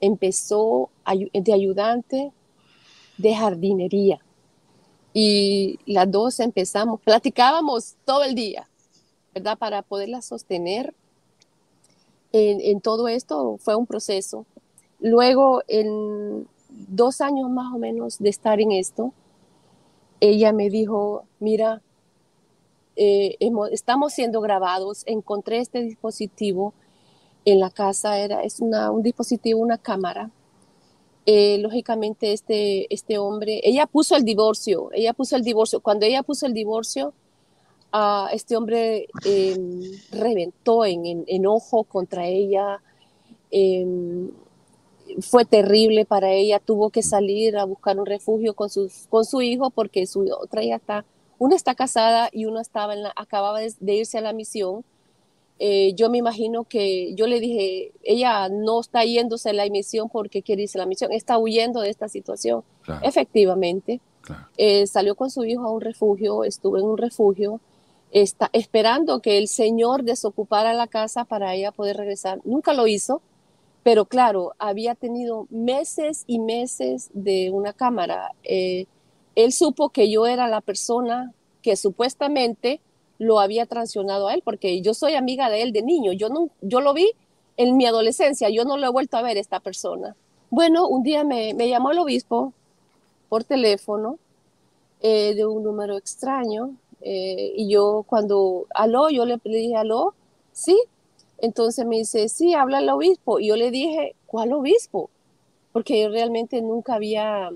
empezó 0.00 0.90
de 1.32 1.52
ayudante 1.52 2.32
de 3.16 3.34
jardinería. 3.34 4.20
Y 5.12 5.78
las 5.86 6.10
dos 6.10 6.38
empezamos, 6.40 7.00
platicábamos 7.00 7.96
todo 8.04 8.22
el 8.24 8.34
día, 8.34 8.68
¿verdad? 9.34 9.58
Para 9.58 9.82
poderla 9.82 10.22
sostener 10.22 10.94
en, 12.32 12.80
todo 12.80 13.08
esto 13.08 13.56
fue 13.58 13.74
un 13.74 13.86
proceso. 13.86 14.46
Luego, 15.00 15.62
en 15.66 16.46
dos 16.68 17.20
años 17.20 17.50
más 17.50 17.72
o 17.74 17.78
menos 17.78 18.18
de 18.18 18.28
estar 18.28 18.60
en 18.60 18.72
esto, 18.72 19.12
ella 20.20 20.52
me 20.52 20.68
dijo, 20.70 21.24
mira, 21.40 21.82
eh, 22.96 23.36
estamos 23.70 24.12
siendo 24.12 24.40
grabados, 24.40 25.04
encontré 25.06 25.58
este 25.58 25.82
dispositivo 25.82 26.74
en 27.44 27.60
la 27.60 27.70
casa, 27.70 28.18
era, 28.18 28.42
es 28.42 28.60
un 28.60 29.02
dispositivo, 29.02 29.60
una 29.60 29.78
cámara. 29.78 30.30
Eh, 31.26 31.58
lógicamente 31.58 32.32
este, 32.32 32.92
este 32.92 33.18
hombre, 33.18 33.60
ella 33.62 33.86
puso 33.86 34.16
el 34.16 34.24
divorcio, 34.24 34.90
ella 34.92 35.12
puso 35.12 35.36
el 35.36 35.42
divorcio, 35.42 35.80
cuando 35.80 36.06
ella 36.06 36.22
puso 36.22 36.46
el 36.46 36.54
divorcio, 36.54 37.12
uh, 37.92 38.28
este 38.32 38.56
hombre 38.56 39.08
em, 39.26 39.82
reventó 40.10 40.86
en, 40.86 41.24
enojo 41.26 41.84
contra 41.84 42.26
ella, 42.26 42.80
em, 43.50 44.30
fue 45.20 45.44
terrible 45.44 46.04
para 46.04 46.32
ella, 46.32 46.58
tuvo 46.60 46.90
que 46.90 47.02
salir 47.02 47.56
a 47.56 47.64
buscar 47.64 47.98
un 47.98 48.06
refugio 48.06 48.54
con, 48.54 48.70
sus, 48.70 49.06
con 49.08 49.24
su 49.24 49.42
hijo 49.42 49.70
porque 49.70 50.06
su 50.06 50.30
otra 50.32 50.62
hija 50.62 50.76
está, 50.76 51.04
una 51.38 51.56
está 51.56 51.74
casada 51.74 52.28
y 52.32 52.46
una 52.46 52.60
estaba 52.60 52.94
en 52.94 53.02
la, 53.02 53.12
acababa 53.16 53.60
de, 53.60 53.94
irse 53.94 54.18
a 54.18 54.22
la 54.22 54.32
misión. 54.32 54.84
Eh, 55.58 55.92
yo 55.94 56.08
me 56.08 56.18
imagino 56.18 56.64
que 56.64 57.14
yo 57.14 57.26
le 57.26 57.40
dije, 57.40 57.92
ella 58.04 58.48
no 58.48 58.80
está 58.80 59.04
yéndose 59.04 59.50
a 59.50 59.52
la 59.52 59.68
misión 59.68 60.08
porque 60.08 60.42
quiere 60.42 60.62
irse 60.62 60.78
a 60.78 60.82
la 60.82 60.86
misión, 60.86 61.12
está 61.12 61.38
huyendo 61.38 61.80
de 61.80 61.90
esta 61.90 62.08
situación. 62.08 62.62
Efectivamente, 63.02 64.00
eh, 64.56 64.86
salió 64.86 65.14
con 65.14 65.30
su 65.30 65.44
hijo 65.44 65.64
a 65.64 65.72
un 65.72 65.80
refugio, 65.80 66.44
estuvo 66.44 66.78
en 66.78 66.84
un 66.84 66.96
refugio, 66.96 67.60
está 68.12 68.50
esperando 68.52 69.20
que 69.20 69.36
el 69.38 69.48
Señor 69.48 70.04
desocupara 70.04 70.72
la 70.74 70.86
casa 70.86 71.24
para 71.24 71.54
ella 71.54 71.72
poder 71.72 71.96
regresar. 71.96 72.40
Nunca 72.44 72.72
lo 72.72 72.86
hizo 72.86 73.20
pero 73.88 74.04
claro, 74.04 74.54
había 74.58 74.94
tenido 74.94 75.46
meses 75.48 76.24
y 76.26 76.40
meses 76.40 77.10
de 77.14 77.50
una 77.50 77.72
cámara. 77.72 78.34
Eh, 78.42 78.84
él 79.34 79.52
supo 79.52 79.88
que 79.88 80.10
yo 80.10 80.26
era 80.26 80.46
la 80.46 80.60
persona 80.60 81.32
que 81.62 81.74
supuestamente 81.74 82.82
lo 83.18 83.40
había 83.40 83.66
traicionado 83.66 84.28
a 84.28 84.34
él, 84.34 84.42
porque 84.44 84.80
yo 84.80 84.94
soy 84.94 85.14
amiga 85.14 85.50
de 85.50 85.62
él 85.62 85.72
de 85.72 85.82
niño. 85.82 86.12
Yo, 86.12 86.28
no, 86.28 86.50
yo 86.60 86.80
lo 86.80 86.94
vi 86.94 87.10
en 87.56 87.76
mi 87.76 87.86
adolescencia, 87.86 88.48
yo 88.48 88.64
no 88.64 88.76
lo 88.76 88.86
he 88.86 88.90
vuelto 88.90 89.16
a 89.16 89.22
ver 89.22 89.36
esta 89.36 89.60
persona. 89.60 90.14
Bueno, 90.50 90.88
un 90.88 91.02
día 91.02 91.24
me, 91.24 91.52
llamó 91.68 91.90
el 91.90 91.98
obispo 91.98 92.52
por 93.28 93.44
teléfono 93.44 94.18
eh, 95.00 95.34
de 95.34 95.44
un 95.44 95.62
número 95.62 95.96
extraño 95.96 96.74
eh, 97.02 97.52
y 97.56 97.68
yo 97.68 98.04
cuando, 98.08 98.66
aló, 98.74 99.10
yo 99.10 99.24
le, 99.24 99.38
le 99.44 99.56
dije, 99.58 99.76
aló, 99.76 100.14
sí, 100.52 100.80
entonces 101.38 101.86
me 101.86 101.98
dice, 101.98 102.28
sí, 102.28 102.54
habla 102.54 102.80
el 102.80 102.88
obispo. 102.88 103.38
Y 103.40 103.48
yo 103.48 103.56
le 103.56 103.70
dije, 103.70 104.14
¿cuál 104.26 104.52
obispo? 104.52 105.10
Porque 105.72 106.02
yo 106.02 106.08
realmente 106.08 106.60
nunca 106.62 106.94
había 106.94 107.50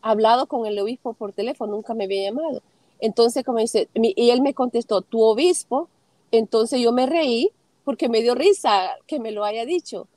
hablado 0.00 0.46
con 0.46 0.66
el 0.66 0.78
obispo 0.78 1.12
por 1.12 1.32
teléfono, 1.32 1.72
nunca 1.72 1.94
me 1.94 2.04
había 2.04 2.30
llamado. 2.30 2.62
Entonces, 3.00 3.44
como 3.44 3.58
dice, 3.58 3.88
y 3.94 4.30
él 4.30 4.42
me 4.42 4.54
contestó, 4.54 5.02
tu 5.02 5.22
obispo. 5.22 5.88
Entonces 6.30 6.80
yo 6.80 6.92
me 6.92 7.06
reí 7.06 7.50
porque 7.84 8.08
me 8.08 8.22
dio 8.22 8.34
risa 8.34 8.90
que 9.06 9.18
me 9.20 9.32
lo 9.32 9.44
haya 9.44 9.64
dicho. 9.64 10.08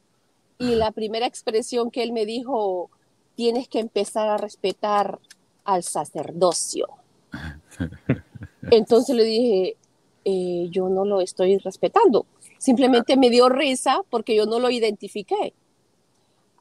Y 0.57 0.76
la 0.76 0.91
primera 0.91 1.26
expresión 1.26 1.91
que 1.91 2.03
él 2.03 2.14
me 2.14 2.26
dijo, 2.26 2.89
tienes 3.35 3.68
que 3.68 3.80
empezar 3.80 4.30
a 4.30 4.38
respetar 4.38 5.19
al 5.64 5.84
sacerdocio. 5.84 6.88
Entonces 8.72 9.15
le 9.15 9.23
dije, 9.23 9.77
eh, 10.23 10.68
yo 10.69 10.89
no 10.89 11.06
lo 11.06 11.22
estoy 11.22 11.57
respetando. 11.57 12.26
Simplemente 12.57 13.18
me 13.18 13.30
dio 13.30 13.49
risa 13.49 14.02
porque 14.10 14.35
yo 14.35 14.45
no 14.45 14.60
lo 14.60 14.69
identifiqué. 14.69 15.53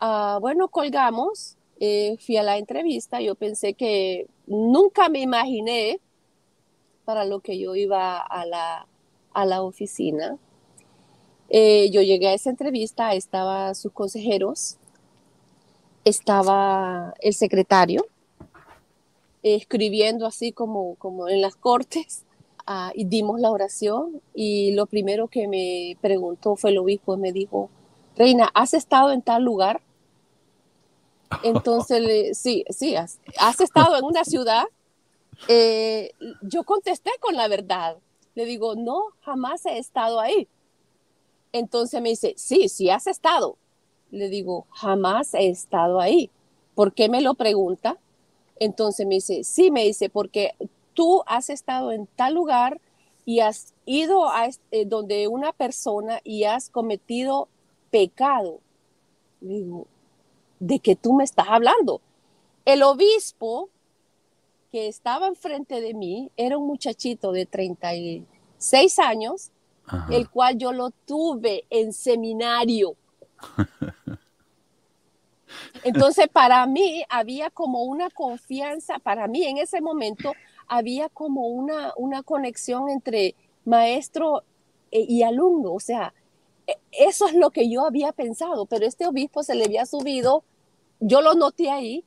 Ah, 0.01 0.39
bueno, 0.41 0.69
colgamos, 0.69 1.57
eh, 1.81 2.16
fui 2.19 2.36
a 2.36 2.43
la 2.43 2.59
entrevista, 2.59 3.20
yo 3.20 3.35
pensé 3.35 3.74
que 3.74 4.27
nunca 4.47 5.09
me 5.09 5.20
imaginé 5.20 6.01
para 7.05 7.25
lo 7.25 7.41
que 7.41 7.59
yo 7.59 7.75
iba 7.77 8.19
a 8.19 8.47
la, 8.47 8.87
a 9.33 9.45
la 9.45 9.63
oficina. 9.63 10.39
Eh, 11.51 11.91
yo 11.91 12.03
llegué 12.03 12.29
a 12.29 12.35
esa 12.35 12.51
entrevista, 12.51 13.15
estaba 13.15 13.75
sus 13.75 13.93
consejeros, 13.93 14.77
estaba 16.05 17.15
el 17.21 17.35
secretario, 17.35 18.07
escribiendo 19.43 20.27
así 20.27 20.53
como, 20.53 20.95
como 20.97 21.29
en 21.29 21.41
las 21.41 21.57
cortes, 21.57 22.25
ah, 22.67 22.93
y 22.95 23.05
dimos 23.05 23.41
la 23.41 23.51
oración, 23.51 24.21
y 24.35 24.73
lo 24.73 24.87
primero 24.87 25.29
que 25.29 25.49
me 25.49 25.97
preguntó 26.01 26.57
fue 26.57 26.71
el 26.71 26.79
obispo, 26.79 27.17
me 27.17 27.33
dijo, 27.33 27.71
Reina, 28.17 28.51
¿has 28.55 28.75
estado 28.75 29.13
en 29.13 29.23
tal 29.23 29.43
lugar? 29.43 29.81
Entonces, 31.43 32.39
sí, 32.39 32.65
sí, 32.71 32.97
has, 32.97 33.19
estado 33.61 33.97
en 33.97 34.05
una 34.05 34.25
ciudad. 34.25 34.65
Eh, 35.48 36.12
yo 36.43 36.65
contesté 36.65 37.11
con 37.20 37.35
la 37.36 37.48
verdad. 37.48 37.98
Le 38.35 38.44
digo, 38.44 38.74
no, 38.74 39.02
jamás 39.20 39.65
he 39.66 39.78
estado 39.78 40.20
ahí. 40.20 40.48
Entonces 41.52 42.02
me 42.02 42.11
dice, 42.11 42.35
sí, 42.36 42.69
sí 42.69 42.90
has 42.90 43.06
estado. 43.06 43.56
Le 44.11 44.28
digo, 44.28 44.66
jamás 44.70 45.35
he 45.35 45.48
estado 45.48 46.01
ahí. 46.01 46.31
¿Por 46.74 46.93
qué 46.93 47.09
me 47.09 47.20
lo 47.20 47.35
pregunta? 47.35 47.98
Entonces 48.59 49.06
me 49.06 49.16
dice, 49.16 49.44
sí, 49.44 49.70
me 49.70 49.85
dice, 49.85 50.09
porque 50.09 50.55
tú 50.94 51.23
has 51.27 51.51
estado 51.51 51.93
en 51.93 52.06
tal 52.06 52.35
lugar 52.35 52.81
y 53.24 53.40
has 53.40 53.74
ido 53.86 54.28
a 54.28 54.48
eh, 54.70 54.85
donde 54.85 55.28
una 55.28 55.52
persona 55.52 56.20
y 56.24 56.44
has 56.44 56.70
cometido 56.70 57.48
pecado. 57.90 58.61
Digo, 59.40 59.86
¿de 60.59 60.78
qué 60.78 60.97
tú 60.97 61.12
me 61.15 61.24
estás 61.24 61.47
hablando? 61.48 62.01
El 62.65 62.82
obispo 62.82 63.69
que 64.75 64.89
estaba 64.89 65.29
enfrente 65.29 65.81
de 65.81 65.95
mí 65.95 66.33
era 66.37 66.59
un 66.59 66.67
muchachito 66.67 67.31
de 67.31 67.47
36 67.47 68.99
años, 68.99 69.53
el 70.11 70.29
cual 70.29 70.59
yo 70.59 70.73
lo 70.73 70.91
tuve 70.91 71.65
en 71.71 71.93
seminario. 71.93 72.97
Entonces, 75.85 76.27
para 76.27 76.67
mí 76.67 77.05
había 77.09 77.51
como 77.51 77.85
una 77.85 78.11
confianza, 78.11 78.99
para 78.99 79.29
mí 79.29 79.45
en 79.45 79.59
ese 79.59 79.81
momento 79.81 80.33
había 80.67 81.09
como 81.09 81.47
una, 81.47 81.93
una 81.97 82.25
conexión 82.25 82.89
entre 82.89 83.37
maestro 83.65 84.43
e, 84.91 85.03
y 85.03 85.23
alumno, 85.23 85.73
o 85.75 85.79
sea, 85.79 86.13
e, 86.67 86.77
eso 86.91 87.29
es 87.29 87.35
lo 87.35 87.53
que 87.53 87.71
yo 87.71 87.87
había 87.87 88.11
pensado, 88.11 88.67
pero 88.67 88.87
este 88.87 89.07
obispo 89.07 89.45
se 89.45 89.55
le 89.55 89.67
había 89.67 89.87
subido, 89.87 90.43
yo 90.99 91.21
lo 91.21 91.35
noté 91.35 91.71
ahí, 91.71 92.05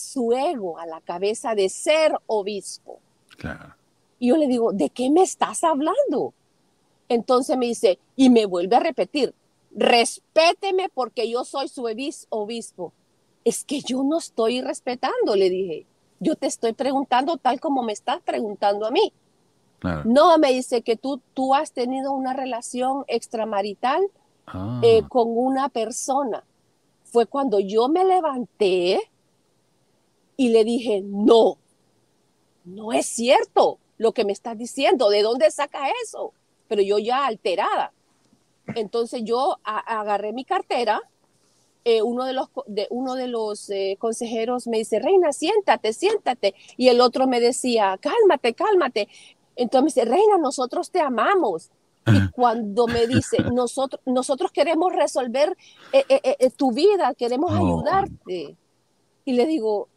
su 0.00 0.32
ego 0.32 0.78
a 0.78 0.86
la 0.86 1.00
cabeza 1.00 1.54
de 1.54 1.68
ser 1.68 2.16
obispo. 2.26 3.00
Y 4.18 4.28
yo 4.28 4.36
le 4.36 4.46
digo, 4.46 4.72
¿de 4.72 4.90
qué 4.90 5.10
me 5.10 5.22
estás 5.22 5.64
hablando? 5.64 6.34
Entonces 7.08 7.56
me 7.56 7.66
dice, 7.66 7.98
y 8.16 8.30
me 8.30 8.46
vuelve 8.46 8.76
a 8.76 8.80
repetir, 8.80 9.34
respéteme 9.70 10.88
porque 10.92 11.30
yo 11.30 11.44
soy 11.44 11.68
su 11.68 11.84
obispo. 12.28 12.92
Es 13.44 13.64
que 13.64 13.80
yo 13.80 14.02
no 14.02 14.18
estoy 14.18 14.60
respetando, 14.60 15.34
le 15.34 15.48
dije. 15.48 15.86
Yo 16.18 16.36
te 16.36 16.46
estoy 16.46 16.74
preguntando 16.74 17.38
tal 17.38 17.60
como 17.60 17.82
me 17.82 17.92
estás 17.92 18.20
preguntando 18.22 18.86
a 18.86 18.90
mí. 18.90 19.12
No, 20.04 20.36
me 20.38 20.52
dice 20.52 20.82
que 20.82 20.96
tú, 20.96 21.22
tú 21.32 21.54
has 21.54 21.72
tenido 21.72 22.12
una 22.12 22.34
relación 22.34 23.04
extramarital 23.08 24.02
ah. 24.46 24.80
eh, 24.84 25.02
con 25.08 25.26
una 25.28 25.70
persona. 25.70 26.44
Fue 27.04 27.26
cuando 27.26 27.58
yo 27.60 27.88
me 27.88 28.04
levanté 28.04 29.00
y 30.40 30.48
le 30.48 30.64
dije, 30.64 31.02
no, 31.04 31.58
no 32.64 32.94
es 32.94 33.04
cierto 33.04 33.78
lo 33.98 34.12
que 34.12 34.24
me 34.24 34.32
estás 34.32 34.56
diciendo. 34.56 35.10
¿De 35.10 35.20
dónde 35.20 35.50
saca 35.50 35.90
eso? 36.02 36.32
Pero 36.66 36.80
yo 36.80 36.98
ya 36.98 37.26
alterada. 37.26 37.92
Entonces 38.74 39.20
yo 39.22 39.58
agarré 39.64 40.32
mi 40.32 40.46
cartera, 40.46 41.02
eh, 41.84 42.00
uno 42.00 42.24
de 42.24 42.32
los, 42.32 42.48
de, 42.66 42.86
uno 42.88 43.16
de 43.16 43.26
los 43.26 43.68
eh, 43.68 43.98
consejeros 44.00 44.66
me 44.66 44.78
dice, 44.78 44.98
Reina, 44.98 45.30
siéntate, 45.34 45.92
siéntate. 45.92 46.54
Y 46.78 46.88
el 46.88 47.02
otro 47.02 47.26
me 47.26 47.38
decía, 47.38 47.98
cálmate, 48.00 48.54
cálmate. 48.54 49.08
Entonces 49.56 49.82
me 49.82 49.88
dice, 49.88 50.04
Reina, 50.06 50.38
nosotros 50.38 50.90
te 50.90 51.02
amamos. 51.02 51.68
Y 52.06 52.30
cuando 52.30 52.86
me 52.86 53.06
dice, 53.06 53.42
nosotros, 53.52 54.00
nosotros 54.06 54.52
queremos 54.52 54.94
resolver 54.94 55.54
eh, 55.92 56.50
tu 56.56 56.72
vida, 56.72 57.12
queremos 57.12 57.52
ayudarte. 57.52 58.56
Y 59.26 59.32
le 59.34 59.44
digo, 59.44 59.89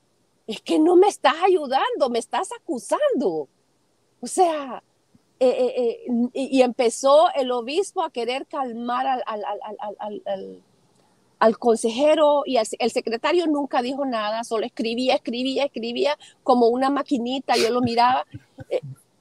es 0.48 0.62
que 0.62 0.80
no 0.80 0.96
me 0.96 1.08
estás 1.08 1.36
ayudando, 1.44 2.10
me 2.10 2.20
estás 2.20 2.50
acusando. 2.52 3.48
O 4.22 4.28
sea, 4.28 4.84
eh, 5.40 5.50
eh, 5.50 6.06
eh, 6.08 6.30
y, 6.34 6.62
empezó 6.62 7.28
el 7.36 7.52
obispo 7.52 8.04
a 8.04 8.12
querer 8.12 8.46
calmar 8.46 9.22
al, 9.26 9.44
al, 11.40 11.60
consejero 11.60 12.44
y 12.46 12.56
el 12.56 12.92
secretario 12.92 13.48
nunca 13.48 13.82
dijo 13.82 14.06
nada, 14.06 14.46
solo 14.46 14.66
escribía, 14.66 15.16
escribía, 15.16 15.66
escribía 15.66 16.18
como 16.44 16.68
una 16.68 16.90
maquinita, 16.90 17.58
yo 17.58 17.70
lo 17.72 17.82
miraba 17.82 18.26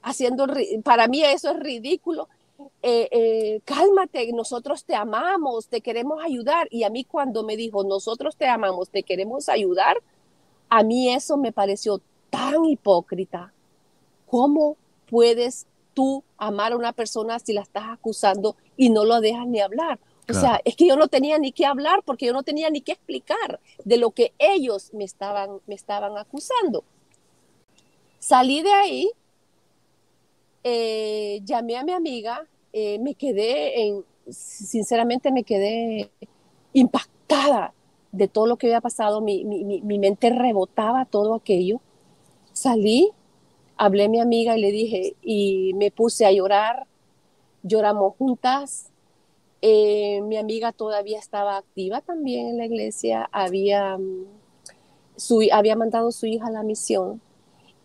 haciendo, 0.03 0.47
para 0.85 1.09
mí 1.09 1.24
eso 1.24 1.51
es 1.51 1.59
ridículo. 1.59 2.28
cálmate, 3.65 4.32
nosotros 4.32 4.85
te 4.85 4.94
amamos, 4.94 5.66
te 5.66 5.81
queremos 5.81 6.23
ayudar. 6.23 6.69
Y 6.70 6.85
a 6.85 6.90
mí 6.90 7.03
cuando 7.03 7.43
me 7.43 7.57
dijo, 7.57 7.82
nosotros 7.82 8.36
te 8.36 8.47
amamos, 8.47 8.90
te 8.90 9.03
queremos 9.03 9.49
ayudar, 9.49 9.97
a 10.74 10.82
mí 10.82 11.12
eso 11.12 11.36
me 11.36 11.53
pareció 11.53 12.01
tan 12.31 12.65
hipócrita. 12.65 13.53
¿Cómo 14.24 14.78
puedes 15.07 15.66
tú 15.93 16.24
amar 16.39 16.73
a 16.73 16.77
una 16.77 16.94
persona 16.94 17.39
si 17.39 17.53
la 17.53 17.61
estás 17.61 17.85
acusando 17.90 18.57
y 18.78 18.89
no 18.89 19.05
lo 19.05 19.20
dejas 19.20 19.47
ni 19.47 19.61
hablar. 19.61 19.99
O 20.31 20.32
sea, 20.32 20.62
es 20.65 20.77
que 20.77 20.86
yo 20.86 20.97
no 20.97 21.09
tenía 21.09 21.39
ni 21.39 21.53
que 21.53 21.66
hablar 21.66 22.03
porque 22.07 22.24
yo 22.24 22.32
no 22.32 22.43
tenía 22.43 22.70
ni 22.70 22.81
que 22.81 22.93
explicar 22.93 23.61
de 23.85 23.99
lo 23.99 24.12
que 24.12 24.32
ellos 24.39 24.94
me 24.94 25.05
estaban, 25.05 25.61
me 25.66 25.74
estaban 25.74 26.16
acusando. 26.16 26.85
Salí 28.19 28.62
de 28.62 28.73
ahí, 28.73 29.11
eh, 30.65 31.40
llamé 31.44 31.77
a 31.77 31.85
mi 31.85 31.93
amiga, 31.93 32.47
eh, 32.73 32.99
me 33.01 33.15
quedé 33.15 33.82
en, 33.82 34.07
sinceramente 34.31 35.31
me 35.32 35.44
quedé 35.44 36.11
impactada 36.73 37.74
de 38.12 38.28
todo 38.28 38.47
lo 38.47 38.56
que 38.56 38.68
había 38.68 38.80
pasado, 38.80 39.20
mi, 39.20 39.44
mi, 39.44 39.80
mi 39.80 39.98
mente 39.98 40.30
rebotaba 40.30 41.06
todo 41.06 41.34
aquello. 41.34 41.80
Salí, 42.52 43.10
hablé 43.76 44.05
a 44.05 44.09
mi 44.09 44.20
amiga 44.20 44.56
y 44.56 44.60
le 44.60 44.70
dije, 44.70 45.16
y 45.22 45.72
me 45.74 45.90
puse 45.90 46.26
a 46.26 46.32
llorar, 46.32 46.86
lloramos 47.62 48.14
juntas. 48.16 48.90
Eh, 49.62 50.20
mi 50.22 50.36
amiga 50.36 50.72
todavía 50.72 51.18
estaba 51.18 51.56
activa 51.56 52.01
también 52.01 52.48
en 52.48 52.59
la 52.59 52.66
iglesia, 52.66 53.28
había, 53.32 53.97
mm, 53.97 54.24
su, 55.16 55.47
había 55.52 55.76
mandado 55.76 56.10
su 56.12 56.26
hija 56.26 56.48
a 56.48 56.51
la 56.51 56.62
misión. 56.62 57.20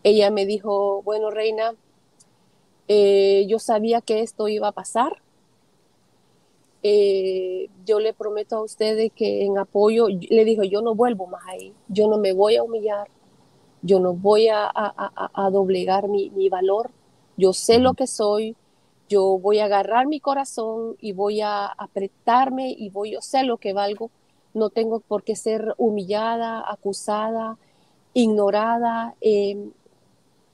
Ella 0.03 0.31
me 0.31 0.45
dijo, 0.45 1.01
bueno, 1.03 1.29
reina, 1.29 1.75
eh, 2.87 3.45
yo 3.47 3.59
sabía 3.59 4.01
que 4.01 4.21
esto 4.21 4.47
iba 4.47 4.69
a 4.69 4.71
pasar. 4.71 5.21
Eh, 6.89 7.69
yo 7.85 7.99
le 7.99 8.13
prometo 8.13 8.55
a 8.55 8.61
ustedes 8.63 9.11
que 9.13 9.43
en 9.43 9.57
apoyo, 9.57 10.07
le 10.07 10.45
dijo, 10.45 10.63
yo 10.63 10.81
no 10.81 10.95
vuelvo 10.95 11.27
más 11.27 11.43
ahí, 11.45 11.73
yo 11.89 12.07
no 12.07 12.17
me 12.17 12.31
voy 12.31 12.55
a 12.55 12.63
humillar, 12.63 13.09
yo 13.81 13.99
no 13.99 14.13
voy 14.13 14.47
a, 14.47 14.71
doblegar 15.51 16.07
mi, 16.07 16.47
valor, 16.47 16.91
yo 17.35 17.51
sé 17.51 17.79
lo 17.79 17.93
que 17.93 18.07
soy, 18.07 18.55
yo 19.09 19.37
voy 19.37 19.59
a 19.59 19.65
agarrar 19.65 20.07
mi 20.07 20.21
corazón 20.21 20.95
y 21.01 21.11
voy 21.11 21.41
a 21.41 21.65
apretarme 21.65 22.69
y 22.69 22.89
voy, 22.89 23.11
yo 23.11 23.21
sé 23.21 23.43
lo 23.43 23.57
que 23.57 23.73
valgo, 23.73 24.09
no 24.53 24.69
tengo 24.69 25.01
por 25.01 25.23
qué 25.23 25.35
ser 25.35 25.75
humillada, 25.77 26.63
acusada, 26.71 27.57
ignorada, 28.13 29.13
em, 29.19 29.71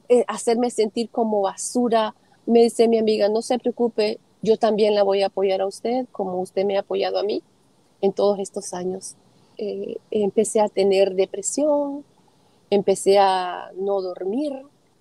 eh, 0.09 0.25
hacerme 0.27 0.71
sentir 0.71 1.11
como 1.11 1.41
basura. 1.41 2.15
Me 2.47 2.63
dice 2.63 2.87
mi 2.87 2.97
amiga, 2.97 3.29
no 3.29 3.43
se 3.43 3.59
preocupe, 3.59 4.19
yo 4.43 4.57
también 4.57 4.93
la 4.93 5.03
voy 5.03 5.23
a 5.23 5.27
apoyar 5.27 5.61
a 5.61 5.65
usted 5.65 6.05
como 6.11 6.39
usted 6.41 6.65
me 6.65 6.75
ha 6.77 6.81
apoyado 6.81 7.17
a 7.17 7.23
mí 7.23 7.41
en 8.01 8.11
todos 8.11 8.39
estos 8.39 8.73
años. 8.73 9.15
Eh, 9.57 9.97
empecé 10.11 10.59
a 10.59 10.67
tener 10.67 11.15
depresión, 11.15 12.03
empecé 12.69 13.17
a 13.17 13.71
no 13.77 14.01
dormir. 14.01 14.53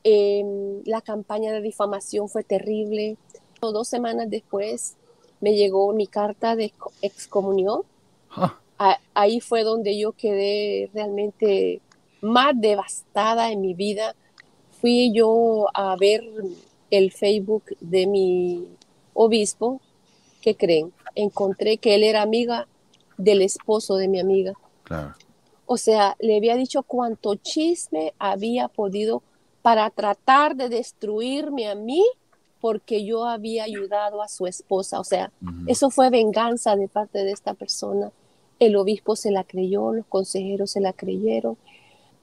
Em, 0.05 0.83
la 0.85 1.01
campaña 1.01 1.53
de 1.53 1.61
difamación 1.61 2.29
fue 2.29 2.45
terrible. 2.45 3.17
Dos 3.61 3.89
semanas 3.89 4.31
después 4.31 4.97
me 5.41 5.57
llegó 5.57 5.93
mi 5.93 6.07
carta 6.07 6.55
de 6.55 6.73
excomunión. 7.03 7.83
Ah. 8.31 8.59
ahí 9.15 9.41
fue 9.41 9.63
donde 9.63 9.99
yo 9.99 10.13
quedé 10.13 10.91
realmente 10.95 11.81
más 12.21 12.53
devastada 12.55 13.51
en 13.51 13.61
mi 13.61 13.75
vida. 13.75 14.15
Fui 14.81 15.13
yo 15.13 15.67
a 15.75 15.97
ver 15.97 16.23
el 16.91 17.13
Facebook 17.13 17.65
de 17.81 18.07
mi 18.07 18.67
obispo. 19.15 19.81
¿Qué 20.41 20.57
creen? 20.57 20.93
Encontré 21.15 21.79
que 21.79 21.95
él 21.95 22.03
era 22.03 22.23
amiga 22.23 22.67
del 23.17 23.43
esposo 23.43 23.97
de 23.97 24.09
mi 24.09 24.19
amiga. 24.19 24.55
Claro. 24.85 25.15
O 25.67 25.77
sea, 25.77 26.17
le 26.19 26.37
había 26.37 26.57
dicho 26.57 26.83
cuánto 26.83 27.37
chisme 27.37 28.13
había 28.19 28.69
podido 28.69 29.23
para 29.63 29.89
tratar 29.91 30.57
de 30.57 30.69
destruirme 30.69 31.69
a 31.69 31.75
mí 31.75 32.05
porque 32.61 33.05
yo 33.05 33.25
había 33.25 33.65
ayudado 33.65 34.23
a 34.23 34.29
su 34.29 34.47
esposa. 34.47 35.01
O 35.01 35.05
sea, 35.05 35.33
eso 35.67 35.91
fue 35.91 36.11
venganza 36.11 36.77
de 36.77 36.89
parte 36.89 37.25
de 37.25 37.33
esta 37.33 37.55
persona. 37.55 38.13
El 38.59 38.77
obispo 38.77 39.17
se 39.17 39.31
la 39.31 39.45
creyó, 39.45 39.93
los 39.93 40.07
consejeros 40.07 40.71
se 40.71 40.81
la 40.81 40.93
creyeron. 40.93 41.57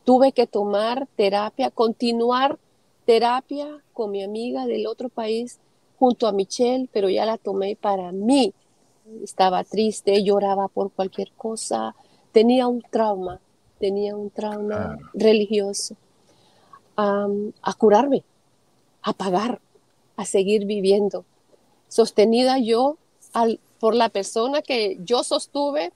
Tuve 0.06 0.32
que 0.32 0.48
tomar 0.48 1.08
terapia, 1.16 1.72
continuar 1.72 2.58
terapia 3.06 3.68
con 3.92 4.12
mi 4.12 4.24
amiga 4.24 4.66
del 4.66 4.88
otro 4.88 5.10
país 5.10 5.60
junto 6.00 6.28
a 6.28 6.32
Michelle, 6.32 6.88
pero 6.92 7.10
ya 7.10 7.26
la 7.26 7.38
tomé 7.38 7.76
para 7.76 8.12
mí. 8.12 8.54
Estaba 9.24 9.64
triste, 9.64 10.24
lloraba 10.24 10.70
por 10.70 10.92
cualquier 10.92 11.32
cosa, 11.34 11.96
tenía 12.32 12.68
un 12.68 12.82
trauma, 12.82 13.40
tenía 13.80 14.16
un 14.16 14.30
trauma 14.30 14.98
religioso. 15.14 15.96
a 16.96 17.74
curarme, 17.78 18.24
a 19.02 19.14
pagar, 19.14 19.62
a 20.18 20.26
seguir 20.26 20.66
viviendo, 20.66 21.24
sostenida 21.88 22.60
yo 22.60 22.98
al, 23.32 23.60
por 23.80 23.96
la 23.96 24.10
persona 24.10 24.62
que 24.62 24.98
yo 25.06 25.24
sostuve, 25.24 25.94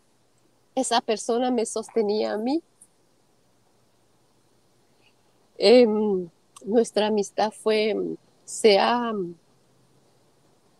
esa 0.75 1.01
persona 1.01 1.51
me 1.51 1.65
sostenía 1.65 2.33
a 2.33 2.37
mí. 2.37 2.61
Em, 5.57 6.29
nuestra 6.65 7.07
amistad 7.07 7.51
fue, 7.51 7.95
se 8.45 8.79
ha 8.79 9.11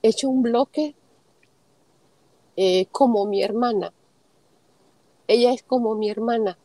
hecho 0.03 0.29
un 0.29 0.43
bloque 0.43 0.95
eh, 2.55 2.85
como 2.91 3.25
mi 3.25 3.41
hermana. 3.41 3.91
Ella 5.27 5.53
es 5.53 5.63
como 5.63 5.95
mi 5.95 6.09
hermana. 6.09 6.57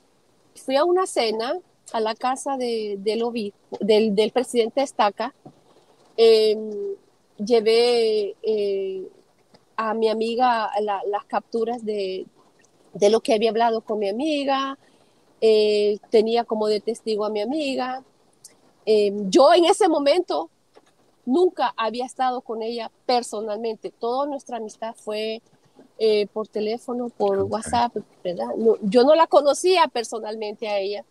Fui 0.54 0.76
a 0.76 0.84
una 0.84 1.06
cena 1.06 1.54
a 1.92 2.00
la 2.00 2.14
casa 2.14 2.56
del 2.58 3.02
del, 3.80 4.14
del 4.14 4.32
presidente 4.32 4.82
Estaca 4.82 5.34
Em, 6.20 6.96
llevé 7.38 8.34
eh, 8.42 9.08
a 9.76 9.94
mi 9.94 10.08
amiga 10.08 10.68
las 10.80 11.24
capturas 11.26 11.84
de, 11.84 12.26
lo 13.00 13.20
que 13.20 13.34
había 13.34 13.50
hablado 13.50 13.82
con 13.82 14.00
mi 14.00 14.08
amiga, 14.08 14.76
eh, 15.40 15.98
tenía 16.10 16.42
como 16.42 16.66
de 16.66 16.80
testigo 16.80 17.24
a 17.24 17.30
mi 17.30 17.40
amiga. 17.40 18.02
Em, 18.84 19.30
yo 19.30 19.54
en 19.54 19.66
ese 19.66 19.88
momento 19.88 20.50
nunca 21.28 21.74
había 21.76 22.06
estado 22.06 22.40
con 22.40 22.62
ella 22.62 22.90
personalmente, 23.06 23.90
toda 23.90 24.26
nuestra 24.26 24.56
amistad 24.56 24.94
fue 24.96 25.42
eh, 25.98 26.26
por 26.32 26.48
teléfono, 26.48 27.08
por 27.08 27.42
WhatsApp, 27.42 27.96
¿verdad? 28.24 28.48
yo 28.82 29.04
no 29.04 29.14
la 29.14 29.26
conocía 29.26 29.86
personalmente 29.88 30.68
a 30.68 30.78
ella 30.78 31.04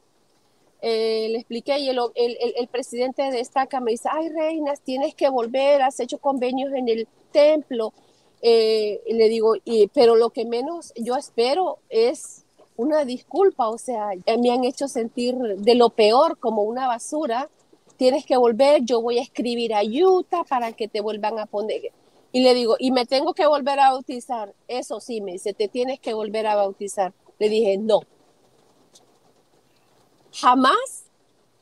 eh, 0.81 1.27
le 1.31 1.39
expliqué 1.39 1.79
y 1.79 1.89
el, 1.89 1.97
el, 2.15 2.67
presidente 2.67 3.23
de 3.31 3.39
esta 3.39 3.67
me 3.79 3.91
dice, 3.91 4.09
ay 4.11 4.29
reinas, 4.29 4.81
tienes 4.81 5.15
que 5.15 5.27
volver, 5.29 5.81
has 5.81 5.99
hecho 5.99 6.19
convenios 6.19 6.71
en 6.73 6.87
el 6.87 7.07
templo. 7.31 7.93
Eh, 8.41 9.01
le 9.07 9.29
digo, 9.29 9.55
y, 9.65 9.87
pero 9.87 10.15
lo 10.15 10.29
que 10.29 10.45
menos 10.45 10.93
yo 10.95 11.15
espero 11.15 11.79
es 11.89 12.45
una 12.75 13.05
disculpa, 13.05 13.69
o 13.69 13.79
sea, 13.79 14.09
me 14.39 14.51
han 14.51 14.63
hecho 14.63 14.87
sentir 14.87 15.35
de 15.35 15.73
lo 15.73 15.89
peor 15.89 16.37
como 16.37 16.61
una 16.61 16.87
basura. 16.87 17.49
Tienes 17.97 18.25
que 18.25 18.37
volver, 18.37 18.81
yo 18.83 19.01
voy 19.01 19.17
a 19.17 19.21
escribir 19.21 19.73
a 19.73 19.81
Utah 19.83 20.43
para 20.43 20.71
que 20.73 20.87
te 20.87 21.01
vuelvan 21.01 21.39
a 21.39 21.45
poner. 21.45 21.91
Y 22.31 22.43
le 22.43 22.53
digo, 22.53 22.75
y 22.79 22.91
me 22.91 23.05
tengo 23.05 23.33
que 23.33 23.47
volver 23.47 23.79
a 23.79 23.91
bautizar. 23.91 24.53
Eso 24.67 24.99
sí, 24.99 25.21
me 25.21 25.33
dice, 25.33 25.53
te 25.53 25.67
tienes 25.67 25.99
que 25.99 26.13
volver 26.13 26.45
a 26.47 26.55
bautizar. 26.55 27.13
Le 27.39 27.49
dije, 27.49 27.77
no, 27.77 28.01
jamás 30.33 31.05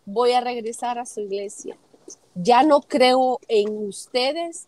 voy 0.05 0.31
a 0.31 0.41
regresar 0.41 0.99
a 0.99 1.05
su 1.05 1.21
iglesia. 1.21 1.77
Ya 2.33 2.63
no 2.63 2.81
creo 2.81 3.39
en 3.47 3.69
ustedes, 3.69 4.67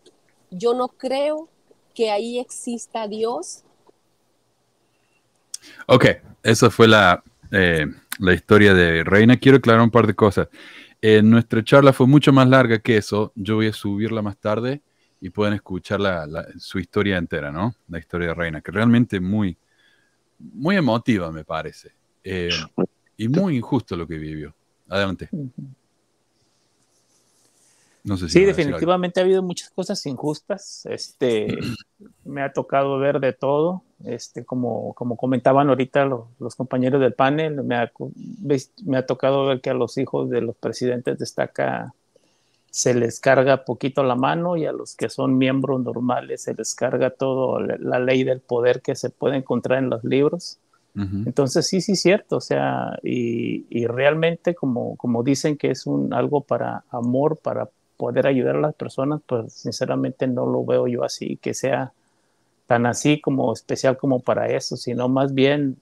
yo 0.50 0.74
no 0.74 0.88
creo 0.88 1.50
que 1.94 2.12
ahí 2.12 2.40
exista 2.40 3.08
Dios. 3.08 3.64
Ok, 5.88 6.06
esa 6.44 6.70
fue 6.70 6.88
la, 6.88 7.24
eh, 7.52 7.86
la 8.20 8.34
historia 8.34 8.74
de 8.74 9.04
Reina. 9.04 9.38
Quiero 9.38 9.58
aclarar 9.58 9.82
un 9.82 9.92
par 9.92 10.08
de 10.08 10.16
cosas. 10.16 10.48
Nuestra 11.02 11.64
charla 11.64 11.94
fue 11.94 12.08
mucho 12.08 12.34
más 12.34 12.48
larga 12.48 12.80
que 12.80 12.98
eso. 12.98 13.32
Yo 13.36 13.56
voy 13.56 13.68
a 13.68 13.74
subirla 13.74 14.22
más 14.22 14.38
tarde 14.38 14.82
y 15.22 15.30
pueden 15.30 15.54
escuchar 15.54 16.00
su 16.58 16.80
historia 16.80 17.18
entera, 17.18 17.52
¿no? 17.52 17.76
La 17.88 18.00
historia 18.00 18.30
de 18.30 18.34
Reina, 18.34 18.62
que 18.62 18.72
realmente 18.72 19.20
muy, 19.20 19.58
muy 20.40 20.76
emotiva, 20.76 21.32
me 21.32 21.44
parece. 21.44 21.94
Eh, 22.24 22.50
y 23.16 23.28
muy 23.28 23.58
injusto 23.58 23.96
lo 23.96 24.08
que 24.08 24.18
vivió. 24.18 24.56
Adelante. 24.90 25.30
No 28.08 28.16
sé 28.16 28.30
si 28.30 28.40
sí, 28.40 28.46
definitivamente 28.46 29.20
ha 29.20 29.24
habido 29.24 29.44
muchas 29.44 29.70
cosas 29.70 30.06
injustas. 30.06 30.86
Este, 30.90 31.58
me 32.24 32.42
ha 32.42 32.54
tocado 32.54 32.98
ver 33.00 33.20
de 33.20 33.34
todo. 33.34 33.84
Este, 34.06 34.46
como, 34.46 34.94
como 34.94 35.18
comentaban 35.18 35.68
ahorita 35.68 36.06
los, 36.06 36.56
compañeros 36.56 37.02
del 37.02 37.14
panel, 37.14 37.64
me 37.64 37.76
ha, 37.76 37.92
me 38.86 38.98
ha, 38.98 39.06
tocado 39.06 39.48
ver 39.48 39.60
que 39.60 39.72
a 39.72 39.74
los 39.74 39.98
hijos 39.98 40.30
de 40.30 40.42
los 40.42 40.56
presidentes 40.56 41.18
destaca 41.18 41.94
se 42.70 42.94
les 42.94 43.20
carga 43.20 43.66
poquito 43.66 44.04
la 44.04 44.16
mano 44.16 44.56
y 44.56 44.66
a 44.66 44.72
los 44.72 44.96
que 44.96 45.10
son 45.10 45.38
miembros 45.38 45.82
normales 45.82 46.44
se 46.44 46.54
les 46.54 46.76
carga 46.76 47.10
todo 47.10 47.60
la 47.60 47.98
ley 47.98 48.24
del 48.24 48.40
poder 48.40 48.82
que 48.82 48.96
se 48.96 49.10
puede 49.10 49.38
encontrar 49.38 49.80
en 49.80 49.90
los 49.90 50.04
libros. 50.04 50.60
Entonces, 51.26 51.68
sí, 51.68 51.80
sí, 51.80 51.96
cierto, 51.96 52.38
o 52.38 52.42
sea, 52.42 52.98
y, 53.04 53.86
realmente 53.86 54.56
como, 54.56 54.96
como 54.98 55.22
dicen 55.22 55.56
que 55.56 55.70
es 55.70 55.86
un, 55.86 56.12
algo 56.12 56.42
para 56.42 56.86
amor, 56.90 57.38
para 57.38 57.70
poder 57.98 58.28
ayudar 58.28 58.56
a 58.56 58.62
las 58.62 58.76
personas, 58.76 59.22
pues 59.26 59.54
sinceramente 59.54 60.28
no 60.28 60.46
lo 60.46 60.64
veo 60.64 60.88
yo 60.88 61.04
así, 61.04 61.38
que 61.38 61.54
sea 61.54 61.92
tan 62.68 62.86
así 62.86 63.20
como 63.20 63.52
especial 63.54 63.98
como 63.98 64.20
para 64.20 64.48
eso, 64.48 64.78
sino 64.78 65.10
más 65.10 65.34
bien 65.34 65.78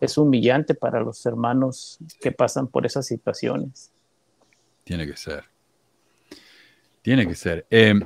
es 0.00 0.16
humillante 0.16 0.74
para 0.74 1.00
los 1.00 1.24
hermanos 1.26 1.98
que 2.20 2.32
pasan 2.32 2.66
por 2.66 2.86
esas 2.86 3.06
situaciones. 3.06 3.90
Tiene 4.84 5.06
que 5.06 5.16
ser. 5.16 5.44
Tiene 7.02 7.26
que 7.26 7.34
ser. 7.34 7.66
Em, 7.70 8.00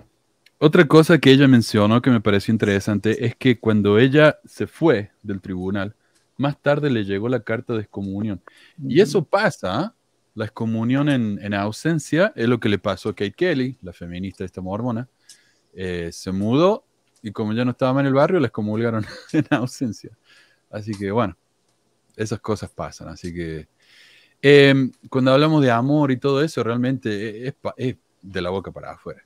otra 0.59 0.86
cosa 0.86 1.18
que 1.18 1.31
ella 1.31 1.47
mencionó 1.47 2.02
que 2.02 2.10
me 2.10 2.20
pareció 2.20 2.52
interesante 2.52 3.26
es 3.26 3.36
que 3.36 3.59
cuando 3.59 3.98
ella 3.98 4.39
se 4.44 4.66
fue 4.66 5.10
del 5.22 5.40
tribunal, 5.40 5.94
más 6.36 6.60
tarde 6.60 6.90
le 6.90 7.05
llegó 7.05 7.28
la 7.28 7.40
carta 7.40 7.74
de 7.74 7.81
excomunión. 7.81 8.40
Y 8.82 9.01
eso 9.01 9.24
pasa. 9.24 9.94
La 10.35 10.47
excomunión 10.47 11.09
en, 11.09 11.55
ausencia 11.55 12.32
es 12.35 12.48
lo 12.48 12.59
que 12.59 12.69
le 12.69 12.78
pasó 12.78 13.11
a 13.11 13.15
Kate 13.15 13.32
Kelly, 13.32 13.78
la 13.82 13.93
feminista 13.93 14.43
de 14.43 14.47
esta 14.47 14.61
mormona. 14.61 15.09
Eh, 15.73 16.11
se 16.12 16.32
mudó 16.32 16.85
y 17.23 17.32
como 17.32 17.52
ya 17.52 17.65
no 17.65 17.73
estaba 17.73 18.01
en 18.01 18.06
el 18.06 18.15
barrio, 18.15 18.40
la 18.40 18.48
excomulgaron 18.48 19.06
en 19.32 19.47
ausencia. 19.51 20.16
Así 20.70 20.93
que 20.93 21.11
bueno, 21.11 21.36
esas 22.16 22.40
cosas 22.40 22.70
pasan. 22.70 23.09
Así 23.09 23.32
que 23.32 23.69
em, 24.43 24.90
cuando 25.09 25.32
hablamos 25.32 25.62
de 25.62 25.70
amor 25.70 26.11
y 26.11 26.16
todo 26.16 26.43
eso, 26.43 26.62
realmente 26.62 27.48
es, 27.48 27.55
es 27.77 27.97
de 28.23 28.43
la 28.43 28.51
boca 28.51 28.73
para 28.73 28.93
afuera. 28.93 29.24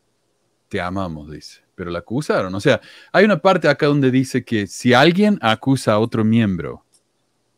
Te 0.68 0.80
amamos, 0.80 1.30
dice. 1.30 1.62
Pero 1.74 1.90
la 1.90 2.00
acusaron. 2.00 2.54
O 2.54 2.60
sea, 2.60 2.80
hay 3.12 3.24
una 3.24 3.40
parte 3.40 3.68
acá 3.68 3.86
donde 3.86 4.10
dice 4.10 4.44
que 4.44 4.66
si 4.66 4.92
alguien 4.92 5.38
acusa 5.40 5.92
a 5.92 5.98
otro 5.98 6.24
miembro 6.24 6.84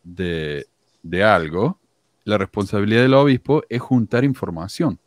de, 0.03 0.67
algo, 1.25 1.80
la 2.25 2.39
responsabilidad 2.39 3.03
del 3.03 3.15
obispo 3.15 3.63
es 3.69 3.81
juntar 3.81 4.25
información. 4.25 4.99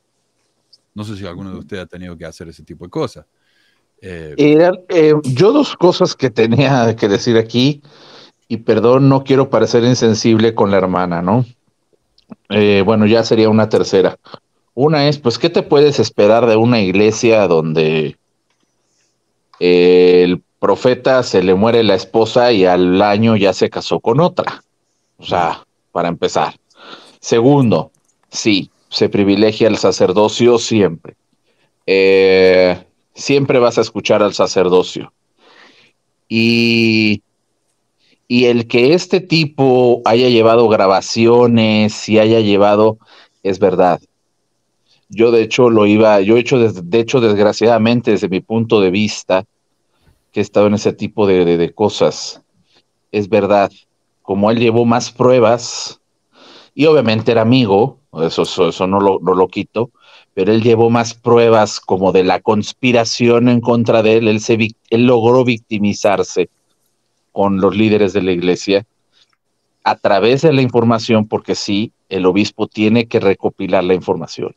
No 0.95 1.03
sé 1.03 1.15
si 1.15 1.25
alguno 1.25 1.51
de 1.51 1.59
ustedes 1.59 1.83
ha 1.83 1.87
tenido 1.87 2.17
que 2.17 2.25
hacer 2.25 2.47
ese 2.49 2.63
tipo 2.63 2.85
de 2.85 2.89
cosas. 2.89 3.25
Eh, 4.01 4.35
eh, 4.89 5.13
yo 5.23 5.53
dos 5.53 5.77
cosas 5.77 6.15
que 6.15 6.29
tenía 6.29 6.95
que 6.95 7.07
decir 7.07 7.37
aquí, 7.37 7.81
y 8.47 8.57
perdón, 8.57 9.07
no 9.07 9.23
quiero 9.23 9.49
parecer 9.49 9.83
insensible 9.85 10.53
con 10.53 10.71
la 10.71 10.77
hermana, 10.77 11.21
¿no? 11.21 11.45
Eh, 12.49 12.83
bueno, 12.85 13.05
ya 13.05 13.23
sería 13.23 13.49
una 13.49 13.69
tercera. 13.69 14.17
Una 14.73 15.07
es, 15.07 15.19
pues, 15.19 15.39
¿qué 15.39 15.49
te 15.49 15.63
puedes 15.63 15.99
esperar 15.99 16.45
de 16.47 16.57
una 16.57 16.81
iglesia 16.81 17.47
donde 17.47 18.17
el 19.59 20.41
profeta 20.59 21.23
se 21.23 21.41
le 21.41 21.55
muere 21.55 21.83
la 21.83 21.95
esposa 21.95 22.51
y 22.51 22.65
al 22.65 23.01
año 23.01 23.37
ya 23.37 23.53
se 23.53 23.69
casó 23.69 23.99
con 23.99 24.19
otra? 24.19 24.63
O 25.17 25.23
sea, 25.23 25.63
para 25.91 26.09
empezar. 26.09 26.55
Segundo, 27.23 27.93
sí, 28.29 28.69
se 28.89 29.07
privilegia 29.07 29.69
el 29.69 29.77
sacerdocio 29.77 30.59
siempre. 30.59 31.15
Eh, 31.85 32.77
siempre 33.13 33.59
vas 33.59 33.77
a 33.77 33.81
escuchar 33.81 34.21
al 34.21 34.33
sacerdocio. 34.33 35.13
Y, 36.27 37.23
y 38.27 38.43
el 38.47 38.67
que 38.67 38.93
este 38.93 39.21
tipo 39.21 40.01
haya 40.03 40.27
llevado 40.27 40.67
grabaciones 40.67 42.09
y 42.09 42.19
haya 42.19 42.41
llevado, 42.41 42.97
es 43.41 43.57
verdad. 43.57 44.01
Yo 45.07 45.31
de 45.31 45.43
hecho 45.43 45.69
lo 45.69 45.85
iba, 45.85 46.19
yo 46.19 46.35
he 46.35 46.41
hecho, 46.41 46.59
de, 46.59 46.99
hecho 46.99 47.21
desgraciadamente 47.21 48.11
desde 48.11 48.27
mi 48.27 48.41
punto 48.41 48.81
de 48.81 48.91
vista, 48.91 49.45
que 50.33 50.41
he 50.41 50.43
estado 50.43 50.67
en 50.67 50.73
ese 50.73 50.91
tipo 50.91 51.25
de, 51.25 51.45
de 51.45 51.73
cosas, 51.73 52.41
es 53.13 53.29
verdad 53.29 53.71
como 54.21 54.51
él 54.51 54.59
llevó 54.59 54.83
más 54.83 55.09
pruebas, 55.09 56.01
y 56.75 56.85
obviamente 56.85 57.31
era 57.31 57.41
amigo, 57.41 57.99
eso, 58.21 58.43
eso, 58.43 58.87
no, 58.87 58.99
lo, 58.99 59.19
no, 59.21 59.33
lo, 59.33 59.47
quito, 59.47 59.91
pero 60.33 60.51
él 60.51 60.61
llevó 60.61 60.89
más 60.89 61.13
pruebas 61.13 61.79
como 61.79 62.11
de 62.11 62.23
la 62.23 62.39
conspiración 62.39 63.49
en 63.49 63.61
contra 63.61 64.01
de 64.01 64.17
él, 64.17 64.27
él, 64.27 64.39
se, 64.39 64.57
él 64.89 65.05
logró 65.05 65.43
victimizarse 65.43 66.49
con 67.31 67.59
los 67.59 67.75
líderes 67.75 68.13
de 68.13 68.21
la 68.21 68.31
iglesia 68.31 68.85
a 69.83 69.95
través 69.95 70.41
de 70.41 70.53
la 70.53 70.61
información, 70.61 71.27
porque 71.27 71.55
sí, 71.55 71.91
el 72.09 72.25
obispo 72.25 72.67
tiene 72.67 73.07
que 73.07 73.19
recopilar 73.19 73.83
la 73.83 73.93
información. 73.93 74.55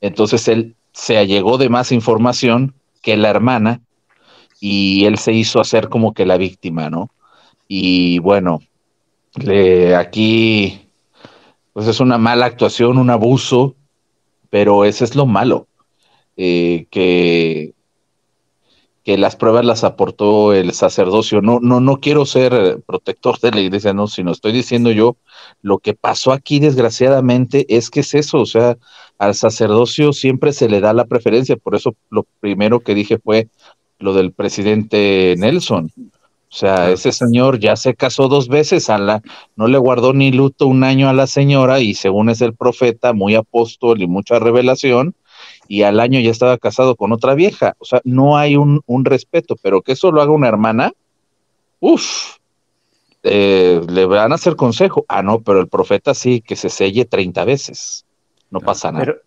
Entonces 0.00 0.46
él 0.48 0.76
se 0.92 1.18
allegó 1.18 1.58
de 1.58 1.68
más 1.68 1.92
información 1.92 2.74
que 3.02 3.16
la 3.16 3.30
hermana 3.30 3.80
y 4.60 5.04
él 5.04 5.18
se 5.18 5.32
hizo 5.32 5.60
hacer 5.60 5.88
como 5.88 6.14
que 6.14 6.26
la 6.26 6.36
víctima, 6.36 6.90
¿no? 6.90 7.10
Y 7.68 8.18
bueno, 8.20 8.60
aquí 9.96 10.85
pues 11.76 11.88
es 11.88 12.00
una 12.00 12.16
mala 12.16 12.46
actuación, 12.46 12.96
un 12.96 13.10
abuso, 13.10 13.76
pero 14.48 14.86
ese 14.86 15.04
es 15.04 15.14
lo 15.14 15.26
malo, 15.26 15.68
eh, 16.38 16.86
que 16.90 17.74
que 19.04 19.18
las 19.18 19.36
pruebas 19.36 19.66
las 19.66 19.84
aportó 19.84 20.54
el 20.54 20.72
sacerdocio. 20.72 21.42
No, 21.42 21.60
no, 21.60 21.80
no 21.80 22.00
quiero 22.00 22.24
ser 22.24 22.80
protector 22.86 23.38
de 23.40 23.50
la 23.50 23.60
iglesia, 23.60 23.92
no, 23.92 24.06
sino 24.06 24.32
estoy 24.32 24.52
diciendo 24.52 24.90
yo, 24.90 25.18
lo 25.60 25.76
que 25.76 25.92
pasó 25.92 26.32
aquí 26.32 26.60
desgraciadamente 26.60 27.66
es 27.68 27.90
que 27.90 28.00
es 28.00 28.14
eso, 28.14 28.38
o 28.38 28.46
sea, 28.46 28.78
al 29.18 29.34
sacerdocio 29.34 30.14
siempre 30.14 30.54
se 30.54 30.70
le 30.70 30.80
da 30.80 30.94
la 30.94 31.04
preferencia, 31.04 31.56
por 31.56 31.74
eso 31.74 31.94
lo 32.08 32.24
primero 32.40 32.80
que 32.80 32.94
dije 32.94 33.18
fue 33.18 33.48
lo 33.98 34.14
del 34.14 34.32
presidente 34.32 35.34
Nelson. 35.36 35.92
O 36.56 36.58
sea, 36.58 36.90
ese 36.90 37.12
señor 37.12 37.58
ya 37.58 37.76
se 37.76 37.94
casó 37.94 38.28
dos 38.28 38.48
veces, 38.48 38.88
a 38.88 38.96
la, 38.96 39.20
no 39.56 39.68
le 39.68 39.76
guardó 39.76 40.14
ni 40.14 40.32
luto 40.32 40.66
un 40.66 40.84
año 40.84 41.10
a 41.10 41.12
la 41.12 41.26
señora 41.26 41.80
y 41.80 41.92
según 41.92 42.30
es 42.30 42.40
el 42.40 42.54
profeta, 42.54 43.12
muy 43.12 43.34
apóstol 43.34 44.00
y 44.00 44.06
mucha 44.06 44.38
revelación, 44.38 45.14
y 45.68 45.82
al 45.82 46.00
año 46.00 46.18
ya 46.18 46.30
estaba 46.30 46.56
casado 46.56 46.96
con 46.96 47.12
otra 47.12 47.34
vieja. 47.34 47.76
O 47.78 47.84
sea, 47.84 48.00
no 48.04 48.38
hay 48.38 48.56
un, 48.56 48.82
respeto, 49.04 49.56
pero 49.60 49.82
que 49.82 49.92
eso 49.92 50.10
lo 50.10 50.22
haga 50.22 50.32
una 50.32 50.48
hermana, 50.48 50.94
uff, 51.80 52.38
eh, 53.22 53.82
le 53.86 54.06
van 54.06 54.32
a 54.32 54.36
hacer 54.36 54.56
consejo. 54.56 55.04
Ah, 55.08 55.22
no, 55.22 55.42
pero 55.42 55.60
el 55.60 55.68
profeta 55.68 56.14
sí, 56.14 56.40
que 56.40 56.56
se 56.56 56.70
selle 56.70 57.04
30 57.04 57.44
veces. 57.44 58.06
No 58.48 58.60
pasa 58.60 58.90
nada. 58.92 59.04
Pero, 59.04 59.18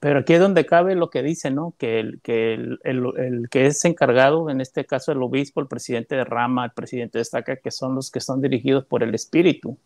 pero, 0.00 0.20
aquí 0.20 0.34
es 0.34 0.40
donde 0.40 0.66
cabe 0.66 0.94
lo 0.94 1.10
que 1.10 1.22
dice, 1.22 1.50
¿no? 1.50 1.74
Que, 1.78 2.00
el, 2.00 2.20
que 3.50 3.66
es 3.66 3.84
encargado, 3.84 4.50
en 4.50 4.60
este 4.60 4.84
caso 4.84 5.12
el 5.12 5.22
obispo, 5.22 5.60
el 5.60 5.66
presidente 5.66 6.14
de 6.16 6.24
Rama, 6.24 6.66
el 6.66 6.70
presidente 6.72 7.18
de 7.18 7.22
Estaca, 7.22 7.56
que 7.56 7.70
son 7.70 7.94
los 7.94 8.10
que 8.10 8.20
son 8.20 8.40
dirigidos 8.40 8.84
por 8.84 9.02
el 9.02 9.14
Espíritu. 9.14 9.76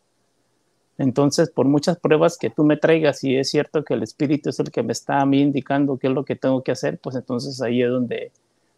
Entonces, 0.99 1.51
por 1.51 1.67
muchas 1.67 1.99
pruebas 1.99 2.37
que 2.39 2.51
tú 2.51 2.65
me 2.65 2.77
traigas, 2.77 3.25
y 3.25 3.37
es 3.37 3.51
cierto 3.51 3.85
que 3.85 3.95
el 3.95 4.03
espíritu 4.03 4.51
es 4.51 4.61
el 4.61 4.71
que 4.71 4.83
me 4.83 4.93
está 4.93 5.21
a 5.21 5.27
mí 5.27 5.41
indicando 5.41 5.99
qué 5.99 6.09
es 6.09 6.13
lo 6.13 6.25
que 6.25 6.37
tengo 6.37 6.63
que 6.63 6.73
hacer, 6.73 6.99
pues 6.99 7.17
entonces 7.17 7.61
ahí 7.63 7.83
es 7.83 7.91
donde 7.91 8.31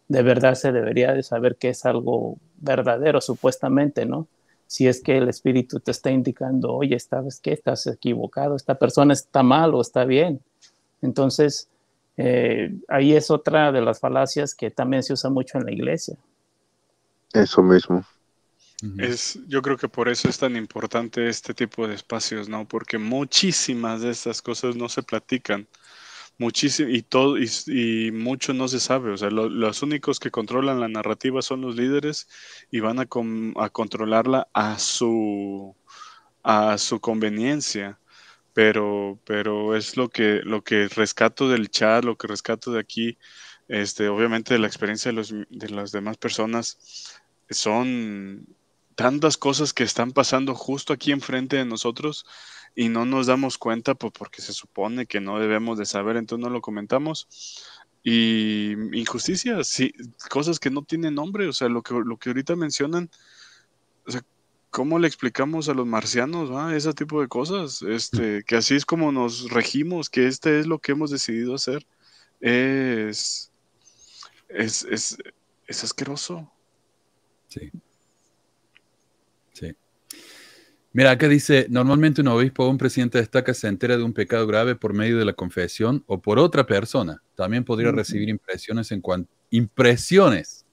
de 0.07 0.23
verdad 0.23 0.55
se 0.55 0.71
debería 0.71 1.13
de 1.13 1.23
saber 1.23 1.55
que 1.57 1.69
es 1.69 1.85
algo 1.85 2.37
verdadero, 2.57 3.21
supuestamente, 3.21 4.05
¿no? 4.05 4.27
Si 4.67 4.87
es 4.87 5.01
que 5.01 5.17
el 5.17 5.29
espíritu 5.29 5.79
te 5.79 5.91
está 5.91 6.09
indicando, 6.09 6.73
oye, 6.73 6.99
¿sabes 6.99 7.39
qué? 7.39 7.53
Estás 7.53 7.85
equivocado, 7.87 8.55
esta 8.55 8.75
persona 8.75 9.13
está 9.13 9.43
mal 9.43 9.75
o 9.75 9.81
está 9.81 10.05
bien. 10.05 10.41
Entonces, 11.05 11.69
eh, 12.17 12.73
ahí 12.87 13.13
es 13.13 13.29
otra 13.31 13.71
de 13.71 13.81
las 13.81 13.99
falacias 13.99 14.55
que 14.55 14.71
también 14.71 15.03
se 15.03 15.13
usa 15.13 15.29
mucho 15.29 15.57
en 15.57 15.65
la 15.65 15.71
iglesia. 15.71 16.17
Eso 17.33 17.61
mismo. 17.61 18.05
Es, 18.97 19.39
yo 19.47 19.61
creo 19.61 19.77
que 19.77 19.87
por 19.87 20.09
eso 20.09 20.27
es 20.29 20.37
tan 20.37 20.55
importante 20.55 21.27
este 21.27 21.53
tipo 21.53 21.87
de 21.87 21.95
espacios, 21.95 22.49
¿no? 22.49 22.67
Porque 22.67 22.97
muchísimas 22.97 24.01
de 24.01 24.11
estas 24.11 24.41
cosas 24.41 24.75
no 24.75 24.89
se 24.89 25.01
platican. 25.01 25.67
Muchísimo, 26.37 26.89
y 26.89 27.01
todo 27.01 27.37
y, 27.37 28.11
mucho 28.11 28.53
no 28.53 28.67
se 28.67 28.81
sabe. 28.81 29.11
O 29.11 29.17
sea, 29.17 29.29
los 29.29 29.81
únicos 29.81 30.19
que 30.19 30.31
controlan 30.31 30.81
la 30.81 30.89
narrativa 30.89 31.41
son 31.41 31.61
los 31.61 31.77
líderes 31.77 32.27
y 32.69 32.81
van 32.81 32.99
a, 32.99 33.07
a 33.63 33.69
controlarla 33.69 34.47
a 34.53 34.77
su 34.77 35.75
a 36.43 36.77
su 36.77 36.99
conveniencia. 36.99 37.99
Pero, 38.55 39.19
pero 39.25 39.75
es 39.75 39.97
lo 39.97 40.07
que, 40.07 40.39
lo 40.45 40.63
que 40.63 40.87
rescato 40.87 41.49
del 41.49 41.69
chat, 41.69 42.05
lo 42.05 42.17
que 42.17 42.25
rescato 42.25 42.71
de 42.71 42.79
aquí, 42.79 43.17
este, 43.67 44.07
obviamente 44.07 44.53
de 44.53 44.61
la 44.61 44.67
experiencia 44.67 45.11
de, 45.11 45.17
los, 45.17 45.33
de 45.49 45.69
las 45.69 45.91
demás 45.91 46.15
personas, 46.15 47.19
son 47.49 48.47
tantas 48.95 49.35
cosas 49.35 49.73
que 49.73 49.83
están 49.83 50.13
pasando 50.13 50.55
justo 50.55 50.93
aquí 50.93 51.11
enfrente 51.11 51.57
de 51.57 51.65
nosotros 51.65 52.25
y 52.75 52.87
no 52.87 53.05
nos 53.05 53.27
damos 53.27 53.57
cuenta 53.57 53.93
pues, 53.93 54.13
porque 54.17 54.41
se 54.41 54.53
supone 54.53 55.05
que 55.05 55.19
no 55.19 55.37
debemos 55.37 55.77
de 55.77 55.85
saber, 55.85 56.15
entonces 56.15 56.45
no 56.45 56.49
lo 56.49 56.61
comentamos. 56.61 57.27
Y 58.03 58.71
injusticias, 58.97 59.67
sí, 59.67 59.93
cosas 60.29 60.59
que 60.59 60.69
no 60.69 60.83
tienen 60.83 61.15
nombre, 61.15 61.45
o 61.49 61.53
sea, 61.53 61.67
lo 61.67 61.83
que, 61.83 61.93
lo 62.05 62.15
que 62.17 62.29
ahorita 62.29 62.55
mencionan, 62.55 63.09
o 64.07 64.11
sea, 64.11 64.21
¿cómo 64.75 64.99
le 64.99 65.07
explicamos 65.07 65.69
a 65.69 65.73
los 65.73 65.87
marcianos 65.87 66.51
¿va? 66.51 66.75
ese 66.75 66.91
tipo 66.91 67.21
de 67.21 67.29
cosas? 67.29 67.81
Este, 67.81 68.43
que 68.43 68.57
así 68.57 68.75
es 68.75 68.85
como 68.85 69.09
nos 69.13 69.49
regimos, 69.49 70.09
que 70.09 70.27
este 70.27 70.59
es 70.59 70.67
lo 70.67 70.79
que 70.79 70.91
hemos 70.91 71.11
decidido 71.11 71.55
hacer. 71.55 71.87
Es, 72.41 73.53
es, 74.49 74.83
es, 74.83 75.17
es 75.65 75.83
asqueroso. 75.85 76.51
Sí. 77.47 77.71
Mira, 80.91 81.11
acá 81.11 81.29
dice, 81.29 81.67
normalmente 81.69 82.19
un 82.19 82.27
obispo 82.27 82.65
o 82.65 82.69
un 82.69 82.77
presidente 82.77 83.17
destaca 83.17 83.53
se 83.53 83.69
entera 83.69 83.95
de 83.95 84.03
un 84.03 84.13
pecado 84.13 84.45
grave 84.45 84.75
por 84.75 84.93
medio 84.93 85.17
de 85.17 85.25
la 85.25 85.33
confesión 85.33 86.03
o 86.05 86.21
por 86.21 86.37
otra 86.37 86.65
persona. 86.65 87.21
También 87.35 87.63
podría 87.63 87.93
recibir 87.93 88.27
impresiones 88.27 88.91
en, 88.91 89.01
impresiones 89.51 90.64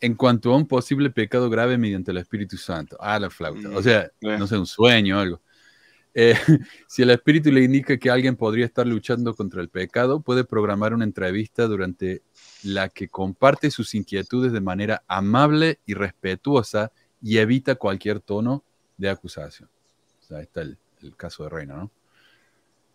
en 0.00 0.14
cuanto 0.14 0.52
a 0.52 0.56
un 0.56 0.66
posible 0.66 1.10
pecado 1.10 1.48
grave 1.48 1.78
mediante 1.78 2.10
el 2.10 2.18
Espíritu 2.18 2.56
Santo. 2.56 2.96
Ah, 3.00 3.18
la 3.18 3.30
flauta. 3.30 3.70
O 3.70 3.82
sea, 3.82 4.10
no 4.20 4.46
sé, 4.46 4.58
un 4.58 4.66
sueño 4.66 5.18
o 5.18 5.20
algo. 5.20 5.40
Eh, 6.14 6.34
si 6.86 7.02
el 7.02 7.10
Espíritu 7.10 7.50
le 7.50 7.62
indica 7.62 7.98
que 7.98 8.10
alguien 8.10 8.36
podría 8.36 8.64
estar 8.64 8.86
luchando 8.86 9.34
contra 9.34 9.60
el 9.60 9.68
pecado, 9.68 10.20
puede 10.20 10.44
programar 10.44 10.94
una 10.94 11.04
entrevista 11.04 11.66
durante 11.66 12.22
la 12.62 12.88
que 12.88 13.08
comparte 13.08 13.70
sus 13.70 13.94
inquietudes 13.94 14.52
de 14.52 14.60
manera 14.60 15.02
amable 15.08 15.80
y 15.86 15.94
respetuosa 15.94 16.92
y 17.20 17.38
evita 17.38 17.74
cualquier 17.74 18.20
tono 18.20 18.64
de 18.96 19.10
acusación. 19.10 19.68
O 20.20 20.24
sea, 20.24 20.38
ahí 20.38 20.44
está 20.44 20.62
el, 20.62 20.78
caso 21.16 21.42
de 21.42 21.50
Reina, 21.50 21.74
¿no? 21.76 21.90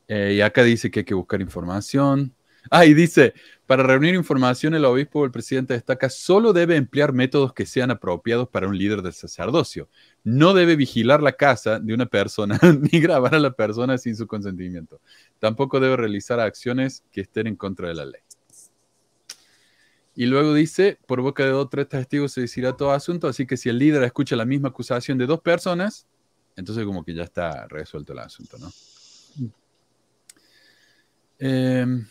Eh, 0.07 0.33
y 0.37 0.41
acá 0.41 0.63
dice 0.63 0.89
que 0.89 1.01
hay 1.01 1.05
que 1.05 1.13
buscar 1.13 1.41
información. 1.41 2.33
Ah, 2.69 2.85
y 2.85 2.93
dice, 2.93 3.33
para 3.65 3.83
reunir 3.83 4.15
información, 4.15 4.73
el 4.73 4.85
obispo 4.85 5.19
o 5.19 5.25
el 5.25 5.31
presidente 5.31 5.73
destaca 5.73 6.09
solo 6.09 6.53
debe 6.53 6.75
emplear 6.75 7.13
métodos 7.13 7.53
que 7.53 7.65
sean 7.65 7.91
apropiados 7.91 8.49
para 8.49 8.67
un 8.67 8.77
líder 8.77 9.01
del 9.01 9.13
sacerdocio. 9.13 9.89
No 10.23 10.53
debe 10.53 10.75
vigilar 10.75 11.21
la 11.21 11.33
casa 11.33 11.79
de 11.79 11.93
una 11.93 12.05
persona 12.05 12.59
ni 12.91 12.99
grabar 12.99 13.35
a 13.35 13.39
la 13.39 13.51
persona 13.51 13.97
sin 13.97 14.15
su 14.15 14.27
consentimiento. 14.27 14.99
Tampoco 15.39 15.79
debe 15.79 15.97
realizar 15.97 16.39
acciones 16.39 17.03
que 17.11 17.21
estén 17.21 17.47
en 17.47 17.55
contra 17.55 17.87
de 17.87 17.95
la 17.95 18.05
ley. 18.05 18.21
Y 20.15 20.25
luego 20.25 20.53
dice, 20.53 20.99
por 21.05 21.21
boca 21.21 21.45
de 21.45 21.51
dos 21.51 21.65
o 21.65 21.69
tres 21.69 21.87
testigos 21.87 22.33
se 22.33 22.41
decidirá 22.41 22.75
todo 22.75 22.91
asunto, 22.91 23.27
así 23.27 23.45
que 23.45 23.55
si 23.55 23.69
el 23.69 23.77
líder 23.77 24.03
escucha 24.03 24.35
la 24.35 24.43
misma 24.43 24.67
acusación 24.67 25.17
de 25.17 25.25
dos 25.25 25.39
personas, 25.39 26.07
entonces 26.57 26.83
como 26.85 27.05
que 27.05 27.13
ya 27.13 27.23
está 27.23 27.67
resuelto 27.67 28.11
el 28.11 28.19
asunto, 28.19 28.57
¿no? 28.57 28.69
Em, 31.39 32.05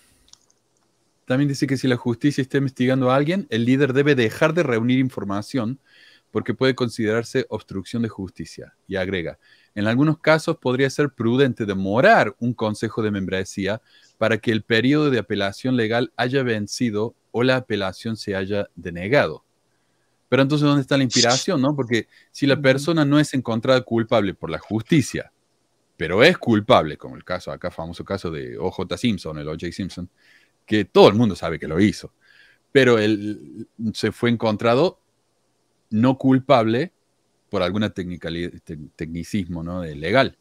también 1.28 1.48
dice 1.48 1.66
que 1.66 1.76
si 1.76 1.86
la 1.86 1.98
justicia 1.98 2.40
está 2.40 2.56
investigando 2.56 3.10
a 3.10 3.16
alguien, 3.16 3.46
el 3.50 3.66
líder 3.66 3.92
debe 3.92 4.14
dejar 4.14 4.54
de 4.54 4.62
reunir 4.62 4.98
información 4.98 5.78
porque 6.30 6.54
puede 6.54 6.74
considerarse 6.74 7.44
obstrucción 7.50 8.00
de 8.00 8.08
justicia. 8.08 8.74
Y 8.86 8.96
agrega, 8.96 9.38
en 9.74 9.86
algunos 9.86 10.18
casos 10.20 10.56
podría 10.56 10.88
ser 10.88 11.10
prudente 11.10 11.66
demorar 11.66 12.34
un 12.38 12.54
consejo 12.54 13.02
de 13.02 13.10
membresía 13.10 13.82
para 14.16 14.38
que 14.38 14.52
el 14.52 14.62
periodo 14.62 15.10
de 15.10 15.18
apelación 15.18 15.76
legal 15.76 16.14
haya 16.16 16.42
vencido 16.42 17.14
o 17.30 17.42
la 17.42 17.56
apelación 17.56 18.16
se 18.16 18.34
haya 18.34 18.70
denegado. 18.74 19.44
Pero 20.30 20.40
entonces, 20.40 20.66
¿dónde 20.66 20.80
está 20.80 20.96
la 20.96 21.04
inspiración? 21.04 21.60
No? 21.60 21.76
Porque 21.76 22.08
si 22.32 22.46
la 22.46 22.58
persona 22.58 23.04
no 23.04 23.20
es 23.20 23.34
encontrada 23.34 23.82
culpable 23.82 24.32
por 24.32 24.48
la 24.48 24.58
justicia, 24.58 25.30
pero 25.98 26.22
es 26.22 26.38
culpable, 26.38 26.96
como 26.96 27.16
el 27.16 27.24
caso, 27.24 27.52
acá 27.52 27.70
famoso 27.70 28.02
caso 28.02 28.30
de 28.30 28.56
OJ 28.56 28.96
Simpson, 28.96 29.36
el 29.38 29.48
OJ 29.48 29.72
Simpson, 29.72 30.08
que 30.68 30.84
todo 30.84 31.08
el 31.08 31.14
mundo 31.14 31.34
sabe 31.34 31.58
que 31.58 31.66
lo 31.66 31.80
hizo, 31.80 32.12
pero 32.70 32.98
él 32.98 33.66
se 33.94 34.12
fue 34.12 34.30
encontrado 34.30 35.00
no 35.90 36.18
culpable 36.18 36.92
por 37.48 37.62
alguna 37.62 37.90
tecnicismo 37.90 39.62
¿no? 39.62 39.80
de 39.80 39.96
legal. 39.96 40.36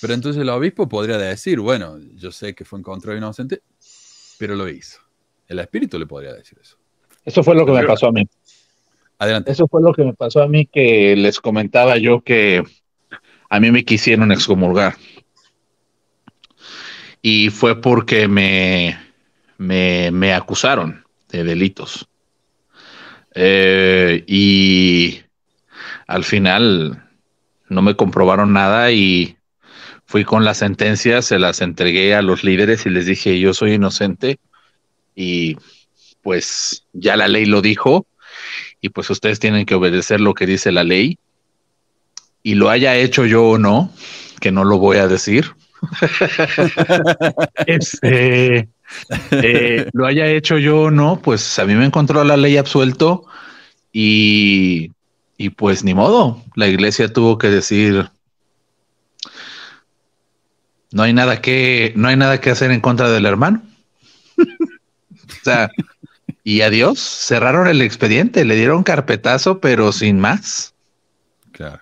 Pero 0.00 0.14
entonces 0.14 0.40
el 0.40 0.48
obispo 0.48 0.88
podría 0.88 1.18
decir, 1.18 1.60
bueno, 1.60 1.98
yo 2.16 2.32
sé 2.32 2.54
que 2.54 2.64
fue 2.64 2.78
encontrado 2.78 3.16
inocente, 3.16 3.62
pero 4.38 4.56
lo 4.56 4.68
hizo. 4.68 5.00
El 5.46 5.58
espíritu 5.58 5.98
le 5.98 6.06
podría 6.06 6.32
decir 6.32 6.58
eso. 6.60 6.78
Eso 7.24 7.42
fue 7.42 7.54
lo 7.54 7.66
que 7.66 7.72
me 7.72 7.84
pasó 7.84 8.08
a 8.08 8.12
mí. 8.12 8.26
Adelante. 9.18 9.52
Eso 9.52 9.68
fue 9.68 9.82
lo 9.82 9.92
que 9.92 10.02
me 10.02 10.14
pasó 10.14 10.42
a 10.42 10.48
mí 10.48 10.66
que 10.66 11.14
les 11.14 11.38
comentaba 11.38 11.98
yo 11.98 12.22
que 12.22 12.64
a 13.50 13.60
mí 13.60 13.70
me 13.70 13.84
quisieron 13.84 14.32
excomulgar. 14.32 14.96
y 17.20 17.50
fue 17.50 17.80
porque 17.80 18.26
me, 18.26 18.98
me, 19.62 20.34
acusaron 20.34 21.04
de 21.28 21.44
delitos. 21.44 22.08
Eh, 23.34 24.24
y 24.26 25.20
al 26.06 26.24
final 26.24 27.02
no 27.68 27.82
me 27.82 27.96
comprobaron 27.96 28.52
nada 28.52 28.92
y 28.92 29.36
fui 30.04 30.24
con 30.24 30.44
la 30.44 30.52
sentencia, 30.52 31.22
se 31.22 31.38
las 31.38 31.62
entregué 31.62 32.14
a 32.14 32.20
los 32.20 32.44
líderes 32.44 32.84
y 32.84 32.90
les 32.90 33.06
dije 33.06 33.40
yo 33.40 33.54
soy 33.54 33.74
inocente 33.74 34.38
y 35.14 35.56
pues 36.20 36.84
ya 36.92 37.16
la 37.16 37.28
ley 37.28 37.46
lo 37.46 37.62
dijo 37.62 38.06
y 38.82 38.90
pues 38.90 39.08
ustedes 39.08 39.40
tienen 39.40 39.64
que 39.64 39.74
obedecer 39.74 40.20
lo 40.20 40.34
que 40.34 40.44
dice 40.44 40.70
la 40.70 40.84
ley 40.84 41.18
y 42.42 42.56
lo 42.56 42.68
haya 42.68 42.96
hecho 42.96 43.24
yo 43.24 43.44
o 43.44 43.58
no, 43.58 43.90
que 44.40 44.52
no 44.52 44.64
lo 44.64 44.78
voy 44.78 44.98
a 44.98 45.08
decir. 45.08 45.54
este, 47.66 48.68
eh, 49.30 49.88
lo 49.92 50.06
haya 50.06 50.26
hecho 50.26 50.58
yo 50.58 50.82
o 50.82 50.90
no, 50.90 51.20
pues 51.20 51.58
a 51.58 51.64
mí 51.64 51.74
me 51.74 51.84
encontró 51.84 52.24
la 52.24 52.36
ley 52.36 52.56
absuelto 52.56 53.24
y, 53.92 54.92
y 55.36 55.50
pues 55.50 55.84
ni 55.84 55.94
modo, 55.94 56.42
la 56.54 56.68
iglesia 56.68 57.12
tuvo 57.12 57.38
que 57.38 57.48
decir, 57.48 58.10
no 60.92 61.02
hay 61.02 61.12
nada 61.12 61.40
que, 61.40 61.92
no 61.96 62.08
hay 62.08 62.16
nada 62.16 62.40
que 62.40 62.50
hacer 62.50 62.70
en 62.70 62.80
contra 62.80 63.10
del 63.10 63.26
hermano. 63.26 63.62
o 64.36 65.44
sea, 65.44 65.70
y 66.44 66.60
adiós, 66.60 66.98
cerraron 66.98 67.66
el 67.68 67.82
expediente, 67.82 68.44
le 68.44 68.56
dieron 68.56 68.82
carpetazo, 68.82 69.60
pero 69.60 69.92
sin 69.92 70.20
más. 70.20 70.74
Claro. 71.52 71.80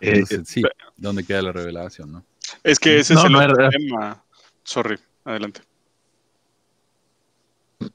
Eh, 0.00 0.22
sí, 0.44 0.62
¿dónde 0.96 1.24
queda 1.24 1.42
la 1.42 1.52
revelación, 1.52 2.12
no? 2.12 2.24
Es 2.62 2.78
que 2.78 2.98
ese 2.98 3.14
es 3.14 3.24
el 3.24 3.32
tema. 3.70 4.21
Sorry, 4.64 4.98
adelante. 5.24 5.60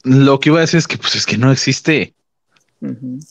Lo 0.04 0.40
que 0.40 0.50
iba 0.50 0.58
a 0.60 0.62
decir 0.62 0.80
es 0.80 0.88
que, 0.88 0.98
pues, 0.98 1.16
es 1.16 1.26
que 1.26 1.38
no 1.38 1.52
existe. 1.52 2.14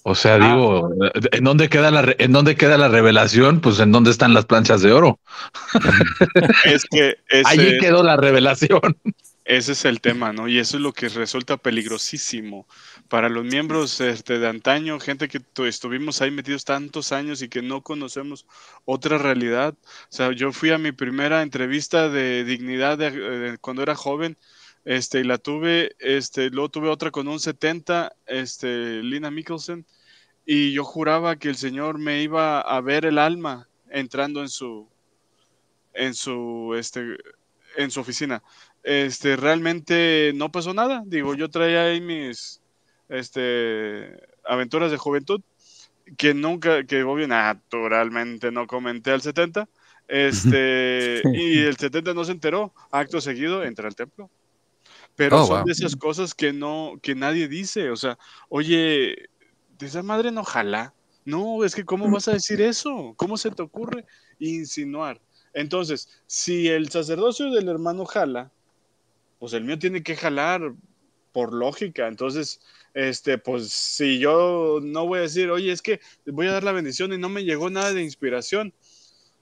O 0.02 0.14
sea, 0.14 0.34
ah. 0.34 0.38
digo, 0.38 0.90
¿en 1.30 1.44
dónde 1.44 1.68
queda 1.68 1.90
la 1.90 2.14
en 2.18 2.32
dónde 2.32 2.56
queda 2.56 2.76
la 2.76 2.88
revelación? 2.88 3.60
Pues 3.60 3.78
en 3.78 3.92
dónde 3.92 4.10
están 4.10 4.34
las 4.34 4.44
planchas 4.44 4.82
de 4.82 4.92
oro. 4.92 5.20
es 6.64 6.84
que 6.84 7.18
allí 7.44 7.78
quedó 7.78 8.02
la 8.02 8.16
revelación. 8.16 8.96
Ese 9.44 9.72
es 9.72 9.84
el 9.84 10.00
tema, 10.00 10.32
¿no? 10.32 10.48
Y 10.48 10.58
eso 10.58 10.76
es 10.76 10.82
lo 10.82 10.92
que 10.92 11.08
resulta 11.08 11.56
peligrosísimo 11.56 12.66
para 13.08 13.28
los 13.28 13.44
miembros 13.44 14.00
este, 14.00 14.38
de 14.38 14.48
antaño, 14.48 14.98
gente 15.00 15.28
que 15.28 15.40
estuvimos 15.66 16.20
ahí 16.20 16.30
metidos 16.30 16.64
tantos 16.64 17.12
años 17.12 17.42
y 17.42 17.48
que 17.48 17.62
no 17.62 17.82
conocemos 17.82 18.46
otra 18.84 19.18
realidad. 19.18 19.74
O 19.84 20.06
sea, 20.08 20.32
yo 20.32 20.52
fui 20.52 20.70
a 20.70 20.78
mi 20.78 20.92
primera 20.92 21.42
entrevista 21.42 22.08
de 22.08 22.44
dignidad 22.44 22.98
cuando 23.60 23.82
era 23.82 23.94
joven, 23.94 24.36
este, 24.84 25.20
y 25.20 25.24
la 25.24 25.38
tuve, 25.38 25.96
este, 25.98 26.50
luego 26.50 26.68
tuve 26.68 26.88
otra 26.88 27.10
con 27.10 27.28
un 27.28 27.40
70, 27.40 28.12
este, 28.26 29.02
Lina 29.02 29.30
Mikkelsen, 29.30 29.84
y 30.44 30.72
yo 30.72 30.84
juraba 30.84 31.36
que 31.36 31.48
el 31.48 31.56
Señor 31.56 31.98
me 31.98 32.22
iba 32.22 32.60
a 32.60 32.80
ver 32.80 33.04
el 33.04 33.18
alma 33.18 33.68
entrando 33.90 34.42
en 34.42 34.48
su, 34.48 34.88
en 35.94 36.14
su, 36.14 36.74
este, 36.78 37.16
en 37.76 37.90
su 37.90 38.00
oficina 38.00 38.42
este, 38.86 39.34
realmente 39.34 40.32
no 40.36 40.52
pasó 40.52 40.72
nada. 40.72 41.02
Digo, 41.04 41.34
yo 41.34 41.50
traía 41.50 41.86
ahí 41.86 42.00
mis 42.00 42.62
este, 43.08 44.20
aventuras 44.44 44.90
de 44.90 44.96
juventud, 44.96 45.40
que 46.16 46.34
nunca, 46.34 46.84
que 46.84 47.02
obvio, 47.02 47.26
naturalmente 47.26 48.50
no 48.52 48.66
comenté 48.66 49.10
al 49.10 49.22
70. 49.22 49.68
Este, 50.08 51.22
y 51.34 51.58
el 51.58 51.76
70 51.76 52.14
no 52.14 52.24
se 52.24 52.32
enteró. 52.32 52.72
Acto 52.90 53.20
seguido, 53.20 53.64
entra 53.64 53.88
al 53.88 53.96
templo. 53.96 54.30
Pero 55.16 55.42
oh, 55.42 55.46
son 55.46 55.64
de 55.64 55.72
esas 55.72 55.96
cosas 55.96 56.34
que 56.34 56.52
no, 56.52 56.98
que 57.02 57.14
nadie 57.14 57.48
dice. 57.48 57.90
O 57.90 57.96
sea, 57.96 58.18
oye, 58.48 59.28
de 59.78 59.86
esa 59.86 60.02
madre 60.02 60.30
no 60.30 60.44
jala. 60.44 60.94
No, 61.24 61.64
es 61.64 61.74
que 61.74 61.84
¿cómo 61.84 62.08
vas 62.08 62.28
a 62.28 62.34
decir 62.34 62.60
eso? 62.60 63.14
¿Cómo 63.16 63.36
se 63.36 63.50
te 63.50 63.62
ocurre 63.62 64.04
insinuar? 64.38 65.20
Entonces, 65.54 66.08
si 66.26 66.68
el 66.68 66.90
sacerdocio 66.90 67.50
del 67.50 67.68
hermano 67.68 68.04
jala, 68.04 68.52
pues 69.38 69.54
el 69.54 69.64
mío 69.64 69.78
tiene 69.78 70.02
que 70.02 70.16
jalar 70.16 70.74
por 71.32 71.52
lógica. 71.52 72.06
Entonces, 72.06 72.60
este, 72.96 73.36
pues 73.36 73.68
si 73.68 74.18
yo 74.18 74.80
no 74.82 75.06
voy 75.06 75.18
a 75.18 75.22
decir, 75.22 75.50
oye, 75.50 75.70
es 75.70 75.82
que 75.82 76.00
voy 76.24 76.46
a 76.46 76.52
dar 76.52 76.64
la 76.64 76.72
bendición 76.72 77.12
y 77.12 77.18
no 77.18 77.28
me 77.28 77.44
llegó 77.44 77.68
nada 77.68 77.92
de 77.92 78.02
inspiración, 78.02 78.72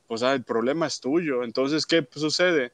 pues 0.08 0.24
ah, 0.24 0.34
el 0.34 0.42
problema 0.42 0.88
es 0.88 0.98
tuyo. 0.98 1.44
Entonces, 1.44 1.86
¿qué 1.86 2.04
sucede? 2.10 2.72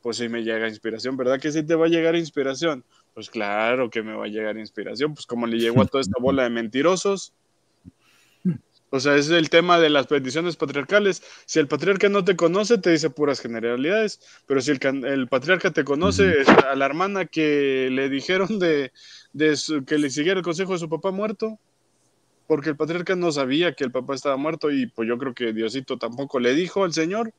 Pues 0.00 0.16
si 0.16 0.30
me 0.30 0.42
llega 0.42 0.68
inspiración, 0.68 1.18
¿verdad 1.18 1.38
que 1.38 1.52
sí 1.52 1.62
te 1.62 1.74
va 1.74 1.84
a 1.84 1.90
llegar 1.90 2.16
inspiración? 2.16 2.82
Pues 3.12 3.28
claro 3.28 3.90
que 3.90 4.02
me 4.02 4.14
va 4.14 4.24
a 4.24 4.28
llegar 4.28 4.56
inspiración, 4.56 5.12
pues 5.12 5.26
como 5.26 5.46
le 5.46 5.58
llegó 5.58 5.82
a 5.82 5.86
toda 5.86 6.00
esta 6.00 6.18
bola 6.18 6.44
de 6.44 6.50
mentirosos. 6.50 7.34
O 8.94 9.00
sea, 9.00 9.16
es 9.16 9.30
el 9.30 9.48
tema 9.48 9.80
de 9.80 9.88
las 9.88 10.06
bendiciones 10.06 10.56
patriarcales. 10.56 11.22
Si 11.46 11.58
el 11.58 11.66
patriarca 11.66 12.10
no 12.10 12.26
te 12.26 12.36
conoce, 12.36 12.76
te 12.76 12.90
dice 12.90 13.08
puras 13.08 13.40
generalidades, 13.40 14.20
pero 14.46 14.60
si 14.60 14.70
el, 14.70 15.28
patriarca 15.28 15.70
te 15.70 15.82
conoce, 15.82 16.42
a 16.68 16.74
la 16.74 16.84
hermana 16.84 17.24
que 17.24 17.88
le 17.90 18.10
dijeron 18.10 18.58
de, 18.58 18.92
que 19.86 19.96
le 19.96 20.10
siguiera 20.10 20.40
el 20.40 20.44
consejo 20.44 20.74
de 20.74 20.78
su 20.78 20.90
papá 20.90 21.10
muerto, 21.10 21.58
porque 22.46 22.68
el 22.68 22.76
patriarca 22.76 23.16
no 23.16 23.32
sabía 23.32 23.72
que 23.72 23.84
el 23.84 23.92
papá 23.92 24.14
estaba 24.14 24.36
muerto 24.36 24.70
y 24.70 24.86
pues 24.88 25.08
yo 25.08 25.16
creo 25.16 25.32
que 25.32 25.54
Diosito 25.54 25.96
tampoco 25.96 26.38
le 26.38 26.52
dijo 26.54 26.84
al 26.84 26.92
Señor. 26.92 27.32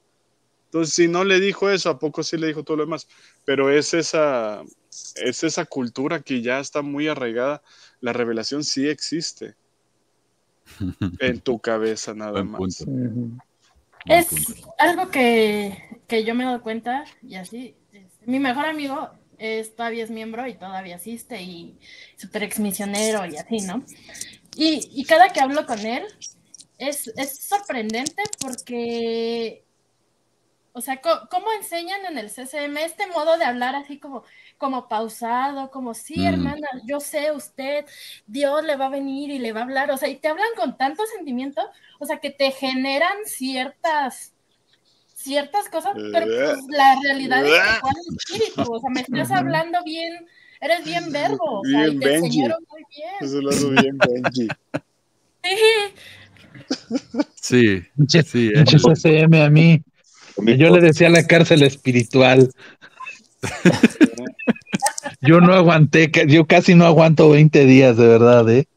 Entonces, 0.66 0.96
si 0.96 1.08
no 1.08 1.24
le 1.24 1.40
dijo 1.40 1.70
eso, 1.70 1.92
¿a 1.92 2.00
poco 2.00 2.24
sí 2.24 2.36
le 2.36 2.48
dijo 2.48 2.64
todo 2.64 2.78
lo 2.78 2.86
demás? 2.86 3.08
Pero 3.46 3.70
es 3.70 3.94
esa, 3.94 4.64
es 5.18 5.44
esa 5.44 5.66
cultura 5.66 6.22
que 6.22 6.42
ya 6.42 6.60
está 6.60 6.82
muy 6.82 7.08
arraigada. 7.08 7.62
La 8.02 8.12
revelación 8.12 8.64
sí 8.64 8.90
existe 8.90 9.54
en 11.20 11.40
tu 11.42 11.60
cabeza 11.60 12.14
nada 12.14 12.44
más. 12.44 12.86
Es 14.06 14.28
algo 14.80 15.10
que, 15.10 15.78
yo 16.26 16.36
me 16.36 16.46
doy 16.46 16.60
cuenta 16.60 17.06
y 17.22 17.36
así. 17.36 17.76
Mi 18.26 18.40
mejor 18.40 18.66
amigo 18.66 19.10
es, 19.38 19.76
todavía 19.76 20.04
es 20.04 20.12
miembro 20.12 20.48
y 20.48 20.56
todavía 20.56 20.96
asiste 20.96 21.42
y 21.42 21.78
super 22.18 22.44
ex 22.44 22.60
misionero 22.60 23.26
y 23.26 23.38
así, 23.38 23.60
¿no? 23.60 23.84
Y, 24.56 25.04
cada 25.06 25.30
que 25.30 25.42
hablo 25.42 25.66
con 25.66 25.80
él 25.80 26.04
es, 26.78 27.08
es 27.16 27.40
sorprendente 27.40 28.24
porque 28.40 29.64
o 30.76 30.82
sea, 30.82 31.02
¿cómo, 31.02 31.52
enseñan 31.60 32.04
en 32.06 32.18
el 32.18 32.32
CCM 32.32 32.76
este 32.78 33.06
modo 33.08 33.38
de 33.38 33.46
hablar 33.46 33.76
así 33.76 34.00
como, 34.00 34.24
como 34.64 34.88
pausado, 34.88 35.70
como, 35.72 35.94
sí, 35.94 36.22
mm. 36.22 36.26
hermana, 36.26 36.68
yo 36.86 37.02
sé 37.02 37.34
usted, 37.34 37.86
Dios 38.28 38.64
le 38.64 38.78
va 38.78 38.86
a 38.86 38.90
venir 38.90 39.30
y 39.30 39.38
le 39.38 39.52
va 39.52 39.60
a 39.60 39.64
hablar, 39.64 39.92
o 39.92 39.98
sea, 39.98 40.08
y 40.08 40.16
te 40.16 40.30
hablan 40.30 40.48
con 40.56 40.78
tanto 40.78 41.04
sentimiento, 41.18 41.62
o 42.00 42.06
sea, 42.06 42.20
que 42.20 42.32
te 42.32 42.50
generan 42.52 43.18
ciertas, 43.26 44.32
ciertas 45.14 45.68
cosas, 45.68 45.92
pero 46.14 46.28
pues, 46.28 46.60
la 46.70 46.98
realidad 47.04 47.46
es 47.46 47.52
que 47.52 47.90
el 47.90 48.16
espíritu, 48.16 48.74
o 48.74 48.80
sea, 48.80 48.90
me 48.90 49.02
estás 49.02 49.32
hablando 49.32 49.80
bien, 49.84 50.26
eres 50.62 50.86
bien 50.86 51.12
verbo, 51.12 51.60
o 51.60 51.66
sea, 51.66 51.86
y 51.86 52.00
te 52.00 52.16
enseñaron 52.16 52.66
muy 52.70 52.84
bien. 52.96 53.16
Eso 53.20 53.42
lo 53.42 53.52
hago 53.52 53.70
bien, 53.82 53.98
Benji. 53.98 54.48
Sí. 57.36 57.84
Sí, 58.08 58.22
sí. 58.24 58.52
CCM 58.54 59.34
a 59.42 59.50
mí. 59.50 59.84
Yo 60.38 60.70
le 60.70 60.80
decía 60.80 61.10
la 61.10 61.28
cárcel 61.28 61.64
espiritual. 61.64 62.50
yo 65.24 65.42
no 65.42 65.54
aguanté, 65.54 66.12
yo 66.28 66.46
casi 66.46 66.76
no 66.76 66.86
aguanto 66.86 67.30
20 67.30 67.66
días, 67.66 67.98
de 67.98 68.08
verdad, 68.08 68.50
¿eh? 68.50 68.68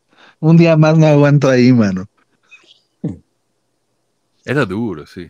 Un 0.41 0.57
día 0.57 0.77
más 0.77 0.99
no 0.99 1.07
aguanto 1.07 1.49
ahí, 1.49 1.73
mano. 1.73 2.07
Era 4.45 4.65
duro, 4.65 5.07
sí. 5.07 5.29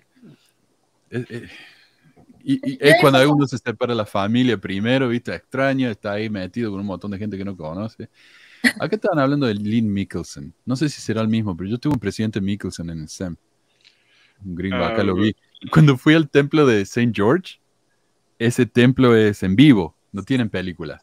y, 2.45 2.79
es 2.87 2.97
cuando 3.01 3.31
uno 3.31 3.47
se 3.47 3.57
separa 3.59 3.93
de 3.93 3.97
la 3.97 4.07
familia 4.07 4.59
primero, 4.59 5.09
¿viste? 5.09 5.35
Extraño, 5.35 5.91
está 5.91 6.13
ahí 6.13 6.29
metido 6.29 6.71
con 6.71 6.81
un 6.81 6.87
montón 6.87 7.11
de 7.11 7.19
gente 7.19 7.39
que 7.39 7.45
no 7.45 7.57
conoce. 7.57 8.09
Acá 8.81 8.97
estaban 8.97 9.19
hablando 9.19 9.47
de 9.47 9.55
Lynn 9.55 9.93
Mickelson. 9.93 10.53
No 10.65 10.77
sé 10.77 10.89
si 10.89 11.01
será 11.01 11.23
el 11.23 11.29
mismo, 11.29 11.57
pero 11.57 11.71
yo 11.71 11.79
tuve 11.79 11.95
un 11.95 12.01
presidente 12.01 12.41
Mickelson 12.41 12.91
en 12.91 13.01
el 13.01 13.09
SEM. 13.09 13.37
Un 14.45 14.55
gringo, 14.55 14.85
acá 14.85 15.03
lo 15.03 15.13
ah, 15.13 15.21
vi 15.21 15.35
cuando 15.71 15.97
fui 15.97 16.15
al 16.15 16.29
templo 16.29 16.67
de 16.67 16.83
St. 16.83 17.13
George, 17.15 17.61
ese 18.39 18.67
templo 18.67 19.17
es 19.17 19.43
en 19.43 19.57
vivo, 19.57 19.97
no 20.13 20.23
tienen 20.23 20.51
película. 20.51 21.03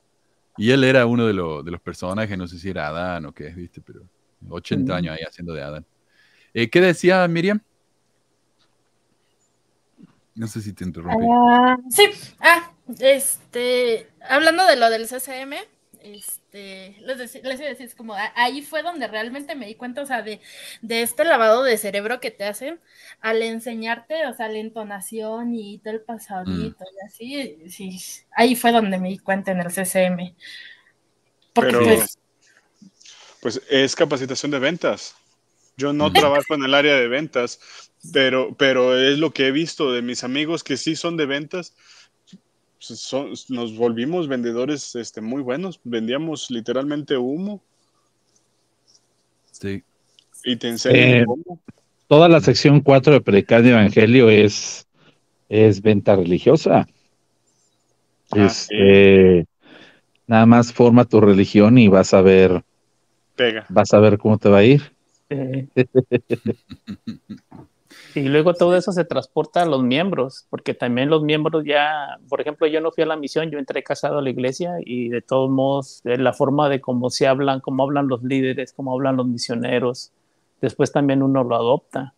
Y 0.57 0.71
él 0.71 0.84
era 0.84 1.05
uno 1.05 1.25
de, 1.25 1.34
de, 1.34 1.71
los 1.71 1.81
personajes, 1.81 2.38
no 2.38 2.47
sé 2.47 2.59
si 2.59 2.69
era 2.69 2.88
Adán 2.88 3.25
o 3.25 3.34
qué, 3.34 3.49
viste, 3.49 3.81
pero 3.81 4.03
80 4.49 4.91
mm. 4.91 4.95
años 4.95 5.15
ahí 5.15 5.23
haciendo 5.23 5.53
de 5.53 5.63
Adán. 5.63 5.85
Eh, 6.53 6.69
¿Qué 6.69 6.81
decía 6.81 7.27
Miriam? 7.27 7.61
No 10.35 10.47
sé 10.47 10.61
si 10.61 10.73
te 10.73 10.84
interrumpí. 10.84 11.25
Ah, 11.30 11.77
sí, 11.89 12.03
ah, 12.39 12.71
este, 12.99 14.09
hablando 14.27 14.65
de 14.65 14.75
lo 14.75 14.89
del 14.89 15.07
CCM, 15.07 15.55
este, 16.03 16.95
les, 17.01 17.17
les 17.17 17.35
iba 17.35 17.49
a 17.49 17.69
decir, 17.69 17.88
es 17.88 17.95
como 17.95 18.15
ahí 18.35 18.61
fue 18.61 18.84
donde 18.84 19.07
realmente 19.07 19.55
me 19.55 19.65
di 19.65 19.75
cuenta, 19.75 20.01
o 20.01 20.05
sea, 20.05 20.21
de, 20.21 20.41
de, 20.81 21.01
este 21.01 21.23
lavado 21.23 21.63
de 21.63 21.77
cerebro 21.77 22.19
que 22.19 22.31
te 22.31 22.43
hacen 22.43 22.80
al 23.21 23.41
enseñarte, 23.41 24.27
o 24.27 24.34
sea, 24.34 24.49
la 24.49 24.59
entonación 24.59 25.55
y 25.55 25.80
todo 25.80 25.93
el 25.93 26.01
pasadito 26.01 26.84
mm. 26.84 26.95
y 26.95 27.05
así, 27.05 27.69
sí, 27.69 27.99
ahí 28.31 28.55
fue 28.55 28.71
donde 28.71 28.99
me 28.99 29.09
di 29.09 29.17
cuenta 29.17 29.51
en 29.51 29.61
el 29.61 29.71
CCM. 29.71 30.35
Porque 31.53 31.77
pues, 31.77 32.19
pues, 33.41 33.61
es 33.69 33.95
capacitación 33.95 34.51
de 34.51 34.59
ventas. 34.59 35.15
Yo 35.77 35.93
no 35.93 36.13
trabajo 36.13 36.53
en 36.53 36.63
el 36.63 36.73
área 36.73 36.95
de 36.95 37.07
ventas, 37.07 37.59
pero, 38.11 38.55
pero 38.57 38.99
es 38.99 39.17
lo 39.17 39.34
que 39.34 39.47
he 39.47 39.51
visto 39.51 39.91
de 39.91 40.01
mis 40.01 40.23
amigos 40.23 40.63
que 40.63 40.77
sí 40.77 40.95
son 40.95 41.17
de 41.17 41.25
ventas 41.25 41.73
pues, 42.88 43.49
nos 43.49 43.77
volvimos 43.77 44.27
vendedores 44.27 44.95
este, 44.95 45.22
muy 45.22 45.41
buenos. 45.41 45.80
Vendíamos 45.84 46.51
literalmente 46.51 47.18
humo. 47.18 47.61
Sí. 49.51 49.84
Y 50.43 50.55
te 50.57 50.69
enseñan 50.69 51.10
eh, 51.10 51.26
Toda 52.07 52.27
la 52.27 52.41
sección 52.41 52.81
4 52.81 53.14
de 53.14 53.22
Predicar 53.22 53.64
de 53.64 53.72
Evangelio 53.72 54.30
es, 54.30 54.85
es 55.49 55.81
venta 55.81 56.15
religiosa. 56.15 56.88
Ah, 58.31 58.45
este, 58.45 59.45
nada 60.27 60.45
más 60.45 60.73
forma 60.73 61.05
tu 61.05 61.22
religión 61.22 61.77
y 61.77 61.88
vas 61.88 62.14
a 62.14 62.22
ver. 62.22 62.64
Pega. 63.35 63.65
Vas 63.69 63.93
a 63.93 63.99
ver 63.99 64.18
cómo 64.18 64.38
te 64.38 64.49
va 64.49 64.60
a 64.60 64.64
ir. 64.64 64.81
Y 68.15 68.22
luego 68.22 68.53
todo 68.53 68.76
eso 68.76 68.91
se 68.91 69.06
transporta 69.06 69.64
a 69.64 69.65
los 69.65 69.84
miembros, 69.84 70.45
porque 70.49 70.73
también 70.73 71.10
los 71.10 71.23
miembros 71.23 71.64
ya, 71.65 72.19
por 72.30 72.41
ejemplo, 72.41 72.68
yo 72.68 72.80
no 72.80 72.91
fui 72.91 73.03
a 73.03 73.07
la 73.07 73.15
misión, 73.15 73.49
yo 73.49 73.57
entré 73.57 73.81
casado 73.84 74.19
a 74.19 74.22
la 74.22 74.30
iglesia 74.30 74.76
y 74.85 75.10
de 75.10 75.22
todos 75.22 75.49
modos, 75.49 76.02
la 76.03 76.34
forma 76.34 76.69
de 76.69 76.80
cómo 76.80 77.10
se 77.10 77.27
hablan, 77.27 77.60
cómo 77.60 77.84
hablan 77.84 78.07
los 78.07 78.23
líderes, 78.23 78.73
cómo 78.73 78.94
hablan 78.94 79.18
los 79.18 79.26
misioneros, 79.26 80.11
después 80.61 80.91
también 80.91 81.23
uno 81.23 81.44
lo 81.44 81.56
adopta 81.56 82.14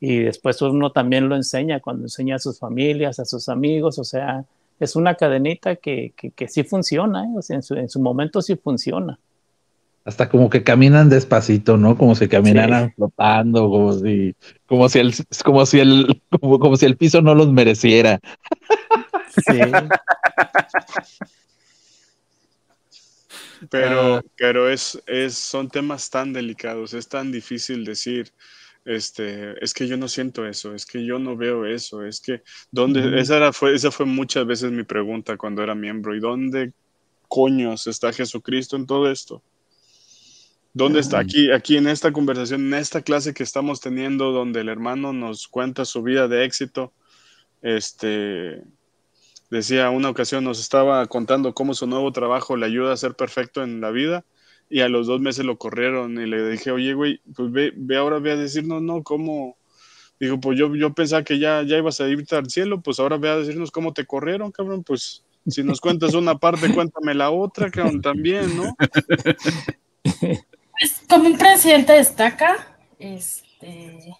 y 0.00 0.18
después 0.18 0.60
uno 0.62 0.90
también 0.90 1.28
lo 1.28 1.36
enseña 1.36 1.80
cuando 1.80 2.04
enseña 2.04 2.36
a 2.36 2.38
sus 2.40 2.58
familias, 2.58 3.20
a 3.20 3.24
sus 3.24 3.48
amigos, 3.48 3.98
o 3.98 4.04
sea, 4.04 4.44
es 4.80 4.96
una 4.96 5.14
cadenita 5.14 5.76
que, 5.76 6.12
que, 6.14 6.48
sí 6.48 6.64
funciona, 6.64 7.24
¿eh? 7.24 7.34
o 7.36 7.42
sea, 7.42 7.56
en, 7.56 7.62
su, 7.62 7.74
en 7.74 7.88
su 7.88 8.00
momento 8.00 8.42
sí 8.42 8.56
funciona 8.56 9.18
hasta 10.06 10.28
como 10.28 10.48
que 10.48 10.62
caminan 10.62 11.08
despacito, 11.08 11.76
¿no? 11.76 11.98
Como 11.98 12.14
si 12.14 12.28
caminaran 12.28 12.92
flotando, 12.94 13.68
como 13.68 13.92
si, 13.92 14.36
como 14.66 14.88
si 14.88 15.00
el, 15.00 15.12
como 15.44 15.66
si 15.66 15.80
el, 15.80 16.22
como, 16.30 16.76
si 16.76 16.86
el 16.86 16.96
piso 16.96 17.22
no 17.22 17.34
los 17.34 17.52
mereciera. 17.52 18.20
Sí. 19.44 19.58
pero, 23.68 24.22
pero 24.36 24.70
es, 24.70 25.02
es, 25.08 25.34
son 25.34 25.68
temas 25.68 26.08
tan 26.08 26.32
delicados, 26.32 26.94
es 26.94 27.08
tan 27.08 27.32
difícil 27.32 27.84
decir, 27.84 28.30
este, 28.84 29.54
es 29.60 29.74
que 29.74 29.88
yo 29.88 29.96
no 29.96 30.06
siento 30.06 30.46
eso, 30.46 30.72
es 30.72 30.86
que 30.86 31.04
yo 31.04 31.18
no 31.18 31.36
veo 31.36 31.66
eso, 31.66 32.04
es 32.04 32.20
que, 32.20 32.42
¿dónde? 32.70 33.20
esa, 33.20 33.38
era, 33.38 33.52
fue, 33.52 33.74
esa 33.74 33.90
fue 33.90 34.06
muchas 34.06 34.46
veces 34.46 34.70
mi 34.70 34.84
pregunta 34.84 35.36
cuando 35.36 35.64
era 35.64 35.74
miembro, 35.74 36.14
¿y 36.14 36.20
dónde 36.20 36.72
coños 37.26 37.88
está 37.88 38.12
Jesucristo 38.12 38.76
en 38.76 38.86
todo 38.86 39.10
esto? 39.10 39.42
¿Dónde 40.76 41.00
está? 41.00 41.20
Aquí, 41.20 41.50
aquí 41.50 41.78
en 41.78 41.88
esta 41.88 42.12
conversación, 42.12 42.66
en 42.66 42.74
esta 42.74 43.00
clase 43.00 43.32
que 43.32 43.42
estamos 43.42 43.80
teniendo, 43.80 44.30
donde 44.30 44.60
el 44.60 44.68
hermano 44.68 45.14
nos 45.14 45.48
cuenta 45.48 45.86
su 45.86 46.02
vida 46.02 46.28
de 46.28 46.44
éxito. 46.44 46.92
Este 47.62 48.62
decía 49.48 49.88
una 49.88 50.10
ocasión, 50.10 50.44
nos 50.44 50.60
estaba 50.60 51.06
contando 51.06 51.54
cómo 51.54 51.72
su 51.72 51.86
nuevo 51.86 52.12
trabajo 52.12 52.58
le 52.58 52.66
ayuda 52.66 52.92
a 52.92 52.98
ser 52.98 53.14
perfecto 53.14 53.62
en 53.62 53.80
la 53.80 53.90
vida. 53.90 54.26
Y 54.68 54.80
a 54.80 54.90
los 54.90 55.06
dos 55.06 55.18
meses 55.18 55.46
lo 55.46 55.56
corrieron 55.56 56.20
y 56.20 56.26
le 56.26 56.46
dije, 56.50 56.70
oye, 56.72 56.92
güey, 56.92 57.22
pues 57.34 57.50
ve, 57.50 57.72
ve 57.74 57.96
ahora, 57.96 58.18
ve 58.18 58.32
a 58.32 58.36
decirnos, 58.36 58.82
no, 58.82 59.02
cómo. 59.02 59.56
Dijo, 60.20 60.38
pues 60.40 60.58
yo, 60.58 60.74
yo 60.74 60.92
pensaba 60.92 61.24
que 61.24 61.38
ya, 61.38 61.62
ya 61.62 61.78
ibas 61.78 62.02
a 62.02 62.08
irte 62.08 62.36
al 62.36 62.50
cielo, 62.50 62.82
pues 62.82 63.00
ahora 63.00 63.16
ve 63.16 63.30
a 63.30 63.38
decirnos 63.38 63.70
cómo 63.70 63.94
te 63.94 64.04
corrieron, 64.04 64.52
cabrón. 64.52 64.84
Pues 64.84 65.24
si 65.46 65.64
nos 65.64 65.80
cuentas 65.80 66.12
una 66.12 66.36
parte, 66.36 66.70
cuéntame 66.74 67.14
la 67.14 67.30
otra, 67.30 67.70
cabrón, 67.70 68.02
también, 68.02 68.54
¿no? 68.58 68.76
Pues, 70.78 71.02
como 71.08 71.28
un 71.28 71.38
presidente 71.38 71.94
destaca, 71.94 72.76
este, 72.98 74.14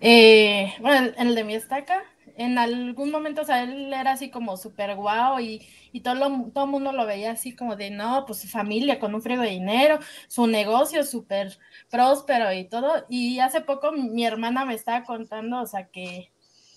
eh, 0.00 0.74
bueno, 0.80 1.12
el 1.18 1.34
de 1.34 1.44
mi 1.44 1.54
estaca, 1.54 2.02
en 2.36 2.58
algún 2.58 3.10
momento, 3.10 3.42
o 3.42 3.44
sea, 3.44 3.62
él 3.64 3.92
era 3.92 4.12
así 4.12 4.30
como 4.30 4.56
súper 4.56 4.94
guau 4.96 5.40
y, 5.40 5.66
y 5.92 6.00
todo, 6.00 6.14
todo 6.54 6.64
el 6.64 6.70
mundo 6.70 6.92
lo 6.92 7.04
veía 7.06 7.32
así 7.32 7.54
como 7.54 7.76
de, 7.76 7.90
no, 7.90 8.24
pues 8.26 8.40
su 8.40 8.48
familia 8.48 8.98
con 8.98 9.14
un 9.14 9.22
friego 9.22 9.42
de 9.42 9.50
dinero, 9.50 9.98
su 10.28 10.46
negocio 10.46 11.04
súper 11.04 11.58
próspero 11.90 12.52
y 12.52 12.64
todo. 12.64 13.04
Y 13.08 13.40
hace 13.40 13.60
poco 13.60 13.92
mi 13.92 14.24
hermana 14.24 14.64
me 14.64 14.74
estaba 14.74 15.04
contando, 15.04 15.60
o 15.60 15.66
sea, 15.66 15.88
que, 15.88 16.30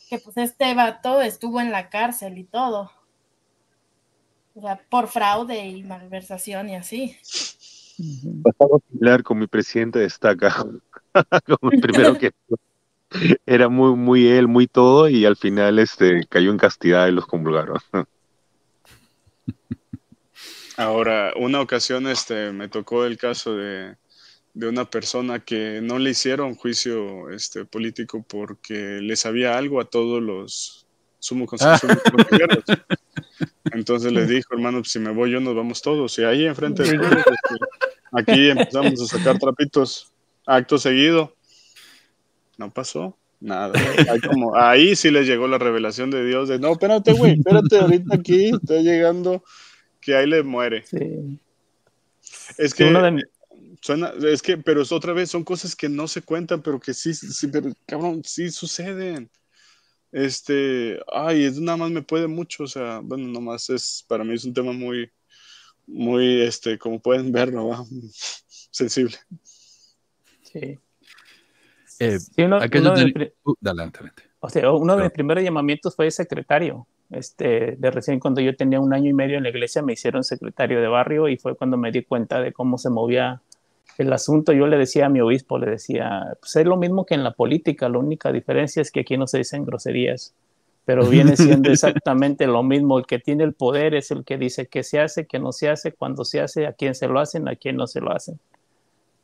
que 0.09 0.19
pues 0.19 0.37
este 0.37 0.73
vato 0.73 1.21
estuvo 1.21 1.61
en 1.61 1.71
la 1.71 1.89
cárcel 1.89 2.37
y 2.37 2.43
todo. 2.43 2.91
O 4.55 4.61
sea, 4.61 4.81
por 4.89 5.07
fraude 5.07 5.67
y 5.67 5.83
malversación 5.83 6.69
y 6.69 6.75
así. 6.75 7.17
Pasaba 8.43 8.79
similar 8.89 9.23
con 9.23 9.39
mi 9.39 9.47
presidente 9.47 9.99
destaca, 9.99 10.65
como 11.59 11.71
el 11.71 11.79
primero 11.79 12.17
que 12.17 12.31
era 13.45 13.69
muy, 13.69 13.95
muy 13.95 14.27
él, 14.27 14.47
muy 14.47 14.67
todo, 14.67 15.07
y 15.07 15.25
al 15.25 15.37
final 15.37 15.79
este 15.79 16.25
cayó 16.27 16.51
en 16.51 16.57
castidad 16.57 17.07
y 17.07 17.11
los 17.11 17.25
convulgaron. 17.25 17.79
Ahora, 20.77 21.31
una 21.37 21.61
ocasión 21.61 22.07
este 22.07 22.51
me 22.51 22.67
tocó 22.67 23.05
el 23.05 23.17
caso 23.17 23.55
de, 23.55 23.95
de 24.53 24.67
una 24.67 24.89
persona 24.89 25.39
que 25.39 25.79
no 25.81 25.99
le 25.99 26.09
hicieron 26.09 26.55
juicio 26.55 27.29
este 27.29 27.63
político 27.63 28.25
porque 28.27 28.99
le 29.01 29.15
sabía 29.15 29.57
algo 29.57 29.79
a 29.79 29.85
todos 29.85 30.21
los 30.21 30.85
sumo 31.19 31.45
consejeros. 31.45 32.63
Entonces 33.73 34.11
le 34.11 34.25
dijo, 34.25 34.53
hermano, 34.53 34.79
pues, 34.79 34.91
si 34.91 34.99
me 34.99 35.11
voy 35.11 35.31
yo, 35.31 35.39
nos 35.39 35.55
vamos 35.55 35.81
todos. 35.81 36.17
Y 36.19 36.23
ahí 36.23 36.45
enfrente 36.45 36.83
de 36.83 36.97
todos, 36.97 37.11
este, 37.11 37.55
aquí 38.11 38.49
empezamos 38.49 39.01
a 39.01 39.17
sacar 39.17 39.37
trapitos. 39.39 40.11
Acto 40.45 40.77
seguido. 40.77 41.35
No 42.57 42.71
pasó 42.71 43.17
nada. 43.39 43.73
ahí 44.55 44.95
sí 44.95 45.11
les 45.11 45.27
llegó 45.27 45.47
la 45.47 45.57
revelación 45.57 46.09
de 46.11 46.25
Dios 46.25 46.49
de, 46.49 46.59
no, 46.59 46.73
espérate, 46.73 47.13
güey, 47.13 47.33
espérate, 47.33 47.79
ahorita 47.79 48.15
aquí 48.15 48.49
está 48.49 48.75
llegando 48.77 49.43
que 50.01 50.15
ahí 50.15 50.27
le 50.27 50.43
muere. 50.43 50.83
Es 52.57 52.73
que... 52.73 52.85
Suena, 53.81 54.13
es 54.23 54.41
que, 54.41 54.57
pero 54.57 54.81
es 54.81 54.91
otra 54.91 55.13
vez, 55.13 55.29
son 55.29 55.43
cosas 55.43 55.75
que 55.75 55.87
no 55.87 56.07
se 56.07 56.23
cuentan, 56.23 56.63
pero 56.63 56.79
que 56.79 56.91
sí, 56.91 57.13
sí, 57.13 57.47
pero 57.49 57.71
cabrón, 57.85 58.23
sí 58.23 58.49
suceden. 58.49 59.29
Este, 60.11 60.99
ay, 61.13 61.43
es 61.43 61.59
nada 61.59 61.77
más 61.77 61.91
me 61.91 62.01
puede 62.01 62.25
mucho, 62.25 62.63
o 62.63 62.67
sea, 62.67 62.99
bueno, 63.03 63.27
nomás 63.27 63.69
es, 63.69 64.03
para 64.07 64.23
mí 64.23 64.33
es 64.33 64.43
un 64.43 64.55
tema 64.55 64.71
muy, 64.71 65.11
muy, 65.87 66.41
este, 66.41 66.77
como 66.77 66.99
pueden 66.99 67.31
ver, 67.31 67.53
¿no? 67.53 67.85
Sensible. 68.71 69.15
Sí. 70.41 70.79
Eh, 71.99 72.17
uno, 72.37 72.59
de, 72.59 73.33
uh, 73.43 73.55
O 74.39 74.49
sea, 74.49 74.71
uno 74.71 74.97
de 74.97 75.03
mis 75.03 75.11
primeros 75.11 75.43
llamamientos 75.43 75.95
fue 75.95 76.11
secretario. 76.11 76.87
Este, 77.11 77.75
de 77.77 77.91
recién 77.91 78.19
cuando 78.19 78.41
yo 78.41 78.55
tenía 78.55 78.79
un 78.79 78.93
año 78.93 79.09
y 79.09 79.13
medio 79.13 79.37
en 79.37 79.43
la 79.43 79.49
iglesia 79.49 79.83
me 79.83 79.93
hicieron 79.93 80.23
secretario 80.23 80.81
de 80.81 80.87
barrio 80.87 81.29
y 81.29 81.37
fue 81.37 81.55
cuando 81.55 81.77
me 81.77 81.91
di 81.91 82.03
cuenta 82.03 82.41
de 82.41 82.51
cómo 82.51 82.79
se 82.79 82.89
movía 82.89 83.41
el 83.97 84.11
asunto, 84.11 84.51
yo 84.51 84.67
le 84.67 84.77
decía 84.77 85.05
a 85.05 85.09
mi 85.09 85.21
obispo, 85.21 85.57
le 85.57 85.69
decía, 85.69 86.35
pues 86.39 86.55
es 86.55 86.65
lo 86.65 86.75
mismo 86.75 87.05
que 87.05 87.13
en 87.15 87.23
la 87.23 87.31
política, 87.31 87.87
la 87.87 87.99
única 87.99 88.31
diferencia 88.31 88.81
es 88.81 88.91
que 88.91 89.01
aquí 89.01 89.17
no 89.17 89.27
se 89.27 89.37
dicen 89.37 89.65
groserías, 89.65 90.33
pero 90.85 91.07
viene 91.07 91.35
siendo 91.35 91.69
exactamente 91.71 92.47
lo 92.47 92.63
mismo, 92.63 92.99
el 92.99 93.05
que 93.05 93.19
tiene 93.19 93.43
el 93.43 93.53
poder 93.53 93.95
es 93.95 94.11
el 94.11 94.23
que 94.23 94.37
dice 94.37 94.67
qué 94.67 94.83
se 94.83 94.99
hace, 94.99 95.25
qué 95.25 95.39
no 95.39 95.51
se 95.51 95.69
hace, 95.69 95.91
cuándo 95.91 96.23
se 96.23 96.39
hace, 96.39 96.67
a 96.67 96.73
quién 96.73 96.95
se 96.95 97.07
lo 97.07 97.19
hacen, 97.19 97.47
a 97.47 97.55
quién 97.55 97.75
no 97.75 97.87
se 97.87 97.99
lo 97.99 98.11
hacen. 98.11 98.39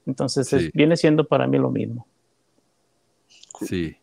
Entonces 0.05 0.71
viene 0.73 0.97
siendo 0.97 1.27
para 1.27 1.47
mí 1.47 1.57
lo 1.57 1.69
mismo. 1.69 2.07
Sí. 3.61 3.95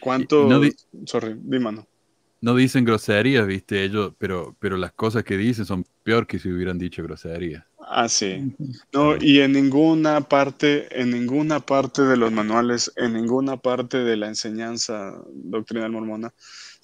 ¿Cuánto? 0.00 0.46
No 0.48 0.60
Sorry, 1.04 1.34
mano. 1.34 1.86
No 2.40 2.54
dicen 2.54 2.84
groserías, 2.84 3.46
viste, 3.46 3.82
ellos, 3.82 4.12
pero, 4.18 4.54
pero 4.58 4.76
las 4.76 4.92
cosas 4.92 5.24
que 5.24 5.36
dicen 5.36 5.64
son 5.64 5.86
peor 6.02 6.26
que 6.26 6.38
si 6.38 6.50
hubieran 6.50 6.78
dicho 6.78 7.02
groserías. 7.02 7.64
Ah, 7.88 8.08
sí. 8.08 8.54
No, 8.92 9.16
y 9.16 9.40
en 9.40 9.52
ninguna 9.52 10.20
parte, 10.20 11.00
en 11.00 11.10
ninguna 11.10 11.60
parte 11.60 12.02
de 12.02 12.16
los 12.16 12.32
manuales, 12.32 12.92
en 12.96 13.14
ninguna 13.14 13.56
parte 13.56 13.98
de 13.98 14.16
la 14.16 14.26
enseñanza 14.26 15.14
doctrinal 15.32 15.92
mormona 15.92 16.34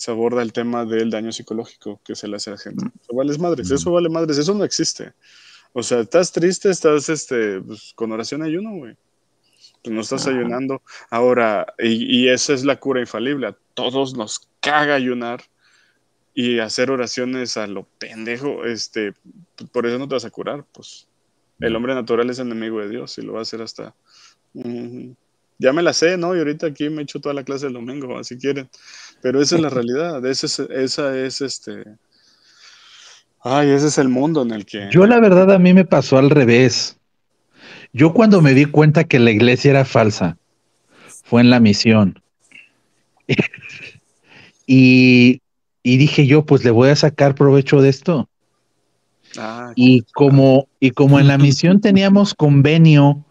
se 0.02 0.10
aborda 0.10 0.42
el 0.42 0.52
tema 0.52 0.84
del 0.84 1.10
daño 1.10 1.30
psicológico 1.30 2.00
que 2.04 2.16
se 2.16 2.26
le 2.26 2.34
hace 2.34 2.50
a 2.50 2.54
la 2.54 2.58
gente. 2.58 2.86
Eso 3.00 3.14
vale 3.14 3.38
madres, 3.38 3.70
eso 3.70 3.92
vale 3.92 4.08
madres, 4.08 4.36
eso 4.36 4.52
no 4.52 4.64
existe. 4.64 5.12
O 5.72 5.84
sea, 5.84 6.00
estás 6.00 6.32
triste, 6.32 6.70
estás 6.70 7.08
este, 7.08 7.60
pues, 7.60 7.92
con 7.94 8.10
oración 8.10 8.42
ayuno, 8.42 8.72
güey. 8.74 8.96
Pues 9.80 9.94
no 9.94 10.00
estás 10.00 10.26
ayunando. 10.26 10.82
Ahora, 11.08 11.72
y, 11.78 12.24
y, 12.24 12.28
esa 12.28 12.52
es 12.52 12.64
la 12.64 12.80
cura 12.80 12.98
infalible. 12.98 13.46
A 13.46 13.56
todos 13.74 14.16
nos 14.16 14.48
caga 14.58 14.96
ayunar 14.96 15.44
y 16.34 16.58
hacer 16.58 16.90
oraciones 16.90 17.56
a 17.56 17.68
lo 17.68 17.84
pendejo, 18.00 18.64
este, 18.64 19.14
por 19.70 19.86
eso 19.86 20.00
no 20.00 20.08
te 20.08 20.16
vas 20.16 20.24
a 20.24 20.30
curar, 20.30 20.64
pues 20.72 21.06
el 21.60 21.76
hombre 21.76 21.94
natural 21.94 22.28
es 22.28 22.40
enemigo 22.40 22.80
de 22.80 22.88
Dios 22.88 23.18
y 23.18 23.22
lo 23.22 23.34
va 23.34 23.38
a 23.38 23.42
hacer 23.42 23.62
hasta... 23.62 23.94
ya 25.58 25.72
me 25.72 25.82
la 25.82 25.92
sé, 25.92 26.16
¿no? 26.16 26.34
Y 26.34 26.38
ahorita 26.38 26.66
aquí 26.66 26.88
me 26.88 27.00
he 27.00 27.04
hecho 27.04 27.20
toda 27.20 27.34
la 27.34 27.44
clase 27.44 27.66
del 27.66 27.74
domingo, 27.74 28.22
si 28.24 28.36
quieren. 28.36 28.68
Pero 29.20 29.40
esa 29.40 29.56
es 29.56 29.62
la 29.62 29.70
realidad, 29.70 30.24
esa 30.26 30.46
es, 30.46 30.58
esa 30.58 31.18
es 31.18 31.40
este... 31.40 31.84
Ay, 33.44 33.70
ese 33.70 33.88
es 33.88 33.98
el 33.98 34.08
mundo 34.08 34.42
en 34.42 34.52
el 34.52 34.64
que... 34.64 34.88
Yo 34.92 35.04
la 35.06 35.18
verdad 35.18 35.50
a 35.50 35.58
mí 35.58 35.74
me 35.74 35.84
pasó 35.84 36.16
al 36.16 36.30
revés. 36.30 36.96
Yo 37.92 38.12
cuando 38.12 38.40
me 38.40 38.54
di 38.54 38.66
cuenta 38.66 39.04
que 39.04 39.18
la 39.18 39.32
iglesia 39.32 39.72
era 39.72 39.84
falsa, 39.84 40.38
fue 41.24 41.40
en 41.40 41.50
la 41.50 41.58
misión. 41.58 42.22
y, 44.66 45.40
y, 45.82 45.96
dije 45.96 46.26
yo, 46.26 46.46
pues 46.46 46.64
le 46.64 46.70
voy 46.70 46.90
a 46.90 46.96
sacar 46.96 47.34
provecho 47.34 47.80
de 47.80 47.88
esto. 47.88 48.28
Ah, 49.36 49.72
y 49.74 50.02
como, 50.14 50.68
y 50.78 50.92
como 50.92 51.18
en 51.18 51.26
la 51.26 51.38
misión 51.38 51.80
teníamos 51.80 52.34
convenio 52.34 53.24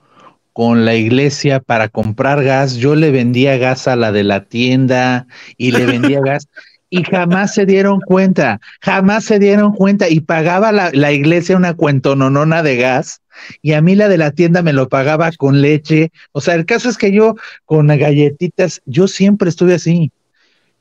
con 0.54 0.86
la 0.86 0.96
iglesia 0.96 1.60
para 1.60 1.90
comprar 1.90 2.44
gas, 2.44 2.76
yo 2.76 2.96
le 2.96 3.12
vendía 3.12 3.58
gas 3.58 3.88
a 3.88 3.96
la 3.96 4.12
de 4.12 4.24
la 4.24 4.46
tienda 4.46 5.28
y 5.58 5.72
le 5.72 5.86
vendía 5.86 6.20
gas 6.26 6.48
y 6.90 7.04
jamás 7.04 7.54
se 7.54 7.66
dieron 7.66 8.02
cuenta, 8.02 8.60
jamás 8.82 9.24
se 9.24 9.40
dieron 9.40 9.74
cuenta 9.74 10.10
y 10.10 10.20
pagaba 10.20 10.72
la, 10.72 10.92
la 10.92 11.14
iglesia 11.14 11.56
una 11.56 11.74
cuentononona 11.74 12.64
de 12.64 12.76
gas 12.76 13.22
y 13.62 13.74
a 13.74 13.82
mí 13.82 13.96
la 13.96 14.10
de 14.10 14.18
la 14.18 14.32
tienda 14.32 14.62
me 14.62 14.74
lo 14.74 14.90
pagaba 14.90 15.32
con 15.32 15.62
leche. 15.62 16.12
O 16.34 16.42
sea, 16.42 16.56
el 16.56 16.66
caso 16.66 16.90
es 16.90 16.98
que 16.98 17.12
yo 17.12 17.36
con 17.66 17.88
galletitas, 17.88 18.82
yo 18.86 19.08
siempre 19.08 19.50
estuve 19.50 19.76
así. 19.76 20.12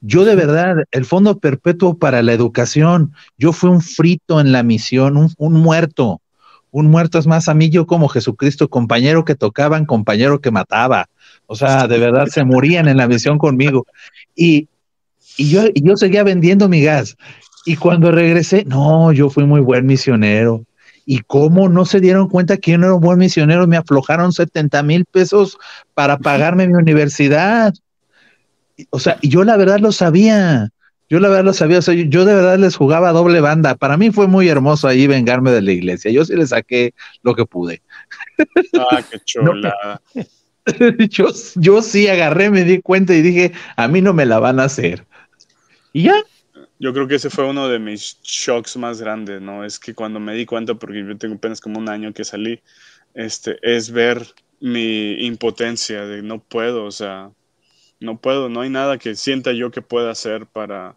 Yo 0.01 0.25
de 0.25 0.35
verdad, 0.35 0.77
el 0.93 1.05
Fondo 1.05 1.39
Perpetuo 1.39 1.99
para 1.99 2.23
la 2.23 2.33
Educación, 2.33 3.13
yo 3.37 3.53
fui 3.53 3.71
un 3.71 3.83
frito 3.83 4.41
en 4.41 4.51
la 4.53 4.63
misión, 4.63 5.29
un, 5.37 5.53
muerto. 5.53 6.23
Un 6.71 6.91
muerto 6.91 7.19
es 7.19 7.27
más 7.27 7.49
a 7.49 7.55
mí 7.55 7.69
yo 7.71 7.87
como 7.87 8.09
Jesucristo, 8.09 8.69
compañero 8.69 9.25
que 9.25 9.35
tocaban, 9.35 9.87
compañero 9.87 10.41
que 10.41 10.51
mataba. 10.51 11.09
O 11.47 11.57
sea, 11.57 11.89
de 11.89 11.99
verdad 11.99 12.27
se 12.27 12.45
morían 12.45 12.89
en 12.89 12.97
la 12.97 13.09
misión 13.09 13.39
conmigo. 13.39 13.87
Y, 14.37 14.69
y 15.37 15.51
yo, 15.51 15.63
y 15.75 15.83
yo 15.83 15.97
seguía 15.97 16.23
vendiendo 16.23 16.69
mi 16.69 16.83
gas. 16.83 17.17
Y 17.67 17.77
cuando 17.77 18.11
regresé, 18.13 18.65
no, 18.65 19.13
yo 19.13 19.31
fui 19.31 19.45
muy 19.45 19.61
buen 19.61 19.87
misionero. 19.87 20.65
¿Y 21.05 21.21
cómo 21.21 21.69
no 21.69 21.85
se 21.85 22.01
dieron 22.01 22.29
cuenta 22.29 22.57
que 22.57 22.73
yo 22.73 22.79
no 22.79 22.87
era 22.87 22.95
un 22.95 23.01
buen 23.01 23.19
misionero? 23.19 23.67
Me 23.67 23.77
aflojaron 23.77 24.33
70 24.33 24.83
mil 24.83 25.05
pesos 25.05 25.59
para 25.95 26.19
pagarme 26.19 26.69
mi 26.69 26.75
universidad. 26.75 27.75
O 28.91 29.01
sea, 29.01 29.19
yo 29.23 29.45
la 29.45 29.57
verdad 29.57 29.81
lo 29.81 29.93
sabía. 29.93 30.71
Yo 31.11 31.21
la 31.21 31.29
verdad 31.29 31.45
lo 31.45 31.53
sabía. 31.53 31.79
O 31.79 31.83
sea, 31.83 31.95
yo 31.95 32.25
de 32.25 32.35
verdad 32.35 32.59
les 32.59 32.77
jugaba 32.77 33.13
doble 33.13 33.41
banda. 33.41 33.75
Para 33.75 33.97
mí 33.97 34.11
fue 34.11 34.29
muy 34.29 34.49
hermoso 34.49 34.89
ahí 34.89 35.07
vengarme 35.07 35.51
de 35.51 35.61
la 35.61 35.73
iglesia. 35.73 36.11
Yo 36.11 36.25
sí 36.25 36.35
le 36.37 36.47
saqué 36.47 36.95
lo 37.23 37.35
que 37.35 37.45
pude. 37.45 37.83
Ah, 38.79 39.03
qué 39.11 39.19
chula. 39.25 40.01
yo, 41.11 41.27
yo 41.57 41.83
sí 41.83 42.09
agarré, 42.09 42.51
me 42.51 42.65
di 42.65 42.81
cuenta 42.81 43.15
y 43.15 43.23
dije, 43.23 43.53
a 43.77 43.89
mí 43.89 44.01
no 44.01 44.15
me 44.15 44.25
la 44.25 44.39
van 44.39 44.61
a 44.61 44.65
hacer. 44.65 45.05
Y 45.93 46.05
ya, 46.05 46.15
yo 46.81 46.95
creo 46.95 47.07
que 47.07 47.17
ese 47.17 47.29
fue 47.29 47.45
uno 47.45 47.69
de 47.69 47.79
mis 47.79 48.19
shocks 48.23 48.79
más 48.79 49.03
grandes, 49.03 49.43
¿no? 49.43 49.65
Es 49.65 49.79
que 49.79 49.95
cuando 49.95 50.19
me 50.19 50.35
di 50.35 50.47
cuenta, 50.47 50.75
porque 50.75 51.05
yo 51.07 51.19
tengo 51.19 51.35
apenas 51.35 51.61
como 51.61 51.79
un 51.79 51.91
año 51.91 52.15
que 52.15 52.25
salí, 52.25 52.63
este, 53.13 53.59
es 53.63 53.91
ver 53.91 54.27
mi 54.61 55.27
impotencia 55.27 56.07
de 56.07 56.23
no 56.23 56.43
puedo, 56.43 56.85
o 56.85 56.91
sea, 56.91 57.33
no 58.01 58.19
puedo, 58.19 58.49
no 58.49 58.63
hay 58.63 58.71
nada 58.71 58.97
que 58.97 59.15
sienta 59.15 59.53
yo 59.53 59.71
que 59.71 59.83
pueda 59.83 60.11
hacer 60.11 60.47
para, 60.47 60.97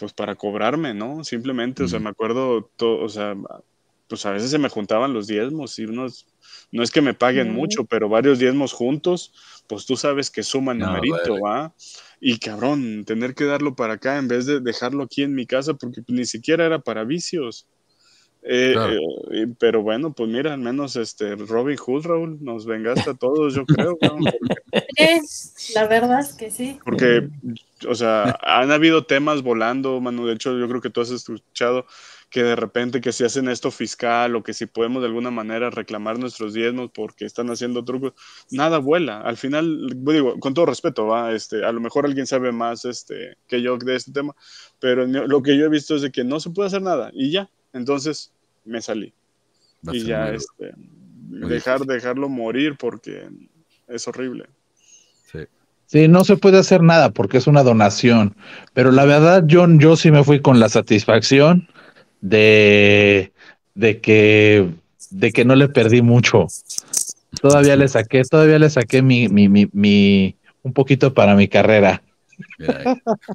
pues 0.00 0.14
para 0.14 0.34
cobrarme, 0.34 0.94
¿no? 0.94 1.22
Simplemente, 1.24 1.82
o 1.84 1.88
sea, 1.88 2.00
me 2.00 2.08
acuerdo, 2.08 2.70
todo, 2.76 3.04
o 3.04 3.08
sea, 3.10 3.36
pues 4.08 4.24
a 4.24 4.32
veces 4.32 4.50
se 4.50 4.58
me 4.58 4.70
juntaban 4.70 5.12
los 5.12 5.26
diezmos 5.26 5.78
y 5.78 5.84
unos, 5.84 6.26
no 6.72 6.82
es 6.82 6.90
que 6.90 7.02
me 7.02 7.12
paguen 7.12 7.52
mucho, 7.52 7.84
pero 7.84 8.08
varios 8.08 8.38
diezmos 8.38 8.72
juntos, 8.72 9.34
pues 9.68 9.84
tú 9.84 9.96
sabes 9.96 10.30
que 10.30 10.42
suman 10.42 10.78
no, 10.78 10.86
numerito, 10.86 11.38
¿va? 11.38 11.74
Y 12.18 12.38
cabrón, 12.38 13.04
tener 13.04 13.34
que 13.34 13.44
darlo 13.44 13.76
para 13.76 13.94
acá 13.94 14.16
en 14.16 14.26
vez 14.26 14.46
de 14.46 14.60
dejarlo 14.60 15.04
aquí 15.04 15.22
en 15.22 15.34
mi 15.34 15.46
casa, 15.46 15.74
porque 15.74 16.00
ni 16.08 16.24
siquiera 16.24 16.64
era 16.64 16.78
para 16.78 17.04
vicios. 17.04 17.68
Eh, 18.42 18.74
eh, 19.32 19.46
pero 19.58 19.82
bueno, 19.82 20.12
pues 20.12 20.28
mira, 20.30 20.54
al 20.54 20.60
menos 20.60 20.96
este 20.96 21.36
Robin 21.36 21.76
Hood, 21.76 22.06
Raúl, 22.06 22.38
nos 22.40 22.64
vengaste 22.64 23.10
a 23.10 23.14
todos, 23.14 23.54
yo 23.54 23.66
creo. 23.66 23.98
Es, 24.96 25.72
la 25.74 25.86
verdad 25.86 26.20
es 26.20 26.34
que 26.34 26.50
sí. 26.50 26.78
Porque, 26.84 27.28
o 27.88 27.94
sea, 27.94 28.38
han 28.42 28.70
habido 28.70 29.04
temas 29.04 29.42
volando, 29.42 30.00
Manu. 30.00 30.26
De 30.26 30.34
hecho, 30.34 30.56
yo 30.58 30.68
creo 30.68 30.80
que 30.80 30.90
tú 30.90 31.00
has 31.00 31.10
escuchado 31.10 31.86
que 32.30 32.44
de 32.44 32.54
repente 32.54 33.00
que 33.00 33.12
si 33.12 33.24
hacen 33.24 33.48
esto 33.48 33.70
fiscal 33.70 34.36
o 34.36 34.42
que 34.42 34.54
si 34.54 34.66
podemos 34.66 35.02
de 35.02 35.08
alguna 35.08 35.30
manera 35.30 35.68
reclamar 35.68 36.18
nuestros 36.18 36.54
diezmos 36.54 36.90
porque 36.94 37.24
están 37.24 37.50
haciendo 37.50 37.84
trucos, 37.84 38.12
nada 38.50 38.78
vuela. 38.78 39.20
Al 39.20 39.36
final, 39.36 39.88
digo, 39.96 40.38
con 40.38 40.54
todo 40.54 40.66
respeto, 40.66 41.06
va, 41.06 41.32
este, 41.32 41.64
a 41.64 41.72
lo 41.72 41.80
mejor 41.80 42.06
alguien 42.06 42.26
sabe 42.26 42.52
más 42.52 42.84
este, 42.84 43.36
que 43.48 43.60
yo 43.60 43.76
de 43.78 43.96
este 43.96 44.12
tema, 44.12 44.34
pero 44.78 45.06
lo 45.06 45.42
que 45.42 45.56
yo 45.56 45.66
he 45.66 45.68
visto 45.68 45.96
es 45.96 46.02
de 46.02 46.12
que 46.12 46.22
no 46.22 46.38
se 46.38 46.50
puede 46.50 46.68
hacer 46.68 46.82
nada 46.82 47.10
y 47.12 47.32
ya. 47.32 47.50
Entonces 47.72 48.32
me 48.64 48.80
salí. 48.80 49.12
y 49.92 50.04
ya, 50.04 50.30
este, 50.30 50.74
dejar, 51.30 51.80
dejarlo 51.80 52.28
morir 52.28 52.76
porque 52.78 53.28
es 53.88 54.08
horrible. 54.08 54.46
Sí. 55.30 55.38
Sí, 55.86 56.08
no 56.08 56.24
se 56.24 56.36
puede 56.36 56.58
hacer 56.58 56.82
nada 56.82 57.10
porque 57.10 57.38
es 57.38 57.46
una 57.46 57.62
donación, 57.62 58.36
pero 58.74 58.92
la 58.92 59.04
verdad, 59.04 59.44
John, 59.50 59.80
yo 59.80 59.96
sí 59.96 60.10
me 60.10 60.22
fui 60.22 60.40
con 60.40 60.60
la 60.60 60.68
satisfacción 60.68 61.68
de, 62.20 63.32
de 63.74 64.00
que 64.00 64.70
de 65.10 65.32
que 65.32 65.44
no 65.44 65.56
le 65.56 65.68
perdí 65.68 66.02
mucho. 66.02 66.46
Todavía 67.40 67.76
le 67.76 67.88
saqué, 67.88 68.22
todavía 68.22 68.58
le 68.58 68.70
saqué 68.70 69.02
mi, 69.02 69.28
mi, 69.28 69.48
mi, 69.48 69.68
mi 69.72 70.36
un 70.62 70.72
poquito 70.72 71.14
para 71.14 71.34
mi 71.34 71.48
carrera. 71.48 72.02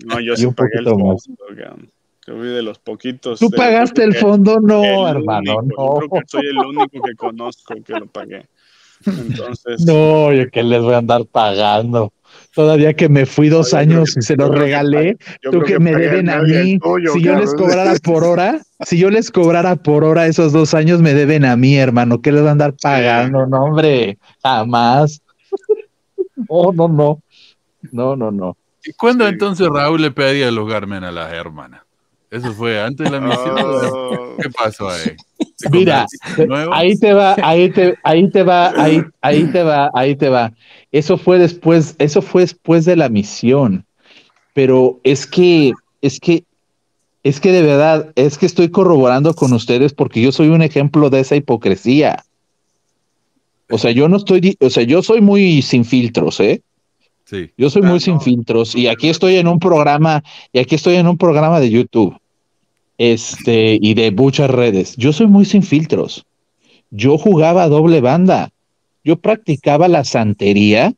No, 0.05 0.19
yo 0.19 0.35
sí 0.37 0.47
pagué 0.47 0.79
el 0.79 0.85
Yo 2.27 2.35
fui 2.35 2.47
de 2.47 2.63
los 2.63 2.79
poquitos. 2.79 3.39
¿Tú 3.39 3.51
pagaste 3.51 4.03
el 4.03 4.15
fondo? 4.15 4.59
No, 4.59 5.07
hermano, 5.07 5.61
no. 5.61 6.01
Yo 6.01 6.07
creo 6.07 6.09
que 6.09 6.27
soy 6.27 6.47
el 6.47 6.57
único 6.57 7.01
que 7.05 7.15
conozco 7.15 7.75
que 7.85 7.93
lo 7.93 8.07
pagué. 8.07 8.47
Entonces. 9.05 9.81
No, 9.85 10.33
yo 10.33 10.49
que 10.49 10.63
les 10.63 10.81
voy 10.81 10.95
a 10.95 10.97
andar 10.97 11.25
pagando. 11.25 12.11
Todavía 12.53 12.93
que 12.93 13.09
me 13.09 13.25
fui 13.25 13.49
dos 13.49 13.73
años 13.73 14.15
y 14.17 14.21
se 14.21 14.35
los 14.35 14.49
regalé, 14.49 15.17
tú 15.41 15.61
que, 15.61 15.77
me 15.79 15.93
deben 15.93 16.29
a 16.29 16.41
mí. 16.41 16.79
si 17.13 17.21
yo 17.21 17.37
les 17.37 17.53
cobrara 17.53 17.93
por 18.03 18.23
hora, 18.23 18.61
si 18.81 18.97
yo 18.97 19.09
les 19.09 19.29
cobrara 19.29 19.75
por 19.75 20.03
hora 20.03 20.25
esos 20.25 20.51
dos 20.51 20.73
años, 20.73 21.01
me 21.01 21.13
deben 21.13 21.45
a 21.45 21.55
mí, 21.55 21.77
hermano. 21.77 22.21
¿Qué 22.21 22.31
les 22.31 22.41
van 22.41 22.49
a 22.49 22.51
andar 22.51 22.73
pagando? 22.81 23.45
No, 23.45 23.65
hombre, 23.65 24.17
jamás. 24.41 25.21
Oh, 26.47 26.73
no, 26.73 26.87
no. 26.87 27.21
No, 27.91 28.15
no, 28.15 28.31
no. 28.31 28.57
¿Y 28.83 28.93
cuándo 28.93 29.27
entonces 29.27 29.67
Raúl 29.67 30.01
le 30.01 30.11
pedía 30.11 30.47
el 30.47 30.65
Garmen 30.65 31.03
a 31.03 31.11
las 31.11 31.31
hermanas? 31.33 31.84
Eso 32.31 32.53
fue 32.53 32.81
antes 32.81 33.09
de 33.09 33.19
la 33.19 33.25
misión. 33.25 33.55
Oh. 33.57 34.35
¿Qué 34.41 34.49
pasó 34.49 34.89
ahí? 34.89 35.15
Mira, 35.71 36.05
ahí 36.71 36.97
te 36.97 37.13
va, 37.13 37.35
ahí 37.41 37.69
te, 37.69 37.95
ahí 38.03 38.29
te 38.29 38.43
va, 38.43 38.73
ahí, 38.81 39.01
ahí 39.21 39.45
te 39.45 39.63
va, 39.63 39.89
ahí 39.93 40.15
te 40.15 40.29
va. 40.29 40.51
Eso 40.91 41.17
fue 41.17 41.39
después, 41.39 41.95
eso 41.97 42.21
fue 42.21 42.41
después 42.41 42.85
de 42.85 42.95
la 42.95 43.09
misión. 43.09 43.85
Pero 44.53 44.99
es 45.03 45.25
que, 45.25 45.73
es 46.01 46.19
que, 46.19 46.43
es 47.23 47.39
que 47.39 47.51
de 47.51 47.61
verdad, 47.61 48.11
es 48.15 48.37
que 48.37 48.45
estoy 48.45 48.69
corroborando 48.69 49.33
con 49.33 49.53
ustedes 49.53 49.93
porque 49.93 50.21
yo 50.21 50.31
soy 50.31 50.49
un 50.49 50.61
ejemplo 50.61 51.09
de 51.09 51.21
esa 51.21 51.35
hipocresía. 51.35 52.23
O 53.69 53.77
sea, 53.77 53.91
yo 53.91 54.07
no 54.07 54.17
estoy, 54.17 54.57
o 54.59 54.69
sea, 54.69 54.83
yo 54.83 55.01
soy 55.01 55.21
muy 55.21 55.61
sin 55.61 55.85
filtros, 55.85 56.39
¿eh? 56.39 56.61
Sí. 57.25 57.51
Yo 57.57 57.69
soy 57.69 57.81
muy 57.81 57.99
sin 57.99 58.21
filtros 58.21 58.75
y 58.75 58.87
aquí 58.87 59.09
estoy 59.09 59.35
en 59.35 59.47
un 59.47 59.59
programa, 59.59 60.23
y 60.53 60.59
aquí 60.59 60.75
estoy 60.75 60.95
en 60.95 61.07
un 61.07 61.17
programa 61.17 61.59
de 61.59 61.69
YouTube 61.69 62.15
este, 62.97 63.77
y 63.81 63.93
de 63.93 64.11
muchas 64.11 64.49
redes. 64.49 64.95
Yo 64.95 65.11
soy 65.11 65.27
muy 65.27 65.45
sin 65.45 65.63
filtros. 65.63 66.25
Yo 66.91 67.17
jugaba 67.17 67.67
doble 67.67 68.01
banda. 68.01 68.49
Yo 69.03 69.17
practicaba 69.17 69.87
la 69.87 70.03
santería. 70.03 70.93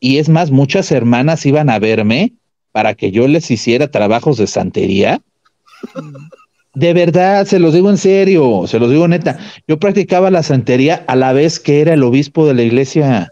Y 0.00 0.18
es 0.18 0.28
más, 0.28 0.50
muchas 0.50 0.90
hermanas 0.90 1.46
iban 1.46 1.70
a 1.70 1.78
verme 1.78 2.32
para 2.72 2.94
que 2.94 3.10
yo 3.10 3.28
les 3.28 3.50
hiciera 3.50 3.90
trabajos 3.90 4.38
de 4.38 4.46
santería. 4.46 5.20
De 6.74 6.94
verdad, 6.94 7.46
se 7.46 7.58
los 7.58 7.74
digo 7.74 7.90
en 7.90 7.98
serio, 7.98 8.64
se 8.66 8.78
los 8.78 8.90
digo 8.90 9.06
neta. 9.06 9.38
Yo 9.68 9.78
practicaba 9.78 10.30
la 10.30 10.42
santería 10.42 11.04
a 11.06 11.16
la 11.16 11.32
vez 11.32 11.60
que 11.60 11.82
era 11.82 11.92
el 11.92 12.02
obispo 12.02 12.46
de 12.46 12.54
la 12.54 12.62
iglesia. 12.62 13.31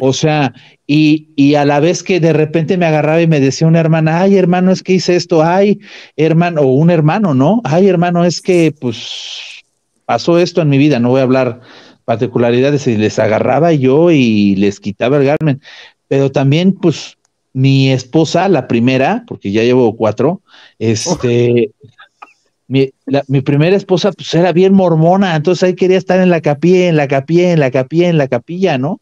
O 0.00 0.12
sea, 0.12 0.52
y, 0.86 1.28
y, 1.36 1.54
a 1.54 1.64
la 1.64 1.80
vez 1.80 2.02
que 2.02 2.20
de 2.20 2.32
repente 2.32 2.76
me 2.76 2.86
agarraba 2.86 3.22
y 3.22 3.26
me 3.26 3.40
decía 3.40 3.66
una 3.66 3.80
hermana, 3.80 4.20
ay 4.20 4.36
hermano, 4.36 4.72
es 4.72 4.82
que 4.82 4.94
hice 4.94 5.16
esto, 5.16 5.42
ay 5.42 5.80
hermano, 6.16 6.62
o 6.62 6.74
un 6.74 6.90
hermano, 6.90 7.34
¿no? 7.34 7.60
Ay 7.64 7.88
hermano, 7.88 8.24
es 8.24 8.40
que 8.40 8.74
pues 8.78 9.62
pasó 10.04 10.38
esto 10.38 10.62
en 10.62 10.68
mi 10.68 10.78
vida, 10.78 10.98
no 10.98 11.10
voy 11.10 11.20
a 11.20 11.24
hablar 11.24 11.60
particularidades, 12.04 12.86
y 12.86 12.96
les 12.96 13.18
agarraba 13.18 13.72
yo 13.72 14.10
y 14.10 14.56
les 14.56 14.80
quitaba 14.80 15.16
el 15.16 15.24
garmen, 15.24 15.62
pero 16.08 16.30
también 16.30 16.72
pues 16.72 17.16
mi 17.52 17.90
esposa, 17.90 18.48
la 18.48 18.66
primera, 18.66 19.24
porque 19.26 19.52
ya 19.52 19.62
llevo 19.62 19.96
cuatro, 19.96 20.42
este, 20.78 21.70
mi, 22.66 22.90
mi, 23.28 23.40
primera 23.40 23.76
esposa 23.76 24.12
pues 24.12 24.34
era 24.34 24.52
bien 24.52 24.74
mormona, 24.74 25.36
entonces 25.36 25.62
ahí 25.62 25.74
quería 25.74 25.98
estar 25.98 26.18
en 26.20 26.30
la 26.30 26.40
capilla, 26.40 26.88
en 26.88 26.96
la 26.96 27.08
capilla, 27.08 27.52
en 27.52 27.60
la 27.60 27.70
capilla, 27.70 28.08
en 28.08 28.18
la 28.18 28.28
capilla, 28.28 28.76
¿no? 28.76 29.00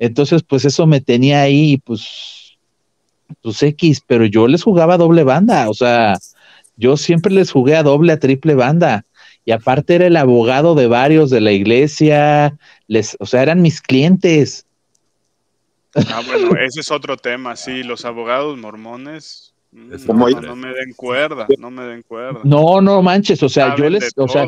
Entonces, 0.00 0.42
pues 0.42 0.64
eso 0.64 0.86
me 0.86 1.02
tenía 1.02 1.42
ahí, 1.42 1.76
pues, 1.76 2.58
pues 3.42 3.62
X, 3.62 4.02
pero 4.06 4.24
yo 4.24 4.48
les 4.48 4.62
jugaba 4.62 4.96
doble 4.96 5.24
banda, 5.24 5.68
o 5.68 5.74
sea, 5.74 6.16
yo 6.76 6.96
siempre 6.96 7.32
les 7.32 7.52
jugué 7.52 7.76
a 7.76 7.82
doble, 7.82 8.12
a 8.14 8.18
triple 8.18 8.54
banda, 8.54 9.04
y 9.44 9.52
aparte 9.52 9.96
era 9.96 10.06
el 10.06 10.16
abogado 10.16 10.74
de 10.74 10.86
varios 10.86 11.28
de 11.28 11.42
la 11.42 11.52
iglesia, 11.52 12.56
les, 12.88 13.14
o 13.20 13.26
sea, 13.26 13.42
eran 13.42 13.60
mis 13.60 13.82
clientes. 13.82 14.64
Ah, 15.94 16.22
bueno, 16.26 16.56
ese 16.60 16.80
es 16.80 16.90
otro 16.90 17.18
tema, 17.18 17.54
sí, 17.54 17.82
los 17.82 18.06
abogados 18.06 18.56
mormones. 18.56 19.52
Mm, 19.72 19.92
no, 20.06 20.56
me 20.56 20.68
den 20.72 20.94
cuerda, 20.96 21.46
no 21.58 21.70
me 21.70 21.84
den 21.84 22.02
cuerda. 22.02 22.40
No, 22.42 22.80
no 22.80 23.02
manches, 23.02 23.42
o 23.42 23.50
sea, 23.50 23.76
yo 23.76 23.90
les, 23.90 24.12
o 24.16 24.26
sea, 24.26 24.46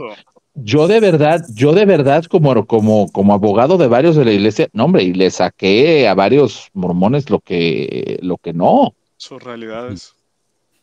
yo 0.55 0.87
de 0.87 1.01
verdad, 1.01 1.45
yo 1.55 1.73
de 1.73 1.85
verdad 1.85 2.24
como, 2.24 2.66
como, 2.66 3.11
como 3.11 3.33
abogado 3.33 3.79
de 3.79 3.87
varios 3.89 4.16
de 4.16 4.24
la 4.24 4.33
iglesia, 4.33 4.69
no 4.73 4.85
hombre, 4.85 5.05
y 5.05 5.15
le 5.15 5.31
saqué 5.31 6.07
a 6.09 6.15
varios 6.15 6.69
mormones 6.74 7.31
lo 7.31 7.41
que, 7.41 8.19
lo 8.23 8.37
que 8.37 8.53
no. 8.53 8.95
Sus 9.16 9.43
realidades. 9.43 10.15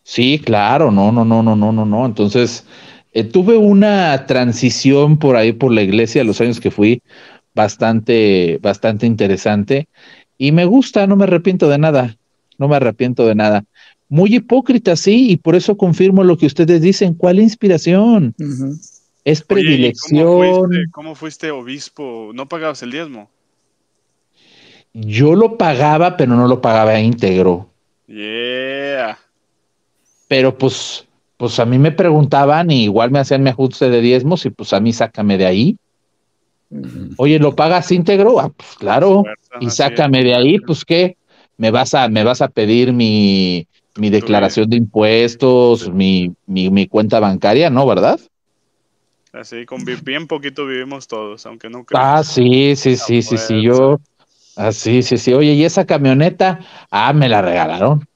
Sí, 0.03 0.41
claro, 0.43 0.91
no, 0.91 1.11
no, 1.11 1.23
no, 1.23 1.43
no, 1.43 1.55
no, 1.55 1.71
no, 1.71 1.85
no. 1.85 2.05
Entonces, 2.05 2.65
eh, 3.13 3.23
tuve 3.23 3.57
una 3.57 4.25
transición 4.25 5.17
por 5.17 5.35
ahí 5.35 5.51
por 5.51 5.71
la 5.71 5.81
iglesia 5.81 6.23
los 6.23 6.41
años 6.41 6.59
que 6.59 6.71
fui, 6.71 7.01
bastante, 7.53 8.59
bastante 8.61 9.05
interesante. 9.05 9.87
Y 10.37 10.51
me 10.51 10.65
gusta, 10.65 11.05
no 11.05 11.15
me 11.15 11.25
arrepiento 11.25 11.69
de 11.69 11.77
nada, 11.77 12.17
no 12.57 12.67
me 12.67 12.75
arrepiento 12.75 13.27
de 13.27 13.35
nada. 13.35 13.65
Muy 14.07 14.35
hipócrita, 14.35 14.95
sí, 14.95 15.29
y 15.29 15.37
por 15.37 15.55
eso 15.55 15.77
confirmo 15.77 16.23
lo 16.23 16.37
que 16.37 16.47
ustedes 16.47 16.81
dicen. 16.81 17.13
¿Cuál 17.13 17.39
inspiración? 17.39 18.33
Es 19.23 19.41
predilección. 19.41 20.69
¿cómo 20.91 21.15
fuiste, 21.15 21.51
obispo? 21.51 22.31
¿No 22.33 22.47
pagabas 22.47 22.81
el 22.83 22.91
diezmo? 22.91 23.29
Yo 24.93 25.35
lo 25.35 25.57
pagaba, 25.57 26.17
pero 26.17 26.35
no 26.35 26.47
lo 26.47 26.61
pagaba 26.61 26.99
íntegro. 26.99 27.69
Yeah. 28.07 29.19
Pero 30.27 30.57
pues, 30.57 31.07
pues 31.37 31.59
a 31.59 31.65
mí 31.65 31.77
me 31.77 31.91
preguntaban 31.91 32.71
y 32.71 32.83
igual 32.83 33.11
me 33.11 33.19
hacían 33.19 33.43
mi 33.43 33.49
ajuste 33.49 33.89
de 33.89 34.01
diezmos 34.01 34.45
y 34.45 34.49
pues 34.49 34.73
a 34.73 34.79
mí 34.79 34.93
sácame 34.93 35.37
de 35.37 35.45
ahí. 35.45 35.77
Oye, 37.17 37.39
¿lo 37.39 37.55
pagas 37.55 37.91
íntegro? 37.91 38.39
Ah, 38.39 38.49
pues 38.49 38.75
claro. 38.77 39.23
y 39.59 39.69
sácame 39.69 40.23
de 40.23 40.35
ahí, 40.35 40.59
pues 40.59 40.85
qué, 40.85 41.17
me 41.57 41.71
vas 41.71 41.93
a, 41.93 42.07
me 42.09 42.23
vas 42.23 42.41
a 42.41 42.47
pedir 42.47 42.93
mi, 42.93 43.67
mi 43.95 44.09
declaración 44.09 44.69
de 44.69 44.77
impuestos, 44.77 45.91
mi, 45.91 46.31
mi, 46.45 46.69
mi 46.69 46.87
cuenta 46.87 47.19
bancaria, 47.19 47.69
¿no? 47.69 47.85
¿Verdad? 47.87 48.19
Así, 49.31 49.65
con 49.65 49.85
bien 49.85 50.27
poquito 50.27 50.65
vivimos 50.65 51.07
todos, 51.07 51.45
aunque 51.45 51.69
no 51.69 51.85
Ah, 51.91 52.23
sí, 52.23 52.75
sí, 52.75 52.95
sí, 52.97 53.21
sí, 53.21 53.37
sí, 53.37 53.61
yo. 53.61 53.99
Ah, 54.55 54.71
sí, 54.71 55.03
sí, 55.03 55.17
sí. 55.17 55.33
Oye, 55.33 55.53
¿y 55.53 55.63
esa 55.63 55.85
camioneta? 55.85 56.59
Ah, 56.89 57.13
me 57.13 57.29
la 57.29 57.41
regalaron. 57.41 58.07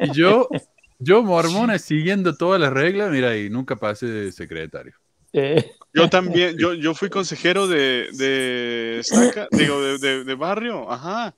y 0.00 0.12
yo, 0.12 0.48
yo, 0.98 1.22
mormones, 1.22 1.82
siguiendo 1.82 2.34
todas 2.34 2.60
las 2.60 2.72
reglas, 2.72 3.10
mira, 3.10 3.36
y 3.36 3.50
nunca 3.50 3.76
pasé 3.76 4.06
de 4.06 4.32
secretario. 4.32 4.94
Eh. 5.34 5.70
Yo 5.94 6.08
también, 6.08 6.56
yo, 6.56 6.72
yo 6.72 6.94
fui 6.94 7.10
consejero 7.10 7.66
de, 7.66 8.08
de 8.14 9.02
digo, 9.52 9.82
de, 9.98 10.24
de, 10.24 10.34
barrio, 10.34 10.90
ajá. 10.90 11.34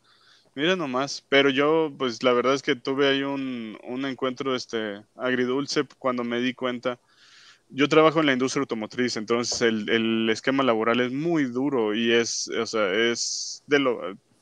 Mira 0.55 0.77
nomás, 0.77 1.25
pero 1.29 1.51
yo, 1.51 1.93
pues 1.99 2.23
la 2.23 2.33
verdad 2.33 2.55
es 2.55 2.63
que 2.63 2.77
tuve 2.77 3.09
ahí 3.09 3.25
un, 3.25 3.77
un 3.83 4.05
encuentro 4.07 4.55
este, 4.55 5.03
agridulce 5.17 5.85
cuando 5.99 6.23
me 6.23 6.39
di 6.39 6.55
cuenta 6.55 7.01
yo 7.69 7.89
trabajo 7.89 8.21
en 8.21 8.27
la 8.27 8.33
industria 8.33 8.61
automotriz, 8.63 9.17
entonces 9.17 9.63
el, 9.63 9.89
el, 9.91 10.31
esquema 10.31 10.63
laboral 10.63 11.01
es 11.01 11.13
muy 11.13 11.45
duro 11.45 11.95
y 11.95 12.13
es, 12.13 12.49
o 12.49 12.67
sea, 12.67 12.93
es 12.93 13.63
de 13.67 13.79
lo, 13.79 14.01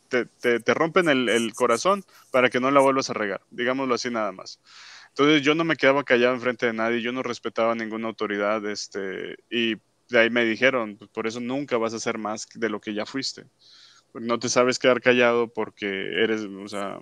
te, 0.08 0.26
te, 0.26 0.60
te 0.60 0.74
rompen 0.74 1.08
el, 1.08 1.28
el, 1.28 1.54
corazón 1.54 2.04
para 2.30 2.50
que 2.50 2.60
no 2.60 2.70
la 2.70 2.80
vuelvas 2.80 3.10
a 3.10 3.14
regar, 3.14 3.40
digámoslo 3.50 3.94
así 3.94 4.10
nada 4.10 4.32
más. 4.32 4.60
Entonces 5.08 5.42
yo 5.42 5.54
no 5.54 5.64
me 5.64 5.76
quedaba 5.76 6.04
callado 6.04 6.34
enfrente 6.34 6.66
de 6.66 6.72
nadie, 6.72 7.02
yo 7.02 7.12
no 7.12 7.22
respetaba 7.22 7.74
ninguna 7.74 8.08
autoridad, 8.08 8.64
este, 8.66 9.36
y 9.50 9.76
de 10.08 10.18
ahí 10.18 10.30
me 10.30 10.44
dijeron, 10.44 10.96
pues 10.96 11.10
por 11.10 11.26
eso 11.26 11.40
nunca 11.40 11.78
vas 11.78 11.94
a 11.94 11.96
hacer 11.96 12.18
más 12.18 12.46
de 12.54 12.68
lo 12.68 12.80
que 12.80 12.94
ya 12.94 13.06
fuiste. 13.06 13.44
No 14.14 14.38
te 14.38 14.48
sabes 14.48 14.78
quedar 14.78 15.00
callado 15.00 15.48
porque 15.48 15.86
eres, 16.22 16.42
o 16.42 16.68
sea, 16.68 17.00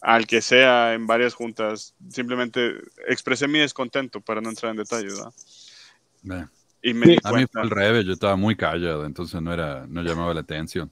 al 0.00 0.26
que 0.26 0.40
sea 0.40 0.94
en 0.94 1.06
varias 1.06 1.34
juntas, 1.34 1.94
simplemente 2.10 2.74
expresé 3.08 3.48
mi 3.48 3.58
descontento 3.58 4.20
para 4.20 4.40
no 4.40 4.50
entrar 4.50 4.70
en 4.70 4.78
detalle, 4.78 5.08
¿verdad? 5.08 6.48
Y 6.82 6.94
me 6.94 7.18
a 7.24 7.32
mí 7.32 7.46
fue 7.50 7.62
al 7.62 7.70
revés, 7.70 8.04
yo 8.04 8.12
estaba 8.12 8.36
muy 8.36 8.56
callado, 8.56 9.04
entonces 9.04 9.40
no 9.42 9.52
era, 9.52 9.86
no 9.88 10.02
llamaba 10.02 10.34
la 10.34 10.40
atención. 10.40 10.90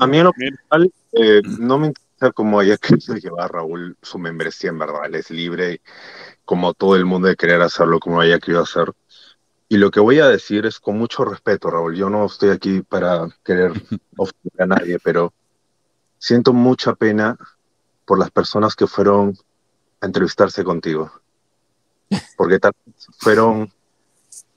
A 0.00 0.06
mí 0.06 0.18
en 0.18 0.24
lo 0.24 0.32
personal, 0.32 0.92
eh, 1.12 1.42
no 1.58 1.78
me 1.78 1.88
interesa 1.88 2.32
cómo 2.32 2.60
haya 2.60 2.76
querido 2.78 3.16
llevar 3.16 3.52
Raúl 3.52 3.96
su 4.02 4.18
membresía, 4.18 4.70
en 4.70 4.78
verdad, 4.78 5.06
él 5.06 5.14
es 5.14 5.30
libre, 5.30 5.80
como 6.44 6.74
todo 6.74 6.96
el 6.96 7.04
mundo 7.04 7.28
de 7.28 7.36
querer 7.36 7.62
hacerlo 7.62 7.98
como 7.98 8.20
haya 8.20 8.38
querido 8.38 8.62
hacer. 8.62 8.92
Y 9.68 9.78
lo 9.78 9.90
que 9.90 10.00
voy 10.00 10.20
a 10.20 10.28
decir 10.28 10.66
es 10.66 10.78
con 10.78 10.98
mucho 10.98 11.24
respeto, 11.24 11.70
Raúl, 11.70 11.96
yo 11.96 12.10
no 12.10 12.26
estoy 12.26 12.50
aquí 12.50 12.82
para 12.82 13.28
querer 13.42 13.72
ofender 14.16 14.62
a 14.62 14.66
nadie, 14.66 14.98
pero 14.98 15.32
siento 16.18 16.52
mucha 16.52 16.94
pena 16.94 17.38
por 18.04 18.18
las 18.18 18.30
personas 18.30 18.74
que 18.74 18.86
fueron 18.86 19.36
a 20.00 20.06
entrevistarse 20.06 20.64
contigo. 20.64 21.10
Porque 22.36 22.58
tal 22.58 22.72
fueron 23.18 23.72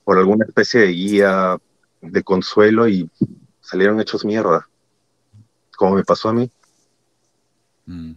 por 0.04 0.18
alguna 0.18 0.44
especie 0.44 0.80
de 0.80 0.88
guía 0.88 1.58
de 2.00 2.22
consuelo 2.22 2.88
y 2.88 3.08
salieron 3.60 4.00
hechos 4.00 4.24
mierda. 4.24 4.68
Como 5.76 5.96
me 5.96 6.04
pasó 6.04 6.28
a 6.28 6.32
mí. 6.32 6.50
Mm. 7.86 8.12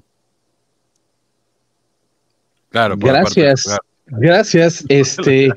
Claro, 2.70 2.96
gracias. 2.98 3.78
Gracias. 4.06 4.86
Este, 4.90 5.50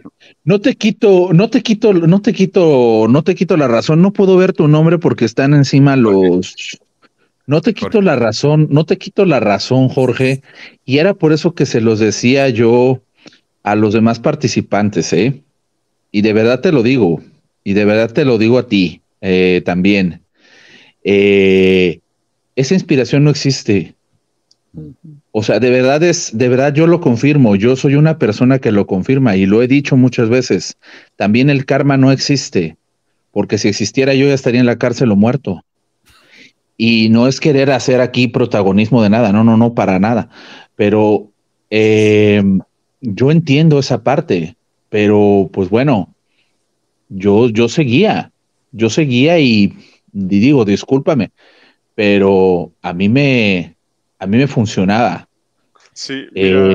no 0.45 0.61
te 0.61 0.77
quito, 0.77 1.33
no 1.33 1.49
te 1.49 1.63
quito, 1.63 1.93
no 1.93 2.21
te 2.21 2.33
quito, 2.33 3.07
no 3.09 3.23
te 3.23 3.35
quito 3.35 3.57
la 3.57 3.69
razón. 3.69 4.03
No 4.03 4.13
puedo 4.13 4.37
ver 4.37 4.53
tu 4.53 4.69
nombre 4.69 4.99
porque 4.99 5.25
están 5.25 5.55
encima 5.55 5.97
los, 5.97 6.55
no 7.47 7.61
te 7.61 7.75
quito 7.75 8.01
la 8.01 8.17
razón, 8.17 8.69
no 8.71 8.85
te 8.85 8.99
quito 8.99 9.25
la 9.25 9.41
razón, 9.41 9.89
Jorge, 9.89 10.43
y 10.85 10.99
era 10.99 11.15
por 11.15 11.33
eso 11.33 11.55
que 11.55 11.67
se 11.67 11.81
los 11.81 11.99
decía 11.99 12.49
yo 12.49 13.01
a 13.63 13.75
los 13.75 13.95
demás 13.95 14.21
participantes, 14.21 15.13
¿eh? 15.13 15.43
Y 16.11 16.23
de 16.23 16.33
verdad 16.33 16.61
te 16.61 16.73
lo 16.73 16.83
digo, 16.83 17.23
y 17.65 17.73
de 17.73 17.85
verdad 17.85 18.13
te 18.13 18.25
lo 18.25 18.39
digo 18.39 18.59
a 18.59 18.69
ti 18.69 19.01
eh, 19.21 19.63
también. 19.65 20.23
Eh, 21.05 22.01
esa 22.57 22.75
inspiración 22.75 23.25
no 23.25 23.31
existe. 23.31 23.95
O 25.33 25.43
sea, 25.43 25.61
de 25.61 25.71
verdad 25.71 26.03
es, 26.03 26.31
de 26.33 26.49
verdad 26.49 26.73
yo 26.73 26.87
lo 26.87 27.01
confirmo, 27.01 27.57
yo 27.57 27.77
soy 27.77 27.95
una 27.95 28.19
persona 28.19 28.59
que 28.59 28.73
lo 28.73 28.87
confirma 28.87 29.37
y 29.37 29.47
lo 29.47 29.63
he 29.63 29.69
dicho 29.69 29.97
muchas 29.97 30.29
veces. 30.29 30.77
También 31.17 31.51
el 31.51 31.67
karma 31.67 31.97
no 31.97 32.11
existe, 32.11 32.77
porque 33.33 33.59
si 33.59 33.69
existiera 33.69 34.15
yo 34.15 34.27
ya 34.27 34.35
estaría 34.35 34.61
en 34.61 34.67
la 34.67 34.79
cárcel 34.79 35.11
o 35.11 35.17
muerto. 35.17 35.65
Y 36.77 37.09
no 37.11 37.29
es 37.29 37.39
querer 37.41 37.71
hacer 37.71 38.01
aquí 38.01 38.29
protagonismo 38.29 39.03
de 39.03 39.11
nada, 39.11 39.33
no, 39.33 39.45
no, 39.45 39.57
no, 39.57 39.75
para 39.75 39.99
nada. 39.99 40.29
Pero 40.75 41.31
eh, 41.71 42.43
yo 43.01 43.31
entiendo 43.31 43.79
esa 43.79 44.03
parte, 44.03 44.57
pero 44.89 45.51
pues 45.53 45.69
bueno, 45.69 46.15
yo, 47.09 47.49
yo 47.49 47.69
seguía, 47.69 48.31
yo 48.73 48.91
seguía 48.91 49.39
y, 49.39 49.75
digo, 50.13 50.65
discúlpame, 50.65 51.31
pero 51.95 52.73
a 52.83 52.93
mí 52.93 53.09
me, 53.09 53.75
a 54.19 54.27
mí 54.27 54.37
me 54.39 54.47
funcionaba. 54.47 55.29
Sí. 55.93 56.25
Eh, 56.35 56.75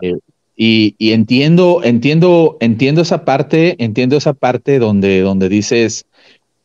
y, 0.55 0.95
y, 0.97 1.11
entiendo, 1.11 1.81
entiendo, 1.83 2.57
entiendo 2.59 3.01
esa 3.01 3.25
parte, 3.25 3.75
entiendo 3.83 4.17
esa 4.17 4.33
parte 4.33 4.79
donde, 4.79 5.21
donde 5.21 5.49
dices, 5.49 6.05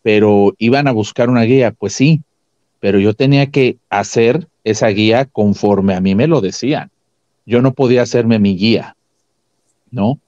pero 0.02 0.54
iban 0.58 0.88
a 0.88 0.92
buscar 0.92 1.28
una 1.30 1.42
guía, 1.42 1.72
pues 1.72 1.92
sí, 1.92 2.20
pero 2.82 2.98
yo 2.98 3.14
tenía 3.14 3.48
que 3.48 3.76
hacer 3.90 4.48
esa 4.64 4.88
guía 4.88 5.24
conforme 5.24 5.94
a 5.94 6.00
mí 6.00 6.16
me 6.16 6.26
lo 6.26 6.40
decían. 6.40 6.90
Yo 7.46 7.62
no 7.62 7.74
podía 7.74 8.02
hacerme 8.02 8.40
mi 8.40 8.56
guía, 8.56 8.96
¿no? 9.92 10.18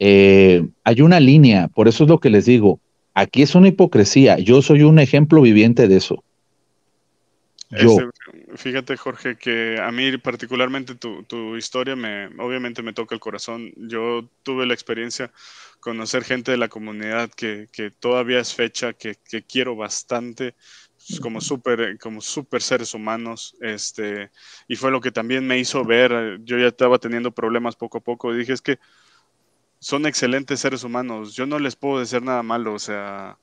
Eh, 0.00 0.66
hay 0.82 1.00
una 1.00 1.20
línea, 1.20 1.68
por 1.68 1.86
eso 1.86 2.02
es 2.02 2.10
lo 2.10 2.18
que 2.18 2.28
les 2.28 2.44
digo. 2.44 2.80
Aquí 3.14 3.42
es 3.42 3.54
una 3.54 3.68
hipocresía. 3.68 4.36
Yo 4.40 4.62
soy 4.62 4.82
un 4.82 4.98
ejemplo 4.98 5.40
viviente 5.42 5.86
de 5.86 5.96
eso. 5.96 6.24
Yo. 7.70 7.96
fíjate, 8.56 8.96
Jorge, 8.96 9.36
que 9.36 9.78
a 9.80 9.92
mí 9.92 10.18
particularmente 10.18 10.96
tu, 10.96 11.22
tu, 11.22 11.56
historia 11.56 11.94
me, 11.94 12.26
obviamente 12.42 12.82
me 12.82 12.92
toca 12.92 13.14
el 13.14 13.20
corazón. 13.20 13.72
Yo 13.76 14.28
tuve 14.42 14.66
la 14.66 14.74
experiencia 14.74 15.30
conocer 15.78 16.24
gente 16.24 16.50
de 16.50 16.56
la 16.56 16.68
comunidad 16.68 17.30
que, 17.30 17.68
que 17.72 17.92
todavía 17.92 18.40
es 18.40 18.54
fecha, 18.54 18.92
que, 18.92 19.14
que 19.28 19.42
quiero 19.42 19.76
bastante 19.76 20.54
como 21.20 21.40
súper 21.40 21.98
como 21.98 22.20
super 22.20 22.62
seres 22.62 22.94
humanos 22.94 23.56
este 23.60 24.30
y 24.68 24.76
fue 24.76 24.90
lo 24.90 25.00
que 25.00 25.12
también 25.12 25.46
me 25.46 25.58
hizo 25.58 25.84
ver 25.84 26.38
yo 26.42 26.58
ya 26.58 26.68
estaba 26.68 26.98
teniendo 26.98 27.32
problemas 27.32 27.76
poco 27.76 27.98
a 27.98 28.00
poco 28.00 28.32
y 28.32 28.38
dije 28.38 28.52
es 28.52 28.62
que 28.62 28.78
son 29.78 30.06
excelentes 30.06 30.60
seres 30.60 30.84
humanos 30.84 31.34
yo 31.34 31.46
no 31.46 31.58
les 31.58 31.76
puedo 31.76 32.00
decir 32.00 32.22
nada 32.22 32.42
malo 32.42 32.74
o 32.74 32.78
sea 32.78 33.38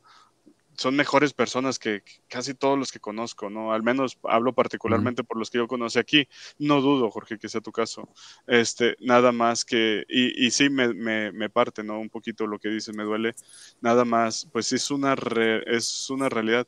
son 0.80 0.96
mejores 0.96 1.34
personas 1.34 1.78
que, 1.78 2.04
casi 2.30 2.54
todos 2.54 2.80
los 2.80 2.94
que 2.94 3.02
conozco, 3.02 3.50
¿no? 3.50 3.74
Al 3.74 3.84
menos 3.84 4.18
hablo 4.24 4.54
particularmente 4.54 5.26
por 5.26 5.38
los 5.38 5.50
que 5.50 5.58
yo 5.58 5.68
conocí 5.68 6.00
aquí. 6.00 6.26
No 6.58 6.80
dudo, 6.80 7.12
Jorge, 7.12 7.38
que 7.38 7.50
sea 7.50 7.60
tu 7.60 7.74
caso. 7.74 8.08
Este, 8.48 8.96
nada 9.02 9.34
más 9.34 9.66
que, 9.66 10.06
y, 10.08 10.46
y 10.46 10.52
sí 10.52 10.70
me, 10.70 10.94
me, 10.94 11.34
me, 11.34 11.50
parte, 11.50 11.84
¿no? 11.84 12.00
Un 12.00 12.10
poquito 12.10 12.48
lo 12.48 12.60
que 12.60 12.70
dices, 12.70 12.96
me 12.96 13.04
duele. 13.04 13.36
Nada 13.82 14.06
más, 14.06 14.48
pues 14.54 14.72
es 14.72 14.90
una, 14.90 15.16
es 15.66 16.10
una 16.10 16.30
realidad 16.30 16.66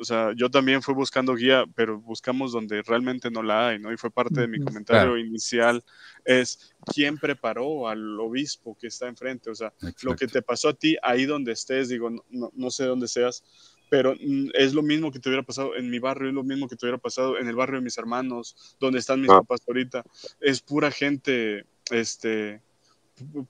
o 0.00 0.04
sea, 0.04 0.32
yo 0.36 0.50
también 0.50 0.82
fui 0.82 0.94
buscando 0.94 1.34
guía, 1.34 1.64
pero 1.74 2.00
buscamos 2.00 2.52
donde 2.52 2.82
realmente 2.82 3.30
no 3.30 3.42
la 3.42 3.68
hay, 3.68 3.78
¿no? 3.78 3.92
Y 3.92 3.96
fue 3.96 4.10
parte 4.10 4.40
de 4.40 4.48
mi 4.48 4.60
comentario 4.60 5.16
inicial, 5.18 5.82
es 6.24 6.74
quién 6.94 7.18
preparó 7.18 7.88
al 7.88 8.18
obispo 8.20 8.76
que 8.78 8.88
está 8.88 9.08
enfrente, 9.08 9.50
o 9.50 9.54
sea, 9.54 9.72
lo 10.02 10.16
que 10.16 10.26
te 10.26 10.42
pasó 10.42 10.70
a 10.70 10.74
ti 10.74 10.96
ahí 11.02 11.26
donde 11.26 11.52
estés, 11.52 11.88
digo, 11.88 12.10
no, 12.10 12.50
no 12.54 12.70
sé 12.70 12.84
dónde 12.84 13.08
seas, 13.08 13.42
pero 13.88 14.14
mm, 14.14 14.50
es 14.54 14.74
lo 14.74 14.82
mismo 14.82 15.10
que 15.10 15.18
te 15.18 15.28
hubiera 15.28 15.42
pasado 15.42 15.76
en 15.76 15.90
mi 15.90 15.98
barrio, 15.98 16.28
es 16.28 16.34
lo 16.34 16.44
mismo 16.44 16.68
que 16.68 16.76
te 16.76 16.86
hubiera 16.86 16.98
pasado 16.98 17.38
en 17.38 17.48
el 17.48 17.56
barrio 17.56 17.76
de 17.76 17.84
mis 17.84 17.98
hermanos, 17.98 18.76
donde 18.78 18.98
están 18.98 19.20
mis 19.20 19.30
ah. 19.30 19.40
papás 19.40 19.60
ahorita, 19.66 20.04
es 20.40 20.60
pura 20.60 20.90
gente, 20.90 21.64
este, 21.90 22.60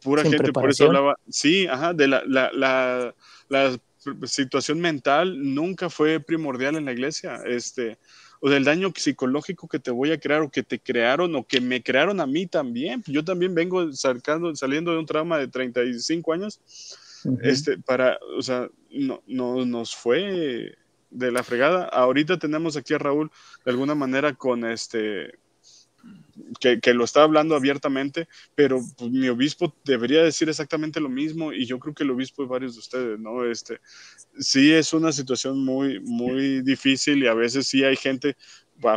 pura 0.02 0.22
gente, 0.22 0.52
por 0.52 0.70
eso 0.70 0.86
hablaba, 0.86 1.16
sí, 1.28 1.66
ajá, 1.66 1.92
de 1.92 2.08
la, 2.08 2.22
la, 2.26 2.50
la, 2.52 3.14
la 3.48 3.78
situación 4.24 4.80
mental 4.80 5.54
nunca 5.54 5.90
fue 5.90 6.20
primordial 6.20 6.76
en 6.76 6.84
la 6.84 6.92
iglesia. 6.92 7.40
Este, 7.46 7.98
o 8.40 8.48
del 8.48 8.64
daño 8.64 8.92
psicológico 8.94 9.68
que 9.68 9.78
te 9.78 9.90
voy 9.90 10.12
a 10.12 10.20
crear 10.20 10.42
o 10.42 10.50
que 10.50 10.62
te 10.62 10.78
crearon 10.78 11.34
o 11.34 11.46
que 11.46 11.60
me 11.60 11.82
crearon 11.82 12.20
a 12.20 12.26
mí 12.26 12.46
también. 12.46 13.02
Yo 13.06 13.24
también 13.24 13.54
vengo 13.54 13.92
sacando, 13.92 14.54
saliendo 14.54 14.92
de 14.92 14.98
un 14.98 15.06
trauma 15.06 15.38
de 15.38 15.48
35 15.48 16.32
años. 16.32 16.60
Este, 17.42 17.78
para, 17.78 18.18
o 18.36 18.42
sea, 18.42 18.68
no, 18.90 19.22
no 19.26 19.64
nos 19.66 19.94
fue 19.94 20.76
de 21.10 21.32
la 21.32 21.42
fregada. 21.42 21.84
Ahorita 21.84 22.38
tenemos 22.38 22.76
aquí 22.76 22.94
a 22.94 22.98
Raúl 22.98 23.30
de 23.64 23.70
alguna 23.70 23.94
manera 23.94 24.34
con 24.34 24.64
este 24.64 25.38
que, 26.60 26.94
lo 26.94 27.04
está 27.04 27.22
hablando 27.22 27.54
abiertamente, 27.54 28.28
pero 28.54 28.80
pues, 28.96 29.10
mi 29.10 29.28
obispo 29.28 29.74
debería 29.84 30.22
decir 30.22 30.48
exactamente 30.48 31.00
lo 31.00 31.08
mismo 31.08 31.52
y 31.52 31.66
yo 31.66 31.78
creo 31.78 31.94
que 31.94 32.04
el 32.04 32.10
obispo 32.10 32.42
de 32.42 32.48
varios 32.48 32.74
de 32.74 32.80
ustedes, 32.80 33.18
¿no? 33.18 33.44
Este, 33.44 33.80
sí 34.38 34.72
es 34.72 34.92
una 34.92 35.12
situación 35.12 35.64
muy, 35.64 36.00
muy 36.00 36.62
difícil 36.62 37.22
y 37.22 37.26
a 37.26 37.34
veces 37.34 37.66
sí 37.66 37.84
hay 37.84 37.96
gente, 37.96 38.36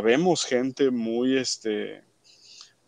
vemos 0.04 0.44
gente 0.44 0.90
muy, 0.90 1.36
este, 1.36 2.02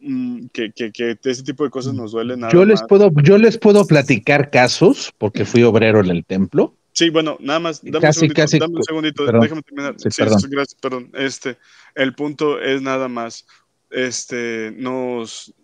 mm, 0.00 0.46
que, 0.52 0.72
que, 0.72 0.92
que 0.92 1.18
ese 1.24 1.42
tipo 1.42 1.64
de 1.64 1.70
cosas 1.70 1.94
nos 1.94 2.12
duelen. 2.12 2.40
Nada 2.40 2.52
yo 2.52 2.64
les 2.64 2.82
puedo, 2.82 3.10
yo 3.22 3.38
les 3.38 3.58
puedo 3.58 3.86
platicar 3.86 4.50
casos 4.50 5.12
porque 5.18 5.44
fui 5.44 5.62
obrero 5.62 6.00
en 6.00 6.10
el 6.10 6.24
templo. 6.24 6.76
Sí, 6.94 7.10
bueno, 7.10 7.36
nada 7.40 7.58
más, 7.58 7.82
dame 7.82 8.06
un 8.06 8.84
segundito, 8.84 9.26
déjame 9.26 9.62
terminar. 9.62 9.96
Sí, 9.98 10.08
gracias, 10.16 10.76
perdón. 10.80 11.10
Este, 11.14 11.58
el 11.96 12.14
punto 12.14 12.60
es 12.60 12.82
nada 12.82 13.08
más 13.08 13.46
este, 13.90 14.72
nos 14.76 15.54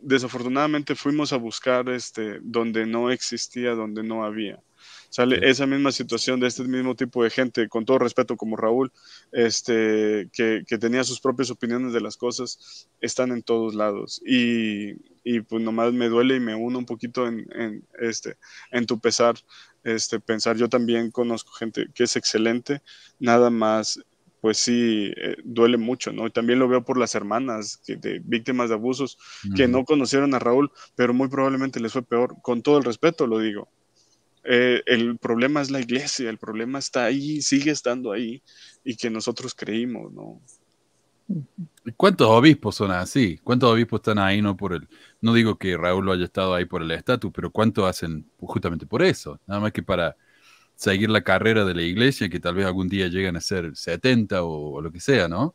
desafortunadamente 0.00 0.94
fuimos 0.94 1.32
a 1.32 1.36
buscar 1.36 1.88
este, 1.88 2.38
donde 2.42 2.86
no 2.86 3.10
existía, 3.10 3.72
donde 3.72 4.02
no 4.02 4.24
había. 4.24 4.60
Sale 5.10 5.48
esa 5.48 5.66
misma 5.66 5.90
situación 5.90 6.38
de 6.38 6.48
este 6.48 6.64
mismo 6.64 6.94
tipo 6.94 7.24
de 7.24 7.30
gente, 7.30 7.68
con 7.68 7.86
todo 7.86 7.98
respeto 7.98 8.36
como 8.36 8.56
Raúl, 8.56 8.92
este, 9.32 10.28
que, 10.32 10.62
tenía 10.78 11.02
sus 11.02 11.20
propias 11.20 11.50
opiniones 11.50 11.94
de 11.94 12.02
las 12.02 12.16
cosas, 12.16 12.88
están 13.00 13.32
en 13.32 13.42
todos 13.42 13.74
lados. 13.74 14.20
Y, 14.26 14.96
y 15.24 15.40
pues 15.40 15.62
nomás 15.62 15.92
me 15.94 16.08
duele 16.08 16.36
y 16.36 16.40
me 16.40 16.54
uno 16.54 16.78
un 16.78 16.86
poquito 16.86 17.26
en, 17.26 17.46
en, 17.52 17.84
este, 17.98 18.36
en 18.70 18.84
tu 18.84 19.00
pesar, 19.00 19.36
este, 19.82 20.20
pensar, 20.20 20.56
yo 20.56 20.68
también 20.68 21.10
conozco 21.10 21.52
gente 21.52 21.88
que 21.94 22.04
es 22.04 22.16
excelente, 22.16 22.82
nada 23.18 23.48
más 23.48 24.00
pues 24.40 24.58
sí, 24.58 25.12
eh, 25.16 25.36
duele 25.44 25.76
mucho, 25.76 26.12
¿no? 26.12 26.30
También 26.30 26.58
lo 26.58 26.68
veo 26.68 26.84
por 26.84 26.98
las 26.98 27.14
hermanas 27.14 27.80
que, 27.84 27.96
de 27.96 28.20
víctimas 28.24 28.68
de 28.68 28.76
abusos 28.76 29.18
que 29.56 29.66
no 29.66 29.84
conocieron 29.84 30.34
a 30.34 30.38
Raúl, 30.38 30.70
pero 30.94 31.12
muy 31.12 31.28
probablemente 31.28 31.80
les 31.80 31.92
fue 31.92 32.02
peor, 32.02 32.36
con 32.42 32.62
todo 32.62 32.78
el 32.78 32.84
respeto 32.84 33.26
lo 33.26 33.38
digo. 33.38 33.68
Eh, 34.44 34.82
el 34.86 35.18
problema 35.18 35.60
es 35.60 35.70
la 35.70 35.80
iglesia, 35.80 36.30
el 36.30 36.38
problema 36.38 36.78
está 36.78 37.04
ahí, 37.04 37.42
sigue 37.42 37.70
estando 37.70 38.12
ahí, 38.12 38.42
y 38.84 38.96
que 38.96 39.10
nosotros 39.10 39.54
creímos, 39.54 40.12
¿no? 40.12 40.40
¿Cuántos 41.96 42.26
obispos 42.28 42.76
son 42.76 42.90
así? 42.90 43.38
¿Cuántos 43.44 43.70
obispos 43.70 43.98
están 43.98 44.18
ahí 44.18 44.40
no 44.40 44.56
por 44.56 44.72
el, 44.72 44.88
no 45.20 45.34
digo 45.34 45.58
que 45.58 45.76
Raúl 45.76 46.06
lo 46.06 46.12
haya 46.12 46.24
estado 46.24 46.54
ahí 46.54 46.64
por 46.64 46.82
el 46.82 46.90
estatus, 46.90 47.30
pero 47.34 47.50
cuántos 47.50 47.84
hacen 47.84 48.26
justamente 48.38 48.86
por 48.86 49.02
eso? 49.02 49.38
Nada 49.46 49.60
más 49.60 49.72
que 49.72 49.82
para 49.82 50.16
seguir 50.78 51.10
la 51.10 51.22
carrera 51.22 51.64
de 51.64 51.74
la 51.74 51.82
iglesia, 51.82 52.28
que 52.28 52.38
tal 52.38 52.54
vez 52.54 52.64
algún 52.64 52.88
día 52.88 53.08
lleguen 53.08 53.34
a 53.36 53.40
ser 53.40 53.76
70 53.76 54.44
o, 54.44 54.80
lo 54.80 54.92
que 54.92 55.00
sea, 55.00 55.26
¿no? 55.26 55.52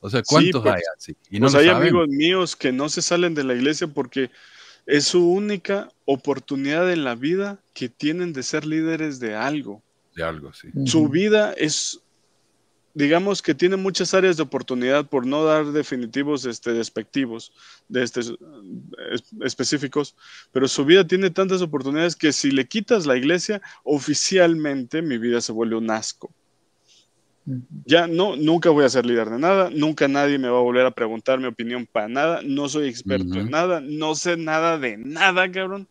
O 0.00 0.08
sea, 0.08 0.22
¿cuántos 0.22 0.62
pues, 0.62 0.74
hay 0.74 0.82
así? 0.96 1.16
Y 1.30 1.38
no 1.38 1.46
pues 1.46 1.54
hay 1.56 1.68
amigos 1.68 2.08
míos 2.08 2.56
que 2.56 2.72
no 2.72 2.88
se 2.88 3.02
salen 3.02 3.34
de 3.34 3.44
la 3.44 3.54
iglesia 3.54 3.88
porque 3.88 4.30
es 4.86 5.04
su 5.04 5.30
única 5.30 5.90
oportunidad 6.06 6.90
en 6.90 7.04
la 7.04 7.14
vida 7.14 7.60
que 7.74 7.90
tienen 7.90 8.32
de 8.32 8.42
ser 8.42 8.64
líderes 8.64 9.20
de 9.20 9.34
algo. 9.34 9.82
De 10.16 10.22
algo, 10.22 10.54
sí. 10.54 10.68
Su 10.86 11.10
vida 11.10 11.52
es 11.52 12.00
digamos 12.94 13.42
que 13.42 13.54
tiene 13.54 13.76
muchas 13.76 14.14
áreas 14.14 14.36
de 14.36 14.44
oportunidad 14.44 15.06
por 15.06 15.26
no 15.26 15.44
dar 15.44 15.66
definitivos 15.66 16.44
este, 16.46 16.72
despectivos 16.72 17.52
de 17.88 18.04
este, 18.04 18.20
específicos, 19.42 20.14
pero 20.52 20.68
su 20.68 20.84
vida 20.84 21.06
tiene 21.06 21.30
tantas 21.30 21.60
oportunidades 21.60 22.14
que 22.14 22.32
si 22.32 22.52
le 22.52 22.66
quitas 22.66 23.04
la 23.04 23.16
iglesia, 23.16 23.60
oficialmente 23.82 25.02
mi 25.02 25.18
vida 25.18 25.40
se 25.40 25.52
vuelve 25.52 25.76
un 25.76 25.90
asco. 25.90 26.30
Ya 27.84 28.06
no, 28.06 28.36
nunca 28.36 28.70
voy 28.70 28.86
a 28.86 28.88
ser 28.88 29.04
líder 29.04 29.28
de 29.28 29.38
nada, 29.38 29.68
nunca 29.68 30.08
nadie 30.08 30.38
me 30.38 30.48
va 30.48 30.58
a 30.58 30.62
volver 30.62 30.86
a 30.86 30.94
preguntar 30.94 31.38
mi 31.40 31.46
opinión 31.46 31.86
para 31.90 32.08
nada, 32.08 32.40
no 32.42 32.70
soy 32.70 32.88
experto 32.88 33.34
en 33.34 33.50
nada, 33.50 33.82
no 33.82 34.14
sé 34.14 34.38
nada 34.38 34.78
de 34.78 34.96
nada, 34.96 35.50
cabrón. 35.50 35.86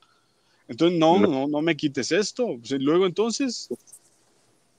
Entonces, 0.68 0.98
no, 0.98 1.20
no, 1.20 1.48
no 1.48 1.62
me 1.62 1.76
quites 1.76 2.12
esto. 2.12 2.58
Luego 2.80 3.06
entonces, 3.06 3.70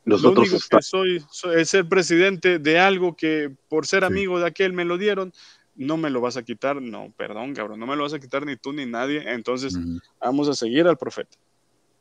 los 0.04 0.22
lo 0.22 0.32
único 0.32 0.56
que 0.58 0.82
soy, 0.82 1.24
es 1.56 1.70
ser 1.70 1.88
presidente 1.88 2.58
de 2.58 2.78
algo 2.78 3.16
que 3.16 3.54
por 3.68 3.86
ser 3.86 4.04
amigo 4.04 4.38
de 4.38 4.46
aquel 4.46 4.72
me 4.72 4.84
lo 4.84 4.98
dieron, 4.98 5.32
no 5.76 5.96
me 5.96 6.10
lo 6.10 6.20
vas 6.20 6.36
a 6.36 6.42
quitar, 6.42 6.80
no, 6.80 7.12
perdón, 7.16 7.54
cabrón, 7.54 7.80
no 7.80 7.86
me 7.86 7.96
lo 7.96 8.02
vas 8.02 8.14
a 8.14 8.20
quitar 8.20 8.44
ni 8.44 8.56
tú 8.56 8.72
ni 8.72 8.86
nadie, 8.86 9.22
entonces 9.32 9.76
vamos 10.20 10.48
a 10.48 10.54
seguir 10.54 10.86
al 10.86 10.96
profeta. 10.96 11.36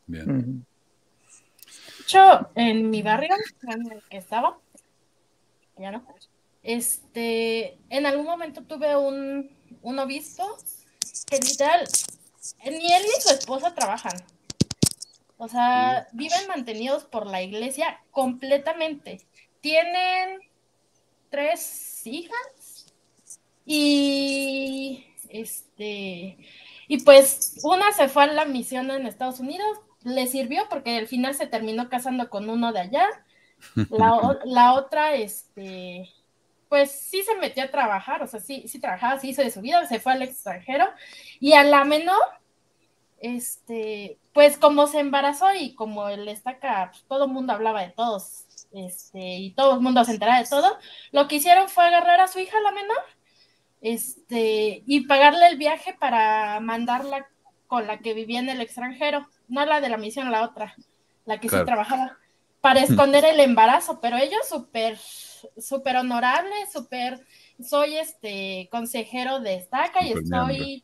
Bien. 0.05 0.65
Yo, 2.07 2.49
en 2.55 2.89
mi 2.89 3.01
barrio, 3.01 3.35
en 3.63 3.91
el 3.91 4.01
que 4.09 4.17
estaba, 4.17 4.57
ya 5.77 5.91
no, 5.91 6.05
este, 6.61 7.77
en 7.89 8.05
algún 8.05 8.25
momento 8.25 8.63
tuve 8.63 8.95
un, 8.95 9.49
un 9.81 9.99
obispo 9.99 10.57
que 11.27 11.37
literal, 11.37 11.87
ni 12.65 12.93
él 12.93 13.03
ni 13.03 13.21
su 13.21 13.29
esposa 13.29 13.73
trabajan. 13.73 14.13
O 15.43 15.49
sea, 15.49 16.07
viven 16.13 16.47
mantenidos 16.47 17.03
por 17.03 17.27
la 17.27 17.41
iglesia 17.41 18.01
completamente. 18.11 19.19
Tienen 19.59 20.39
tres 21.29 22.01
hijas 22.07 22.93
y 23.65 25.05
este 25.27 26.37
y 26.87 27.03
pues 27.03 27.59
una 27.63 27.91
se 27.91 28.07
fue 28.07 28.23
a 28.23 28.27
la 28.27 28.45
misión 28.45 28.89
en 28.89 29.05
Estados 29.05 29.41
Unidos, 29.41 29.79
le 30.03 30.27
sirvió 30.27 30.63
porque 30.69 30.97
al 30.97 31.07
final 31.07 31.35
se 31.35 31.47
terminó 31.47 31.89
casando 31.89 32.29
con 32.29 32.49
uno 32.49 32.71
de 32.71 32.79
allá. 32.79 33.09
La, 33.89 34.39
la 34.45 34.73
otra, 34.75 35.15
este, 35.15 36.09
pues 36.69 36.91
sí 36.91 37.21
se 37.23 37.35
metió 37.35 37.63
a 37.63 37.71
trabajar, 37.71 38.23
o 38.23 38.27
sea, 38.27 38.39
sí, 38.39 38.65
sí 38.67 38.79
trabajaba, 38.79 39.19
sí 39.19 39.29
hizo 39.29 39.41
de 39.41 39.51
su 39.51 39.59
vida, 39.59 39.85
se 39.87 39.99
fue 39.99 40.13
al 40.13 40.21
extranjero. 40.21 40.85
Y 41.41 41.53
a 41.53 41.63
la 41.63 41.83
menor, 41.83 42.21
este, 43.23 44.19
pues 44.33 44.57
como 44.57 44.85
se 44.85 44.99
embarazó 44.99 45.45
y 45.57 45.73
como 45.75 46.09
él 46.09 46.27
estaca, 46.27 46.89
pues, 46.91 47.05
todo 47.07 47.23
el 47.23 47.31
mundo 47.31 47.53
hablaba 47.53 47.81
de 47.81 47.91
todos, 47.91 48.43
este, 48.73 49.37
y 49.37 49.51
todo 49.51 49.75
el 49.75 49.79
mundo 49.79 50.03
se 50.03 50.11
enteraba 50.11 50.39
de 50.39 50.49
todo, 50.49 50.77
lo 51.13 51.29
que 51.29 51.37
hicieron 51.37 51.69
fue 51.69 51.85
agarrar 51.85 52.19
a 52.19 52.27
su 52.27 52.39
hija, 52.39 52.59
la 52.59 52.71
menor, 52.71 53.01
este, 53.79 54.83
y 54.85 55.07
pagarle 55.07 55.47
el 55.47 55.57
viaje 55.57 55.95
para 55.97 56.59
mandarla 56.59 57.25
con 57.67 57.87
la 57.87 57.99
que 57.99 58.13
vivía 58.13 58.39
en 58.39 58.49
el 58.49 58.59
extranjero, 58.59 59.25
no 59.47 59.65
la 59.65 59.79
de 59.79 59.87
la 59.87 59.97
misión, 59.97 60.29
la 60.29 60.43
otra, 60.43 60.75
la 61.25 61.39
que 61.39 61.47
sí 61.47 61.55
trabajaba, 61.65 62.17
para 62.59 62.81
esconder 62.81 63.23
el 63.23 63.39
embarazo, 63.39 64.01
pero 64.01 64.17
ellos 64.17 64.49
súper, 64.49 64.97
súper 65.57 65.95
honorables, 65.95 66.73
súper, 66.73 67.25
soy 67.63 67.95
este 67.95 68.67
consejero 68.69 69.39
de 69.39 69.55
estaca 69.55 70.03
y 70.03 70.11
estoy 70.11 70.83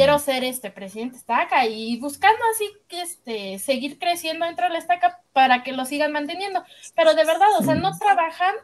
quiero 0.00 0.18
ser 0.18 0.44
este 0.44 0.70
presidente 0.70 1.18
estaca 1.18 1.66
y 1.66 1.98
buscando 1.98 2.40
así 2.54 2.72
que 2.88 3.02
este 3.02 3.58
seguir 3.58 3.98
creciendo 3.98 4.46
dentro 4.46 4.64
de 4.64 4.72
la 4.72 4.78
estaca 4.78 5.20
para 5.34 5.62
que 5.62 5.72
lo 5.72 5.84
sigan 5.84 6.10
manteniendo. 6.10 6.64
Pero 6.96 7.12
de 7.12 7.22
verdad, 7.26 7.48
o 7.58 7.62
sea, 7.62 7.74
no 7.74 7.90
trabajan, 7.98 8.54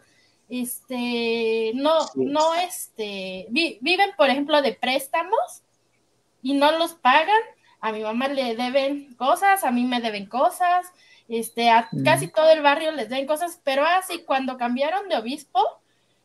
este, 0.48 1.72
no, 1.74 1.98
no, 2.14 2.54
este, 2.54 3.48
viven, 3.50 4.12
por 4.16 4.30
ejemplo, 4.30 4.62
de 4.62 4.72
préstamos 4.72 5.62
y 6.42 6.54
no 6.54 6.72
los 6.78 6.94
pagan. 6.94 7.42
A 7.80 7.92
mi 7.92 8.00
mamá 8.00 8.28
le 8.28 8.56
deben 8.56 9.14
cosas, 9.16 9.62
a 9.62 9.70
mí 9.70 9.84
me 9.84 10.00
deben 10.00 10.24
cosas, 10.24 10.86
este, 11.28 11.68
a 11.68 11.90
casi 12.02 12.28
todo 12.28 12.48
el 12.48 12.62
barrio 12.62 12.92
les 12.92 13.10
deben 13.10 13.26
cosas, 13.26 13.60
pero 13.62 13.84
así 13.84 14.24
cuando 14.24 14.56
cambiaron 14.56 15.10
de 15.10 15.18
obispo, 15.18 15.60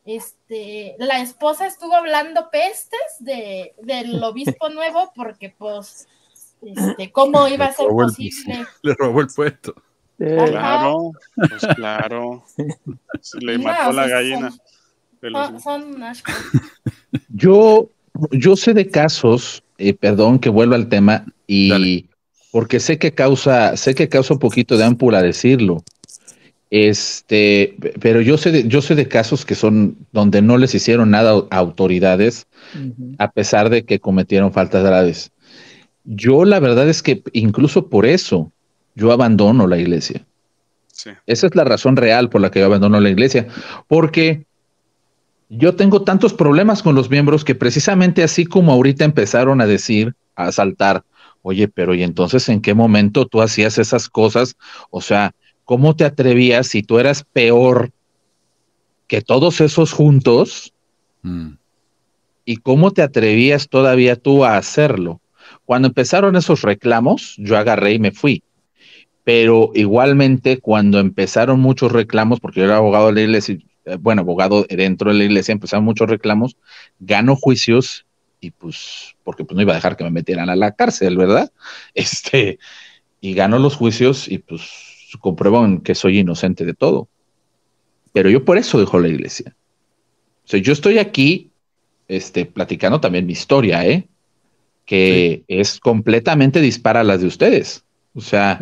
este, 0.06 0.96
la 1.00 1.22
esposa 1.22 1.68
estuvo 1.68 1.96
hablando 1.96 2.50
pestes 2.52 3.00
de, 3.20 3.74
del 3.82 4.14
obispo 4.24 4.70
nuevo 4.70 5.12
porque 5.16 5.54
pues, 5.58 6.08
este, 6.62 7.12
¿cómo 7.12 7.48
iba 7.48 7.66
a 7.66 7.74
ser 7.74 7.88
posible? 7.88 8.66
Le 8.82 8.94
robó 8.96 9.22
el 9.22 9.28
puesto. 9.28 9.76
Claro, 10.18 11.12
pues 11.36 11.66
claro. 11.76 12.44
Le 13.40 13.58
mató 13.58 13.92
la 13.92 14.08
gallina. 14.08 14.52
yo, 17.30 17.90
yo 18.32 18.56
sé 18.56 18.74
de 18.74 18.90
casos, 18.90 19.64
eh, 19.78 19.94
perdón 19.94 20.40
que 20.40 20.50
vuelva 20.50 20.76
al 20.76 20.90
tema, 20.90 21.26
y 21.48 22.10
porque 22.52 22.80
sé 22.80 22.98
que 22.98 23.14
causa, 23.14 23.78
sé 23.78 23.96
que 23.96 24.10
causa 24.10 24.34
un 24.34 24.40
poquito 24.40 24.78
de 24.78 24.84
ámpula 24.84 25.22
decirlo, 25.22 25.84
este, 26.72 27.76
pero 28.00 28.22
yo 28.22 28.38
sé 28.38 28.50
de, 28.52 28.68
yo 28.68 28.82
sé 28.82 28.96
de 28.96 29.10
casos 29.10 29.46
que 29.46 29.56
son 29.56 29.98
donde 30.14 30.42
no 30.42 30.58
les 30.58 30.74
hicieron 30.74 31.12
nada 31.12 31.44
a 31.52 31.58
autoridades, 31.58 32.48
a 33.18 33.30
pesar 33.30 33.70
de 33.70 33.84
que 33.84 34.00
cometieron 34.00 34.54
faltas 34.54 34.84
graves. 34.84 35.32
Yo 36.06 36.46
la 36.46 36.62
verdad 36.62 36.90
es 36.90 37.04
que 37.04 37.22
incluso 37.34 37.90
por 37.90 38.06
eso 38.06 38.52
yo 38.96 39.12
abandono 39.12 39.68
la 39.68 39.78
iglesia. 39.78 40.26
Esa 41.26 41.48
es 41.48 41.56
la 41.56 41.66
razón 41.66 41.98
real 41.98 42.30
por 42.30 42.40
la 42.40 42.52
que 42.52 42.60
yo 42.60 42.68
abandono 42.68 43.00
la 43.02 43.10
iglesia, 43.10 43.48
porque 43.88 44.46
yo 45.50 45.76
tengo 45.76 46.04
tantos 46.04 46.34
problemas 46.34 46.82
con 46.82 46.96
los 46.96 47.10
miembros 47.10 47.44
que 47.44 47.56
precisamente 47.56 48.24
así 48.24 48.46
como 48.46 48.72
ahorita 48.72 49.04
empezaron 49.04 49.60
a 49.60 49.68
decir, 49.68 50.14
a 50.36 50.54
saltar, 50.54 51.04
oye, 51.42 51.68
pero 51.68 51.94
¿y 51.96 52.04
entonces 52.04 52.48
en 52.48 52.62
qué 52.62 52.74
momento 52.74 53.26
tú 53.26 53.42
hacías 53.42 53.78
esas 53.78 54.08
cosas? 54.08 54.56
O 54.90 55.02
sea, 55.02 55.34
¿cómo 55.72 55.96
te 55.96 56.04
atrevías 56.04 56.68
si 56.68 56.84
tú 56.84 57.00
eras 57.00 57.24
peor 57.24 57.92
que 59.08 59.22
todos 59.22 59.62
esos 59.62 59.94
juntos? 59.94 60.74
Mm. 61.22 61.52
¿Y 62.44 62.58
cómo 62.58 62.92
te 62.92 63.02
atrevías 63.02 63.70
todavía 63.70 64.18
tú 64.18 64.44
a 64.44 64.58
hacerlo? 64.58 65.22
Cuando 65.64 65.88
empezaron 65.88 66.36
esos 66.36 66.64
reclamos, 66.64 67.36
yo 67.38 67.58
agarré 67.58 67.94
y 67.94 68.00
me 68.00 68.12
fui. 68.12 68.44
Pero 69.24 69.72
igualmente, 69.74 70.60
cuando 70.60 71.00
empezaron 71.00 71.62
muchos 71.62 71.94
reclamos, 71.94 72.42
porque 72.42 72.60
yo 72.60 72.66
era 72.66 72.76
abogado 72.76 73.08
de 73.08 73.14
la 73.14 73.22
iglesia, 73.22 73.58
eh, 73.86 73.96
bueno, 73.98 74.24
abogado 74.24 74.66
dentro 74.68 75.10
de 75.10 75.20
la 75.20 75.24
iglesia, 75.24 75.54
empezaron 75.54 75.86
muchos 75.86 76.10
reclamos, 76.10 76.58
gano 77.00 77.38
juicios 77.38 78.06
y 78.42 78.52
pues, 78.52 79.16
porque 79.24 79.46
pues 79.46 79.56
no 79.56 79.62
iba 79.62 79.72
a 79.72 79.76
dejar 79.76 79.96
que 79.96 80.04
me 80.04 80.12
metieran 80.12 80.50
a 80.50 80.58
la 80.58 80.74
cárcel, 80.74 81.16
¿verdad? 81.16 81.50
Este, 81.94 82.60
y 83.22 83.36
gano 83.36 83.58
los 83.58 83.78
juicios 83.78 84.28
y 84.28 84.40
pues 84.40 84.91
comprueban 85.20 85.82
que 85.82 85.96
soy 85.96 86.20
inocente 86.20 86.66
de 86.66 86.74
todo. 86.74 87.08
Pero 88.14 88.30
yo 88.30 88.44
por 88.46 88.58
eso 88.58 88.80
dejo 88.80 89.00
la 89.00 89.08
iglesia. 89.08 89.56
O 90.46 90.48
sea, 90.48 90.60
yo 90.60 90.74
estoy 90.74 90.98
aquí 90.98 91.52
este, 92.08 92.46
platicando 92.46 93.00
también 93.00 93.26
mi 93.26 93.34
historia, 93.34 93.86
¿eh? 93.86 94.08
que 94.86 95.44
es 95.48 95.80
completamente 95.80 96.60
dispara 96.60 97.02
a 97.02 97.04
las 97.04 97.22
de 97.22 97.28
ustedes. 97.28 97.86
O 98.14 98.20
sea, 98.20 98.60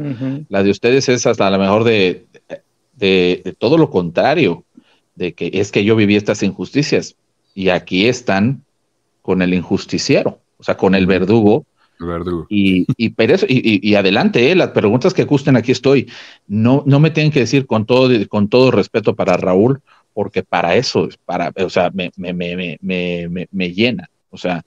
la 0.48 0.62
de 0.62 0.70
ustedes 0.70 1.10
es 1.10 1.26
hasta 1.26 1.48
a 1.48 1.50
lo 1.50 1.58
mejor 1.58 1.84
de, 1.84 2.28
de, 2.94 3.56
todo 3.58 3.80
lo 3.80 3.90
contrario, 3.90 4.64
de 5.16 5.34
que 5.34 5.50
es 5.54 5.72
que 5.72 5.84
yo 5.84 5.96
viví 5.96 6.16
estas 6.16 6.44
injusticias 6.44 7.16
y 7.56 7.70
aquí 7.70 8.06
están 8.06 8.64
con 9.24 9.42
el 9.42 9.56
injusticiero, 9.56 10.40
o 10.60 10.64
sea, 10.64 10.78
con 10.78 10.94
el 10.94 11.08
verdugo 11.08 11.66
y, 12.50 12.86
y, 12.98 13.90
y, 13.90 13.96
adelante, 13.96 14.52
eh, 14.52 14.56
las 14.56 14.70
preguntas 14.70 15.14
que 15.14 15.26
gusten, 15.26 15.58
aquí 15.58 15.72
estoy. 15.72 16.10
No, 16.48 16.84
no 16.86 17.00
me 17.00 17.12
tienen 17.12 17.32
que 17.32 17.42
decir 17.42 17.66
con 17.66 17.86
todo, 17.86 18.10
con 18.30 18.48
todo 18.48 18.72
respeto 18.72 19.16
para 19.16 19.36
Raúl, 19.36 19.82
porque 20.14 20.44
para 20.44 20.76
eso, 20.76 21.10
para, 21.26 21.52
o 21.58 21.70
sea, 21.70 21.92
me, 21.94 22.12
me, 22.16 22.34
me, 22.82 23.48
me 23.52 23.74
llena. 23.74 24.10
O 24.30 24.38
sea, 24.38 24.64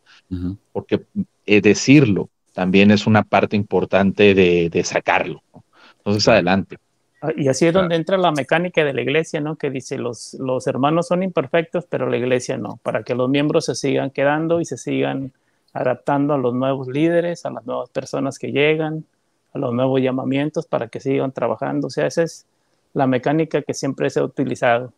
porque 0.72 1.02
eh, 1.46 1.60
decirlo 1.60 2.28
también 2.52 2.90
es 2.90 3.06
una 3.06 3.22
parte 3.22 3.56
importante 3.56 4.34
de, 4.34 4.68
de 4.68 4.84
sacarlo. 4.84 5.42
Entonces, 5.98 6.28
adelante. 6.28 6.76
Ah, 7.22 7.30
y 7.36 7.48
así 7.48 7.66
es 7.66 7.72
donde 7.72 7.96
entra 7.96 8.18
la 8.18 8.32
mecánica 8.32 8.84
de 8.84 8.92
la 8.92 9.00
iglesia, 9.00 9.40
¿no? 9.40 9.56
Que 9.56 9.70
dice, 9.70 9.96
los, 9.96 10.34
los 10.34 10.66
hermanos 10.66 11.06
son 11.06 11.22
imperfectos, 11.22 11.86
pero 11.88 12.10
la 12.10 12.16
iglesia 12.16 12.58
no, 12.58 12.78
para 12.82 13.04
que 13.04 13.14
los 13.14 13.30
miembros 13.30 13.66
se 13.66 13.74
sigan 13.74 14.10
quedando 14.10 14.60
y 14.60 14.64
se 14.64 14.76
sigan 14.76 15.32
adaptando 15.72 16.34
a 16.34 16.38
los 16.38 16.54
nuevos 16.54 16.88
líderes, 16.88 17.46
a 17.46 17.50
las 17.50 17.64
nuevas 17.66 17.90
personas 17.90 18.38
que 18.38 18.52
llegan, 18.52 19.04
a 19.52 19.58
los 19.58 19.72
nuevos 19.72 20.00
llamamientos 20.00 20.66
para 20.66 20.88
que 20.88 21.00
sigan 21.00 21.32
trabajando. 21.32 21.86
O 21.86 21.90
sea, 21.90 22.06
esa 22.06 22.22
es 22.22 22.46
la 22.94 23.06
mecánica 23.06 23.62
que 23.62 23.74
siempre 23.74 24.10
se 24.10 24.20
ha 24.20 24.24
utilizado. 24.24 24.92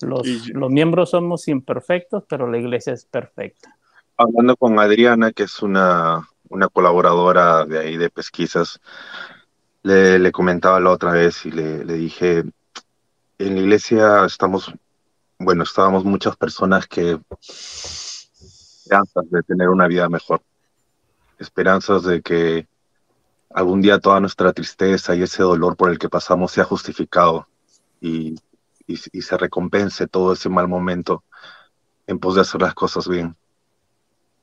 Los, 0.00 0.26
los 0.48 0.70
miembros 0.70 1.10
somos 1.10 1.48
imperfectos, 1.48 2.24
pero 2.28 2.50
la 2.50 2.58
iglesia 2.58 2.92
es 2.92 3.04
perfecta. 3.04 3.74
Hablando 4.18 4.56
con 4.56 4.78
Adriana, 4.78 5.32
que 5.32 5.44
es 5.44 5.62
una, 5.62 6.28
una 6.48 6.68
colaboradora 6.68 7.64
de 7.64 7.78
ahí 7.78 7.96
de 7.96 8.10
pesquisas, 8.10 8.80
le, 9.82 10.18
le 10.18 10.32
comentaba 10.32 10.80
la 10.80 10.90
otra 10.90 11.12
vez 11.12 11.46
y 11.46 11.50
le, 11.50 11.84
le 11.84 11.94
dije, 11.94 12.44
en 13.38 13.54
la 13.54 13.60
iglesia 13.60 14.24
estamos, 14.26 14.72
bueno, 15.38 15.62
estábamos 15.62 16.04
muchas 16.04 16.36
personas 16.36 16.86
que 16.86 17.18
esperanzas 18.86 19.28
de 19.30 19.42
tener 19.42 19.68
una 19.68 19.88
vida 19.88 20.08
mejor, 20.08 20.40
esperanzas 21.38 22.04
de 22.04 22.22
que 22.22 22.66
algún 23.50 23.80
día 23.80 23.98
toda 23.98 24.20
nuestra 24.20 24.52
tristeza 24.52 25.14
y 25.14 25.22
ese 25.22 25.42
dolor 25.42 25.76
por 25.76 25.90
el 25.90 25.98
que 25.98 26.08
pasamos 26.08 26.52
sea 26.52 26.64
justificado 26.64 27.48
y, 28.00 28.36
y, 28.86 28.96
se 28.96 29.36
recompense 29.36 30.06
todo 30.06 30.34
ese 30.34 30.48
mal 30.48 30.68
momento 30.68 31.24
en 32.06 32.18
pos 32.18 32.36
de 32.36 32.42
hacer 32.42 32.62
las 32.62 32.74
cosas 32.74 33.08
bien. 33.08 33.34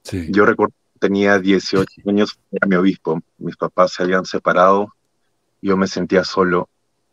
Sí. 0.03 0.27
Yo 0.29 0.45
recuerdo 0.45 0.73
tenía 0.99 1.39
18 1.39 2.01
años, 2.09 2.37
era 2.51 2.67
mi 2.67 2.75
obispo, 2.75 3.21
mis 3.37 3.55
papás 3.55 3.93
se 3.93 4.03
habían 4.03 4.25
separado, 4.25 4.93
yo 5.61 5.77
me 5.77 5.87
sentía 5.87 6.25
solo 6.25 6.67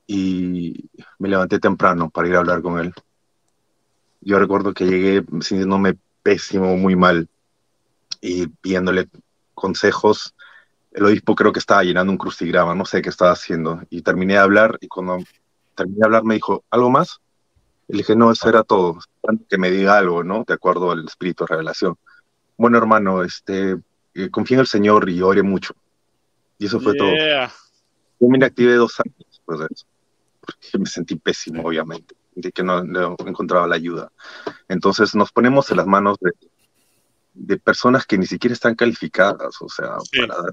y 0.07 0.91
me 1.21 1.29
levanté 1.29 1.61
temprano 1.61 2.11
para 2.11 2.27
ir 2.27 2.35
a 2.35 2.41
hablar 2.41 2.63
con 2.63 2.81
él. 2.81 2.93
Yo 4.21 4.39
recuerdo 4.39 4.75
que 4.75 4.85
llegué 4.85 5.25
sintiéndome 5.41 5.97
pésimo, 6.23 6.77
muy 6.77 6.97
mal, 6.97 7.29
y 8.21 8.47
pidiéndole 8.47 9.09
consejos. 9.55 10.35
El 10.93 11.05
obispo 11.05 11.35
creo 11.35 11.53
que 11.53 11.59
estaba 11.59 11.85
llenando 11.85 12.13
un 12.13 12.19
crucigrama, 12.19 12.75
no 12.75 12.85
sé 12.85 13.03
qué 13.03 13.09
estaba 13.09 13.33
haciendo, 13.33 13.83
y 13.91 14.03
terminé 14.03 14.35
de 14.35 14.41
hablar, 14.41 14.79
y 14.81 14.89
cuando 14.89 15.19
terminé 15.75 15.99
de 15.99 16.07
hablar 16.07 16.25
me 16.25 16.35
dijo, 16.35 16.65
¿algo 16.71 16.91
más? 16.91 17.21
Y 17.89 17.93
le 17.95 17.99
dije, 17.99 18.17
no, 18.17 18.31
eso 18.31 18.49
era 18.49 18.63
todo, 18.63 18.99
que 19.49 19.59
me 19.59 19.71
diga 19.71 19.99
algo, 19.99 20.23
¿no? 20.23 20.45
De 20.47 20.55
acuerdo 20.55 20.91
al 20.91 21.05
espíritu 21.05 21.45
de 21.45 21.55
revelación. 21.55 21.97
Bueno, 22.57 22.79
hermano, 22.79 23.23
este, 23.23 23.77
eh, 24.15 24.31
confía 24.31 24.57
en 24.57 24.61
el 24.61 24.67
Señor 24.67 25.09
y 25.09 25.23
ore 25.23 25.43
mucho. 25.43 25.75
Y 26.59 26.67
eso 26.67 26.79
fue 26.81 26.95
todo. 26.95 27.11
Yo 28.21 28.29
me 28.29 28.37
inactivé 28.37 28.75
dos 28.75 29.01
años 29.01 29.17
después 29.31 29.61
de 29.61 29.67
eso, 29.71 29.87
porque 30.41 30.79
me 30.79 30.87
sentí 30.87 31.17
pésimo, 31.17 31.63
obviamente 31.63 32.20
de 32.35 32.53
que 32.53 32.63
no, 32.63 32.83
encontraba 33.27 33.67
la 33.67 33.77
ayuda. 33.77 34.13
Entonces 34.69 35.15
nos 35.15 35.33
ponemos 35.33 35.71
en 35.71 35.77
las 35.79 35.87
manos 35.87 36.19
de, 36.21 36.33
de 37.35 37.57
personas 37.59 38.07
que 38.07 38.19
ni 38.19 38.27
siquiera 38.27 38.55
están 38.55 38.75
calificadas, 38.75 39.61
o 39.61 39.69
sea, 39.69 39.97
para 40.19 40.43
dar 40.43 40.53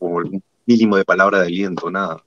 o, 0.00 0.06
un 0.06 0.42
mínimo 0.66 0.96
de 0.96 1.04
palabra 1.04 1.40
de 1.40 1.46
aliento, 1.46 1.90
nada. 1.90 2.22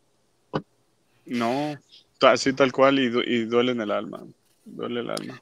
No, 1.25 1.75
así 2.21 2.53
tal 2.53 2.71
cual 2.71 2.99
y, 2.99 3.05
y 3.25 3.45
duele 3.45 3.71
en 3.71 3.81
el 3.81 3.91
alma, 3.91 4.23
duele 4.65 5.01
el 5.01 5.09
alma. 5.09 5.41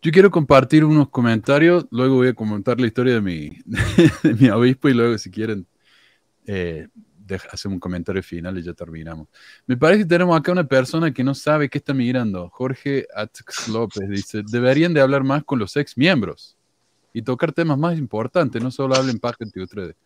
Yo 0.00 0.12
quiero 0.12 0.30
compartir 0.30 0.84
unos 0.84 1.08
comentarios, 1.08 1.86
luego 1.90 2.16
voy 2.16 2.28
a 2.28 2.34
comentar 2.34 2.80
la 2.80 2.86
historia 2.86 3.14
de 3.14 3.20
mi, 3.20 3.50
de 4.22 4.34
mi 4.34 4.48
obispo 4.48 4.88
y 4.88 4.94
luego 4.94 5.18
si 5.18 5.30
quieren 5.30 5.66
eh, 6.46 6.88
hacer 7.36 7.70
un 7.70 7.78
comentario 7.78 8.22
final 8.22 8.58
y 8.58 8.62
ya 8.62 8.72
terminamos. 8.72 9.28
Me 9.66 9.76
parece 9.76 10.02
que 10.02 10.08
tenemos 10.08 10.38
acá 10.38 10.52
una 10.52 10.64
persona 10.64 11.12
que 11.12 11.24
no 11.24 11.34
sabe 11.34 11.68
qué 11.68 11.78
está 11.78 11.94
migrando. 11.94 12.48
Jorge 12.50 13.06
Atx 13.14 13.68
López 13.68 14.08
dice, 14.08 14.42
deberían 14.46 14.94
de 14.94 15.00
hablar 15.00 15.24
más 15.24 15.44
con 15.44 15.58
los 15.58 15.76
ex 15.76 15.96
miembros 15.96 16.56
y 17.12 17.22
tocar 17.22 17.52
temas 17.52 17.78
más 17.78 17.98
importantes, 17.98 18.62
no 18.62 18.70
solo 18.70 18.94
hablen 18.94 19.18
paja 19.18 19.38
entre 19.40 19.62
ustedes. 19.62 19.96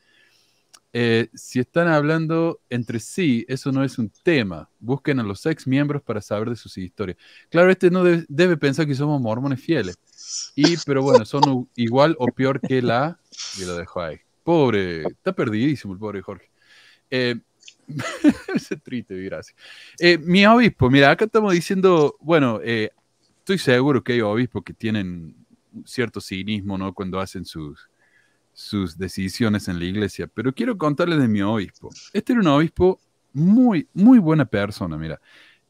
Eh, 0.94 1.30
si 1.32 1.58
están 1.58 1.88
hablando 1.88 2.60
entre 2.68 3.00
sí, 3.00 3.46
eso 3.48 3.72
no 3.72 3.82
es 3.82 3.98
un 3.98 4.10
tema. 4.22 4.68
Busquen 4.78 5.20
a 5.20 5.22
los 5.22 5.46
ex 5.46 5.66
miembros 5.66 6.02
para 6.02 6.20
saber 6.20 6.50
de 6.50 6.56
sus 6.56 6.76
historias. 6.76 7.16
Claro, 7.48 7.70
este 7.70 7.90
no 7.90 8.04
debe, 8.04 8.56
pensar 8.58 8.86
que 8.86 8.94
somos 8.94 9.20
mormones 9.20 9.60
fieles. 9.60 9.98
Y, 10.54 10.76
pero 10.84 11.02
bueno, 11.02 11.24
son 11.24 11.68
igual 11.76 12.14
o 12.18 12.26
peor 12.26 12.60
que 12.60 12.82
la 12.82 13.18
Y 13.58 13.64
lo 13.64 13.76
dejó 13.76 14.02
ahí. 14.02 14.18
Pobre, 14.44 15.02
está 15.04 15.32
perdidísimo 15.32 15.94
el 15.94 15.98
pobre 15.98 16.20
Jorge. 16.20 16.51
Eh, 17.12 17.38
ese 18.54 18.76
triste, 18.78 19.14
gracias. 19.22 19.54
Eh, 19.98 20.16
mi 20.16 20.46
obispo, 20.46 20.88
mira, 20.88 21.10
acá 21.10 21.26
estamos 21.26 21.52
diciendo, 21.52 22.16
bueno, 22.20 22.58
eh, 22.64 22.90
estoy 23.38 23.58
seguro 23.58 24.02
que 24.02 24.14
hay 24.14 24.22
obispos 24.22 24.62
que 24.64 24.72
tienen 24.72 25.36
cierto 25.84 26.22
cinismo, 26.22 26.78
¿no? 26.78 26.94
Cuando 26.94 27.20
hacen 27.20 27.44
sus, 27.44 27.90
sus 28.54 28.96
decisiones 28.96 29.68
en 29.68 29.78
la 29.78 29.84
iglesia, 29.84 30.26
pero 30.26 30.54
quiero 30.54 30.78
contarles 30.78 31.20
de 31.20 31.28
mi 31.28 31.42
obispo. 31.42 31.90
Este 32.14 32.32
era 32.32 32.40
un 32.40 32.48
obispo 32.48 32.98
muy, 33.34 33.86
muy 33.92 34.18
buena 34.18 34.46
persona, 34.46 34.96
mira. 34.96 35.20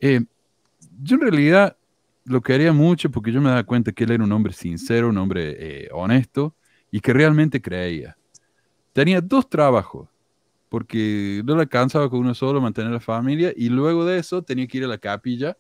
yo 0.01 1.17
en 1.17 1.21
realidad 1.21 1.77
lo 2.25 2.41
quería 2.41 2.73
mucho 2.73 3.11
porque 3.11 3.33
yo 3.33 3.41
me 3.41 3.49
daba 3.49 3.65
cuenta 3.65 3.91
que 3.91 4.05
él 4.05 4.13
era 4.13 4.23
un 4.23 4.31
hombre 4.31 4.53
sincero, 4.53 5.09
un 5.09 5.19
hombre 5.19 5.89
honesto 5.93 6.55
y 6.93 7.01
que 7.01 7.13
realmente 7.13 7.61
creía. 7.61 8.17
Tenía 8.93 9.21
dos 9.21 9.49
trabajos 9.49 10.12
porque 10.73 11.43
no 11.45 11.55
le 11.55 11.61
alcanzaba 11.61 12.09
con 12.09 12.21
uno 12.21 12.33
solo 12.33 12.59
mantener 12.59 12.91
la 12.91 12.99
familia 12.99 13.53
y 13.55 13.69
luego 13.69 14.07
de 14.07 14.17
eso 14.17 14.41
tenía 14.41 14.67
que 14.67 14.79
ir 14.79 14.85
a 14.85 14.87
la 14.87 14.97
capilla 14.97 15.55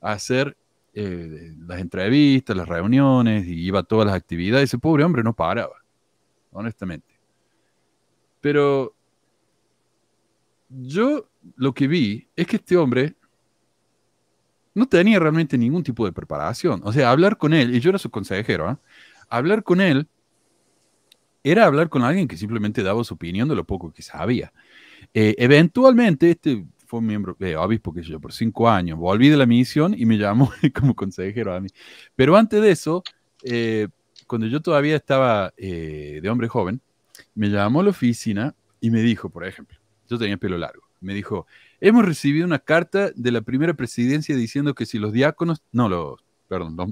a 0.00 0.12
hacer 0.12 0.56
eh, 0.94 1.52
las 1.66 1.80
entrevistas, 1.80 2.56
las 2.56 2.68
reuniones 2.68 3.44
y 3.44 3.66
iba 3.66 3.80
a 3.80 3.82
todas 3.82 4.06
las 4.06 4.14
actividades. 4.14 4.70
Ese 4.70 4.78
pobre 4.78 5.02
hombre 5.02 5.24
no 5.24 5.34
paraba, 5.34 5.82
honestamente. 6.52 7.18
Pero 8.40 8.94
yo 10.68 11.28
lo 11.56 11.74
que 11.74 11.88
vi 11.88 12.28
es 12.36 12.46
que 12.46 12.54
este 12.54 12.76
hombre 12.76 13.16
no 14.74 14.86
tenía 14.86 15.18
realmente 15.18 15.58
ningún 15.58 15.82
tipo 15.82 16.04
de 16.04 16.12
preparación. 16.12 16.82
O 16.84 16.92
sea, 16.92 17.10
hablar 17.10 17.36
con 17.36 17.52
él, 17.52 17.74
y 17.74 17.80
yo 17.80 17.90
era 17.90 17.98
su 17.98 18.10
consejero, 18.10 18.68
¿ah? 18.68 18.78
hablar 19.28 19.64
con 19.64 19.80
él 19.80 20.06
era 21.50 21.64
hablar 21.64 21.88
con 21.88 22.02
alguien 22.02 22.26
que 22.26 22.36
simplemente 22.36 22.82
daba 22.82 23.04
su 23.04 23.14
opinión 23.14 23.48
de 23.48 23.54
lo 23.54 23.64
poco 23.64 23.92
que 23.92 24.02
sabía. 24.02 24.52
Eh, 25.14 25.36
eventualmente, 25.38 26.30
este 26.30 26.66
fue 26.86 27.00
miembro, 27.00 27.36
de 27.38 27.56
obispo, 27.56 27.92
que 27.92 28.02
yo, 28.02 28.18
por 28.18 28.32
cinco 28.32 28.68
años, 28.68 28.98
volví 28.98 29.28
de 29.28 29.36
la 29.36 29.46
misión 29.46 29.94
y 29.96 30.06
me 30.06 30.18
llamó 30.18 30.50
como 30.74 30.94
consejero 30.96 31.54
a 31.54 31.60
mí. 31.60 31.68
Pero 32.16 32.36
antes 32.36 32.60
de 32.60 32.70
eso, 32.72 33.04
eh, 33.44 33.86
cuando 34.26 34.48
yo 34.48 34.60
todavía 34.60 34.96
estaba 34.96 35.52
eh, 35.56 36.18
de 36.20 36.28
hombre 36.28 36.48
joven, 36.48 36.80
me 37.36 37.48
llamó 37.48 37.80
a 37.80 37.84
la 37.84 37.90
oficina 37.90 38.54
y 38.80 38.90
me 38.90 39.00
dijo, 39.00 39.30
por 39.30 39.46
ejemplo, 39.46 39.78
yo 40.08 40.18
tenía 40.18 40.36
pelo 40.38 40.58
largo, 40.58 40.82
me 41.00 41.14
dijo, 41.14 41.46
hemos 41.80 42.04
recibido 42.04 42.44
una 42.44 42.58
carta 42.58 43.12
de 43.14 43.30
la 43.30 43.40
primera 43.40 43.74
presidencia 43.74 44.34
diciendo 44.34 44.74
que 44.74 44.84
si 44.84 44.98
los 44.98 45.12
diáconos, 45.12 45.62
no, 45.70 45.88
los, 45.88 46.24
perdón, 46.48 46.76
los 46.76 46.90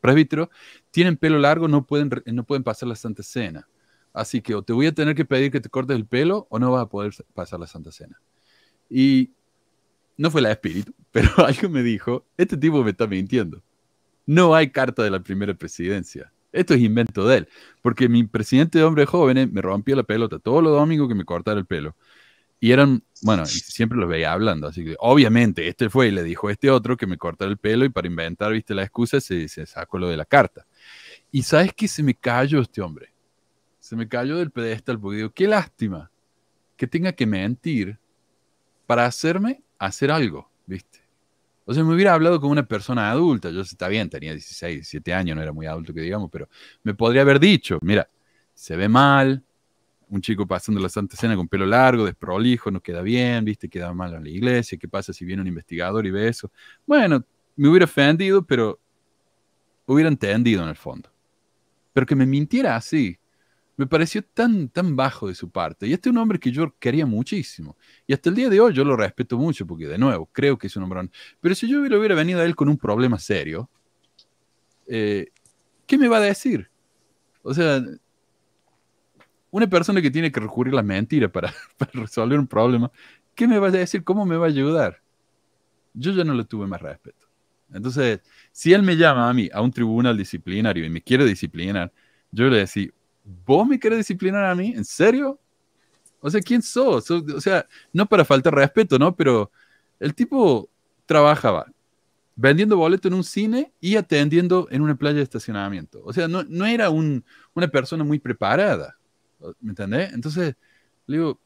presbíteros 0.00 0.48
tienen 0.90 1.16
pelo 1.16 1.38
largo 1.38 1.68
no 1.68 1.86
pueden, 1.86 2.10
no 2.26 2.42
pueden 2.42 2.64
pasar 2.64 2.88
la 2.88 2.96
Santa 2.96 3.22
Cena. 3.22 3.68
Así 4.14 4.40
que 4.40 4.54
o 4.54 4.62
te 4.62 4.72
voy 4.72 4.86
a 4.86 4.92
tener 4.92 5.16
que 5.16 5.24
pedir 5.24 5.50
que 5.50 5.60
te 5.60 5.68
cortes 5.68 5.96
el 5.96 6.06
pelo 6.06 6.46
o 6.48 6.60
no 6.60 6.70
vas 6.70 6.84
a 6.84 6.88
poder 6.88 7.12
pasar 7.34 7.58
la 7.58 7.66
Santa 7.66 7.90
Cena. 7.90 8.20
Y 8.88 9.32
no 10.16 10.30
fue 10.30 10.40
la 10.40 10.52
espíritu, 10.52 10.94
pero 11.10 11.28
algo 11.44 11.68
me 11.68 11.82
dijo, 11.82 12.24
este 12.38 12.56
tipo 12.56 12.82
me 12.84 12.92
está 12.92 13.08
mintiendo. 13.08 13.60
No 14.24 14.54
hay 14.54 14.70
carta 14.70 15.02
de 15.02 15.10
la 15.10 15.20
primera 15.20 15.52
presidencia. 15.52 16.32
Esto 16.52 16.74
es 16.74 16.80
invento 16.80 17.26
de 17.26 17.38
él, 17.38 17.48
porque 17.82 18.08
mi 18.08 18.22
presidente 18.22 18.78
de 18.78 18.84
hombres 18.84 19.08
jóvenes 19.08 19.50
me 19.50 19.60
rompió 19.60 19.96
la 19.96 20.04
pelota 20.04 20.38
todos 20.38 20.62
los 20.62 20.72
domingos 20.72 21.08
que 21.08 21.16
me 21.16 21.24
cortara 21.24 21.58
el 21.58 21.66
pelo. 21.66 21.96
Y 22.60 22.70
eran, 22.70 23.02
bueno, 23.22 23.44
siempre 23.46 23.98
los 23.98 24.08
veía 24.08 24.32
hablando, 24.32 24.68
así 24.68 24.84
que 24.84 24.94
obviamente 25.00 25.66
este 25.66 25.90
fue 25.90 26.06
y 26.08 26.10
le 26.12 26.22
dijo 26.22 26.46
a 26.46 26.52
este 26.52 26.70
otro 26.70 26.96
que 26.96 27.08
me 27.08 27.18
cortara 27.18 27.50
el 27.50 27.58
pelo 27.58 27.84
y 27.84 27.88
para 27.88 28.06
inventar, 28.06 28.52
viste, 28.52 28.74
la 28.74 28.84
excusa 28.84 29.20
se, 29.20 29.48
se 29.48 29.66
sacó 29.66 29.98
lo 29.98 30.08
de 30.08 30.16
la 30.16 30.24
carta. 30.24 30.64
Y 31.32 31.42
sabes 31.42 31.74
que 31.74 31.88
se 31.88 32.04
me 32.04 32.14
cayó 32.14 32.60
este 32.60 32.80
hombre 32.80 33.13
se 33.84 33.96
me 33.96 34.08
cayó 34.08 34.38
del 34.38 34.50
pedestal 34.50 34.98
porque 34.98 35.18
digo, 35.18 35.30
qué 35.34 35.46
lástima 35.46 36.10
que 36.74 36.86
tenga 36.86 37.12
que 37.12 37.26
mentir 37.26 37.98
para 38.86 39.04
hacerme 39.04 39.62
hacer 39.78 40.10
algo, 40.10 40.50
¿viste? 40.64 41.00
O 41.66 41.74
sea, 41.74 41.84
me 41.84 41.92
hubiera 41.92 42.14
hablado 42.14 42.40
como 42.40 42.52
una 42.52 42.66
persona 42.66 43.10
adulta, 43.10 43.50
yo 43.50 43.60
está 43.60 43.88
bien, 43.88 44.08
tenía 44.08 44.32
16, 44.32 44.76
17 44.76 45.12
años, 45.12 45.36
no 45.36 45.42
era 45.42 45.52
muy 45.52 45.66
adulto 45.66 45.92
que 45.92 46.00
digamos, 46.00 46.30
pero 46.30 46.48
me 46.82 46.94
podría 46.94 47.20
haber 47.20 47.38
dicho, 47.38 47.78
mira, 47.82 48.08
se 48.54 48.74
ve 48.74 48.88
mal, 48.88 49.44
un 50.08 50.22
chico 50.22 50.46
pasando 50.46 50.80
la 50.80 50.88
Santa 50.88 51.14
Cena 51.14 51.36
con 51.36 51.46
pelo 51.46 51.66
largo, 51.66 52.06
desprolijo, 52.06 52.70
no 52.70 52.80
queda 52.80 53.02
bien, 53.02 53.44
¿viste? 53.44 53.68
Queda 53.68 53.92
mal 53.92 54.14
en 54.14 54.24
la 54.24 54.30
iglesia, 54.30 54.78
¿qué 54.78 54.88
pasa 54.88 55.12
si 55.12 55.26
viene 55.26 55.42
un 55.42 55.48
investigador 55.48 56.06
y 56.06 56.10
ve 56.10 56.28
eso? 56.28 56.50
Bueno, 56.86 57.22
me 57.54 57.68
hubiera 57.68 57.84
ofendido, 57.84 58.46
pero 58.46 58.80
hubiera 59.84 60.08
entendido 60.08 60.62
en 60.62 60.70
el 60.70 60.76
fondo. 60.76 61.10
Pero 61.92 62.06
que 62.06 62.16
me 62.16 62.24
mintiera 62.24 62.76
así, 62.76 63.18
me 63.76 63.86
pareció 63.86 64.22
tan, 64.22 64.68
tan 64.68 64.94
bajo 64.94 65.28
de 65.28 65.34
su 65.34 65.50
parte. 65.50 65.86
Y 65.86 65.92
este 65.92 66.08
es 66.08 66.12
un 66.12 66.18
hombre 66.18 66.38
que 66.38 66.52
yo 66.52 66.74
quería 66.78 67.06
muchísimo. 67.06 67.76
Y 68.06 68.12
hasta 68.12 68.28
el 68.28 68.36
día 68.36 68.48
de 68.48 68.60
hoy 68.60 68.72
yo 68.72 68.84
lo 68.84 68.96
respeto 68.96 69.36
mucho 69.36 69.66
porque, 69.66 69.88
de 69.88 69.98
nuevo, 69.98 70.26
creo 70.32 70.56
que 70.56 70.68
es 70.68 70.76
un 70.76 70.84
hombre. 70.84 71.10
Pero 71.40 71.54
si 71.54 71.68
yo 71.68 71.80
hubiera, 71.80 71.98
hubiera 71.98 72.14
venido 72.14 72.40
a 72.40 72.44
él 72.44 72.54
con 72.54 72.68
un 72.68 72.78
problema 72.78 73.18
serio, 73.18 73.68
eh, 74.86 75.28
¿qué 75.86 75.98
me 75.98 76.08
va 76.08 76.18
a 76.18 76.20
decir? 76.20 76.70
O 77.42 77.52
sea, 77.52 77.82
una 79.50 79.66
persona 79.66 80.00
que 80.00 80.10
tiene 80.10 80.30
que 80.30 80.40
recurrir 80.40 80.72
a 80.74 80.76
la 80.76 80.82
mentira 80.82 81.28
para, 81.30 81.52
para 81.76 81.92
resolver 81.94 82.38
un 82.38 82.46
problema, 82.46 82.90
¿qué 83.34 83.48
me 83.48 83.58
va 83.58 83.68
a 83.68 83.72
decir? 83.72 84.04
¿Cómo 84.04 84.24
me 84.24 84.36
va 84.36 84.46
a 84.46 84.48
ayudar? 84.48 85.02
Yo 85.94 86.12
ya 86.12 86.24
no 86.24 86.34
le 86.34 86.44
tuve 86.44 86.66
más 86.66 86.80
respeto. 86.80 87.26
Entonces, 87.72 88.20
si 88.52 88.72
él 88.72 88.82
me 88.82 88.96
llama 88.96 89.28
a 89.28 89.34
mí 89.34 89.48
a 89.52 89.60
un 89.60 89.72
tribunal 89.72 90.16
disciplinario 90.16 90.84
y 90.84 90.90
me 90.90 91.02
quiere 91.02 91.24
disciplinar, 91.24 91.92
yo 92.30 92.48
le 92.48 92.58
decía, 92.58 92.88
¿Vos 93.24 93.66
me 93.66 93.78
querés 93.78 93.98
disciplinar 93.98 94.44
a 94.44 94.54
mí? 94.54 94.72
¿En 94.76 94.84
serio? 94.84 95.40
O 96.20 96.30
sea, 96.30 96.40
¿quién 96.40 96.62
sos? 96.62 97.10
O 97.10 97.40
sea, 97.40 97.66
no 97.92 98.06
para 98.06 98.24
faltar 98.24 98.54
respeto, 98.54 98.98
¿no? 98.98 99.14
Pero 99.16 99.50
el 99.98 100.14
tipo 100.14 100.68
trabajaba 101.06 101.66
vendiendo 102.36 102.76
boletos 102.76 103.10
en 103.10 103.14
un 103.14 103.24
cine 103.24 103.72
y 103.80 103.96
atendiendo 103.96 104.66
en 104.70 104.82
una 104.82 104.96
playa 104.96 105.16
de 105.16 105.22
estacionamiento. 105.22 106.02
O 106.04 106.12
sea, 106.12 106.28
no, 106.28 106.42
no 106.44 106.66
era 106.66 106.90
un, 106.90 107.24
una 107.54 107.68
persona 107.68 108.04
muy 108.04 108.18
preparada. 108.18 108.96
¿Me 109.60 109.70
entendés? 109.70 110.12
Entonces, 110.12 110.56
le 111.06 111.16
digo, 111.18 111.40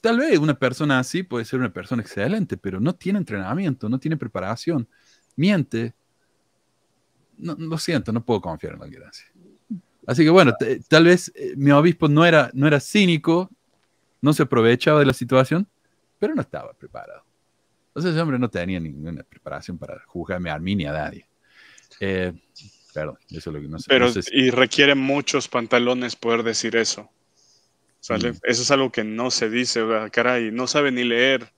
tal 0.00 0.18
vez 0.18 0.38
una 0.38 0.58
persona 0.58 0.98
así 0.98 1.22
puede 1.22 1.44
ser 1.44 1.60
una 1.60 1.72
persona 1.72 2.02
excelente, 2.02 2.56
pero 2.56 2.80
no 2.80 2.94
tiene 2.94 3.18
entrenamiento, 3.18 3.88
no 3.88 3.98
tiene 3.98 4.16
preparación, 4.16 4.86
miente. 5.36 5.94
No, 7.38 7.54
lo 7.58 7.78
siento, 7.78 8.12
no 8.12 8.24
puedo 8.24 8.40
confiar 8.40 8.74
en 8.74 8.82
alguien 8.82 9.02
así. 9.04 9.24
Así 10.06 10.24
que 10.24 10.30
bueno, 10.30 10.54
tal 10.88 11.04
vez 11.04 11.32
eh, 11.34 11.54
mi 11.56 11.70
obispo 11.70 12.08
no 12.08 12.24
era, 12.26 12.50
no 12.52 12.66
era 12.66 12.80
cínico, 12.80 13.50
no 14.20 14.32
se 14.32 14.42
aprovechaba 14.42 15.00
de 15.00 15.06
la 15.06 15.12
situación, 15.12 15.66
pero 16.18 16.34
no 16.34 16.42
estaba 16.42 16.72
preparado. 16.74 17.24
Entonces 17.88 18.12
ese 18.12 18.20
hombre 18.20 18.38
no 18.38 18.50
tenía 18.50 18.80
ninguna 18.80 19.22
preparación 19.22 19.78
para 19.78 20.02
juzgarme 20.06 20.50
a 20.50 20.58
mí 20.58 20.74
ni 20.74 20.86
a 20.86 20.92
nadie. 20.92 21.26
Eh, 22.00 22.32
perdón, 22.92 23.18
eso 23.30 23.50
es 23.50 23.54
lo 23.54 23.60
que 23.60 23.68
no 23.68 23.78
sé. 23.78 23.86
Pero, 23.88 24.10
y 24.32 24.50
requiere 24.50 24.94
muchos 24.94 25.48
pantalones 25.48 26.16
poder 26.16 26.42
decir 26.42 26.76
eso. 26.76 27.08
¿sale? 28.00 28.32
Mm. 28.32 28.36
Eso 28.42 28.62
es 28.62 28.70
algo 28.70 28.92
que 28.92 29.02
no 29.02 29.30
se 29.30 29.48
dice, 29.48 29.82
caray, 30.12 30.50
no 30.50 30.66
sabe 30.66 30.92
ni 30.92 31.04
leer, 31.04 31.52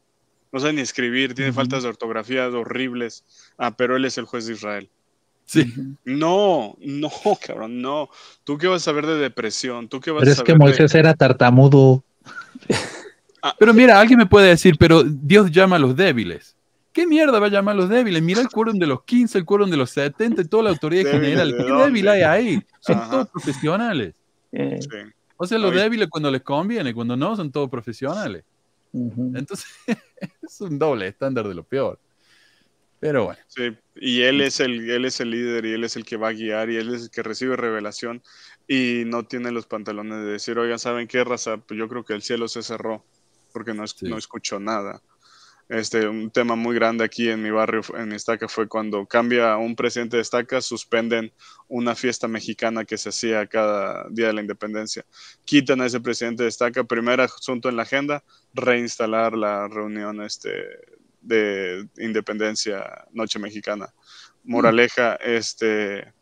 no 0.53 0.61
sabe 0.61 0.75
ni 0.75 0.81
escribir, 0.81 1.35
tiene 1.35 1.53
faltas 1.53 1.83
de 1.83 1.89
ortografía 1.89 2.49
horribles. 2.49 3.25
Ah, 3.59 3.77
pero 3.77 3.97
él 3.97 4.05
es 4.05 4.17
el 4.17 4.27
juez 4.27 4.47
de 4.47 4.53
Israel. 4.53 4.91
Sí. 5.47 5.73
No, 6.05 6.77
no, 6.81 7.11
cabrón, 7.47 7.81
no. 7.81 8.11
¿Tú 8.45 8.59
qué 8.59 8.67
vas 8.67 8.83
a 8.83 8.85
saber 8.85 9.07
de 9.07 9.17
depresión? 9.17 9.89
¿Tú 9.89 10.01
qué 10.01 10.11
vas 10.11 10.21
pero 10.21 10.33
a 10.33 10.35
es 10.35 10.43
que 10.43 10.55
Moisés 10.55 10.95
era 10.95 11.15
tartamudo. 11.15 12.05
Ah. 13.43 13.55
Pero 13.61 13.73
mira, 13.73 14.01
alguien 14.01 14.19
me 14.19 14.27
puede 14.27 14.49
decir, 14.49 14.77
pero 14.77 15.05
Dios 15.05 15.53
llama 15.53 15.77
a 15.77 15.79
los 15.79 15.95
débiles. 15.95 16.57
¿Qué 16.93 17.07
mierda 17.07 17.39
va 17.39 17.47
a 17.47 17.51
llamar 17.51 17.75
a 17.75 17.77
los 17.77 17.89
débiles? 17.89 18.21
Mira 18.21 18.41
el 18.41 18.49
quórum 18.49 18.77
de 18.77 18.87
los 18.87 19.05
15, 19.05 19.39
el 19.39 19.45
quórum 19.45 19.71
de 19.71 19.77
los 19.77 19.91
70, 19.91 20.43
toda 20.45 20.65
la 20.65 20.71
autoridad 20.71 21.09
general. 21.13 21.55
¿Qué 21.57 21.63
débil 21.63 22.09
hay 22.09 22.23
ahí? 22.23 22.63
Son 22.81 23.09
todos 23.09 23.29
profesionales. 23.29 24.15
O 25.37 25.47
sea, 25.47 25.59
los 25.59 25.73
débiles 25.73 26.09
cuando 26.09 26.31
les 26.31 26.43
conviene, 26.43 26.93
cuando 26.93 27.17
no, 27.17 27.37
son 27.37 27.53
todos 27.53 27.71
profesionales. 27.71 28.43
Entonces, 28.93 29.67
es 30.43 30.61
un 30.61 30.79
doble 30.79 31.07
estándar 31.07 31.47
de 31.47 31.55
lo 31.55 31.63
peor. 31.63 32.01
Pero 32.99 33.25
bueno. 33.25 33.41
Sí, 33.49 33.77
y 33.95 34.23
él 34.23 34.41
es, 34.41 34.61
el, 34.61 34.89
él 34.91 35.05
es 35.05 35.21
el 35.21 35.31
líder 35.31 35.67
y 35.67 35.73
él 35.73 35.85
es 35.85 35.97
el 35.97 36.05
que 36.05 36.17
va 36.17 36.29
a 36.29 36.33
guiar 36.33 36.71
y 36.71 36.77
él 36.77 36.95
es 36.95 37.03
el 37.05 37.11
que 37.11 37.23
recibe 37.23 37.57
revelación 37.57 38.23
y 38.67 39.03
no 39.07 39.25
tiene 39.25 39.51
los 39.53 39.67
pantalones 39.67 40.25
de 40.25 40.33
decir, 40.33 40.59
oigan, 40.59 40.79
¿saben 40.79 41.07
qué 41.07 41.23
raza? 41.23 41.59
Pues 41.59 41.79
yo 41.79 41.89
creo 41.89 42.05
que 42.05 42.15
el 42.15 42.23
cielo 42.23 42.49
se 42.49 42.63
cerró 42.63 43.05
porque 43.53 43.75
no, 43.75 43.85
no 44.03 44.19
escuchó 44.19 44.59
nada. 44.59 45.03
Este, 45.69 46.07
un 46.07 46.31
tema 46.31 46.55
muy 46.55 46.77
grande 46.77 47.05
aquí 47.05 47.29
en 47.29 47.43
mi 47.43 47.51
barrio, 47.51 47.81
en 47.97 48.13
Estaca, 48.13 48.47
fue 48.47 48.69
cuando 48.69 49.05
cambia 49.07 49.57
un 49.57 49.75
presidente 49.75 50.17
de 50.17 50.23
Estaca, 50.23 50.61
suspenden 50.61 51.33
una 51.67 51.97
fiesta 51.97 52.29
mexicana 52.29 52.85
que 52.85 52.97
se 52.97 53.09
hacía 53.09 53.47
cada 53.49 54.07
día 54.11 54.29
de 54.29 54.33
la 54.33 54.43
independencia. 54.43 55.05
Quitan 55.45 55.81
a 55.81 55.87
ese 55.87 56.01
presidente 56.01 56.45
de 56.45 56.51
Estaca, 56.51 56.85
primer 56.85 57.21
asunto 57.21 57.69
en 57.69 57.77
la 57.77 57.83
agenda, 57.83 58.23
reinstalar 58.55 59.37
la 59.37 59.67
reunión 59.67 60.23
este, 60.23 60.53
de 61.27 61.89
independencia 61.99 63.07
noche 63.13 63.39
mexicana. 63.39 63.93
Moraleja, 64.45 65.15
este 65.17 66.13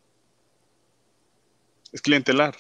es 1.93 2.03
clientelar. 2.03 2.57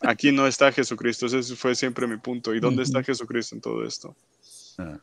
Aquí 0.00 0.32
no 0.32 0.46
está 0.46 0.72
Jesucristo, 0.72 1.26
ese 1.26 1.56
fue 1.56 1.74
siempre 1.74 2.06
mi 2.06 2.18
punto. 2.18 2.54
¿Y 2.54 2.60
dónde 2.60 2.82
está 2.82 3.02
Jesucristo 3.02 3.54
en 3.54 3.60
todo 3.60 3.84
esto? 3.84 4.14
Ah. 4.78 4.98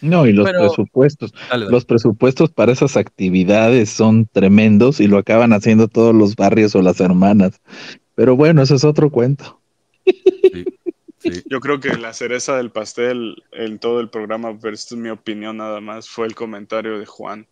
No, 0.00 0.26
y 0.26 0.32
los 0.32 0.50
presupuestos, 0.50 1.32
los 1.70 1.84
presupuestos 1.84 2.50
para 2.50 2.72
esas 2.72 2.96
actividades 2.96 3.90
son 3.90 4.26
tremendos 4.26 5.00
y 5.00 5.06
lo 5.06 5.18
acaban 5.18 5.52
haciendo 5.52 5.88
todos 5.88 6.14
los 6.14 6.34
barrios 6.36 6.74
o 6.74 6.82
las 6.82 7.00
hermanas. 7.00 7.60
Pero 8.14 8.36
bueno, 8.36 8.62
eso 8.62 8.74
es 8.74 8.84
otro 8.84 9.10
cuento. 9.10 9.60
Yo 11.46 11.60
creo 11.60 11.80
que 11.80 11.96
la 11.96 12.12
cereza 12.12 12.56
del 12.56 12.70
pastel 12.70 13.42
en 13.52 13.78
todo 13.78 14.00
el 14.00 14.10
programa, 14.10 14.58
pero 14.60 14.74
esto 14.74 14.94
es 14.94 15.00
mi 15.00 15.10
opinión 15.10 15.56
nada 15.56 15.80
más, 15.80 16.08
fue 16.08 16.26
el 16.26 16.34
comentario 16.34 16.98
de 16.98 17.06
Juan. 17.06 17.46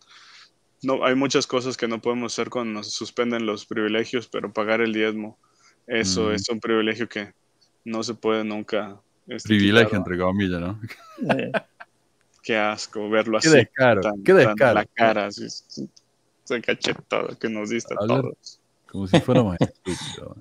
No, 0.81 1.05
hay 1.05 1.15
muchas 1.15 1.47
cosas 1.47 1.77
que 1.77 1.87
no 1.87 2.01
podemos 2.01 2.33
hacer 2.33 2.49
cuando 2.49 2.73
nos 2.73 2.93
suspenden 2.93 3.45
los 3.45 3.65
privilegios, 3.65 4.27
pero 4.27 4.51
pagar 4.51 4.81
el 4.81 4.93
diezmo, 4.93 5.37
eso 5.87 6.31
es 6.31 6.47
un 6.49 6.59
privilegio 6.59 7.07
que 7.07 7.33
no 7.85 8.03
se 8.03 8.13
puede 8.13 8.43
nunca. 8.43 8.99
Este, 9.27 9.49
privilegio, 9.49 9.97
entre 9.97 10.17
comillas, 10.17 10.59
¿no? 10.59 10.79
Eh. 11.37 11.51
Qué 12.43 12.57
asco 12.57 13.09
verlo 13.09 13.37
así. 13.37 13.49
Qué 13.49 13.55
descaro, 13.55 14.01
qué 14.25 14.33
descaro. 14.33 14.73
la 14.73 14.85
cara, 14.85 15.27
así, 15.27 15.45
ese 15.45 16.61
cachetado 16.61 17.37
que 17.39 17.47
nos 17.47 17.69
diste 17.69 17.93
a 17.93 18.05
todos. 18.05 18.59
Como 18.85 19.07
si 19.07 19.19
fuéramos 19.21 19.55
estúpidos. 19.59 20.37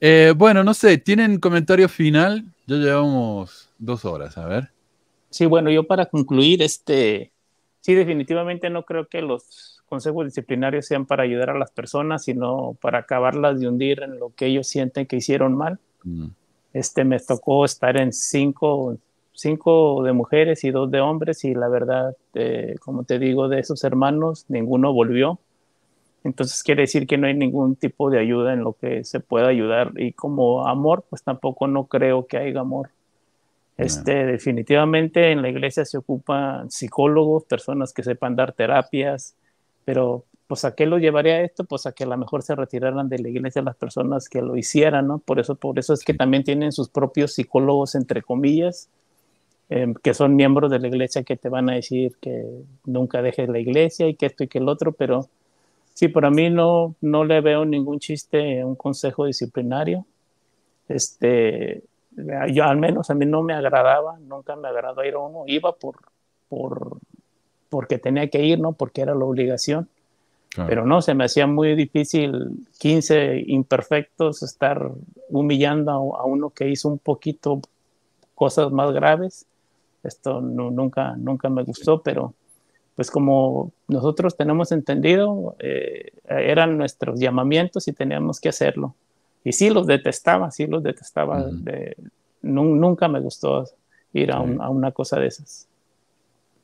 Eh, 0.00 0.32
bueno, 0.36 0.62
no 0.62 0.74
sé, 0.74 0.98
¿tienen 0.98 1.40
comentario 1.40 1.88
final? 1.88 2.44
Ya 2.66 2.76
llevamos 2.76 3.70
dos 3.78 4.04
horas, 4.04 4.38
a 4.38 4.46
ver. 4.46 4.70
Sí, 5.30 5.46
bueno, 5.46 5.70
yo 5.70 5.84
para 5.84 6.06
concluir, 6.06 6.62
este, 6.62 7.32
sí, 7.80 7.94
definitivamente 7.94 8.70
no 8.70 8.84
creo 8.84 9.08
que 9.08 9.20
los 9.20 9.82
consejos 9.88 10.26
disciplinarios 10.26 10.86
sean 10.86 11.06
para 11.06 11.24
ayudar 11.24 11.50
a 11.50 11.58
las 11.58 11.70
personas, 11.70 12.24
sino 12.24 12.76
para 12.80 12.98
acabarlas 12.98 13.58
de 13.58 13.68
hundir 13.68 14.02
en 14.02 14.18
lo 14.18 14.32
que 14.34 14.46
ellos 14.46 14.68
sienten 14.68 15.06
que 15.06 15.16
hicieron 15.16 15.56
mal. 15.56 15.78
Mm. 16.04 16.26
Este, 16.72 17.04
me 17.04 17.18
tocó 17.18 17.64
estar 17.64 17.96
en 17.96 18.12
cinco, 18.12 18.98
cinco 19.32 20.02
de 20.02 20.12
mujeres 20.12 20.62
y 20.64 20.70
dos 20.70 20.90
de 20.90 21.00
hombres 21.00 21.44
y 21.44 21.54
la 21.54 21.68
verdad, 21.68 22.14
eh, 22.34 22.76
como 22.80 23.04
te 23.04 23.18
digo, 23.18 23.48
de 23.48 23.60
esos 23.60 23.82
hermanos, 23.84 24.44
ninguno 24.48 24.92
volvió. 24.92 25.40
Entonces 26.28 26.62
quiere 26.62 26.82
decir 26.82 27.06
que 27.06 27.16
no 27.16 27.26
hay 27.26 27.34
ningún 27.34 27.74
tipo 27.74 28.10
de 28.10 28.20
ayuda 28.20 28.52
en 28.52 28.62
lo 28.62 28.74
que 28.74 29.02
se 29.04 29.18
pueda 29.20 29.48
ayudar. 29.48 29.92
Y 29.96 30.12
como 30.12 30.66
amor, 30.66 31.04
pues 31.08 31.22
tampoco 31.22 31.66
no 31.66 31.84
creo 31.84 32.26
que 32.26 32.36
haya 32.36 32.60
amor. 32.60 32.90
Este, 33.78 34.26
definitivamente 34.26 35.30
en 35.30 35.40
la 35.40 35.48
iglesia 35.48 35.84
se 35.84 35.98
ocupan 35.98 36.70
psicólogos, 36.70 37.44
personas 37.44 37.92
que 37.92 38.02
sepan 38.02 38.34
dar 38.34 38.52
terapias, 38.52 39.36
pero 39.84 40.24
pues 40.48 40.64
a 40.64 40.74
qué 40.74 40.84
lo 40.84 40.98
llevaría 40.98 41.42
esto? 41.42 41.64
Pues 41.64 41.86
a 41.86 41.92
que 41.92 42.04
a 42.04 42.08
lo 42.08 42.16
mejor 42.16 42.42
se 42.42 42.56
retiraran 42.56 43.08
de 43.08 43.20
la 43.20 43.28
iglesia 43.28 43.62
las 43.62 43.76
personas 43.76 44.28
que 44.28 44.42
lo 44.42 44.56
hicieran, 44.56 45.06
¿no? 45.06 45.18
Por 45.18 45.38
eso, 45.38 45.54
por 45.54 45.78
eso 45.78 45.94
es 45.94 46.04
que 46.04 46.14
también 46.14 46.42
tienen 46.42 46.72
sus 46.72 46.88
propios 46.88 47.34
psicólogos, 47.34 47.94
entre 47.94 48.22
comillas, 48.22 48.88
em, 49.68 49.94
que 49.94 50.12
son 50.12 50.34
miembros 50.34 50.70
de 50.70 50.80
la 50.80 50.88
iglesia 50.88 51.22
que 51.22 51.36
te 51.36 51.48
van 51.48 51.70
a 51.70 51.74
decir 51.74 52.16
que 52.20 52.44
nunca 52.84 53.22
dejes 53.22 53.48
la 53.48 53.60
iglesia 53.60 54.08
y 54.08 54.14
que 54.14 54.26
esto 54.26 54.42
y 54.44 54.48
que 54.48 54.58
el 54.58 54.68
otro, 54.68 54.92
pero 54.92 55.28
Sí, 55.98 56.06
para 56.06 56.30
mí 56.30 56.48
no, 56.48 56.94
no 57.00 57.24
le 57.24 57.40
veo 57.40 57.64
ningún 57.64 57.98
chiste 57.98 58.64
un 58.64 58.76
consejo 58.76 59.24
disciplinario. 59.26 60.06
Este, 60.86 61.82
yo 62.52 62.62
al 62.66 62.76
menos 62.76 63.10
a 63.10 63.14
mí 63.14 63.26
no 63.26 63.42
me 63.42 63.52
agradaba, 63.52 64.16
nunca 64.20 64.54
me 64.54 64.68
agradó 64.68 65.02
ir 65.02 65.14
a 65.14 65.18
uno, 65.18 65.42
iba 65.48 65.72
por, 65.72 65.96
por, 66.48 66.98
porque 67.68 67.98
tenía 67.98 68.30
que 68.30 68.44
ir, 68.44 68.60
¿no? 68.60 68.74
Porque 68.74 69.00
era 69.00 69.12
la 69.12 69.24
obligación. 69.24 69.88
Pero 70.68 70.86
no, 70.86 71.02
se 71.02 71.14
me 71.14 71.24
hacía 71.24 71.48
muy 71.48 71.74
difícil 71.74 72.64
15 72.78 73.42
imperfectos 73.48 74.44
estar 74.44 74.92
humillando 75.30 75.90
a, 76.16 76.24
uno 76.26 76.50
que 76.50 76.68
hizo 76.68 76.88
un 76.88 77.00
poquito 77.00 77.60
cosas 78.36 78.70
más 78.70 78.92
graves. 78.92 79.46
Esto 80.04 80.40
no, 80.40 80.70
nunca, 80.70 81.16
nunca 81.16 81.48
me 81.48 81.64
gustó, 81.64 82.00
pero 82.02 82.34
pues 82.98 83.12
como 83.12 83.72
nosotros 83.86 84.36
tenemos 84.36 84.72
entendido, 84.72 85.54
eh, 85.60 86.10
eran 86.28 86.76
nuestros 86.76 87.20
llamamientos 87.20 87.86
y 87.86 87.92
teníamos 87.92 88.40
que 88.40 88.48
hacerlo. 88.48 88.96
Y 89.44 89.52
sí 89.52 89.70
los 89.70 89.86
detestaba, 89.86 90.50
sí 90.50 90.66
los 90.66 90.82
detestaba. 90.82 91.46
nunca 92.42 93.06
me 93.06 93.20
gustó 93.20 93.66
ir 94.12 94.32
a, 94.32 94.40
una 94.40 94.90
cosa 94.90 95.20
de 95.20 95.28
esas. 95.28 95.68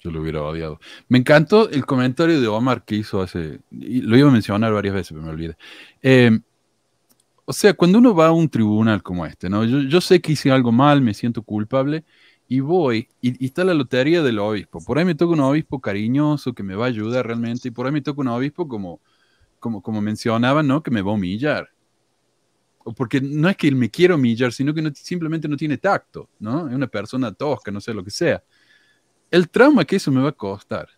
Yo 0.01 0.11
lo 0.11 0.23
hubiera 0.23 0.43
odiado. 0.43 0.81
Me 1.07 1.19
encantó 1.19 1.71
el 1.71 1.87
comentario 1.87 2.41
de 2.41 2.49
Omar 2.49 2.85
que 2.85 2.97
hizo 2.97 3.23
hace, 3.23 3.61
y 3.71 4.01
lo 4.01 4.17
iba 4.17 4.29
a 4.29 4.33
mencionar 4.33 4.73
varias 4.73 4.97
veces, 4.97 5.13
pero 5.13 5.23
me 5.23 5.31
olvidé. 5.31 5.57
Eh, 6.03 6.37
o 7.45 7.53
sea, 7.53 7.75
cuando 7.75 7.99
uno 7.99 8.13
va 8.13 8.27
a 8.27 8.33
un 8.33 8.49
tribunal 8.49 9.05
como 9.05 9.25
este, 9.25 9.49
¿no? 9.49 9.65
Yo, 9.65 9.83
yo 9.83 10.01
sé 10.01 10.21
que 10.21 10.33
hice 10.33 10.51
algo 10.51 10.73
mal, 10.73 11.01
me 11.01 11.15
siento 11.15 11.43
culpable, 11.43 12.03
y 12.49 12.61
voy, 12.61 13.09
y, 13.21 13.45
está 13.45 13.65
la 13.65 13.75
lotería 13.75 14.23
del 14.23 14.39
obispo. 14.39 14.81
Por 14.85 14.99
ahí 14.99 15.05
me 15.05 15.15
toca 15.15 15.33
un 15.33 15.41
obispo 15.41 15.81
cariñoso 15.81 16.53
que 16.53 16.63
me 16.63 16.75
va 16.75 16.87
a 16.87 16.89
ayudar 16.89 17.27
realmente, 17.27 17.69
y 17.69 17.71
por 17.71 17.87
ahí 17.87 17.93
me 17.93 18.03
toca 18.03 18.21
un 18.21 18.29
obispo 18.29 18.69
como, 18.69 19.01
como, 19.59 19.83
como 19.83 20.01
mencionaba, 20.01 20.63
¿no? 20.63 20.83
Que 20.83 20.91
me 20.91 21.03
va 21.03 21.11
a 21.11 21.15
humillar. 21.15 21.71
Porque 22.97 23.21
no 23.21 23.49
es 23.49 23.57
que 23.57 23.69
él 23.69 23.77
me 23.77 23.91
quiera 23.91 24.15
humillar, 24.15 24.53
sino 24.53 24.75
que 24.75 24.93
simplemente 24.95 25.49
no 25.49 25.57
tiene 25.57 25.79
tacto, 25.79 26.29
¿no? 26.39 26.69
Es 26.69 26.75
una 26.75 26.87
persona 26.87 27.33
tosca, 27.33 27.71
no 27.71 27.81
sé 27.81 27.95
lo 27.95 28.05
que 28.05 28.11
sea. 28.11 28.45
El 29.31 29.49
trauma 29.49 29.87
que 29.87 29.97
eso 29.97 30.11
me 30.13 30.21
va 30.21 30.29
a 30.29 30.33
costar, 30.33 30.89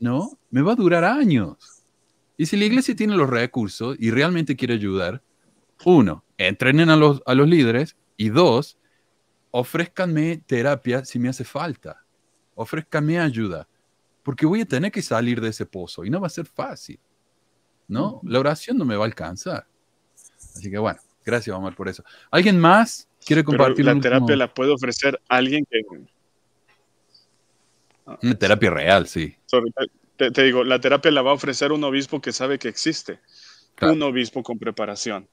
¿no? 0.00 0.38
Me 0.50 0.62
va 0.62 0.72
a 0.72 0.76
durar 0.76 1.04
años. 1.04 1.84
Y 2.38 2.46
si 2.46 2.56
la 2.56 2.64
iglesia 2.64 2.96
tiene 2.96 3.16
los 3.16 3.28
recursos 3.28 3.96
y 3.98 4.10
realmente 4.10 4.56
quiere 4.56 4.74
ayudar, 4.74 5.22
uno, 5.84 6.24
entrenen 6.38 6.88
a 6.88 6.96
los, 6.96 7.22
a 7.26 7.34
los 7.34 7.48
líderes, 7.48 7.96
y 8.16 8.30
dos, 8.30 8.78
ofrézcanme 9.50 10.42
terapia 10.46 11.04
si 11.04 11.18
me 11.18 11.28
hace 11.28 11.44
falta, 11.44 12.04
ofrézcanme 12.54 13.18
ayuda, 13.18 13.68
porque 14.22 14.46
voy 14.46 14.60
a 14.62 14.66
tener 14.66 14.92
que 14.92 15.02
salir 15.02 15.40
de 15.40 15.48
ese 15.48 15.66
pozo 15.66 16.04
y 16.04 16.10
no 16.10 16.20
va 16.20 16.26
a 16.26 16.30
ser 16.30 16.46
fácil, 16.46 16.98
¿no? 17.86 18.20
La 18.24 18.40
oración 18.40 18.76
no 18.76 18.84
me 18.84 18.96
va 18.96 19.04
a 19.04 19.06
alcanzar. 19.06 19.66
Así 20.36 20.70
que 20.70 20.78
bueno, 20.78 21.00
gracias 21.24 21.56
Omar 21.56 21.74
por 21.74 21.88
eso. 21.88 22.04
¿Alguien 22.30 22.58
más 22.58 23.08
quiere 23.24 23.44
compartir? 23.44 23.84
la 23.84 23.98
terapia 24.00 24.36
la 24.36 24.52
puede 24.52 24.72
ofrecer 24.72 25.20
alguien 25.28 25.66
que... 25.70 25.80
Una 28.22 28.34
terapia 28.38 28.70
real, 28.70 29.06
sí. 29.06 29.36
te, 30.16 30.42
digo, 30.42 30.64
la 30.64 30.80
terapia 30.80 31.10
la 31.10 31.20
va 31.20 31.32
a 31.32 31.34
ofrecer 31.34 31.72
un 31.72 31.84
obispo 31.84 32.20
que 32.22 32.32
sabe 32.32 32.58
que 32.58 32.68
existe. 32.68 33.20
Un 33.82 34.02
obispo 34.02 34.42
con 34.42 34.58
preparación. 34.58 35.28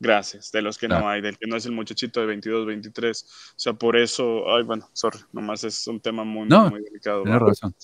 Gracias, 0.00 0.50
de 0.52 0.60
los 0.60 0.76
que 0.76 0.88
no 0.88 1.08
hay, 1.08 1.20
del 1.20 1.38
que 1.38 1.46
no 1.46 1.56
es 1.56 1.64
el 1.66 1.72
muchachito 1.72 2.20
de 2.20 2.26
22, 2.26 2.66
23. 2.66 3.22
O 3.22 3.26
sea, 3.56 3.72
por 3.72 3.96
eso, 3.96 4.44
ay, 4.54 4.64
bueno, 4.64 4.88
sorry, 4.92 5.20
nomás 5.32 5.64
es 5.64 5.86
un 5.86 6.00
tema 6.00 6.24
muy, 6.24 6.46
muy 6.46 6.82
delicado. 6.82 7.22
Tienes 7.22 7.40
razón. 7.40 7.74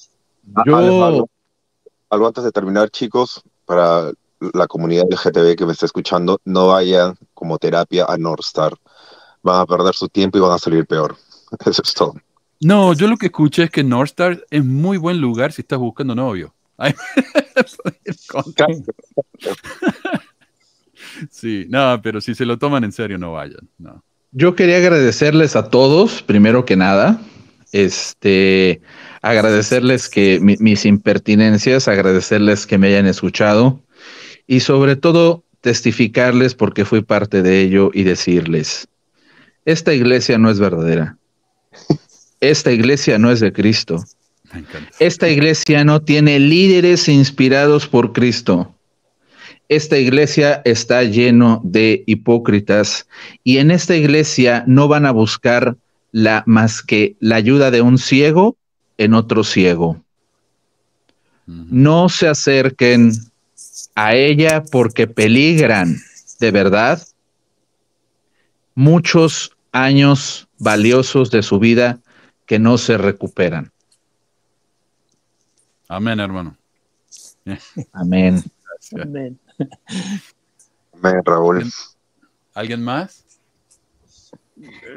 Ah, 0.55 0.65
Yo... 0.66 1.28
Algo, 2.11 2.27
antes 2.27 2.43
de 2.43 2.51
terminar, 2.51 2.91
chicos, 2.91 3.41
para 3.65 4.11
la 4.41 4.66
comunidad 4.66 5.05
LGTB 5.09 5.57
que 5.57 5.65
me 5.65 5.73
está 5.73 5.87
escuchando, 5.87 6.41
no 6.45 6.66
vayan 6.69 7.16
como 7.35 7.57
terapia 7.57 8.05
a 8.09 8.19
North 8.19 8.45
Star. 8.45 8.74
Van 9.43 9.61
a 9.61 9.66
perder 9.66 9.95
su 9.95 10.09
tiempo 10.09 10.37
y 10.37 10.41
van 10.41 10.53
a 10.53 10.59
salir 10.59 10.87
peor. 10.87 11.16
Eso 11.65 11.82
es 11.82 11.95
todo. 11.95 12.15
No, 12.61 12.93
yo 12.95 13.07
lo 13.07 13.16
que 13.16 13.27
escuché 13.27 13.62
es 13.65 13.70
que 13.70 13.85
North 13.85 14.11
Star 14.11 14.45
es 14.51 14.65
muy 14.65 14.99
buen 14.99 15.20
lugar 15.20 15.53
si 15.53 15.62
estás 15.62 15.78
buscando 15.78 16.16
novio. 16.16 16.53
Sí, 21.31 21.66
no, 21.69 22.01
pero 22.03 22.20
si 22.20 22.35
se 22.35 22.45
lo 22.45 22.59
toman 22.59 22.85
en 22.85 22.93
serio, 22.93 23.19
no 23.19 23.32
vayan. 23.32 23.69
No. 23.78 24.03
Yo 24.32 24.55
quería 24.55 24.77
agradecerles 24.77 25.57
a 25.57 25.69
todos, 25.69 26.23
primero 26.23 26.65
que 26.65 26.77
nada. 26.77 27.20
Este, 27.73 28.81
agradecerles 29.23 30.09
que 30.09 30.41
mis 30.41 30.85
impertinencias, 30.85 31.89
agradecerles 31.89 32.66
que 32.66 32.78
me 32.78 32.89
hayan 32.89 33.07
escuchado 33.07 33.81
y 34.47 34.61
sobre 34.61 34.97
todo 34.97 35.45
testificarles 35.61 36.55
porque 36.55 36.85
fui 36.85 37.03
parte 37.03 37.43
de 37.43 37.61
ello 37.61 37.91
y 37.93 38.03
decirles, 38.03 38.89
esta 39.65 39.95
iglesia 39.95 40.39
no 40.39 40.51
es 40.51 40.59
verdadera. 40.59 41.16
Esta 42.41 42.73
iglesia 42.73 43.19
no 43.19 43.31
es 43.31 43.41
de 43.41 43.53
Cristo. 43.53 44.03
Esta 44.99 45.28
iglesia 45.28 45.85
no 45.85 46.01
tiene 46.01 46.39
líderes 46.41 47.09
inspirados 47.09 47.87
por 47.87 48.12
Cristo 48.12 48.74
esta 49.70 49.97
iglesia 49.97 50.62
está 50.64 51.05
lleno 51.05 51.60
de 51.62 52.02
hipócritas 52.06 53.06
y 53.44 53.59
en 53.59 53.70
esta 53.70 53.94
iglesia 53.94 54.64
no 54.66 54.88
van 54.88 55.06
a 55.06 55.12
buscar 55.12 55.76
la, 56.10 56.42
más 56.44 56.82
que 56.82 57.14
la 57.20 57.36
ayuda 57.36 57.70
de 57.70 57.80
un 57.80 57.97
ciego 57.97 58.56
en 58.98 59.14
otro 59.14 59.44
ciego. 59.44 60.02
No 61.47 62.09
se 62.09 62.26
acerquen 62.26 63.12
a 63.94 64.16
ella 64.16 64.64
porque 64.72 65.06
peligran, 65.06 65.98
de 66.40 66.51
verdad, 66.51 67.01
muchos 68.74 69.56
años 69.70 70.48
valiosos 70.59 71.30
de 71.30 71.44
su 71.44 71.60
vida 71.60 72.01
que 72.44 72.59
no 72.59 72.76
se 72.76 72.98
recuperan. 72.98 73.70
Amén, 75.86 76.18
hermano. 76.18 76.56
Amén. 77.92 78.42
Amén. 79.01 79.38
Raúl. 81.24 81.73
¿Alguien 82.55 82.82
más? 82.82 83.24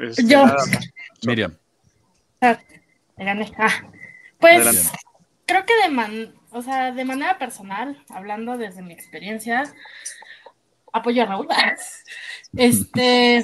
Este, 0.00 0.26
Yo. 0.26 0.44
Miriam. 1.26 1.56
Ah, 2.40 2.58
gané. 3.16 3.52
Ah, 3.56 3.70
pues 4.38 4.92
creo 5.46 5.64
que 5.64 5.74
de, 5.74 6.32
o 6.50 6.62
sea, 6.62 6.92
de 6.92 7.04
manera 7.04 7.38
personal, 7.38 8.02
hablando 8.10 8.58
desde 8.58 8.82
mi 8.82 8.92
experiencia, 8.92 9.64
apoyo 10.92 11.22
a 11.22 11.26
Raúl. 11.26 11.48
Este, 12.56 13.38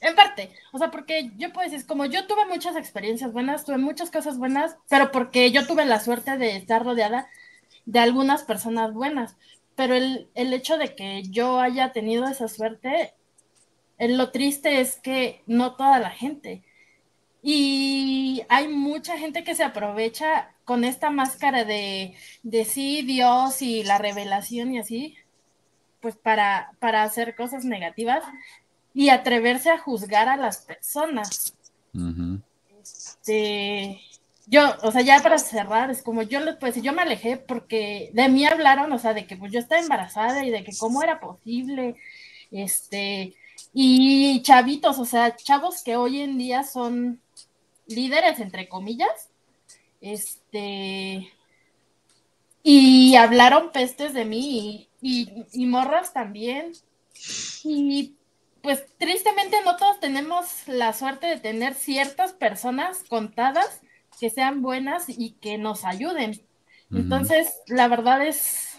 en 0.00 0.14
parte, 0.14 0.50
o 0.72 0.78
sea, 0.78 0.90
porque 0.90 1.30
yo 1.38 1.54
puedo 1.54 1.68
decir, 1.70 1.86
como 1.86 2.04
yo 2.04 2.26
tuve 2.26 2.44
muchas 2.44 2.76
experiencias 2.76 3.32
buenas, 3.32 3.64
tuve 3.64 3.78
muchas 3.78 4.10
cosas 4.10 4.36
buenas, 4.36 4.76
pero 4.90 5.10
porque 5.10 5.52
yo 5.52 5.66
tuve 5.66 5.86
la 5.86 6.00
suerte 6.00 6.36
de 6.36 6.56
estar 6.56 6.84
rodeada 6.84 7.30
de 7.86 7.98
algunas 7.98 8.42
personas 8.42 8.92
buenas. 8.92 9.36
Pero 9.80 9.94
el, 9.94 10.28
el 10.34 10.52
hecho 10.52 10.76
de 10.76 10.94
que 10.94 11.22
yo 11.22 11.58
haya 11.58 11.90
tenido 11.90 12.28
esa 12.28 12.48
suerte, 12.48 13.14
lo 13.98 14.30
triste 14.30 14.82
es 14.82 14.96
que 14.96 15.42
no 15.46 15.74
toda 15.74 15.98
la 15.98 16.10
gente. 16.10 16.62
Y 17.42 18.42
hay 18.50 18.68
mucha 18.68 19.16
gente 19.16 19.42
que 19.42 19.54
se 19.54 19.64
aprovecha 19.64 20.54
con 20.66 20.84
esta 20.84 21.08
máscara 21.08 21.64
de, 21.64 22.14
de 22.42 22.66
sí, 22.66 23.00
Dios 23.00 23.62
y 23.62 23.82
la 23.82 23.96
revelación 23.96 24.74
y 24.74 24.80
así, 24.80 25.16
pues 26.00 26.14
para, 26.14 26.72
para 26.78 27.02
hacer 27.02 27.34
cosas 27.34 27.64
negativas 27.64 28.22
y 28.92 29.08
atreverse 29.08 29.70
a 29.70 29.78
juzgar 29.78 30.28
a 30.28 30.36
las 30.36 30.58
personas. 30.58 31.54
Este, 32.82 33.98
yo, 34.50 34.76
o 34.82 34.90
sea, 34.90 35.02
ya 35.02 35.20
para 35.22 35.38
cerrar, 35.38 35.90
es 35.90 36.02
como 36.02 36.22
yo 36.22 36.40
les 36.40 36.56
pues 36.56 36.82
yo 36.82 36.92
me 36.92 37.02
alejé 37.02 37.36
porque 37.36 38.10
de 38.14 38.28
mí 38.28 38.44
hablaron, 38.44 38.92
o 38.92 38.98
sea, 38.98 39.14
de 39.14 39.24
que 39.26 39.36
pues 39.36 39.52
yo 39.52 39.60
estaba 39.60 39.80
embarazada 39.80 40.44
y 40.44 40.50
de 40.50 40.64
que 40.64 40.76
cómo 40.76 41.02
era 41.04 41.20
posible, 41.20 41.94
este, 42.50 43.36
y 43.72 44.42
chavitos, 44.42 44.98
o 44.98 45.04
sea, 45.04 45.36
chavos 45.36 45.84
que 45.84 45.96
hoy 45.96 46.20
en 46.20 46.36
día 46.36 46.64
son 46.64 47.20
líderes, 47.86 48.40
entre 48.40 48.68
comillas, 48.68 49.30
este, 50.00 51.30
y 52.64 53.14
hablaron 53.14 53.70
pestes 53.70 54.14
de 54.14 54.24
mí 54.24 54.88
y, 55.00 55.46
y, 55.52 55.66
morras 55.66 56.12
también. 56.12 56.72
Y 57.64 58.14
pues 58.62 58.84
tristemente 58.98 59.58
no 59.64 59.76
todos 59.76 60.00
tenemos 60.00 60.66
la 60.66 60.92
suerte 60.92 61.28
de 61.28 61.38
tener 61.38 61.74
ciertas 61.74 62.32
personas 62.32 63.04
contadas 63.08 63.80
que 64.20 64.30
sean 64.30 64.60
buenas 64.62 65.08
y 65.08 65.32
que 65.40 65.56
nos 65.58 65.84
ayuden. 65.84 66.40
Entonces, 66.92 67.60
la 67.68 67.88
verdad 67.88 68.26
es 68.26 68.70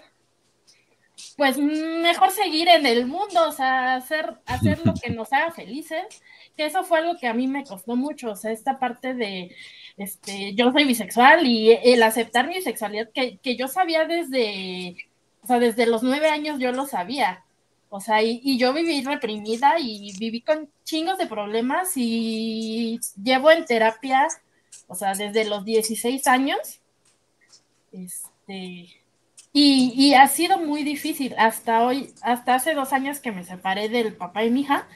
pues 1.37 1.57
mejor 1.57 2.31
seguir 2.31 2.67
en 2.67 2.85
el 2.85 3.07
mundo, 3.07 3.47
o 3.47 3.51
sea, 3.51 3.95
hacer, 3.95 4.35
hacer 4.45 4.85
lo 4.85 4.93
que 4.93 5.09
nos 5.09 5.31
haga 5.33 5.51
felices, 5.51 6.03
que 6.55 6.65
eso 6.65 6.83
fue 6.83 6.99
algo 6.99 7.17
que 7.17 7.27
a 7.27 7.33
mí 7.33 7.47
me 7.47 7.63
costó 7.63 7.95
mucho, 7.95 8.31
o 8.31 8.35
sea, 8.35 8.51
esta 8.51 8.79
parte 8.79 9.13
de, 9.13 9.55
este, 9.97 10.53
yo 10.53 10.71
soy 10.71 10.85
bisexual 10.85 11.45
y 11.45 11.71
el 11.71 12.03
aceptar 12.03 12.47
mi 12.47 12.61
sexualidad, 12.61 13.09
que, 13.13 13.37
que 13.37 13.55
yo 13.55 13.67
sabía 13.67 14.05
desde, 14.05 14.97
o 15.41 15.47
sea, 15.47 15.59
desde 15.59 15.87
los 15.87 16.03
nueve 16.03 16.27
años 16.29 16.59
yo 16.59 16.71
lo 16.71 16.85
sabía, 16.85 17.43
o 17.89 17.99
sea, 17.99 18.21
y, 18.21 18.39
y, 18.43 18.57
yo 18.57 18.73
viví 18.73 19.01
reprimida 19.01 19.79
y 19.79 20.15
viví 20.17 20.41
con 20.41 20.69
chingos 20.83 21.17
de 21.17 21.27
problemas 21.27 21.93
y 21.95 22.99
llevo 23.21 23.51
en 23.51 23.65
terapia, 23.65 24.27
o 24.91 24.95
sea, 24.95 25.13
desde 25.13 25.45
los 25.45 25.63
16 25.63 26.27
años, 26.27 26.81
este 27.93 29.01
y, 29.53 30.13
ha 30.13 30.27
sido 30.27 30.59
muy 30.59 30.83
difícil 30.83 31.35
hasta 31.37 31.85
hoy, 31.85 32.13
hasta 32.21 32.55
hace 32.55 32.73
dos 32.73 32.93
años 32.93 33.19
que 33.19 33.33
me 33.33 33.43
separé 33.43 33.89
del 33.89 34.15
papá 34.15 34.45
y 34.45 34.49
mi 34.49 34.61
hija, 34.61 34.87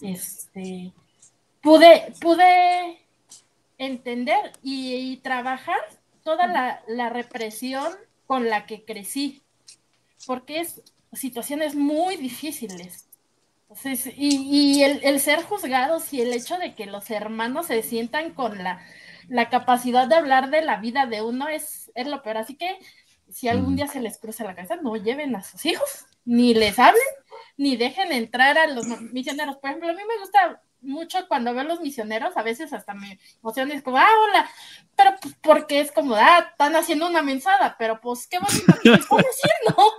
este, 0.00 0.92
pude, 1.60 2.12
pude 2.20 2.98
entender 3.78 4.52
y, 4.62 5.16
trabajar 5.18 5.78
toda 6.22 6.46
la, 6.86 7.08
represión 7.08 7.92
con 8.26 8.48
la 8.48 8.66
que 8.66 8.84
crecí, 8.84 9.42
porque 10.26 10.60
es 10.60 10.82
situaciones 11.12 11.74
muy 11.74 12.16
difíciles. 12.16 13.08
y, 14.16 14.82
el, 14.82 15.18
ser 15.18 15.42
juzgados 15.42 16.12
y 16.12 16.20
el 16.20 16.32
hecho 16.32 16.58
de 16.58 16.76
que 16.76 16.86
los 16.86 17.10
hermanos 17.10 17.66
se 17.66 17.82
sientan 17.82 18.34
con 18.34 18.62
la, 18.62 18.86
la 19.28 19.48
capacidad 19.48 20.06
de 20.06 20.14
hablar 20.14 20.50
de 20.50 20.62
la 20.62 20.76
vida 20.76 21.06
de 21.06 21.22
uno 21.22 21.48
es, 21.48 21.90
es 21.94 22.06
lo 22.06 22.22
peor. 22.22 22.38
Así 22.38 22.56
que 22.56 22.78
si 23.28 23.48
algún 23.48 23.76
día 23.76 23.86
se 23.86 24.00
les 24.00 24.18
cruza 24.18 24.44
la 24.44 24.54
cabeza, 24.54 24.76
no 24.76 24.96
lleven 24.96 25.34
a 25.36 25.42
sus 25.42 25.64
hijos, 25.66 26.06
ni 26.24 26.54
les 26.54 26.78
hablen, 26.78 27.02
ni 27.56 27.76
dejen 27.76 28.12
entrar 28.12 28.58
a 28.58 28.66
los 28.66 28.86
misioneros. 29.12 29.56
Por 29.56 29.70
ejemplo, 29.70 29.90
a 29.90 29.94
mí 29.94 30.02
me 30.06 30.20
gusta 30.20 30.62
mucho 30.80 31.26
cuando 31.28 31.52
veo 31.52 31.62
a 31.62 31.64
los 31.64 31.80
misioneros, 31.80 32.36
a 32.36 32.42
veces 32.42 32.72
hasta 32.72 32.94
me 32.94 33.18
emociona, 33.40 33.74
es 33.74 33.82
como, 33.82 33.98
ah, 33.98 34.08
hola, 34.24 34.50
pero 34.96 35.14
pues, 35.20 35.34
porque 35.42 35.80
es 35.80 35.92
como, 35.92 36.14
ah, 36.14 36.46
están 36.50 36.76
haciendo 36.76 37.06
una 37.06 37.22
mensada, 37.22 37.76
pero 37.78 38.00
pues 38.00 38.26
qué 38.26 38.38
bonito 38.38 38.72
que 38.82 38.92
están 38.92 39.18
haciendo. 39.18 39.92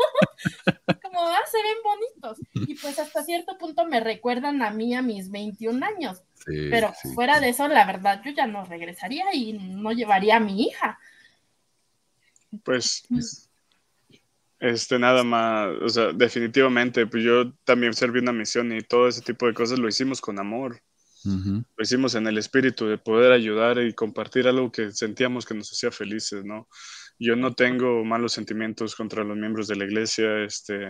como, 1.04 1.20
ah, 1.22 1.42
se 1.50 1.58
ven 1.62 1.78
bonitos. 1.84 2.40
Y 2.68 2.76
pues 2.76 3.00
hasta 3.00 3.24
cierto 3.24 3.58
punto 3.58 3.86
me 3.86 4.00
recuerdan 4.00 4.62
a 4.62 4.72
mí 4.72 4.96
a 4.96 5.02
mis 5.02 5.30
21 5.32 5.86
años. 5.86 6.24
pero 6.46 6.94
fuera 7.14 7.40
de 7.40 7.50
eso, 7.50 7.68
la 7.68 7.86
verdad, 7.86 8.22
yo 8.24 8.32
ya 8.32 8.48
no 8.48 8.66
regresaría 8.66 9.26
y 9.34 9.54
no 9.54 9.92
llevaría 9.92 10.38
a 10.38 10.42
mi 10.42 10.64
hija. 10.64 11.00
Pues, 12.64 13.04
este, 14.60 14.98
nada 14.98 15.24
más, 15.24 15.70
o 15.82 15.90
sea, 15.90 16.14
definitivamente, 16.14 17.06
pues 17.06 17.24
yo 17.24 17.54
también 17.64 17.94
serví 17.94 18.20
una 18.20 18.34
misión 18.34 18.72
y 18.74 18.82
todo 18.82 19.08
ese 19.08 19.22
tipo 19.22 19.46
de 19.48 19.54
cosas 19.54 19.80
lo 19.80 19.88
hicimos 19.88 20.22
con 20.22 20.40
amor. 20.40 20.80
Lo 21.26 21.84
hicimos 21.84 22.16
en 22.16 22.26
el 22.28 22.38
espíritu 22.38 22.86
de 22.86 22.98
poder 22.98 23.34
ayudar 23.34 23.80
y 23.80 23.94
compartir 23.94 24.48
algo 24.48 24.72
que 24.72 24.92
sentíamos 24.92 25.46
que 25.46 25.56
nos 25.56 25.70
hacía 25.70 25.92
felices, 25.92 26.46
¿no? 26.46 26.70
Yo 27.20 27.36
no 27.36 27.54
tengo 27.54 28.06
malos 28.06 28.32
sentimientos 28.32 28.96
contra 28.96 29.26
los 29.26 29.36
miembros 29.36 29.68
de 29.68 29.76
la 29.76 29.86
iglesia, 29.86 30.44
este, 30.46 30.88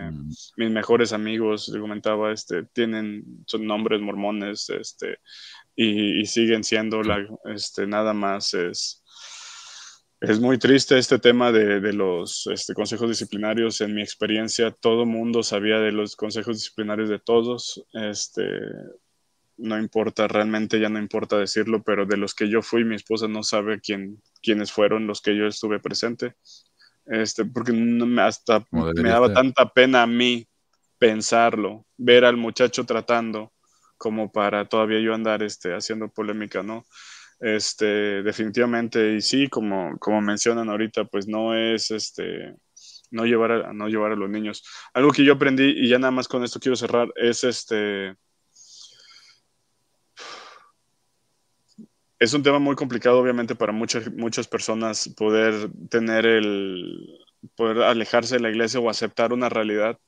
mis 0.56 0.70
mejores 0.70 1.12
amigos, 1.12 1.68
le 1.68 1.80
comentaba, 1.80 2.32
este, 2.32 2.64
tienen, 2.72 3.24
son 3.46 3.66
nombres 3.66 4.00
mormones, 4.00 4.70
este, 4.70 5.18
y, 5.74 6.20
y 6.20 6.26
siguen 6.26 6.62
siendo 6.62 7.02
la, 7.02 7.26
este, 7.46 7.86
nada 7.88 8.12
más 8.12 8.54
es, 8.54 9.02
es 10.20 10.40
muy 10.40 10.58
triste 10.58 10.98
este 10.98 11.18
tema 11.18 11.52
de, 11.52 11.92
los 11.92 12.48
este, 12.48 12.74
consejos 12.74 13.08
disciplinarios. 13.08 13.80
En 13.80 13.94
mi 13.94 14.02
experiencia, 14.02 14.72
todo 14.72 15.06
mundo 15.06 15.42
sabía 15.42 15.78
de 15.78 15.92
los 15.92 16.16
consejos 16.16 16.56
disciplinarios 16.56 17.08
de 17.08 17.20
todos. 17.20 17.84
Este, 17.92 18.42
no 19.58 19.78
importa, 19.78 20.26
realmente 20.26 20.80
ya 20.80 20.88
no 20.88 20.98
importa 20.98 21.38
decirlo, 21.38 21.82
pero 21.84 22.04
de 22.04 22.16
los 22.16 22.34
que 22.34 22.48
yo 22.48 22.62
fui, 22.62 22.84
mi 22.84 22.96
esposa 22.96 23.28
no 23.28 23.44
sabe 23.44 23.80
quién, 23.80 24.20
quiénes 24.42 24.72
fueron 24.72 25.06
los 25.06 25.20
que 25.20 25.36
yo 25.36 25.46
estuve 25.46 25.78
presente. 25.78 26.34
Este, 27.06 27.44
porque 27.44 27.72
no 27.72 28.22
hasta 28.22 28.66
me 28.70 29.08
daba 29.08 29.32
tanta 29.32 29.68
pena 29.70 30.02
a 30.02 30.06
mí 30.06 30.46
pensarlo, 30.98 31.86
ver 31.96 32.24
al 32.24 32.36
muchacho 32.36 32.84
tratando 32.84 33.52
como 33.96 34.30
para 34.30 34.68
todavía 34.68 35.00
yo 35.00 35.14
andar 35.14 35.42
este, 35.42 35.74
haciendo 35.74 36.08
polémica, 36.08 36.62
¿no? 36.62 36.84
Este, 37.40 38.22
definitivamente, 38.22 39.14
y 39.14 39.20
sí, 39.20 39.48
como, 39.48 39.96
como 39.98 40.20
mencionan 40.20 40.68
ahorita, 40.68 41.04
pues 41.04 41.28
no 41.28 41.54
es 41.54 41.90
este, 41.92 42.56
no 43.10 43.24
llevar 43.26 43.52
a, 43.52 43.72
no 43.72 43.88
llevar 43.88 44.12
a 44.12 44.16
los 44.16 44.28
niños. 44.28 44.64
Algo 44.92 45.12
que 45.12 45.24
yo 45.24 45.34
aprendí, 45.34 45.64
y 45.76 45.88
ya 45.88 45.98
nada 45.98 46.10
más 46.10 46.28
con 46.28 46.42
esto 46.44 46.60
quiero 46.60 46.76
cerrar, 46.76 47.08
es 47.16 47.44
este. 47.44 48.16
Es 52.18 52.34
un 52.34 52.42
tema 52.42 52.58
muy 52.58 52.74
complicado, 52.74 53.20
obviamente, 53.20 53.54
para 53.54 53.72
muchas, 53.72 54.12
muchas 54.12 54.48
personas 54.48 55.08
poder 55.16 55.70
tener 55.88 56.26
el. 56.26 57.06
poder 57.54 57.82
alejarse 57.82 58.34
de 58.36 58.40
la 58.40 58.50
iglesia 58.50 58.80
o 58.80 58.90
aceptar 58.90 59.32
una 59.32 59.48
realidad. 59.48 59.98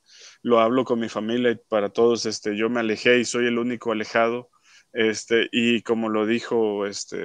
Lo 0.43 0.59
hablo 0.59 0.85
con 0.85 0.98
mi 0.98 1.09
familia 1.09 1.52
y 1.52 1.61
para 1.69 1.90
todos, 1.90 2.27
este, 2.27 2.57
yo 2.57 2.69
me 2.69 2.81
alejé 2.81 3.20
y 3.20 3.24
soy 3.24 3.47
el 3.47 3.59
único 3.59 3.93
alejado 3.93 4.51
este, 4.92 5.48
y 5.52 5.82
como 5.82 6.08
lo 6.08 6.26
dijo 6.26 6.86
este, 6.86 7.18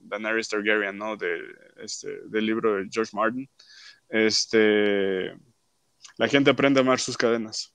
Daenerys 0.00 0.48
Targaryen, 0.48 0.98
¿no? 0.98 1.16
De, 1.16 1.40
este, 1.78 2.20
del 2.26 2.46
libro 2.46 2.76
de 2.76 2.88
George 2.90 3.16
Martin, 3.16 3.48
este, 4.08 5.32
la 6.18 6.28
gente 6.28 6.50
aprende 6.50 6.80
a 6.80 6.82
amar 6.82 7.00
sus 7.00 7.16
cadenas. 7.16 7.74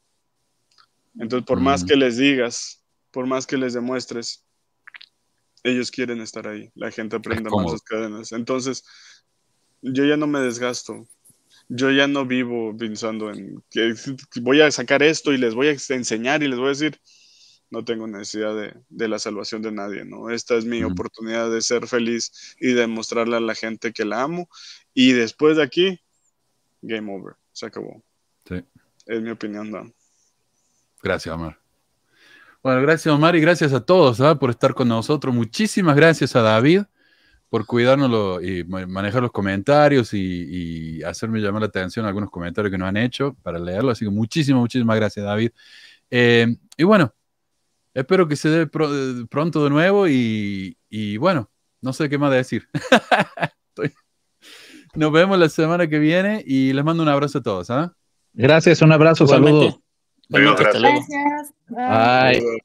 Entonces, 1.19 1.45
por 1.45 1.59
más 1.59 1.83
que 1.83 1.95
les 1.95 2.17
digas, 2.17 2.83
por 3.11 3.25
más 3.25 3.45
que 3.45 3.57
les 3.57 3.73
demuestres, 3.73 4.45
ellos 5.63 5.91
quieren 5.91 6.21
estar 6.21 6.47
ahí. 6.47 6.71
La 6.75 6.91
gente 6.91 7.15
aprende 7.15 7.49
a 7.49 7.53
amar 7.53 7.69
sus 7.69 7.83
cadenas. 7.83 8.31
Entonces, 8.31 8.83
yo 9.81 10.05
ya 10.05 10.17
no 10.17 10.27
me 10.27 10.39
desgasto. 10.39 11.07
Yo 11.67 11.91
ya 11.91 12.07
no 12.07 12.25
vivo 12.25 12.75
pensando 12.75 13.31
en 13.31 13.63
que 13.69 13.93
voy 14.41 14.61
a 14.61 14.71
sacar 14.71 15.03
esto 15.03 15.31
y 15.33 15.37
les 15.37 15.53
voy 15.53 15.67
a 15.67 15.71
enseñar 15.71 16.43
y 16.43 16.47
les 16.47 16.57
voy 16.57 16.67
a 16.67 16.69
decir, 16.69 16.99
no 17.71 17.85
tengo 17.85 18.05
necesidad 18.05 18.53
de, 18.89 19.07
la 19.07 19.17
salvación 19.17 19.61
de 19.61 19.71
nadie, 19.71 20.03
¿no? 20.05 20.29
Esta 20.29 20.55
es 20.55 20.65
mi 20.65 20.83
oportunidad 20.83 21.49
de 21.49 21.61
ser 21.61 21.87
feliz 21.87 22.55
y 22.59 22.73
de 22.73 22.85
mostrarle 22.85 23.37
a 23.37 23.39
la 23.39 23.55
gente 23.55 23.93
que 23.93 24.05
la 24.05 24.21
amo. 24.21 24.49
Y 24.93 25.13
después 25.13 25.55
de 25.55 25.63
aquí, 25.63 26.01
game 26.81 27.11
over, 27.11 27.35
se 27.53 27.65
acabó. 27.65 28.03
Sí. 28.47 28.63
Es 29.05 29.21
mi 29.21 29.29
opinión, 29.29 29.71
Dan. 29.71 29.93
Gracias, 31.01 31.33
Omar. 31.33 31.57
Bueno, 32.61 32.81
gracias, 32.81 33.13
Omar, 33.13 33.35
y 33.37 33.39
gracias 33.39 33.71
a 33.73 33.83
todos 33.83 34.19
¿ah? 34.19 34.37
por 34.37 34.49
estar 34.49 34.73
con 34.73 34.89
nosotros. 34.89 35.33
Muchísimas 35.33 35.95
gracias 35.95 36.35
a 36.35 36.41
David 36.41 36.83
por 37.49 37.65
cuidárnoslo 37.65 38.41
y 38.41 38.63
manejar 38.63 39.21
los 39.21 39.31
comentarios 39.31 40.13
y, 40.13 41.01
hacerme 41.03 41.39
llamar 41.39 41.61
la 41.61 41.67
atención 41.67 42.05
a 42.05 42.09
algunos 42.09 42.29
comentarios 42.29 42.71
que 42.71 42.77
nos 42.77 42.87
han 42.87 42.97
hecho 42.97 43.35
para 43.41 43.57
leerlo. 43.59 43.91
Así 43.91 44.05
que 44.05 44.11
muchísimas, 44.11 44.59
muchísimas 44.59 44.95
gracias, 44.95 45.25
David. 45.25 45.51
Eh, 46.09 46.55
y 46.77 46.83
bueno, 46.83 47.13
espero 47.93 48.27
que 48.27 48.35
se 48.35 48.49
dé 48.49 48.67
pronto 48.67 49.63
de 49.63 49.69
nuevo 49.69 50.07
y, 50.07 50.75
bueno, 51.17 51.49
no 51.81 51.93
sé 51.93 52.09
qué 52.09 52.17
más 52.17 52.31
decir. 52.31 52.67
Nos 54.93 55.11
vemos 55.13 55.39
la 55.39 55.47
semana 55.47 55.87
que 55.87 55.99
viene 55.99 56.43
y 56.45 56.73
les 56.73 56.83
mando 56.83 57.01
un 57.01 57.09
abrazo 57.09 57.37
a 57.37 57.43
todos. 57.43 57.69
¿ah? 57.69 57.95
Gracias, 58.33 58.81
un 58.81 58.91
abrazo, 58.91 59.25
saludos. 59.25 59.79
Gracias. 60.29 61.53
Bye. 61.69 62.61